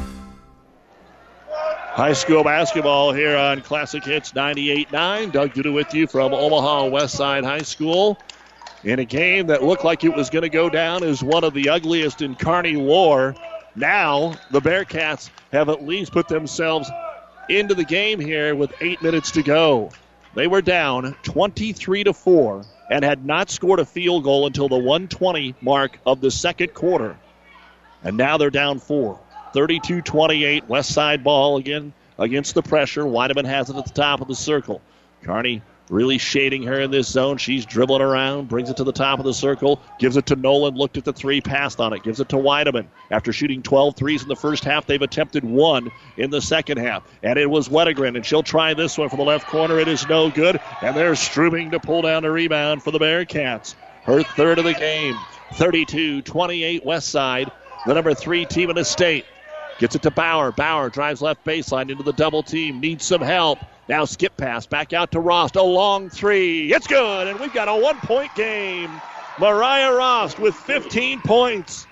High 1.93 2.13
school 2.13 2.45
basketball 2.45 3.11
here 3.11 3.35
on 3.35 3.59
Classic 3.59 4.01
Hits 4.01 4.31
98.9. 4.31 5.33
Doug 5.33 5.53
Duda 5.53 5.73
with 5.73 5.93
you 5.93 6.07
from 6.07 6.33
Omaha 6.33 6.85
West 6.85 7.17
Side 7.17 7.43
High 7.43 7.63
School 7.63 8.17
in 8.85 8.99
a 8.99 9.03
game 9.05 9.47
that 9.47 9.61
looked 9.61 9.83
like 9.83 10.05
it 10.05 10.15
was 10.15 10.29
going 10.29 10.43
to 10.43 10.49
go 10.49 10.69
down 10.69 11.03
as 11.03 11.21
one 11.21 11.43
of 11.43 11.53
the 11.53 11.67
ugliest 11.67 12.21
in 12.21 12.35
Kearney 12.35 12.77
lore. 12.77 13.35
Now 13.75 14.35
the 14.51 14.61
Bearcats 14.61 15.29
have 15.51 15.67
at 15.67 15.85
least 15.85 16.13
put 16.13 16.29
themselves 16.29 16.89
into 17.49 17.75
the 17.75 17.83
game 17.83 18.21
here 18.21 18.55
with 18.55 18.71
eight 18.79 19.01
minutes 19.01 19.31
to 19.31 19.43
go. 19.43 19.91
They 20.33 20.47
were 20.47 20.61
down 20.61 21.17
23 21.23 22.05
to 22.05 22.13
4 22.13 22.63
and 22.89 23.03
had 23.03 23.25
not 23.25 23.49
scored 23.49 23.81
a 23.81 23.85
field 23.85 24.23
goal 24.23 24.47
until 24.47 24.69
the 24.69 24.77
120 24.77 25.55
mark 25.59 25.99
of 26.05 26.21
the 26.21 26.31
second 26.31 26.73
quarter. 26.73 27.17
And 28.01 28.15
now 28.15 28.37
they're 28.37 28.49
down 28.49 28.79
four. 28.79 29.19
32 29.53 30.01
28, 30.01 30.67
West 30.67 30.93
Side 30.93 31.23
ball 31.23 31.57
again 31.57 31.93
against 32.17 32.55
the 32.55 32.61
pressure. 32.61 33.03
Weideman 33.03 33.45
has 33.45 33.69
it 33.69 33.75
at 33.75 33.85
the 33.85 33.93
top 33.93 34.21
of 34.21 34.27
the 34.27 34.35
circle. 34.35 34.81
Kearney 35.23 35.61
really 35.91 36.17
shading 36.17 36.63
her 36.63 36.79
in 36.79 36.89
this 36.89 37.09
zone. 37.09 37.37
She's 37.37 37.65
dribbling 37.65 38.01
around, 38.01 38.47
brings 38.47 38.69
it 38.69 38.77
to 38.77 38.83
the 38.83 38.93
top 38.93 39.19
of 39.19 39.25
the 39.25 39.33
circle, 39.33 39.81
gives 39.99 40.15
it 40.15 40.27
to 40.27 40.35
Nolan, 40.35 40.75
looked 40.75 40.97
at 40.97 41.03
the 41.03 41.13
three, 41.13 41.41
passed 41.41 41.79
on 41.79 41.91
it, 41.93 42.01
gives 42.01 42.19
it 42.21 42.29
to 42.29 42.37
Weideman. 42.37 42.87
After 43.11 43.33
shooting 43.33 43.61
12 43.61 43.97
threes 43.97 44.23
in 44.23 44.29
the 44.29 44.35
first 44.35 44.63
half, 44.63 44.85
they've 44.85 45.01
attempted 45.01 45.43
one 45.43 45.91
in 46.17 46.29
the 46.29 46.41
second 46.41 46.77
half. 46.77 47.03
And 47.21 47.37
it 47.37 47.49
was 47.49 47.67
Wedegren, 47.67 48.15
and 48.15 48.25
she'll 48.25 48.41
try 48.41 48.73
this 48.73 48.97
one 48.97 49.09
from 49.09 49.19
the 49.19 49.25
left 49.25 49.47
corner. 49.47 49.79
It 49.79 49.89
is 49.89 50.07
no 50.07 50.29
good. 50.31 50.59
And 50.81 50.95
there's 50.95 51.19
Strubing 51.19 51.71
to 51.71 51.79
pull 51.79 52.01
down 52.01 52.23
a 52.23 52.31
rebound 52.31 52.83
for 52.83 52.91
the 52.91 52.99
Bearcats. 52.99 53.75
Her 54.03 54.23
third 54.23 54.59
of 54.59 54.65
the 54.65 54.73
game. 54.73 55.15
32 55.55 56.21
28 56.21 56.85
West 56.85 57.09
Side, 57.09 57.51
the 57.85 57.93
number 57.93 58.13
three 58.13 58.45
team 58.45 58.69
in 58.69 58.75
the 58.77 58.85
state. 58.85 59.25
Gets 59.81 59.95
it 59.95 60.03
to 60.03 60.11
Bauer. 60.11 60.51
Bauer 60.51 60.91
drives 60.91 61.23
left 61.23 61.43
baseline 61.43 61.89
into 61.89 62.03
the 62.03 62.13
double 62.13 62.43
team. 62.43 62.79
Needs 62.79 63.03
some 63.03 63.19
help. 63.19 63.57
Now 63.89 64.05
skip 64.05 64.37
pass 64.37 64.67
back 64.67 64.93
out 64.93 65.11
to 65.13 65.19
Rost. 65.19 65.55
A 65.55 65.63
long 65.63 66.07
three. 66.07 66.71
It's 66.71 66.85
good. 66.85 67.27
And 67.27 67.39
we've 67.39 67.51
got 67.51 67.67
a 67.67 67.75
one 67.75 67.97
point 68.01 68.29
game. 68.35 68.91
Mariah 69.39 69.91
Rost 69.91 70.37
with 70.37 70.53
15 70.53 71.21
points. 71.21 71.87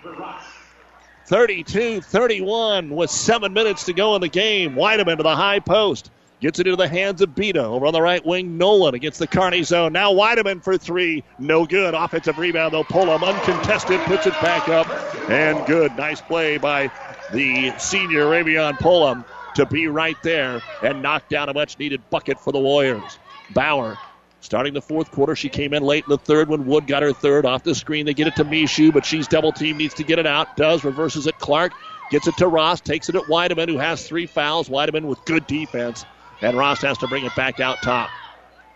32 1.25 2.01
31 2.01 2.91
with 2.91 3.09
seven 3.09 3.53
minutes 3.53 3.85
to 3.85 3.93
go 3.93 4.13
in 4.13 4.21
the 4.21 4.29
game. 4.29 4.75
Weideman 4.75 5.17
to 5.17 5.23
the 5.23 5.35
high 5.35 5.59
post. 5.59 6.11
Gets 6.41 6.59
it 6.59 6.67
into 6.67 6.77
the 6.77 6.87
hands 6.87 7.21
of 7.21 7.33
Beta. 7.33 7.65
Over 7.65 7.87
on 7.87 7.93
the 7.93 8.01
right 8.03 8.23
wing, 8.23 8.59
Nolan 8.59 8.93
against 8.93 9.17
the 9.17 9.27
Kearney 9.27 9.63
zone. 9.63 9.93
Now 9.93 10.13
Weideman 10.13 10.63
for 10.63 10.77
three. 10.77 11.23
No 11.39 11.65
good. 11.65 11.95
Offensive 11.95 12.37
rebound. 12.37 12.71
They'll 12.75 12.83
Pullum 12.83 13.23
uncontested. 13.23 13.99
Puts 14.01 14.27
it 14.27 14.33
back 14.33 14.69
up. 14.69 14.87
And 15.27 15.65
good. 15.65 15.95
Nice 15.97 16.21
play 16.21 16.59
by 16.59 16.91
the 17.31 17.73
senior 17.77 18.25
Ravion 18.25 18.77
Pullum 18.79 19.23
to 19.55 19.65
be 19.65 19.87
right 19.87 20.17
there 20.23 20.61
and 20.81 21.01
knock 21.01 21.27
down 21.29 21.49
a 21.49 21.53
much 21.53 21.77
needed 21.79 22.01
bucket 22.09 22.39
for 22.39 22.51
the 22.51 22.59
Warriors. 22.59 23.19
Bauer 23.51 23.97
starting 24.41 24.73
the 24.73 24.81
fourth 24.81 25.11
quarter. 25.11 25.35
She 25.35 25.49
came 25.49 25.73
in 25.73 25.83
late 25.83 26.05
in 26.05 26.09
the 26.09 26.17
third 26.17 26.49
when 26.49 26.65
Wood 26.65 26.87
got 26.87 27.03
her 27.03 27.13
third 27.13 27.45
off 27.45 27.63
the 27.63 27.75
screen. 27.75 28.05
They 28.05 28.13
get 28.13 28.27
it 28.27 28.35
to 28.37 28.45
Mishu, 28.45 28.93
but 28.93 29.05
she's 29.05 29.27
double 29.27 29.51
team, 29.51 29.77
needs 29.77 29.93
to 29.95 30.03
get 30.03 30.19
it 30.19 30.27
out. 30.27 30.55
Does, 30.55 30.83
reverses 30.83 31.27
it. 31.27 31.37
Clark 31.39 31.73
gets 32.09 32.27
it 32.27 32.37
to 32.37 32.47
Rost, 32.47 32.85
takes 32.85 33.09
it 33.09 33.15
at 33.15 33.23
Weideman, 33.23 33.69
who 33.69 33.77
has 33.77 34.07
three 34.07 34.25
fouls. 34.25 34.69
Weideman 34.69 35.03
with 35.03 35.23
good 35.25 35.45
defense, 35.47 36.05
and 36.41 36.57
Rost 36.57 36.81
has 36.81 36.97
to 36.99 37.07
bring 37.07 37.25
it 37.25 37.35
back 37.35 37.59
out 37.59 37.81
top. 37.81 38.11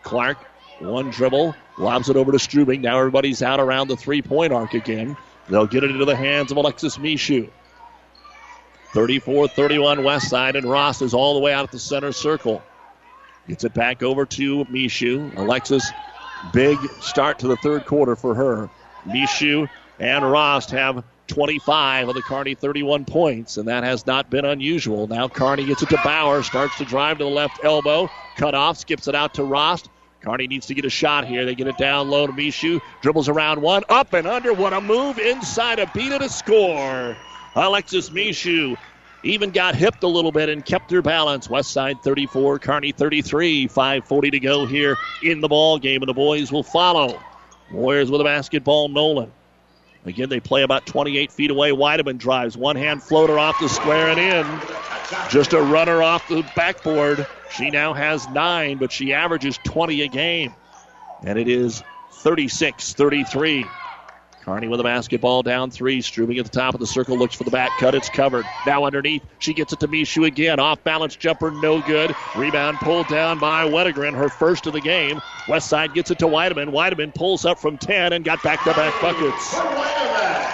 Clark, 0.03 0.37
one 0.79 1.09
dribble, 1.09 1.55
lobs 1.77 2.09
it 2.09 2.17
over 2.17 2.31
to 2.31 2.37
Strubing. 2.37 2.81
Now 2.81 2.99
everybody's 2.99 3.41
out 3.41 3.59
around 3.59 3.87
the 3.87 3.97
three 3.97 4.21
point 4.21 4.53
arc 4.53 4.73
again. 4.73 5.15
They'll 5.49 5.67
get 5.67 5.83
it 5.83 5.91
into 5.91 6.05
the 6.05 6.15
hands 6.15 6.51
of 6.51 6.57
Alexis 6.57 6.97
Mishu. 6.97 7.49
34 8.93 9.47
31 9.47 10.03
West 10.03 10.29
Side, 10.29 10.55
and 10.55 10.69
Rost 10.69 11.01
is 11.01 11.13
all 11.13 11.33
the 11.33 11.39
way 11.39 11.51
out 11.51 11.63
at 11.63 11.71
the 11.71 11.79
center 11.79 12.11
circle. 12.11 12.61
Gets 13.47 13.63
it 13.63 13.73
back 13.73 14.03
over 14.03 14.25
to 14.27 14.65
Mishu. 14.65 15.35
Alexis, 15.35 15.91
big 16.53 16.77
start 17.01 17.39
to 17.39 17.47
the 17.47 17.57
third 17.57 17.85
quarter 17.85 18.15
for 18.15 18.35
her. 18.35 18.69
Mishu 19.07 19.67
and 19.99 20.31
Rost 20.31 20.69
have 20.71 21.03
25 21.27 22.09
of 22.09 22.15
the 22.15 22.21
Kearney 22.21 22.53
31 22.53 23.05
points, 23.05 23.57
and 23.57 23.67
that 23.67 23.83
has 23.83 24.05
not 24.05 24.29
been 24.29 24.45
unusual. 24.45 25.07
Now 25.07 25.27
Kearney 25.27 25.65
gets 25.65 25.81
it 25.81 25.89
to 25.89 25.99
Bauer, 26.03 26.43
starts 26.43 26.77
to 26.77 26.85
drive 26.85 27.17
to 27.17 27.23
the 27.23 27.29
left 27.29 27.63
elbow, 27.63 28.09
cut 28.37 28.53
off, 28.53 28.77
skips 28.77 29.07
it 29.07 29.15
out 29.15 29.33
to 29.35 29.43
Rost. 29.43 29.89
Kearney 30.21 30.47
needs 30.47 30.67
to 30.67 30.73
get 30.73 30.85
a 30.85 30.89
shot 30.89 31.25
here. 31.25 31.45
They 31.45 31.55
get 31.55 31.67
it 31.67 31.77
down 31.77 32.09
low 32.09 32.27
to 32.27 32.33
Mishu, 32.33 32.79
dribbles 33.01 33.27
around 33.27 33.61
one, 33.61 33.83
up 33.89 34.13
and 34.13 34.27
under. 34.27 34.53
What 34.53 34.71
a 34.71 34.79
move 34.79 35.17
inside 35.17 35.79
a 35.79 35.91
beat 35.93 36.17
to 36.17 36.29
score. 36.29 37.17
Alexis 37.55 38.09
Mishu 38.09 38.77
even 39.23 39.51
got 39.51 39.75
hipped 39.75 40.03
a 40.03 40.07
little 40.07 40.31
bit 40.31 40.49
and 40.49 40.65
kept 40.65 40.91
her 40.91 41.01
balance. 41.01 41.49
West 41.49 41.71
Side 41.71 42.01
34, 42.01 42.59
Kearney 42.59 42.91
33. 42.91 43.67
5:40 43.67 44.31
to 44.31 44.39
go 44.39 44.65
here 44.65 44.97
in 45.21 45.39
the 45.41 45.47
ball 45.47 45.77
game, 45.79 46.01
and 46.01 46.09
the 46.09 46.13
boys 46.13 46.51
will 46.51 46.63
follow. 46.63 47.23
Warriors 47.69 48.11
with 48.11 48.21
a 48.21 48.23
basketball. 48.25 48.89
Nolan. 48.89 49.31
Again, 50.05 50.27
they 50.27 50.41
play 50.41 50.63
about 50.63 50.85
28 50.85 51.31
feet 51.31 51.49
away. 51.49 51.71
Weideman 51.71 52.17
drives 52.17 52.57
one 52.57 52.75
hand 52.75 53.01
floater 53.01 53.39
off 53.39 53.57
the 53.59 53.69
square 53.69 54.09
and 54.09 54.19
in. 54.19 54.61
Just 55.29 55.53
a 55.53 55.61
runner 55.61 56.03
off 56.03 56.27
the 56.27 56.43
backboard. 56.55 57.25
She 57.51 57.69
now 57.69 57.93
has 57.93 58.27
nine, 58.27 58.79
but 58.79 58.91
she 58.91 59.13
averages 59.13 59.57
20 59.63 60.01
a 60.01 60.07
game. 60.09 60.53
And 61.23 61.39
it 61.39 61.47
is 61.47 61.83
36 62.11 62.93
33. 62.93 63.65
Kearney 64.43 64.67
with 64.67 64.79
a 64.81 64.83
basketball 64.83 65.41
down 65.41 65.71
three. 65.71 66.01
Strubing 66.01 66.37
at 66.37 66.43
the 66.43 66.51
top 66.51 66.73
of 66.73 66.81
the 66.81 66.87
circle 66.87 67.17
looks 67.17 67.35
for 67.35 67.45
the 67.45 67.51
back 67.51 67.71
cut. 67.79 67.95
It's 67.95 68.09
covered. 68.09 68.45
Now 68.65 68.83
underneath. 68.83 69.23
She 69.39 69.53
gets 69.53 69.71
it 69.71 69.79
to 69.79 69.87
Mishu 69.87 70.25
again. 70.25 70.59
Off 70.59 70.83
balance 70.83 71.15
jumper, 71.15 71.49
no 71.51 71.81
good. 71.81 72.13
Rebound 72.35 72.77
pulled 72.79 73.07
down 73.07 73.39
by 73.39 73.63
Wedegren, 73.63 74.13
her 74.15 74.27
first 74.27 74.67
of 74.67 74.73
the 74.73 74.81
game. 74.81 75.21
West 75.47 75.69
Side 75.69 75.93
gets 75.93 76.11
it 76.11 76.19
to 76.19 76.25
Weideman. 76.25 76.71
Weideman 76.71 77.15
pulls 77.15 77.45
up 77.45 77.57
from 77.59 77.77
10 77.77 78.11
and 78.11 78.25
got 78.25 78.43
back 78.43 78.63
to 78.65 78.73
back 78.73 78.99
buckets. 79.01 79.51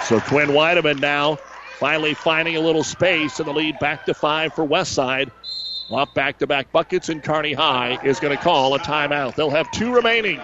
So 0.08 0.20
Quinn 0.20 0.50
Weideman 0.50 1.00
now 1.00 1.36
finally 1.78 2.14
finding 2.14 2.56
a 2.56 2.60
little 2.60 2.84
space 2.84 3.40
and 3.40 3.48
the 3.48 3.52
lead 3.52 3.78
back 3.80 4.06
to 4.06 4.14
five 4.14 4.54
for 4.54 4.64
West 4.64 4.92
Side. 4.92 5.32
Off 5.90 6.14
back 6.14 6.38
to 6.38 6.46
back 6.46 6.70
buckets, 6.70 7.08
and 7.08 7.20
Kearney 7.20 7.52
High 7.52 7.98
is 8.04 8.20
going 8.20 8.36
to 8.36 8.40
call 8.40 8.76
a 8.76 8.78
timeout. 8.78 9.34
They'll 9.34 9.50
have 9.50 9.68
two 9.72 9.92
remaining. 9.92 10.40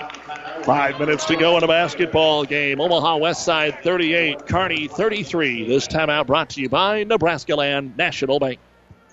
Five 0.66 0.98
minutes 0.98 1.24
to 1.26 1.36
go 1.36 1.56
in 1.56 1.62
a 1.62 1.68
basketball 1.68 2.42
game. 2.44 2.80
Omaha 2.80 3.18
West 3.18 3.44
Side 3.44 3.84
38, 3.84 4.48
Kearney 4.48 4.88
33. 4.88 5.64
This 5.68 5.86
timeout 5.86 6.26
brought 6.26 6.50
to 6.50 6.60
you 6.60 6.68
by 6.68 7.04
Nebraska 7.04 7.54
Land 7.54 7.96
National 7.96 8.40
Bank. 8.40 8.58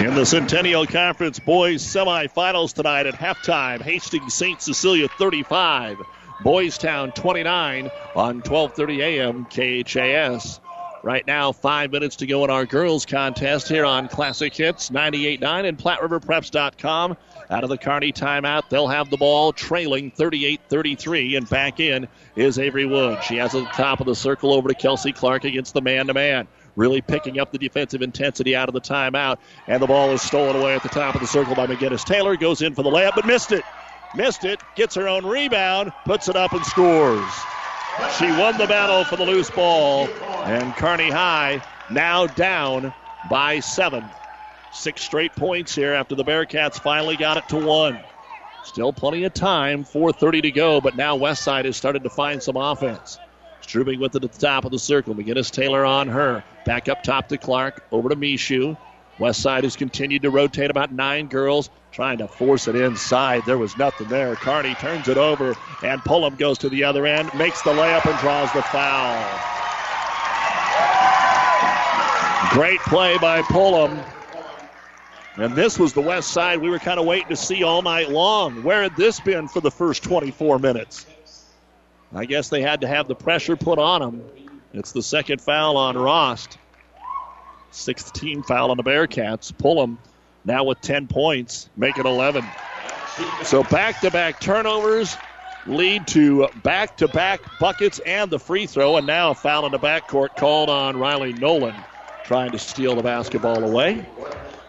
In 0.00 0.14
the 0.14 0.24
Centennial 0.24 0.86
Conference 0.86 1.38
boys 1.38 1.82
semifinals 1.82 2.72
tonight 2.72 3.06
at 3.06 3.14
halftime, 3.14 3.82
Hastings 3.82 4.32
St. 4.32 4.60
Cecilia 4.60 5.08
35, 5.08 5.98
Boys 6.42 6.78
Town 6.78 7.12
29 7.12 7.90
on 8.16 8.40
12:30 8.40 8.98
a.m. 9.00 9.44
KHAS. 9.44 10.58
Right 11.02 11.26
now, 11.26 11.52
five 11.52 11.92
minutes 11.92 12.16
to 12.16 12.26
go 12.26 12.44
in 12.44 12.50
our 12.50 12.64
girls 12.64 13.04
contest 13.04 13.68
here 13.68 13.84
on 13.84 14.08
Classic 14.08 14.54
Hits 14.54 14.88
98.9 14.88 15.68
and 15.68 15.78
PlatteRiverPreps.com. 15.78 17.16
Out 17.50 17.64
of 17.64 17.68
the 17.68 17.78
Kearney 17.78 18.12
timeout, 18.12 18.70
they'll 18.70 18.88
have 18.88 19.10
the 19.10 19.16
ball 19.16 19.52
trailing 19.52 20.10
38-33, 20.12 21.36
and 21.36 21.48
back 21.48 21.78
in 21.78 22.08
is 22.36 22.58
Avery 22.58 22.86
Wood. 22.86 23.22
She 23.22 23.36
has 23.36 23.54
at 23.54 23.64
the 23.64 23.70
top 23.70 24.00
of 24.00 24.06
the 24.06 24.14
circle 24.14 24.52
over 24.52 24.68
to 24.68 24.74
Kelsey 24.74 25.12
Clark 25.12 25.44
against 25.44 25.74
the 25.74 25.82
man-to-man 25.82 26.48
really 26.76 27.00
picking 27.00 27.38
up 27.38 27.52
the 27.52 27.58
defensive 27.58 28.02
intensity 28.02 28.54
out 28.56 28.68
of 28.68 28.74
the 28.74 28.80
timeout. 28.80 29.38
And 29.66 29.82
the 29.82 29.86
ball 29.86 30.10
is 30.12 30.22
stolen 30.22 30.56
away 30.56 30.74
at 30.74 30.82
the 30.82 30.88
top 30.88 31.14
of 31.14 31.20
the 31.20 31.26
circle 31.26 31.54
by 31.54 31.66
McGinnis 31.66 32.04
Taylor. 32.04 32.36
Goes 32.36 32.62
in 32.62 32.74
for 32.74 32.82
the 32.82 32.90
layup, 32.90 33.12
but 33.14 33.26
missed 33.26 33.52
it. 33.52 33.64
Missed 34.14 34.44
it. 34.44 34.60
Gets 34.76 34.94
her 34.94 35.08
own 35.08 35.24
rebound, 35.24 35.92
puts 36.04 36.28
it 36.28 36.36
up 36.36 36.52
and 36.52 36.64
scores. 36.64 37.32
She 38.18 38.26
won 38.26 38.56
the 38.58 38.66
battle 38.66 39.04
for 39.04 39.16
the 39.16 39.24
loose 39.24 39.50
ball. 39.50 40.08
And 40.44 40.74
Kearney 40.74 41.10
High 41.10 41.62
now 41.90 42.26
down 42.26 42.92
by 43.28 43.60
seven. 43.60 44.04
Six 44.72 45.02
straight 45.02 45.32
points 45.32 45.74
here 45.74 45.92
after 45.92 46.14
the 46.14 46.24
Bearcats 46.24 46.80
finally 46.80 47.16
got 47.16 47.36
it 47.36 47.48
to 47.48 47.56
one. 47.56 47.98
Still 48.62 48.92
plenty 48.92 49.24
of 49.24 49.34
time, 49.34 49.84
4.30 49.84 50.42
to 50.42 50.50
go, 50.50 50.80
but 50.80 50.94
now 50.94 51.16
Westside 51.16 51.64
has 51.64 51.76
started 51.76 52.04
to 52.04 52.10
find 52.10 52.42
some 52.42 52.56
offense. 52.56 53.18
Strubing 53.70 54.00
with 54.00 54.16
it 54.16 54.24
at 54.24 54.32
the 54.32 54.38
top 54.40 54.64
of 54.64 54.72
the 54.72 54.80
circle. 54.80 55.14
McGinnis 55.14 55.48
Taylor 55.48 55.84
on 55.84 56.08
her. 56.08 56.42
Back 56.64 56.88
up 56.88 57.04
top 57.04 57.28
to 57.28 57.38
Clark. 57.38 57.84
Over 57.92 58.08
to 58.08 58.16
Mishu. 58.16 58.76
West 59.20 59.42
side 59.42 59.62
has 59.62 59.76
continued 59.76 60.22
to 60.22 60.30
rotate 60.30 60.70
about 60.70 60.90
nine 60.90 61.28
girls, 61.28 61.70
trying 61.92 62.18
to 62.18 62.26
force 62.26 62.66
it 62.66 62.74
inside. 62.74 63.44
There 63.46 63.58
was 63.58 63.76
nothing 63.76 64.08
there. 64.08 64.34
Kearney 64.34 64.74
turns 64.74 65.06
it 65.06 65.16
over, 65.16 65.54
and 65.84 66.00
Pullum 66.00 66.36
goes 66.36 66.58
to 66.58 66.68
the 66.68 66.82
other 66.82 67.06
end, 67.06 67.32
makes 67.34 67.62
the 67.62 67.70
layup, 67.70 68.04
and 68.10 68.18
draws 68.18 68.52
the 68.54 68.62
foul. 68.62 69.14
Great 72.50 72.80
play 72.80 73.18
by 73.18 73.40
Pullum. 73.42 74.04
And 75.36 75.54
this 75.54 75.78
was 75.78 75.92
the 75.92 76.00
west 76.00 76.32
side 76.32 76.58
we 76.58 76.70
were 76.70 76.80
kind 76.80 76.98
of 76.98 77.06
waiting 77.06 77.28
to 77.28 77.36
see 77.36 77.62
all 77.62 77.82
night 77.82 78.08
long. 78.08 78.64
Where 78.64 78.82
had 78.82 78.96
this 78.96 79.20
been 79.20 79.46
for 79.46 79.60
the 79.60 79.70
first 79.70 80.02
24 80.02 80.58
minutes? 80.58 81.06
I 82.12 82.24
guess 82.24 82.48
they 82.48 82.62
had 82.62 82.80
to 82.80 82.88
have 82.88 83.06
the 83.08 83.14
pressure 83.14 83.56
put 83.56 83.78
on 83.78 84.00
them. 84.00 84.24
It's 84.72 84.92
the 84.92 85.02
second 85.02 85.40
foul 85.40 85.76
on 85.76 85.96
Rost. 85.96 86.58
Sixth 87.70 88.12
team 88.12 88.42
foul 88.42 88.70
on 88.70 88.76
the 88.76 88.82
Bearcats. 88.82 89.52
Pullum 89.52 89.96
now 90.44 90.64
with 90.64 90.80
10 90.80 91.06
points, 91.06 91.68
make 91.76 91.98
it 91.98 92.06
11. 92.06 92.44
So 93.44 93.62
back 93.64 94.00
to 94.00 94.10
back 94.10 94.40
turnovers 94.40 95.16
lead 95.66 96.06
to 96.08 96.48
back 96.62 96.96
to 96.98 97.08
back 97.08 97.40
buckets 97.58 98.00
and 98.00 98.30
the 98.30 98.38
free 98.38 98.66
throw. 98.66 98.96
And 98.96 99.06
now 99.06 99.30
a 99.30 99.34
foul 99.34 99.66
in 99.66 99.72
the 99.72 99.78
backcourt 99.78 100.36
called 100.36 100.70
on 100.70 100.96
Riley 100.96 101.32
Nolan, 101.32 101.74
trying 102.24 102.52
to 102.52 102.58
steal 102.58 102.96
the 102.96 103.02
basketball 103.02 103.62
away. 103.62 104.04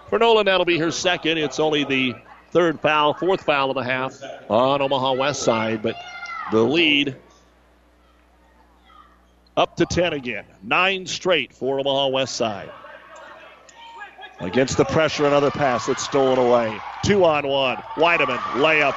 For 0.10 0.20
Nolan, 0.20 0.46
that'll 0.46 0.66
be 0.66 0.78
her 0.80 0.92
second. 0.92 1.38
It's 1.38 1.60
only 1.60 1.86
the 1.86 2.16
third 2.52 2.80
foul, 2.82 3.14
fourth 3.14 3.44
foul 3.44 3.72
of 3.72 3.76
the 3.76 3.84
half 3.84 4.22
on 4.50 4.82
Omaha 4.82 5.14
West 5.14 5.44
Side, 5.44 5.82
but 5.82 5.96
the 6.52 6.62
lead 6.62 7.16
up 9.58 9.78
to 9.78 9.86
10 9.86 10.14
again. 10.14 10.46
Nine 10.64 11.06
straight 11.06 11.54
for 11.54 11.80
Omaha 11.80 12.08
West 12.08 12.36
Side. 12.36 12.72
Against 14.40 14.78
the 14.78 14.86
pressure, 14.86 15.26
another 15.26 15.52
pass 15.52 15.86
that's 15.86 16.04
stolen 16.04 16.40
away. 16.40 16.76
Two 17.06 17.24
on 17.26 17.48
one. 17.48 17.78
Weideman, 17.96 18.40
layup. 18.56 18.96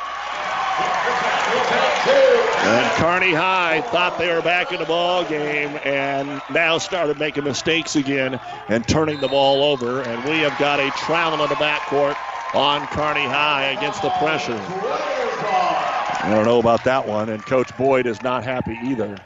And 2.65 2.91
Kearney 2.93 3.35
High 3.35 3.83
thought 3.83 4.17
they 4.17 4.33
were 4.33 4.41
back 4.41 4.73
in 4.73 4.79
the 4.79 4.87
ball 4.87 5.23
game 5.25 5.79
and 5.85 6.41
now 6.51 6.79
started 6.79 7.19
making 7.19 7.45
mistakes 7.45 7.95
again 7.95 8.41
and 8.69 8.89
turning 8.89 9.21
the 9.21 9.29
ball 9.29 9.63
over. 9.65 10.01
And 10.01 10.25
we 10.25 10.39
have 10.39 10.59
got 10.59 10.81
a 10.81 10.91
travel 10.93 11.43
in 11.43 11.51
the 11.51 11.57
backcourt 11.57 12.17
on 12.55 12.87
Kearney 12.87 13.27
High 13.27 13.73
against 13.77 14.01
the 14.01 14.09
pressure. 14.11 14.59
I 14.59 16.31
don't 16.31 16.47
know 16.47 16.59
about 16.59 16.85
that 16.85 17.07
one, 17.07 17.29
and 17.29 17.45
Coach 17.45 17.77
Boyd 17.77 18.07
is 18.07 18.23
not 18.23 18.45
happy 18.45 18.79
either. 18.83 19.19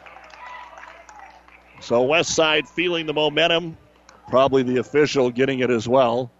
So 1.80 2.02
West 2.02 2.34
Side 2.34 2.68
feeling 2.68 3.06
the 3.06 3.14
momentum, 3.14 3.76
probably 4.28 4.62
the 4.62 4.78
official 4.78 5.30
getting 5.30 5.60
it 5.60 5.70
as 5.70 5.88
well. 5.88 6.30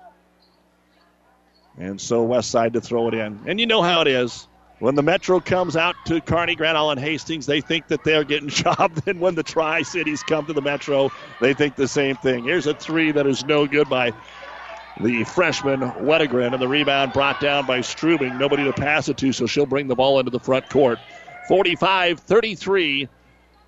And 1.78 2.00
so 2.00 2.22
West 2.24 2.50
Side 2.50 2.72
to 2.72 2.80
throw 2.80 3.08
it 3.08 3.14
in. 3.14 3.40
And 3.46 3.60
you 3.60 3.66
know 3.66 3.82
how 3.82 4.00
it 4.00 4.08
is. 4.08 4.48
When 4.80 4.94
the 4.94 5.02
Metro 5.02 5.40
comes 5.40 5.76
out 5.76 5.96
to 6.06 6.20
Kearney, 6.20 6.54
Grand 6.54 6.76
Island, 6.78 7.00
Hastings, 7.00 7.46
they 7.46 7.60
think 7.60 7.88
that 7.88 8.04
they're 8.04 8.24
getting 8.24 8.48
chopped. 8.48 9.06
And 9.06 9.20
when 9.20 9.34
the 9.34 9.42
Tri 9.42 9.82
Cities 9.82 10.22
come 10.22 10.46
to 10.46 10.52
the 10.52 10.62
Metro, 10.62 11.10
they 11.40 11.54
think 11.54 11.76
the 11.76 11.88
same 11.88 12.16
thing. 12.16 12.44
Here's 12.44 12.66
a 12.66 12.74
three 12.74 13.10
that 13.12 13.26
is 13.26 13.44
no 13.44 13.66
good 13.66 13.88
by 13.88 14.12
the 15.00 15.24
freshman 15.24 15.80
Wedegren, 15.80 16.52
and 16.52 16.62
the 16.62 16.68
rebound 16.68 17.12
brought 17.12 17.40
down 17.40 17.66
by 17.66 17.80
Strubing. 17.80 18.38
Nobody 18.38 18.64
to 18.64 18.72
pass 18.72 19.08
it 19.08 19.16
to, 19.18 19.32
so 19.32 19.46
she'll 19.46 19.66
bring 19.66 19.86
the 19.86 19.94
ball 19.94 20.18
into 20.18 20.30
the 20.30 20.40
front 20.40 20.68
court. 20.68 20.98
45 21.46 22.20
33, 22.20 23.08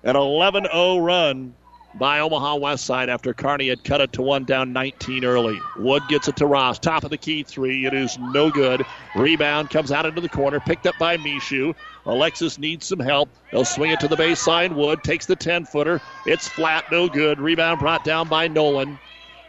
an 0.03 0.15
11 0.15 0.65
0 0.65 0.99
run 0.99 1.53
by 1.95 2.19
Omaha 2.19 2.55
West 2.55 2.85
Side 2.85 3.09
after 3.09 3.33
Kearney 3.33 3.67
had 3.67 3.83
cut 3.83 4.01
it 4.01 4.13
to 4.13 4.21
one 4.21 4.45
down 4.45 4.73
19 4.73 5.25
early. 5.25 5.59
Wood 5.77 6.03
gets 6.07 6.27
it 6.27 6.35
to 6.37 6.45
Rost. 6.45 6.81
Top 6.81 7.03
of 7.03 7.09
the 7.09 7.17
key 7.17 7.43
three. 7.43 7.85
It 7.85 7.93
is 7.93 8.17
no 8.17 8.49
good. 8.49 8.85
Rebound 9.15 9.69
comes 9.69 9.91
out 9.91 10.05
into 10.05 10.21
the 10.21 10.29
corner, 10.29 10.59
picked 10.59 10.87
up 10.87 10.95
by 10.97 11.17
Mishu. 11.17 11.75
Alexis 12.05 12.57
needs 12.57 12.85
some 12.85 12.99
help. 12.99 13.29
They'll 13.51 13.65
swing 13.65 13.91
it 13.91 13.99
to 13.99 14.07
the 14.07 14.15
baseline. 14.15 14.75
Wood 14.75 15.03
takes 15.03 15.25
the 15.25 15.35
10 15.35 15.65
footer. 15.65 16.01
It's 16.25 16.47
flat, 16.47 16.85
no 16.91 17.07
good. 17.07 17.39
Rebound 17.39 17.79
brought 17.79 18.03
down 18.03 18.27
by 18.27 18.47
Nolan. 18.47 18.97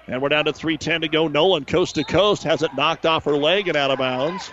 And 0.09 0.20
we're 0.20 0.28
down 0.28 0.44
to 0.47 0.52
3.10 0.52 1.02
to 1.02 1.09
go. 1.09 1.28
Nolan, 1.28 1.64
coast 1.64 1.94
to 1.94 2.05
coast, 2.05 2.43
has 2.43 2.62
it 2.62 2.74
knocked 2.77 3.06
off 3.06 3.24
her 3.24 3.36
leg 3.36 3.69
and 3.69 3.77
out 3.77 3.90
of 3.90 3.98
bounds. 3.98 4.51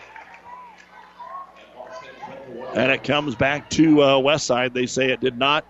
And 2.76 2.92
it 2.92 3.04
comes 3.04 3.34
back 3.36 3.70
to 3.72 4.04
uh, 4.04 4.20
West 4.20 4.46
Side. 4.46 4.76
They 4.76 4.86
say 4.86 5.12
it 5.12 5.20
did 5.20 5.38
not 5.38 5.66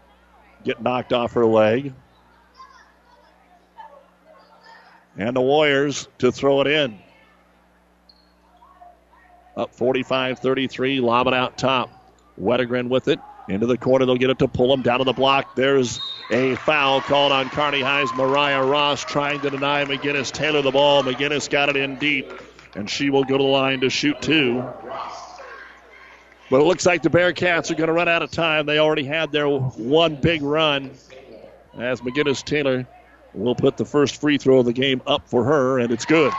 get 0.66 0.82
knocked 0.82 1.14
off 1.14 1.34
her 1.34 1.46
leg. 1.46 1.94
And 5.20 5.36
the 5.36 5.42
Warriors 5.42 6.08
to 6.20 6.32
throw 6.32 6.62
it 6.62 6.68
in. 6.68 6.98
Up 9.58 9.76
45 9.76 10.40
33, 10.40 11.02
lob 11.02 11.28
it 11.28 11.34
out 11.34 11.58
top. 11.58 11.90
Wedegren 12.42 12.88
with 12.88 13.10
it. 13.10 13.20
Into 13.50 13.66
the 13.66 13.78
corner, 13.78 14.06
they'll 14.06 14.16
get 14.16 14.30
it 14.30 14.40
to 14.40 14.48
Pullum 14.48 14.82
down 14.82 15.00
to 15.00 15.04
the 15.04 15.12
block. 15.12 15.56
There's 15.56 16.00
a 16.32 16.56
foul 16.56 17.02
called 17.02 17.34
on 17.34 17.50
Kearney 17.50 17.82
High's 17.82 18.14
Mariah 18.14 18.64
Rost 18.64 19.10
trying 19.10 19.42
to 19.42 19.50
deny 19.50 19.84
McGinnis 19.84 20.32
Taylor 20.32 20.62
the 20.62 20.72
ball. 20.72 21.04
McGinnis 21.04 21.50
got 21.50 21.68
it 21.68 21.76
in 21.76 21.98
deep, 21.98 22.32
and 22.76 22.90
she 22.90 23.10
will 23.10 23.26
go 23.26 23.38
to 23.38 23.44
the 23.44 23.50
line 23.50 23.82
to 23.82 23.90
shoot 23.90 24.22
two. 24.22 24.64
But 26.50 26.62
it 26.62 26.64
looks 26.64 26.86
like 26.86 27.02
the 27.02 27.10
Bearcats 27.10 27.72
are 27.72 27.76
going 27.76 27.88
to 27.88 27.94
run 27.94 28.08
out 28.08 28.22
of 28.22 28.32
time. 28.32 28.66
They 28.66 28.78
already 28.78 29.04
had 29.04 29.34
their 29.34 29.50
one 29.50 30.16
big 30.16 30.44
run 30.44 30.92
as 31.78 32.00
McGinnis 32.02 32.42
Taylor 32.44 32.88
will 33.34 33.56
put 33.56 33.78
the 33.78 33.86
first 33.86 34.20
free 34.20 34.38
throw 34.38 34.60
of 34.60 34.66
the 34.66 34.74
game 34.74 35.02
up 35.06 35.30
for 35.30 35.44
her, 35.44 35.80
and 35.80 35.92
it's 35.92 36.06
good. 36.06 36.34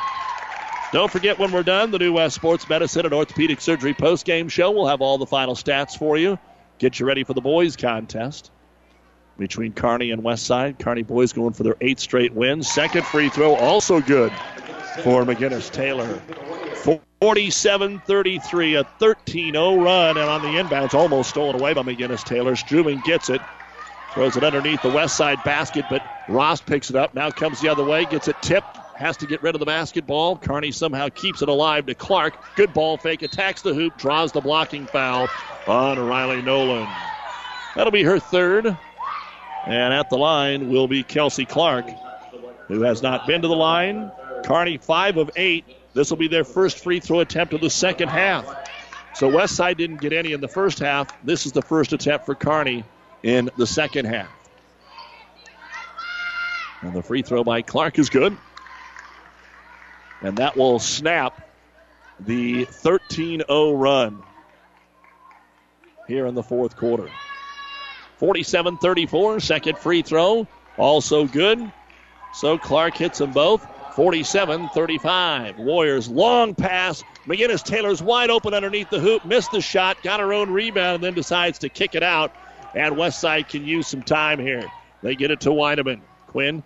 Don't 0.92 1.10
forget 1.10 1.38
when 1.38 1.52
we're 1.52 1.62
done, 1.62 1.92
the 1.92 1.98
New 1.98 2.14
West 2.14 2.34
Sports 2.34 2.68
Medicine 2.68 3.04
and 3.04 3.14
Orthopedic 3.14 3.60
Surgery 3.60 3.94
post-game 3.94 4.48
show. 4.48 4.72
We'll 4.72 4.88
have 4.88 5.00
all 5.00 5.18
the 5.18 5.26
final 5.26 5.54
stats 5.54 5.96
for 5.96 6.16
you. 6.16 6.38
Get 6.78 6.98
you 6.98 7.06
ready 7.06 7.22
for 7.22 7.34
the 7.34 7.40
boys 7.40 7.76
contest 7.76 8.50
between 9.38 9.72
Kearney 9.72 10.10
and 10.10 10.22
Westside. 10.22 10.78
Kearney 10.78 11.02
boys 11.02 11.32
going 11.32 11.52
for 11.52 11.62
their 11.62 11.76
eighth 11.80 12.00
straight 12.00 12.32
win. 12.32 12.62
Second 12.62 13.06
free 13.06 13.28
throw 13.28 13.54
also 13.54 14.00
good 14.00 14.32
for 15.02 15.24
McGinnis 15.24 15.70
Taylor. 15.70 16.20
47 17.20 18.00
33, 18.06 18.74
a 18.76 18.84
13 18.84 19.52
0 19.52 19.76
run, 19.76 20.16
and 20.16 20.28
on 20.28 20.42
the 20.42 20.48
inbounds, 20.48 20.94
almost 20.94 21.30
stolen 21.30 21.54
away 21.54 21.74
by 21.74 21.82
McGinnis 21.82 22.24
Taylor. 22.24 22.56
Strubing 22.56 23.02
gets 23.04 23.28
it, 23.28 23.40
throws 24.10 24.36
it 24.36 24.44
underneath 24.44 24.82
the 24.82 24.90
west 24.90 25.16
side 25.16 25.42
basket, 25.44 25.84
but 25.88 26.02
Rost 26.28 26.66
picks 26.66 26.90
it 26.90 26.96
up. 26.96 27.14
Now 27.14 27.30
comes 27.30 27.60
the 27.60 27.68
other 27.68 27.84
way, 27.84 28.04
gets 28.04 28.28
it 28.28 28.40
tipped, 28.42 28.76
has 28.96 29.16
to 29.18 29.26
get 29.26 29.42
rid 29.42 29.54
of 29.54 29.60
the 29.60 29.66
basketball. 29.66 30.36
Kearney 30.36 30.72
somehow 30.72 31.08
keeps 31.08 31.42
it 31.42 31.48
alive 31.48 31.86
to 31.86 31.94
Clark. 31.94 32.34
Good 32.56 32.72
ball 32.74 32.98
fake, 32.98 33.22
attacks 33.22 33.62
the 33.62 33.72
hoop, 33.72 33.96
draws 33.96 34.32
the 34.32 34.40
blocking 34.40 34.86
foul 34.86 35.28
on 35.66 35.98
Riley 35.98 36.42
Nolan. 36.42 36.88
That'll 37.74 37.92
be 37.92 38.02
her 38.02 38.18
third. 38.18 38.76
And 39.66 39.94
at 39.94 40.10
the 40.10 40.16
line 40.16 40.70
will 40.70 40.88
be 40.88 41.02
Kelsey 41.02 41.44
Clark, 41.44 41.90
who 42.68 42.82
has 42.82 43.02
not 43.02 43.26
been 43.26 43.42
to 43.42 43.48
the 43.48 43.56
line. 43.56 44.10
Kearney, 44.44 44.78
five 44.78 45.16
of 45.16 45.30
eight. 45.36 45.64
This 45.94 46.10
will 46.10 46.16
be 46.16 46.28
their 46.28 46.44
first 46.44 46.82
free 46.82 47.00
throw 47.00 47.20
attempt 47.20 47.52
of 47.52 47.60
the 47.60 47.70
second 47.70 48.08
half. 48.08 48.46
So 49.14 49.30
Westside 49.30 49.76
didn't 49.76 50.00
get 50.00 50.12
any 50.12 50.32
in 50.32 50.40
the 50.40 50.48
first 50.48 50.78
half. 50.78 51.12
This 51.24 51.46
is 51.46 51.52
the 51.52 51.62
first 51.62 51.92
attempt 51.92 52.26
for 52.26 52.34
Kearney 52.34 52.84
in 53.22 53.50
the 53.56 53.66
second 53.66 54.06
half. 54.06 54.28
And 56.82 56.92
the 56.92 57.02
free 57.02 57.22
throw 57.22 57.44
by 57.44 57.62
Clark 57.62 57.98
is 57.98 58.08
good. 58.08 58.36
And 60.22 60.38
that 60.38 60.56
will 60.56 60.78
snap 60.78 61.42
the 62.18 62.64
13 62.64 63.42
0 63.46 63.72
run 63.74 64.22
here 66.06 66.26
in 66.26 66.34
the 66.34 66.42
fourth 66.42 66.76
quarter. 66.76 67.08
47 68.18 68.76
34, 68.78 69.40
second 69.40 69.78
free 69.78 70.02
throw, 70.02 70.46
also 70.76 71.26
good. 71.26 71.72
So 72.34 72.58
Clark 72.58 72.96
hits 72.96 73.18
them 73.18 73.32
both. 73.32 73.66
47 73.94 74.68
35. 74.68 75.58
Warriors 75.58 76.08
long 76.08 76.54
pass. 76.54 77.02
McGinnis 77.26 77.62
Taylor's 77.62 78.02
wide 78.02 78.30
open 78.30 78.54
underneath 78.54 78.88
the 78.90 79.00
hoop, 79.00 79.24
missed 79.24 79.52
the 79.52 79.60
shot, 79.60 80.02
got 80.02 80.20
her 80.20 80.32
own 80.32 80.50
rebound, 80.50 80.96
and 80.96 81.04
then 81.04 81.14
decides 81.14 81.58
to 81.60 81.68
kick 81.68 81.94
it 81.94 82.02
out. 82.02 82.32
And 82.74 82.96
Westside 82.96 83.48
can 83.48 83.64
use 83.64 83.86
some 83.86 84.02
time 84.02 84.38
here. 84.38 84.70
They 85.02 85.14
get 85.16 85.30
it 85.30 85.40
to 85.40 85.50
Weideman. 85.50 86.00
Quinn 86.26 86.62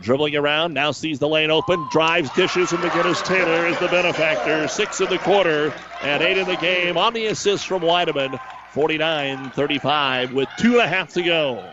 dribbling 0.00 0.36
around, 0.36 0.74
now 0.74 0.90
sees 0.90 1.18
the 1.18 1.28
lane 1.28 1.50
open, 1.50 1.88
drives, 1.90 2.30
dishes, 2.30 2.72
and 2.72 2.82
McGinnis 2.82 3.24
Taylor 3.24 3.66
is 3.66 3.78
the 3.78 3.88
benefactor. 3.88 4.68
Six 4.68 5.00
in 5.00 5.08
the 5.08 5.18
quarter 5.18 5.72
and 6.02 6.22
eight 6.22 6.36
in 6.36 6.46
the 6.46 6.56
game 6.56 6.96
on 6.96 7.14
the 7.14 7.26
assist 7.26 7.66
from 7.66 7.82
Weideman. 7.82 8.38
49 8.72 9.50
35 9.52 10.34
with 10.34 10.48
two 10.58 10.72
and 10.72 10.82
a 10.82 10.88
half 10.88 11.14
to 11.14 11.22
go. 11.22 11.64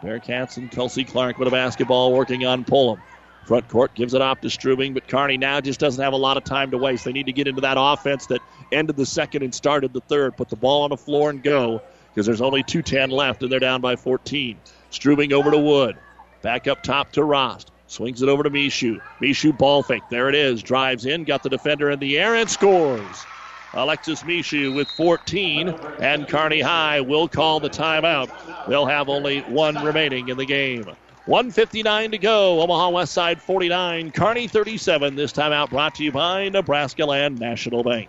Bearcats 0.00 0.56
and 0.56 0.70
Kelsey 0.70 1.04
Clark 1.04 1.38
with 1.38 1.48
a 1.48 1.50
basketball 1.50 2.12
working 2.12 2.44
on 2.44 2.64
Pullum. 2.64 3.00
Front 3.46 3.68
court 3.68 3.92
gives 3.96 4.14
it 4.14 4.22
off 4.22 4.40
to 4.42 4.48
Strubing, 4.48 4.94
but 4.94 5.08
Carney 5.08 5.36
now 5.36 5.60
just 5.60 5.80
doesn't 5.80 6.02
have 6.02 6.12
a 6.12 6.16
lot 6.16 6.36
of 6.36 6.44
time 6.44 6.70
to 6.70 6.78
waste. 6.78 7.04
They 7.04 7.12
need 7.12 7.26
to 7.26 7.32
get 7.32 7.48
into 7.48 7.62
that 7.62 7.76
offense 7.78 8.26
that 8.26 8.40
ended 8.70 8.96
the 8.96 9.06
second 9.06 9.42
and 9.42 9.52
started 9.52 9.92
the 9.92 10.00
third. 10.02 10.36
Put 10.36 10.48
the 10.48 10.56
ball 10.56 10.84
on 10.84 10.90
the 10.90 10.96
floor 10.96 11.30
and 11.30 11.42
go 11.42 11.82
because 12.12 12.26
there's 12.26 12.40
only 12.40 12.62
2.10 12.62 13.10
left 13.10 13.42
and 13.42 13.50
they're 13.50 13.58
down 13.58 13.80
by 13.80 13.96
14. 13.96 14.58
Strubing 14.90 15.32
over 15.32 15.50
to 15.50 15.58
Wood. 15.58 15.96
Back 16.42 16.66
up 16.66 16.82
top 16.82 17.12
to 17.12 17.24
Rost. 17.24 17.70
Swings 17.86 18.22
it 18.22 18.28
over 18.28 18.42
to 18.42 18.50
Mishu. 18.50 19.00
Mishu 19.20 19.56
ball 19.56 19.82
fake. 19.82 20.02
There 20.10 20.28
it 20.28 20.34
is. 20.34 20.62
Drives 20.62 21.06
in, 21.06 21.24
got 21.24 21.42
the 21.42 21.48
defender 21.48 21.90
in 21.90 21.98
the 21.98 22.18
air, 22.18 22.34
and 22.34 22.48
scores. 22.48 23.26
Alexis 23.74 24.22
Mishu 24.22 24.74
with 24.74 24.88
14, 24.88 25.68
and 25.98 26.28
Kearney 26.28 26.60
High 26.60 27.00
will 27.00 27.28
call 27.28 27.60
the 27.60 27.70
timeout. 27.70 28.30
They'll 28.68 28.86
have 28.86 29.08
only 29.08 29.40
one 29.40 29.82
remaining 29.82 30.28
in 30.28 30.36
the 30.36 30.44
game. 30.44 30.84
159 31.26 32.10
to 32.10 32.18
go. 32.18 32.60
Omaha 32.60 32.90
West 32.90 33.12
Side 33.12 33.40
49, 33.40 34.10
Kearney 34.10 34.48
37. 34.48 35.14
This 35.14 35.32
timeout 35.32 35.70
brought 35.70 35.94
to 35.94 36.04
you 36.04 36.12
by 36.12 36.48
Nebraska 36.48 37.06
Land 37.06 37.38
National 37.38 37.82
Bank. 37.82 38.08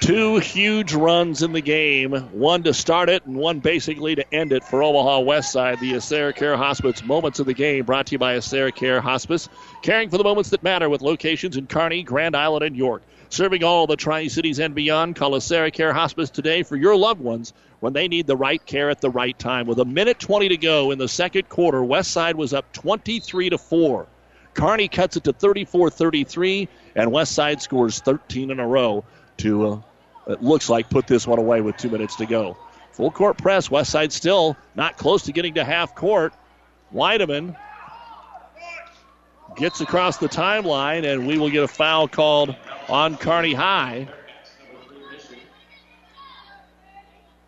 Two 0.00 0.38
huge 0.38 0.94
runs 0.94 1.42
in 1.42 1.52
the 1.52 1.60
game, 1.60 2.12
one 2.32 2.62
to 2.62 2.72
start 2.72 3.08
it 3.08 3.26
and 3.26 3.36
one 3.36 3.58
basically 3.58 4.14
to 4.14 4.34
end 4.34 4.52
it 4.52 4.62
for 4.64 4.82
Omaha 4.82 5.20
West 5.20 5.52
Side. 5.52 5.80
The 5.80 5.94
AseraCare 5.94 6.56
Hospice 6.56 7.04
Moments 7.04 7.40
of 7.40 7.46
the 7.46 7.52
Game 7.52 7.84
brought 7.84 8.06
to 8.06 8.12
you 8.12 8.18
by 8.18 8.36
AseraCare 8.36 9.00
Hospice, 9.00 9.48
caring 9.82 10.08
for 10.08 10.16
the 10.16 10.24
moments 10.24 10.50
that 10.50 10.62
matter 10.62 10.88
with 10.88 11.02
locations 11.02 11.56
in 11.56 11.66
Kearney, 11.66 12.04
Grand 12.04 12.36
Island, 12.36 12.64
and 12.64 12.76
York. 12.76 13.02
Serving 13.28 13.64
all 13.64 13.86
the 13.86 13.96
Tri 13.96 14.28
Cities 14.28 14.60
and 14.60 14.74
beyond, 14.74 15.16
call 15.16 15.32
AseraCare 15.32 15.92
Hospice 15.92 16.30
today 16.30 16.62
for 16.62 16.76
your 16.76 16.96
loved 16.96 17.20
ones 17.20 17.52
when 17.80 17.92
they 17.92 18.08
need 18.08 18.26
the 18.26 18.36
right 18.36 18.64
care 18.64 18.88
at 18.88 19.00
the 19.00 19.10
right 19.10 19.38
time. 19.38 19.66
With 19.66 19.80
a 19.80 19.84
minute 19.84 20.18
20 20.20 20.48
to 20.48 20.56
go 20.56 20.90
in 20.92 20.98
the 20.98 21.08
second 21.08 21.48
quarter, 21.48 21.82
West 21.84 22.12
Side 22.12 22.36
was 22.36 22.54
up 22.54 22.72
23 22.72 23.50
to 23.50 23.58
4. 23.58 24.06
Kearney 24.54 24.88
cuts 24.88 25.16
it 25.16 25.24
to 25.24 25.32
34 25.32 25.90
33, 25.90 26.68
and 26.94 27.12
West 27.12 27.32
Side 27.32 27.60
scores 27.60 28.00
13 28.00 28.50
in 28.50 28.58
a 28.58 28.66
row 28.66 29.04
to 29.38 29.66
uh, 29.66 29.80
it 30.28 30.42
looks 30.42 30.68
like 30.68 30.90
put 30.90 31.06
this 31.06 31.26
one 31.26 31.38
away 31.38 31.60
with 31.60 31.76
two 31.76 31.88
minutes 31.88 32.16
to 32.16 32.26
go. 32.26 32.56
Full 32.92 33.10
court 33.10 33.38
press. 33.38 33.70
West 33.70 33.90
Side 33.90 34.12
still 34.12 34.56
not 34.74 34.96
close 34.96 35.22
to 35.24 35.32
getting 35.32 35.54
to 35.54 35.64
half 35.64 35.94
court. 35.94 36.34
Weideman 36.94 37.56
gets 39.56 39.80
across 39.80 40.18
the 40.18 40.28
timeline, 40.28 41.04
and 41.04 41.26
we 41.26 41.38
will 41.38 41.50
get 41.50 41.62
a 41.62 41.68
foul 41.68 42.08
called 42.08 42.54
on 42.88 43.16
Kearney 43.16 43.54
High. 43.54 44.08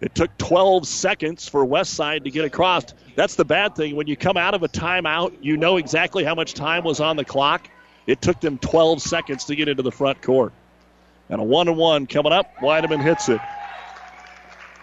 It 0.01 0.15
took 0.15 0.37
12 0.39 0.89
seconds 0.89 1.47
for 1.47 1.65
West 1.65 1.93
Side 1.93 2.25
to 2.25 2.31
get 2.31 2.45
across. 2.47 2.87
That's 3.17 3.35
the 3.35 3.45
bad 3.45 3.77
thing. 3.77 3.97
When 3.97 4.07
you 4.07 4.17
come 4.17 4.39
out 4.39 4.55
of 4.55 4.63
a 4.63 4.69
timeout, 4.69 5.37
you 5.43 5.59
know 5.59 5.77
exactly 5.77 6.25
how 6.25 6.35
much 6.35 6.55
time 6.55 6.85
was 6.85 7.01
on 7.01 7.17
the 7.17 7.25
clock. 7.25 7.69
It 8.07 8.23
took 8.23 8.41
them 8.41 8.57
12 8.57 9.03
seconds 9.03 9.45
to 9.45 9.57
get 9.57 9.69
into 9.69 9.83
the 9.83 9.93
front 9.93 10.23
court. 10.23 10.55
And 11.31 11.41
a 11.41 11.45
one 11.45 11.69
and 11.69 11.77
one 11.77 12.07
coming 12.07 12.33
up. 12.33 12.55
Weideman 12.57 13.03
hits 13.03 13.29
it. 13.29 13.41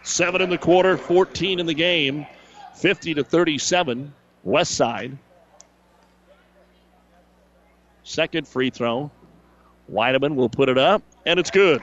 Seven 0.03 0.41
in 0.41 0.49
the 0.49 0.57
quarter, 0.57 0.97
14 0.97 1.59
in 1.59 1.65
the 1.65 1.73
game, 1.73 2.25
50 2.75 3.15
to 3.15 3.23
37. 3.23 4.13
West 4.43 4.75
side. 4.75 5.17
Second 8.03 8.47
free 8.47 8.69
throw. 8.69 9.11
Weideman 9.91 10.35
will 10.35 10.49
put 10.49 10.69
it 10.69 10.77
up, 10.77 11.03
and 11.25 11.39
it's 11.39 11.51
good. 11.51 11.81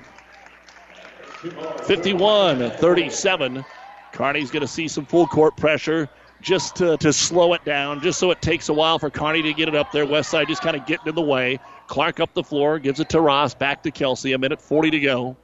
51 1.84 2.70
37. 2.70 3.64
Kearney's 4.12 4.50
going 4.50 4.62
to 4.62 4.66
see 4.66 4.88
some 4.88 5.04
full 5.04 5.26
court 5.26 5.56
pressure 5.56 6.08
just 6.40 6.76
to, 6.76 6.96
to 6.98 7.12
slow 7.12 7.52
it 7.54 7.64
down, 7.64 8.00
just 8.00 8.18
so 8.18 8.30
it 8.30 8.40
takes 8.40 8.68
a 8.68 8.72
while 8.72 8.98
for 8.98 9.10
Kearney 9.10 9.42
to 9.42 9.52
get 9.52 9.68
it 9.68 9.74
up 9.74 9.92
there. 9.92 10.06
West 10.06 10.30
side 10.30 10.48
just 10.48 10.62
kind 10.62 10.76
of 10.76 10.86
getting 10.86 11.08
in 11.08 11.14
the 11.14 11.22
way. 11.22 11.58
Clark 11.86 12.20
up 12.20 12.34
the 12.34 12.42
floor, 12.42 12.78
gives 12.78 13.00
it 13.00 13.10
to 13.10 13.20
Rost, 13.20 13.58
back 13.58 13.82
to 13.82 13.90
Kelsey. 13.90 14.32
A 14.32 14.38
minute 14.38 14.60
40 14.60 14.90
to 14.90 15.00
go. 15.00 15.36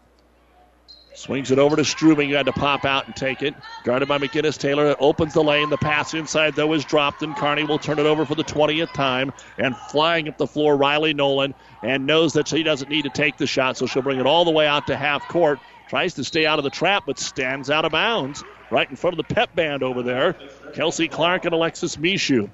Swings 1.14 1.50
it 1.50 1.58
over 1.58 1.76
to 1.76 1.82
Strubing. 1.82 2.28
You 2.28 2.36
had 2.36 2.46
to 2.46 2.52
pop 2.52 2.84
out 2.84 3.06
and 3.06 3.16
take 3.16 3.42
it. 3.42 3.54
Guarded 3.84 4.08
by 4.08 4.18
McGinnis 4.18 4.56
Taylor. 4.56 4.86
It 4.86 4.96
opens 5.00 5.34
the 5.34 5.42
lane. 5.42 5.68
The 5.68 5.76
pass 5.76 6.14
inside, 6.14 6.54
though, 6.54 6.72
is 6.72 6.84
dropped, 6.84 7.22
and 7.22 7.36
Kearney 7.36 7.64
will 7.64 7.78
turn 7.78 7.98
it 7.98 8.06
over 8.06 8.24
for 8.24 8.36
the 8.36 8.44
20th 8.44 8.92
time. 8.92 9.32
And 9.58 9.76
flying 9.76 10.28
up 10.28 10.38
the 10.38 10.46
floor, 10.46 10.76
Riley 10.76 11.12
Nolan, 11.12 11.54
and 11.82 12.06
knows 12.06 12.32
that 12.34 12.48
she 12.48 12.62
doesn't 12.62 12.88
need 12.88 13.02
to 13.02 13.10
take 13.10 13.36
the 13.38 13.46
shot, 13.46 13.76
so 13.76 13.86
she'll 13.86 14.02
bring 14.02 14.20
it 14.20 14.26
all 14.26 14.44
the 14.44 14.50
way 14.52 14.66
out 14.66 14.86
to 14.86 14.96
half 14.96 15.26
court. 15.28 15.58
Tries 15.88 16.14
to 16.14 16.24
stay 16.24 16.46
out 16.46 16.58
of 16.58 16.64
the 16.64 16.70
trap, 16.70 17.02
but 17.06 17.18
stands 17.18 17.70
out 17.70 17.84
of 17.84 17.90
bounds 17.90 18.44
right 18.70 18.88
in 18.88 18.96
front 18.96 19.18
of 19.18 19.26
the 19.26 19.34
pep 19.34 19.54
band 19.54 19.82
over 19.82 20.02
there. 20.02 20.36
Kelsey 20.72 21.08
Clark 21.08 21.44
and 21.44 21.52
Alexis 21.52 21.96
Mishu. 21.96 22.48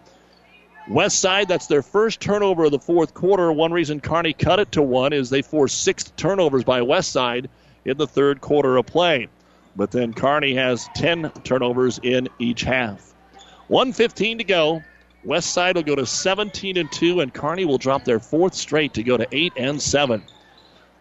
West 0.89 1.19
Side, 1.19 1.49
that's 1.49 1.67
their 1.67 1.83
first 1.83 2.21
turnover 2.21 2.65
of 2.65 2.71
the 2.71 2.79
fourth 2.79 3.13
quarter. 3.13 3.51
One 3.51 3.73
reason 3.73 4.01
Kearney 4.01 4.33
cut 4.33 4.61
it 4.61 4.73
to 4.73 4.83
one 4.83 5.13
is 5.13 5.31
they 5.31 5.43
forced 5.43 5.83
six 5.83 6.05
turnovers 6.17 6.63
by 6.63 6.83
West 6.83 7.11
Side 7.11 7.49
in 7.85 7.97
the 7.97 8.07
third 8.07 8.41
quarter 8.41 8.77
of 8.77 8.87
play. 8.87 9.29
But 9.75 9.91
then 9.91 10.15
Kearney 10.15 10.55
has 10.55 10.89
10 10.95 11.33
turnovers 11.43 11.99
in 12.03 12.29
each 12.39 12.63
half. 12.63 13.15
115 13.67 14.39
to 14.39 14.45
go. 14.45 14.83
West 15.25 15.53
Side 15.53 15.75
will 15.75 15.83
go 15.83 15.97
to 15.97 16.07
17 16.07 16.77
and 16.77 16.91
2, 16.93 17.21
and 17.21 17.35
Kearney 17.35 17.65
will 17.65 17.79
drop 17.79 18.05
their 18.05 18.21
fourth 18.21 18.55
straight 18.55 18.95
to 18.95 19.03
go 19.03 19.17
to 19.17 19.27
8 19.33 19.55
and 19.57 19.83
7. 19.83 20.23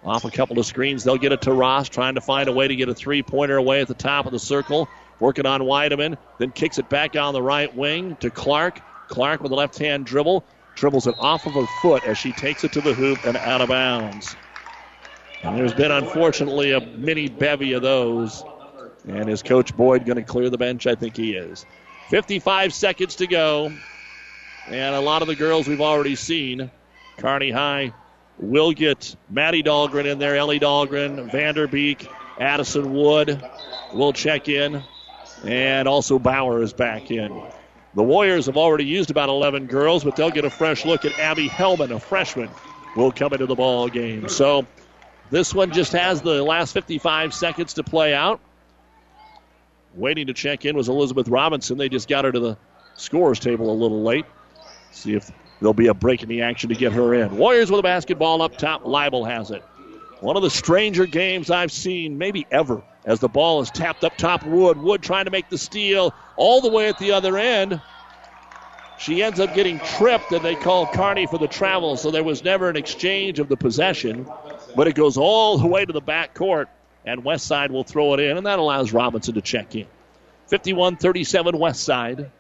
Off 0.04 0.26
a 0.26 0.32
couple 0.32 0.58
of 0.58 0.66
screens, 0.66 1.04
they'll 1.04 1.18
get 1.18 1.32
it 1.32 1.44
to 1.44 1.54
Rost, 1.54 1.92
trying 1.92 2.16
to 2.16 2.22
find 2.22 2.50
a 2.50 2.52
way 2.52 2.68
to 2.68 2.76
get 2.76 2.90
a 2.90 2.96
three 2.96 3.22
pointer 3.22 3.58
away 3.58 3.82
at 3.82 3.88
the 3.88 3.94
top 3.94 4.26
of 4.26 4.32
the 4.32 4.40
circle. 4.40 4.90
Working 5.20 5.46
on 5.46 5.62
Weideman, 5.62 6.18
then 6.40 6.52
kicks 6.52 6.80
it 6.80 6.90
back 6.90 7.16
on 7.16 7.34
the 7.34 7.42
right 7.42 7.74
wing 7.74 8.18
to 8.18 8.30
Clark. 8.32 8.82
Clark 9.08 9.42
with 9.42 9.52
a 9.52 9.56
left 9.56 9.78
hand 9.78 10.06
dribble, 10.06 10.46
dribbles 10.76 11.08
it 11.08 11.16
off 11.20 11.46
of 11.46 11.54
her 11.54 11.66
foot 11.82 12.04
as 12.06 12.18
she 12.18 12.32
takes 12.34 12.64
it 12.64 12.72
to 12.74 12.82
the 12.82 12.94
hoop 12.94 13.26
and 13.26 13.38
out 13.38 13.62
of 13.62 13.70
bounds. 13.70 14.36
And 15.44 15.58
there's 15.58 15.74
been, 15.74 15.92
unfortunately, 15.92 16.72
a 16.72 16.82
mini 16.82 17.30
bevy 17.30 17.74
of 17.74 17.82
those. 17.82 18.44
And 19.08 19.30
is 19.30 19.44
Coach 19.44 19.76
Boyd 19.76 20.06
going 20.06 20.18
to 20.18 20.24
clear 20.24 20.50
the 20.50 20.58
bench? 20.58 20.88
I 20.88 20.96
think 20.96 21.16
he 21.16 21.34
is. 21.34 21.66
55 22.10 22.74
seconds 22.74 23.16
to 23.18 23.28
go. 23.28 23.72
And 24.68 24.96
a 24.96 25.00
lot 25.00 25.22
of 25.22 25.28
the 25.28 25.36
girls 25.36 25.68
we've 25.68 25.82
already 25.82 26.16
seen. 26.16 26.72
Kearney 27.18 27.52
High 27.52 27.94
will 28.40 28.72
get 28.72 29.16
Maddie 29.30 29.64
Dahlgren 29.64 30.06
in 30.06 30.20
there, 30.20 30.36
Ellie 30.36 30.60
Dahlgren, 30.60 31.30
Vanderbeek, 31.30 32.08
Addison 32.40 32.94
Wood 32.94 33.42
will 33.94 34.14
check 34.14 34.50
in. 34.50 34.84
And 35.44 35.88
also 35.88 36.18
Bauer 36.18 36.62
is 36.64 36.74
back 36.74 37.12
in. 37.12 37.44
The 37.96 38.04
Warriors 38.04 38.46
have 38.48 38.58
already 38.58 38.84
used 38.84 39.10
about 39.10 39.30
11 39.30 39.68
girls, 39.68 40.04
but 40.04 40.18
they'll 40.18 40.30
get 40.30 40.44
a 40.44 40.50
fresh 40.50 40.86
look 40.86 41.06
at 41.06 41.18
Abby 41.18 41.48
Hellman, 41.48 41.92
a 41.92 42.00
freshman, 42.00 42.50
will 42.96 43.12
come 43.12 43.32
into 43.32 43.46
the 43.46 43.56
ball 43.56 43.88
game. 43.88 44.28
So 44.28 44.68
this 45.32 45.54
one 45.54 45.72
just 45.72 45.94
has 45.94 46.22
the 46.22 46.44
last 46.44 46.74
55 46.74 47.34
seconds 47.34 47.74
to 47.76 47.84
play 47.84 48.14
out. 48.14 48.42
Waiting 49.94 50.28
to 50.28 50.34
check 50.34 50.66
in 50.66 50.76
was 50.76 50.90
Elizabeth 50.90 51.30
Robinson. 51.30 51.78
They 51.78 51.88
just 51.88 52.10
got 52.10 52.26
her 52.26 52.32
to 52.34 52.40
the 52.40 52.58
scores 52.96 53.40
table 53.40 53.72
a 53.72 53.74
little 53.74 54.04
late. 54.04 54.26
See 54.92 55.14
if 55.14 55.32
there'll 55.62 55.74
be 55.74 55.88
a 55.88 55.94
break 55.94 56.22
in 56.22 56.28
the 56.28 56.42
action 56.42 56.68
to 56.70 56.76
get 56.76 56.92
her 56.92 57.14
in. 57.14 57.38
Warriors 57.38 57.72
with 57.72 57.80
a 57.80 57.84
basketball 57.84 58.42
up 58.42 58.58
top. 58.58 58.84
Leibel 58.84 59.26
has 59.26 59.52
it. 59.52 59.64
One 60.20 60.36
of 60.36 60.44
the 60.44 60.50
stranger 60.50 61.06
games 61.06 61.50
I've 61.50 61.72
seen, 61.72 62.18
maybe 62.18 62.46
ever, 62.52 62.82
as 63.06 63.20
the 63.20 63.30
ball 63.30 63.62
is 63.62 63.70
tapped 63.70 64.04
up 64.04 64.18
top. 64.18 64.44
Wood. 64.44 64.78
Wood 64.78 65.02
trying 65.02 65.26
to 65.26 65.32
make 65.32 65.50
the 65.50 65.58
steal 65.58 66.14
all 66.36 66.62
the 66.62 66.70
way 66.70 66.88
at 66.90 66.98
the 66.98 67.12
other 67.12 67.38
end. 67.38 67.82
She 68.98 69.22
ends 69.22 69.40
up 69.40 69.54
getting 69.54 69.80
tripped, 69.80 70.32
and 70.32 70.44
they 70.44 70.56
call 70.56 70.88
Kearney 70.88 71.28
for 71.28 71.38
the 71.38 71.48
travel, 71.48 71.98
so 71.98 72.12
there 72.12 72.24
was 72.24 72.44
never 72.44 72.70
an 72.70 72.78
exchange 72.78 73.40
of 73.40 73.50
the 73.50 73.58
possession, 73.58 74.26
but 74.76 74.88
it 74.88 74.96
goes 74.96 75.18
all 75.18 75.58
the 75.58 75.68
way 75.68 75.84
to 75.84 75.92
the 75.92 76.02
back 76.02 76.34
court, 76.34 76.70
and 77.06 77.24
West 77.24 77.46
Side 77.46 77.72
will 77.72 77.84
throw 77.84 78.14
it 78.14 78.22
in, 78.22 78.38
and 78.38 78.46
that 78.46 78.58
allows 78.58 78.94
Robinson 78.94 79.36
to 79.36 79.42
check 79.42 79.76
in. 79.76 79.88
51 80.48 80.96
37 80.96 81.58
West 81.60 81.84
Side. 81.84 82.32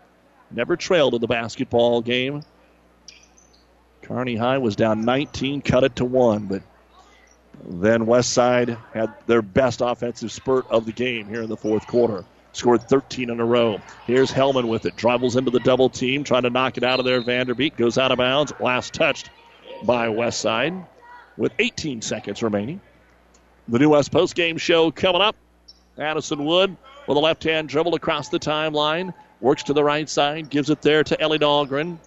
Never 0.49 0.77
trailed 0.77 1.13
in 1.13 1.21
the 1.21 1.27
basketball 1.27 2.01
game. 2.01 2.43
Kearney 4.03 4.35
High 4.35 4.59
was 4.59 4.75
down 4.75 5.03
19, 5.03 5.61
cut 5.61 5.83
it 5.83 5.97
to 5.97 6.05
one, 6.05 6.45
but 6.45 6.61
then 7.67 8.05
West 8.05 8.31
Side 8.31 8.77
had 8.93 9.13
their 9.27 9.41
best 9.41 9.81
offensive 9.81 10.31
spurt 10.31 10.65
of 10.69 10.85
the 10.85 10.91
game 10.91 11.27
here 11.27 11.41
in 11.41 11.49
the 11.49 11.57
fourth 11.57 11.87
quarter. 11.87 12.23
Scored 12.53 12.87
13 12.87 13.29
in 13.29 13.39
a 13.39 13.45
row. 13.45 13.81
Here's 14.07 14.31
Hellman 14.31 14.67
with 14.67 14.85
it. 14.85 14.95
Dribbles 14.95 15.35
into 15.35 15.51
the 15.51 15.59
double 15.59 15.89
team, 15.89 16.23
trying 16.23 16.43
to 16.43 16.49
knock 16.49 16.77
it 16.77 16.83
out 16.83 16.99
of 16.99 17.05
there. 17.05 17.21
Vanderbeek 17.21 17.75
goes 17.75 17.97
out 17.97 18.11
of 18.11 18.17
bounds. 18.17 18.53
Last 18.59 18.93
touched 18.93 19.29
by 19.83 20.07
West 20.07 20.39
Side 20.39 20.73
with 21.37 21.51
18 21.59 22.01
seconds 22.01 22.41
remaining. 22.41 22.79
The 23.67 23.79
New 23.79 23.89
West 23.89 24.11
Post 24.11 24.35
game 24.35 24.57
show 24.57 24.91
coming 24.91 25.21
up. 25.21 25.35
Addison 25.97 26.45
Wood 26.45 26.77
with 27.07 27.17
a 27.17 27.19
left 27.19 27.43
hand 27.43 27.67
dribble 27.67 27.95
across 27.95 28.29
the 28.29 28.39
timeline. 28.39 29.13
Works 29.41 29.63
to 29.63 29.73
the 29.73 29.83
right 29.83 30.07
side, 30.07 30.49
gives 30.49 30.69
it 30.69 30.81
there 30.81 31.03
to 31.03 31.19
Ellie 31.19 31.39
Dahlgren. 31.39 31.97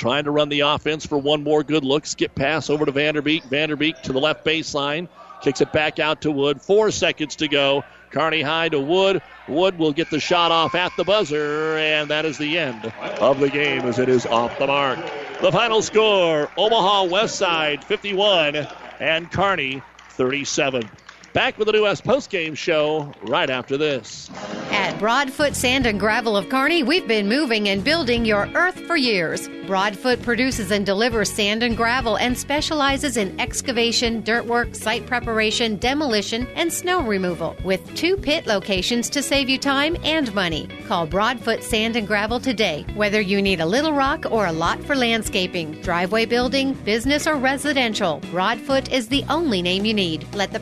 Trying 0.00 0.24
to 0.24 0.30
run 0.30 0.48
the 0.48 0.60
offense 0.60 1.04
for 1.04 1.18
one 1.18 1.44
more 1.44 1.62
good 1.62 1.84
look. 1.84 2.06
Skip 2.06 2.34
pass 2.34 2.70
over 2.70 2.86
to 2.86 2.90
Vanderbeek. 2.90 3.42
Vanderbeek 3.42 4.00
to 4.00 4.14
the 4.14 4.18
left 4.18 4.46
baseline. 4.46 5.06
Kicks 5.42 5.60
it 5.60 5.74
back 5.74 5.98
out 5.98 6.22
to 6.22 6.30
Wood. 6.30 6.62
Four 6.62 6.90
seconds 6.90 7.36
to 7.36 7.48
go. 7.48 7.84
Kearney 8.10 8.40
High 8.40 8.70
to 8.70 8.80
Wood. 8.80 9.20
Wood 9.46 9.78
will 9.78 9.92
get 9.92 10.08
the 10.08 10.18
shot 10.18 10.52
off 10.52 10.74
at 10.74 10.96
the 10.96 11.04
buzzer, 11.04 11.76
and 11.76 12.08
that 12.08 12.24
is 12.24 12.38
the 12.38 12.56
end 12.56 12.90
of 13.20 13.40
the 13.40 13.50
game 13.50 13.82
as 13.82 13.98
it 13.98 14.08
is 14.08 14.24
off 14.24 14.58
the 14.58 14.68
mark. 14.68 14.98
The 15.42 15.52
final 15.52 15.82
score 15.82 16.50
Omaha 16.56 17.04
West 17.04 17.36
Side 17.36 17.84
51 17.84 18.66
and 19.00 19.30
Kearney 19.30 19.82
37. 20.12 20.88
Back 21.32 21.58
with 21.58 21.66
the 21.66 21.72
New 21.72 21.82
West 21.82 22.02
postgame 22.02 22.56
show 22.56 23.12
right 23.22 23.48
after 23.48 23.76
this. 23.76 24.28
At 24.72 24.98
Broadfoot 24.98 25.54
Sand 25.54 25.86
and 25.86 26.00
Gravel 26.00 26.36
of 26.36 26.48
Kearney, 26.48 26.82
we've 26.82 27.06
been 27.06 27.28
moving 27.28 27.68
and 27.68 27.84
building 27.84 28.24
your 28.24 28.48
earth 28.54 28.80
for 28.80 28.96
years. 28.96 29.48
Broadfoot 29.68 30.20
produces 30.22 30.72
and 30.72 30.84
delivers 30.84 31.30
sand 31.30 31.62
and 31.62 31.76
gravel 31.76 32.18
and 32.18 32.36
specializes 32.36 33.16
in 33.16 33.38
excavation, 33.40 34.20
dirt 34.22 34.44
work, 34.44 34.74
site 34.74 35.06
preparation, 35.06 35.76
demolition, 35.76 36.48
and 36.56 36.72
snow 36.72 37.00
removal 37.02 37.54
with 37.62 37.94
two 37.94 38.16
pit 38.16 38.48
locations 38.48 39.08
to 39.10 39.22
save 39.22 39.48
you 39.48 39.58
time 39.58 39.96
and 40.02 40.34
money. 40.34 40.68
Call 40.88 41.06
Broadfoot 41.06 41.62
Sand 41.62 41.94
and 41.94 42.08
Gravel 42.08 42.40
today, 42.40 42.84
whether 42.94 43.20
you 43.20 43.40
need 43.40 43.60
a 43.60 43.66
little 43.66 43.92
rock 43.92 44.26
or 44.28 44.46
a 44.46 44.52
lot 44.52 44.82
for 44.82 44.96
landscaping, 44.96 45.80
driveway 45.82 46.26
building, 46.26 46.72
business, 46.84 47.28
or 47.28 47.36
residential. 47.36 48.20
Broadfoot 48.32 48.90
is 48.90 49.06
the 49.06 49.22
only 49.28 49.62
name 49.62 49.84
you 49.84 49.94
need. 49.94 50.26
Let 50.34 50.52
the 50.52 50.58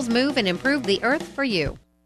move 0.00 0.38
and 0.38 0.48
improve 0.48 0.84
the 0.84 1.02
earth 1.04 1.28
for 1.34 1.44
you. 1.44 1.78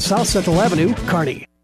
South 0.00 0.28
Central 0.28 0.62
Avenue, 0.62 0.94
Kearney. 0.94 1.53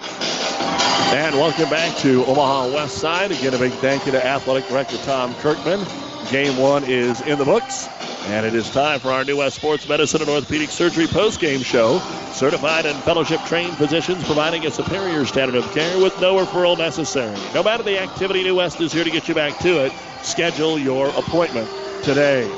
And 0.00 1.34
welcome 1.36 1.70
back 1.70 1.96
to 1.98 2.24
Omaha 2.24 2.74
West 2.74 2.98
Side. 2.98 3.30
Again, 3.30 3.54
a 3.54 3.58
big 3.58 3.72
thank 3.72 4.06
you 4.06 4.12
to 4.12 4.24
Athletic 4.24 4.68
Director 4.68 4.96
Tom 4.98 5.34
Kirkman. 5.36 5.86
Game 6.30 6.56
one 6.58 6.84
is 6.84 7.20
in 7.22 7.38
the 7.38 7.44
books, 7.44 7.88
and 8.26 8.44
it 8.44 8.54
is 8.54 8.68
time 8.70 8.98
for 9.00 9.12
our 9.12 9.24
New 9.24 9.36
West 9.36 9.56
Sports 9.56 9.88
Medicine 9.88 10.20
and 10.20 10.28
Orthopedic 10.28 10.70
Surgery 10.70 11.06
post-game 11.06 11.62
show. 11.62 12.00
Certified 12.32 12.84
and 12.84 12.98
fellowship-trained 13.04 13.76
physicians 13.76 14.24
providing 14.24 14.66
a 14.66 14.70
superior 14.70 15.24
standard 15.24 15.54
of 15.54 15.64
care 15.72 16.02
with 16.02 16.20
no 16.20 16.36
referral 16.36 16.76
necessary. 16.76 17.36
No 17.54 17.62
matter 17.62 17.84
the 17.84 17.98
activity, 18.00 18.42
New 18.42 18.56
West 18.56 18.80
is 18.80 18.92
here 18.92 19.04
to 19.04 19.10
get 19.10 19.28
you 19.28 19.34
back 19.34 19.56
to 19.60 19.84
it. 19.84 19.92
Schedule 20.22 20.78
your 20.78 21.08
appointment 21.10 21.68
today. 22.02 22.48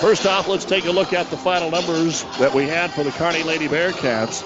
First 0.00 0.26
off, 0.26 0.46
let's 0.46 0.64
take 0.64 0.84
a 0.84 0.92
look 0.92 1.12
at 1.12 1.26
the 1.30 1.36
final 1.36 1.70
numbers 1.70 2.22
that 2.38 2.54
we 2.54 2.68
had 2.68 2.92
for 2.92 3.02
the 3.02 3.10
Kearney 3.12 3.42
Lady 3.42 3.66
Bearcats. 3.66 4.44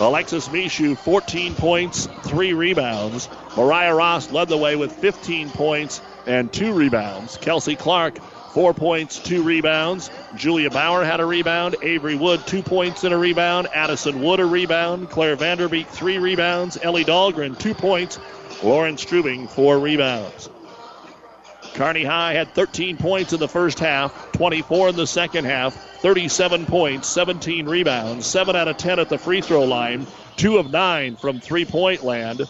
Alexis 0.00 0.48
Mishu, 0.48 0.96
14 0.96 1.54
points, 1.54 2.08
3 2.22 2.54
rebounds. 2.54 3.28
Mariah 3.54 3.94
Rost 3.94 4.32
led 4.32 4.48
the 4.48 4.56
way 4.56 4.74
with 4.74 4.92
15 4.92 5.50
points 5.50 6.00
and 6.26 6.50
2 6.50 6.72
rebounds. 6.72 7.36
Kelsey 7.36 7.76
Clark, 7.76 8.18
4 8.54 8.72
points, 8.72 9.18
2 9.20 9.42
rebounds. 9.42 10.10
Julia 10.36 10.70
Bauer 10.70 11.04
had 11.04 11.20
a 11.20 11.26
rebound. 11.26 11.76
Avery 11.82 12.14
Wood, 12.14 12.46
2 12.46 12.62
points 12.62 13.04
and 13.04 13.12
a 13.12 13.18
rebound. 13.18 13.68
Addison 13.74 14.22
Wood, 14.22 14.40
a 14.40 14.46
rebound. 14.46 15.10
Claire 15.10 15.36
Vanderbeek, 15.36 15.86
3 15.88 16.18
rebounds. 16.18 16.78
Ellie 16.80 17.04
Dahlgren, 17.04 17.58
2 17.58 17.74
points. 17.74 18.18
Lauren 18.62 18.96
Strubing, 18.96 19.48
4 19.50 19.78
rebounds. 19.78 20.48
Kearney 21.74 22.04
High 22.04 22.34
had 22.34 22.54
13 22.54 22.96
points 22.96 23.32
in 23.32 23.40
the 23.40 23.48
first 23.48 23.78
half, 23.78 24.32
24 24.32 24.90
in 24.90 24.96
the 24.96 25.06
second 25.06 25.44
half, 25.44 25.74
37 26.02 26.66
points, 26.66 27.08
17 27.08 27.66
rebounds, 27.66 28.26
7 28.26 28.56
out 28.56 28.68
of 28.68 28.76
10 28.76 28.98
at 28.98 29.08
the 29.08 29.18
free 29.18 29.40
throw 29.40 29.64
line, 29.64 30.06
2 30.36 30.58
of 30.58 30.70
9 30.70 31.16
from 31.16 31.40
three 31.40 31.64
point 31.64 32.04
land. 32.04 32.46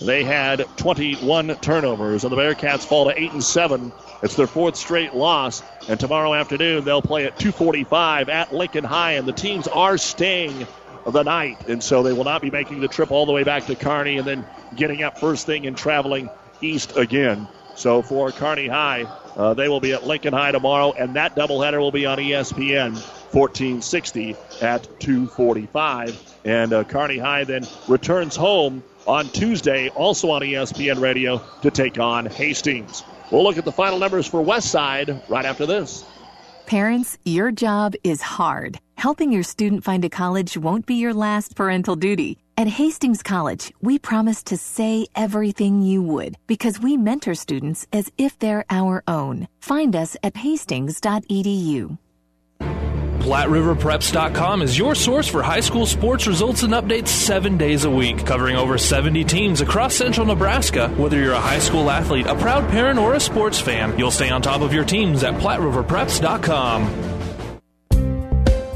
they 0.00 0.24
had 0.24 0.66
21 0.76 1.56
turnovers, 1.60 2.24
and 2.24 2.32
the 2.32 2.36
Bearcats 2.36 2.84
fall 2.84 3.04
to 3.06 3.18
8 3.18 3.32
and 3.32 3.44
7. 3.44 3.92
It's 4.22 4.34
their 4.36 4.46
fourth 4.46 4.76
straight 4.76 5.14
loss, 5.14 5.62
and 5.88 5.98
tomorrow 6.00 6.34
afternoon 6.34 6.84
they'll 6.84 7.02
play 7.02 7.26
at 7.26 7.38
2:45 7.38 8.28
at 8.28 8.52
Lincoln 8.52 8.84
High, 8.84 9.12
and 9.12 9.26
the 9.26 9.32
teams 9.32 9.68
are 9.68 9.98
staying 9.98 10.66
the 11.06 11.22
night, 11.22 11.58
and 11.68 11.82
so 11.82 12.02
they 12.02 12.12
will 12.12 12.24
not 12.24 12.42
be 12.42 12.50
making 12.50 12.80
the 12.80 12.88
trip 12.88 13.10
all 13.12 13.26
the 13.26 13.32
way 13.32 13.44
back 13.44 13.66
to 13.66 13.76
Kearney 13.76 14.18
and 14.18 14.26
then 14.26 14.44
getting 14.74 15.02
up 15.02 15.18
first 15.18 15.46
thing 15.46 15.66
and 15.66 15.76
traveling 15.76 16.28
east 16.60 16.96
again. 16.96 17.46
So 17.76 18.02
for 18.02 18.30
Kearney 18.30 18.68
High, 18.68 19.02
uh, 19.36 19.54
they 19.54 19.68
will 19.68 19.80
be 19.80 19.92
at 19.92 20.06
Lincoln 20.06 20.32
High 20.32 20.52
tomorrow, 20.52 20.92
and 20.92 21.16
that 21.16 21.34
doubleheader 21.34 21.78
will 21.78 21.90
be 21.90 22.06
on 22.06 22.18
ESPN 22.18 22.94
1460 23.32 24.36
at 24.62 24.82
2:45. 25.00 26.34
And 26.44 26.72
uh, 26.72 26.84
Kearney 26.84 27.18
High 27.18 27.44
then 27.44 27.66
returns 27.88 28.36
home 28.36 28.82
on 29.06 29.28
Tuesday, 29.28 29.88
also 29.90 30.30
on 30.30 30.42
ESPN 30.42 31.00
Radio, 31.00 31.42
to 31.62 31.70
take 31.70 31.98
on 31.98 32.26
Hastings. 32.26 33.02
We'll 33.30 33.42
look 33.42 33.58
at 33.58 33.64
the 33.64 33.72
final 33.72 33.98
numbers 33.98 34.26
for 34.26 34.42
Westside 34.42 35.28
right 35.28 35.44
after 35.44 35.66
this. 35.66 36.04
Parents, 36.66 37.18
your 37.24 37.50
job 37.50 37.94
is 38.04 38.22
hard. 38.22 38.78
Helping 38.96 39.32
your 39.32 39.42
student 39.42 39.84
find 39.84 40.04
a 40.04 40.08
college 40.08 40.56
won't 40.56 40.86
be 40.86 40.94
your 40.94 41.12
last 41.12 41.56
parental 41.56 41.96
duty. 41.96 42.38
At 42.56 42.68
Hastings 42.68 43.20
College, 43.20 43.72
we 43.82 43.98
promise 43.98 44.44
to 44.44 44.56
say 44.56 45.08
everything 45.16 45.82
you 45.82 46.02
would 46.02 46.36
because 46.46 46.78
we 46.78 46.96
mentor 46.96 47.34
students 47.34 47.84
as 47.92 48.12
if 48.16 48.38
they're 48.38 48.64
our 48.70 49.02
own. 49.08 49.48
Find 49.58 49.96
us 49.96 50.16
at 50.22 50.36
hastings.edu. 50.36 51.98
PlatteRiverPreps.com 52.60 54.62
is 54.62 54.78
your 54.78 54.94
source 54.94 55.26
for 55.26 55.42
high 55.42 55.60
school 55.60 55.86
sports 55.86 56.28
results 56.28 56.62
and 56.62 56.74
updates 56.74 57.08
seven 57.08 57.56
days 57.56 57.86
a 57.86 57.90
week, 57.90 58.24
covering 58.24 58.54
over 58.54 58.78
70 58.78 59.24
teams 59.24 59.60
across 59.60 59.96
central 59.96 60.26
Nebraska. 60.26 60.88
Whether 60.90 61.18
you're 61.18 61.32
a 61.32 61.40
high 61.40 61.58
school 61.58 61.90
athlete, 61.90 62.26
a 62.26 62.36
proud 62.36 62.70
parent, 62.70 63.00
or 63.00 63.14
a 63.14 63.20
sports 63.20 63.58
fan, 63.58 63.98
you'll 63.98 64.12
stay 64.12 64.28
on 64.28 64.42
top 64.42 64.60
of 64.60 64.72
your 64.72 64.84
teams 64.84 65.24
at 65.24 65.34
PlatteRiverPreps.com. 65.34 67.13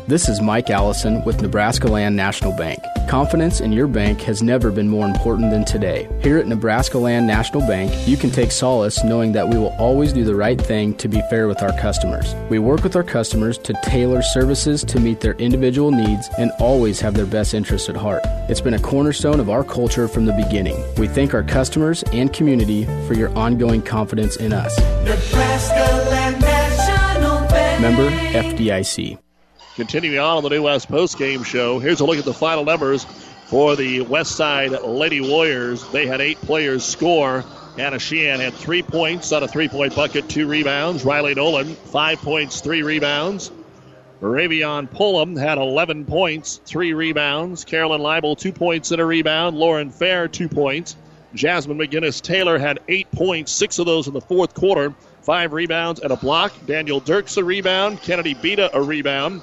This 0.09 0.31
is 0.31 0.41
Mike 0.41 0.71
Allison 0.71 1.23
with 1.27 1.43
Nebraska 1.43 1.87
Land 1.87 2.17
National 2.17 2.57
Bank. 2.57 2.79
Confidence 3.11 3.61
in 3.61 3.73
your 3.73 3.87
bank 3.87 4.23
has 4.23 4.43
never 4.43 4.71
been 4.71 4.89
more 4.89 5.07
important 5.07 5.51
than 5.51 5.67
today. 5.67 6.09
Here 6.23 6.39
at 6.39 6.47
Nebraska 6.47 6.97
Land 6.97 7.27
National 7.27 7.61
Bank, 7.69 7.93
you 8.09 8.17
can 8.17 8.31
take 8.31 8.51
solace 8.51 9.05
knowing 9.05 9.33
that 9.33 9.47
we 9.47 9.59
will 9.59 9.77
always 9.79 10.15
do 10.15 10.25
the 10.25 10.35
right 10.35 10.59
thing 10.59 10.95
to 10.95 11.09
be 11.09 11.21
fair 11.29 11.47
with 11.47 11.63
our 11.63 11.79
customers. 11.79 12.35
We 12.49 12.59
work 12.59 12.85
with 12.85 12.97
our 12.97 13.03
customers 13.03 13.59
to 13.59 13.75
tailor 13.83 14.23
services 14.23 14.83
to 14.85 14.99
meet 14.99 15.21
their 15.21 15.35
individual 15.35 15.91
needs 15.91 16.27
and 16.39 16.53
always 16.59 17.01
have 17.01 17.13
their 17.13 17.27
best 17.27 17.53
interests 17.53 17.91
at 17.91 17.97
heart. 17.97 18.23
It's 18.49 18.63
been 18.63 18.73
a 18.73 18.81
cornerstone 18.81 19.41
of 19.41 19.51
our 19.51 19.63
culture 19.63 20.09
from 20.09 20.25
the 20.25 20.33
beginning. 20.33 20.83
We 20.97 21.09
thank 21.09 21.35
our 21.35 21.43
customers 21.43 22.03
and 22.15 22.33
community 22.33 22.87
for 23.07 23.13
your 23.13 23.29
ongoing 23.37 23.83
confidence 23.83 24.37
in 24.37 24.55
us. 24.55 24.75
Nebraska 25.05 26.09
Land 26.11 26.41
National 26.41 27.47
Bank. 27.49 27.83
Member 27.83 28.11
FDIC. 28.33 29.19
Continuing 29.79 30.19
on 30.19 30.39
on 30.39 30.43
the 30.43 30.49
New 30.49 30.65
West 30.65 30.91
postgame 30.91 31.45
show, 31.45 31.79
here's 31.79 32.01
a 32.01 32.05
look 32.05 32.19
at 32.19 32.25
the 32.25 32.35
final 32.35 32.65
numbers 32.65 33.05
for 33.47 33.77
the 33.77 34.01
West 34.01 34.33
Side 34.33 34.73
Lady 34.73 35.21
Warriors. 35.21 35.87
They 35.91 36.05
had 36.05 36.21
eight 36.21 36.41
players 36.41 36.85
score. 36.85 37.45
Hannah 37.77 38.01
Sheehan 38.01 38.41
had 38.41 38.55
three 38.55 38.83
points 38.83 39.31
on 39.31 39.45
a 39.45 39.47
three 39.47 39.69
point 39.69 39.95
bucket, 39.95 40.29
two 40.29 40.49
rebounds. 40.49 41.05
Riley 41.05 41.37
Nolan, 41.37 41.77
five 41.77 42.19
points, 42.19 42.61
three 42.61 42.83
rebounds. 42.83 43.53
Ravion 44.21 44.89
Pullum 44.89 45.39
had 45.39 45.59
11 45.59 46.07
points, 46.07 46.61
three 46.65 46.93
rebounds. 46.93 47.65
Carolyn 47.65 48.01
Leibel, 48.01 48.37
two 48.37 48.51
points 48.51 48.91
and 48.91 49.01
a 49.01 49.05
rebound. 49.05 49.57
Lauren 49.57 49.91
Fair, 49.91 50.27
two 50.27 50.49
points. 50.49 50.97
Jasmine 51.35 51.79
McGinnis 51.79 52.21
Taylor 52.21 52.59
had 52.59 52.81
eight 52.89 53.13
points, 53.13 53.53
six 53.53 53.79
of 53.79 53.87
those 53.87 54.09
in 54.09 54.13
the 54.13 54.21
fourth 54.21 54.55
quarter, 54.55 54.93
five 55.23 55.53
rebounds 55.53 56.01
and 56.01 56.11
a 56.11 56.17
block. 56.17 56.53
Daniel 56.67 56.99
Dirks 56.99 57.37
a 57.37 57.45
rebound. 57.45 58.03
Kennedy 58.03 58.35
Beta 58.35 58.77
a 58.77 58.83
rebound. 58.83 59.41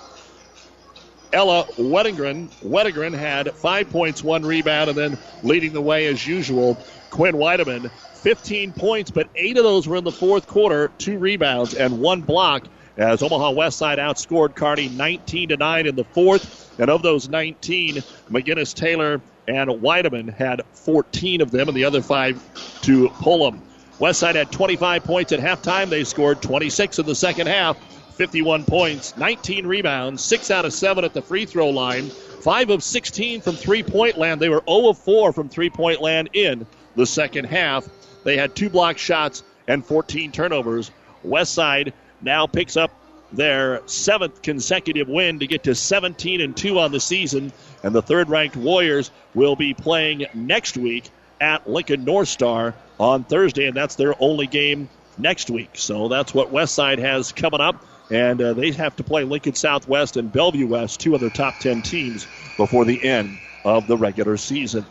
Ella 1.34 1.66
Wedegren. 1.78 2.50
Wedegren 2.64 3.16
had 3.18 3.56
five 3.58 3.90
points, 3.90 4.24
one 4.24 4.44
rebound, 4.44 4.90
and 4.90 4.98
then 4.98 5.18
leading 5.44 5.74
the 5.74 5.82
way 5.82 6.08
as 6.08 6.26
usual, 6.26 6.78
Quinn 7.10 7.36
Weideman. 7.36 7.92
15 8.14 8.74
points, 8.74 9.12
but 9.12 9.30
eight 9.36 9.58
of 9.58 9.64
those 9.64 9.88
were 9.88 9.98
in 9.98 10.04
the 10.04 10.12
fourth 10.12 10.48
quarter, 10.48 10.88
two 10.98 11.18
rebounds 11.20 11.74
and 11.76 12.00
one 12.00 12.22
block. 12.22 12.68
As 12.98 13.22
Omaha 13.22 13.52
Westside 13.52 14.00
outscored 14.00 14.56
Kearney 14.56 14.90
19 14.90 15.50
to 15.50 15.58
9 15.58 15.86
in 15.86 15.96
the 15.96 16.06
fourth, 16.06 16.74
and 16.80 16.90
of 16.90 17.04
those 17.04 17.30
19, 17.30 18.04
McGinnis 18.32 18.74
Taylor 18.74 19.22
and 19.48 19.70
Weideman 19.70 20.34
had 20.34 20.62
14 20.74 21.42
of 21.42 21.52
them, 21.52 21.68
and 21.68 21.78
the 21.78 21.84
other 21.84 22.02
five 22.02 22.42
to 22.82 23.10
Pullum. 23.20 23.62
Westside 24.00 24.36
had 24.36 24.52
25 24.52 25.04
points 25.04 25.32
at 25.32 25.40
halftime. 25.40 25.90
They 25.90 26.04
scored 26.04 26.42
26 26.42 27.00
in 27.00 27.06
the 27.06 27.16
second 27.16 27.48
half. 27.48 27.78
51 28.16 28.64
points, 28.64 29.16
19 29.18 29.68
rebounds, 29.68 30.24
6 30.24 30.52
out 30.52 30.66
of 30.66 30.74
7 30.74 31.04
at 31.04 31.14
the 31.14 31.22
free 31.22 31.46
throw 31.46 31.70
line, 31.70 32.10
5 32.10 32.70
of 32.70 32.84
16 32.84 33.42
from 33.42 33.56
three 33.56 33.84
point 33.84 34.18
land. 34.18 34.40
They 34.40 34.50
were 34.50 34.64
0 34.68 34.90
of 34.90 34.98
4 34.98 35.34
from 35.34 35.50
three 35.50 35.70
point 35.70 36.02
land 36.02 36.30
in 36.34 36.66
the 36.96 37.06
second 37.06 37.46
half. 37.46 37.88
They 38.24 38.38
had 38.38 38.56
two 38.56 38.70
block 38.70 38.98
shots 38.98 39.44
and 39.68 39.86
14 39.86 40.32
turnovers. 40.32 40.92
Westside 41.26 41.94
now 42.22 42.48
picks 42.48 42.78
up 42.78 42.92
their 43.34 43.82
seventh 43.88 44.42
consecutive 44.42 45.10
win 45.10 45.40
to 45.40 45.48
get 45.48 45.64
to 45.64 45.76
17 45.76 46.40
and 46.42 46.56
2 46.56 46.80
on 46.80 46.92
the 46.92 47.00
season. 47.00 47.52
And 47.84 47.94
the 47.94 48.02
third 48.02 48.30
ranked 48.30 48.56
Warriors 48.56 49.12
will 49.34 49.56
be 49.56 49.74
playing 49.74 50.26
next 50.34 50.78
week 50.78 51.10
at 51.42 51.70
Lincoln 51.70 52.06
North 52.06 52.30
Star 52.30 52.74
on 53.00 53.24
Thursday, 53.26 53.66
and 53.66 53.76
that's 53.76 53.96
their 53.96 54.16
only 54.22 54.48
game 54.48 54.90
next 55.18 55.50
week. 55.50 55.72
So 55.74 56.08
that's 56.08 56.34
what 56.34 56.52
Westside 56.52 57.00
has 57.00 57.32
coming 57.32 57.62
up 57.62 57.84
and 58.10 58.42
uh, 58.42 58.54
they 58.54 58.72
have 58.72 58.96
to 58.98 59.04
play 59.04 59.24
Lincoln 59.24 59.56
Southwest 59.56 60.18
and 60.18 60.32
Bellevue 60.32 60.68
West, 60.68 61.00
two 61.00 61.16
other 61.16 61.30
top 61.30 61.60
10 61.60 61.82
teams, 61.82 62.28
before 62.58 62.86
the 62.86 63.04
end 63.04 63.38
of 63.64 63.88
the 63.88 63.98
regular 63.98 64.38
season. 64.38 64.86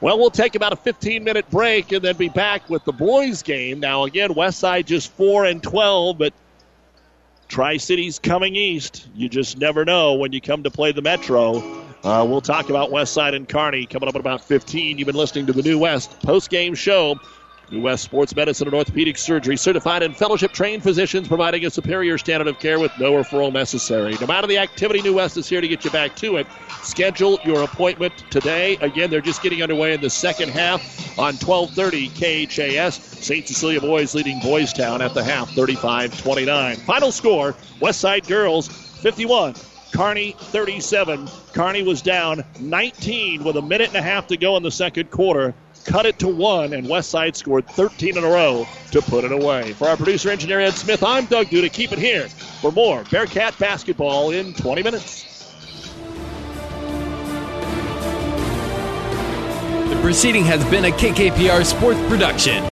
Well, 0.00 0.18
we'll 0.18 0.30
take 0.30 0.54
about 0.54 0.72
a 0.72 0.76
15 0.76 1.22
minute 1.22 1.48
break 1.50 1.92
and 1.92 2.02
then 2.02 2.16
be 2.16 2.28
back 2.28 2.68
with 2.68 2.84
the 2.84 2.92
boys' 2.92 3.42
game. 3.42 3.80
Now, 3.80 4.04
again, 4.04 4.34
West 4.34 4.58
Side 4.58 4.86
just 4.86 5.12
4 5.12 5.44
and 5.44 5.62
12, 5.62 6.18
but 6.18 6.32
Tri 7.48 7.76
Cities 7.76 8.18
coming 8.18 8.56
east. 8.56 9.06
You 9.14 9.28
just 9.28 9.58
never 9.58 9.84
know 9.84 10.14
when 10.14 10.32
you 10.32 10.40
come 10.40 10.64
to 10.64 10.70
play 10.70 10.92
the 10.92 11.02
Metro. 11.02 11.62
Uh, 12.02 12.24
we'll 12.28 12.40
talk 12.40 12.68
about 12.68 12.90
West 12.90 13.12
Side 13.12 13.34
and 13.34 13.48
Kearney 13.48 13.86
coming 13.86 14.08
up 14.08 14.16
at 14.16 14.20
about 14.20 14.42
15. 14.42 14.98
You've 14.98 15.06
been 15.06 15.14
listening 15.14 15.46
to 15.46 15.52
the 15.52 15.62
New 15.62 15.78
West 15.78 16.18
post 16.20 16.50
game 16.50 16.74
show 16.74 17.20
New 17.72 17.80
West 17.80 18.04
Sports 18.04 18.36
Medicine 18.36 18.68
and 18.68 18.74
Orthopedic 18.74 19.16
Surgery, 19.16 19.56
certified 19.56 20.02
and 20.02 20.14
fellowship 20.14 20.52
trained 20.52 20.82
physicians 20.82 21.26
providing 21.26 21.64
a 21.64 21.70
superior 21.70 22.18
standard 22.18 22.46
of 22.46 22.58
care 22.58 22.78
with 22.78 22.92
no 22.98 23.12
referral 23.12 23.50
necessary. 23.50 24.14
No 24.20 24.26
matter 24.26 24.46
the 24.46 24.58
activity, 24.58 25.00
New 25.00 25.14
West 25.14 25.38
is 25.38 25.48
here 25.48 25.62
to 25.62 25.66
get 25.66 25.82
you 25.82 25.90
back 25.90 26.14
to 26.16 26.36
it. 26.36 26.46
Schedule 26.82 27.38
your 27.44 27.62
appointment 27.62 28.12
today. 28.30 28.76
Again, 28.82 29.08
they're 29.08 29.22
just 29.22 29.42
getting 29.42 29.62
underway 29.62 29.94
in 29.94 30.02
the 30.02 30.10
second 30.10 30.50
half 30.50 30.82
on 31.18 31.34
1230 31.36 32.08
KHAS. 32.46 32.96
St. 32.96 33.48
Cecilia 33.48 33.80
Boys 33.80 34.14
leading 34.14 34.38
Boys 34.40 34.74
Town 34.74 35.00
at 35.00 35.14
the 35.14 35.24
half, 35.24 35.50
35-29. 35.52 36.76
Final 36.76 37.10
score, 37.10 37.54
Westside 37.80 38.28
Girls 38.28 38.68
51. 38.68 39.54
Kearney 39.92 40.34
37. 40.38 41.28
Kearney 41.52 41.82
was 41.82 42.00
down 42.00 42.44
19 42.60 43.44
with 43.44 43.56
a 43.56 43.62
minute 43.62 43.88
and 43.88 43.96
a 43.96 44.02
half 44.02 44.26
to 44.28 44.38
go 44.38 44.56
in 44.56 44.62
the 44.62 44.70
second 44.70 45.10
quarter 45.10 45.54
cut 45.84 46.06
it 46.06 46.18
to 46.20 46.28
one, 46.28 46.72
and 46.72 46.86
Westside 46.86 47.36
scored 47.36 47.66
13 47.68 48.16
in 48.16 48.24
a 48.24 48.28
row 48.28 48.66
to 48.90 49.02
put 49.02 49.24
it 49.24 49.32
away. 49.32 49.72
For 49.72 49.88
our 49.88 49.96
producer 49.96 50.30
engineer 50.30 50.60
Ed 50.60 50.72
Smith, 50.72 51.02
I'm 51.02 51.26
Doug 51.26 51.46
Duda. 51.46 51.72
Keep 51.72 51.92
it 51.92 51.98
here 51.98 52.28
for 52.28 52.72
more 52.72 53.04
Bearcat 53.10 53.58
basketball 53.58 54.30
in 54.30 54.54
20 54.54 54.82
minutes. 54.82 55.28
The 59.88 59.98
proceeding 60.00 60.44
has 60.44 60.64
been 60.70 60.86
a 60.86 60.90
KKPR 60.90 61.64
sports 61.64 62.00
production. 62.08 62.68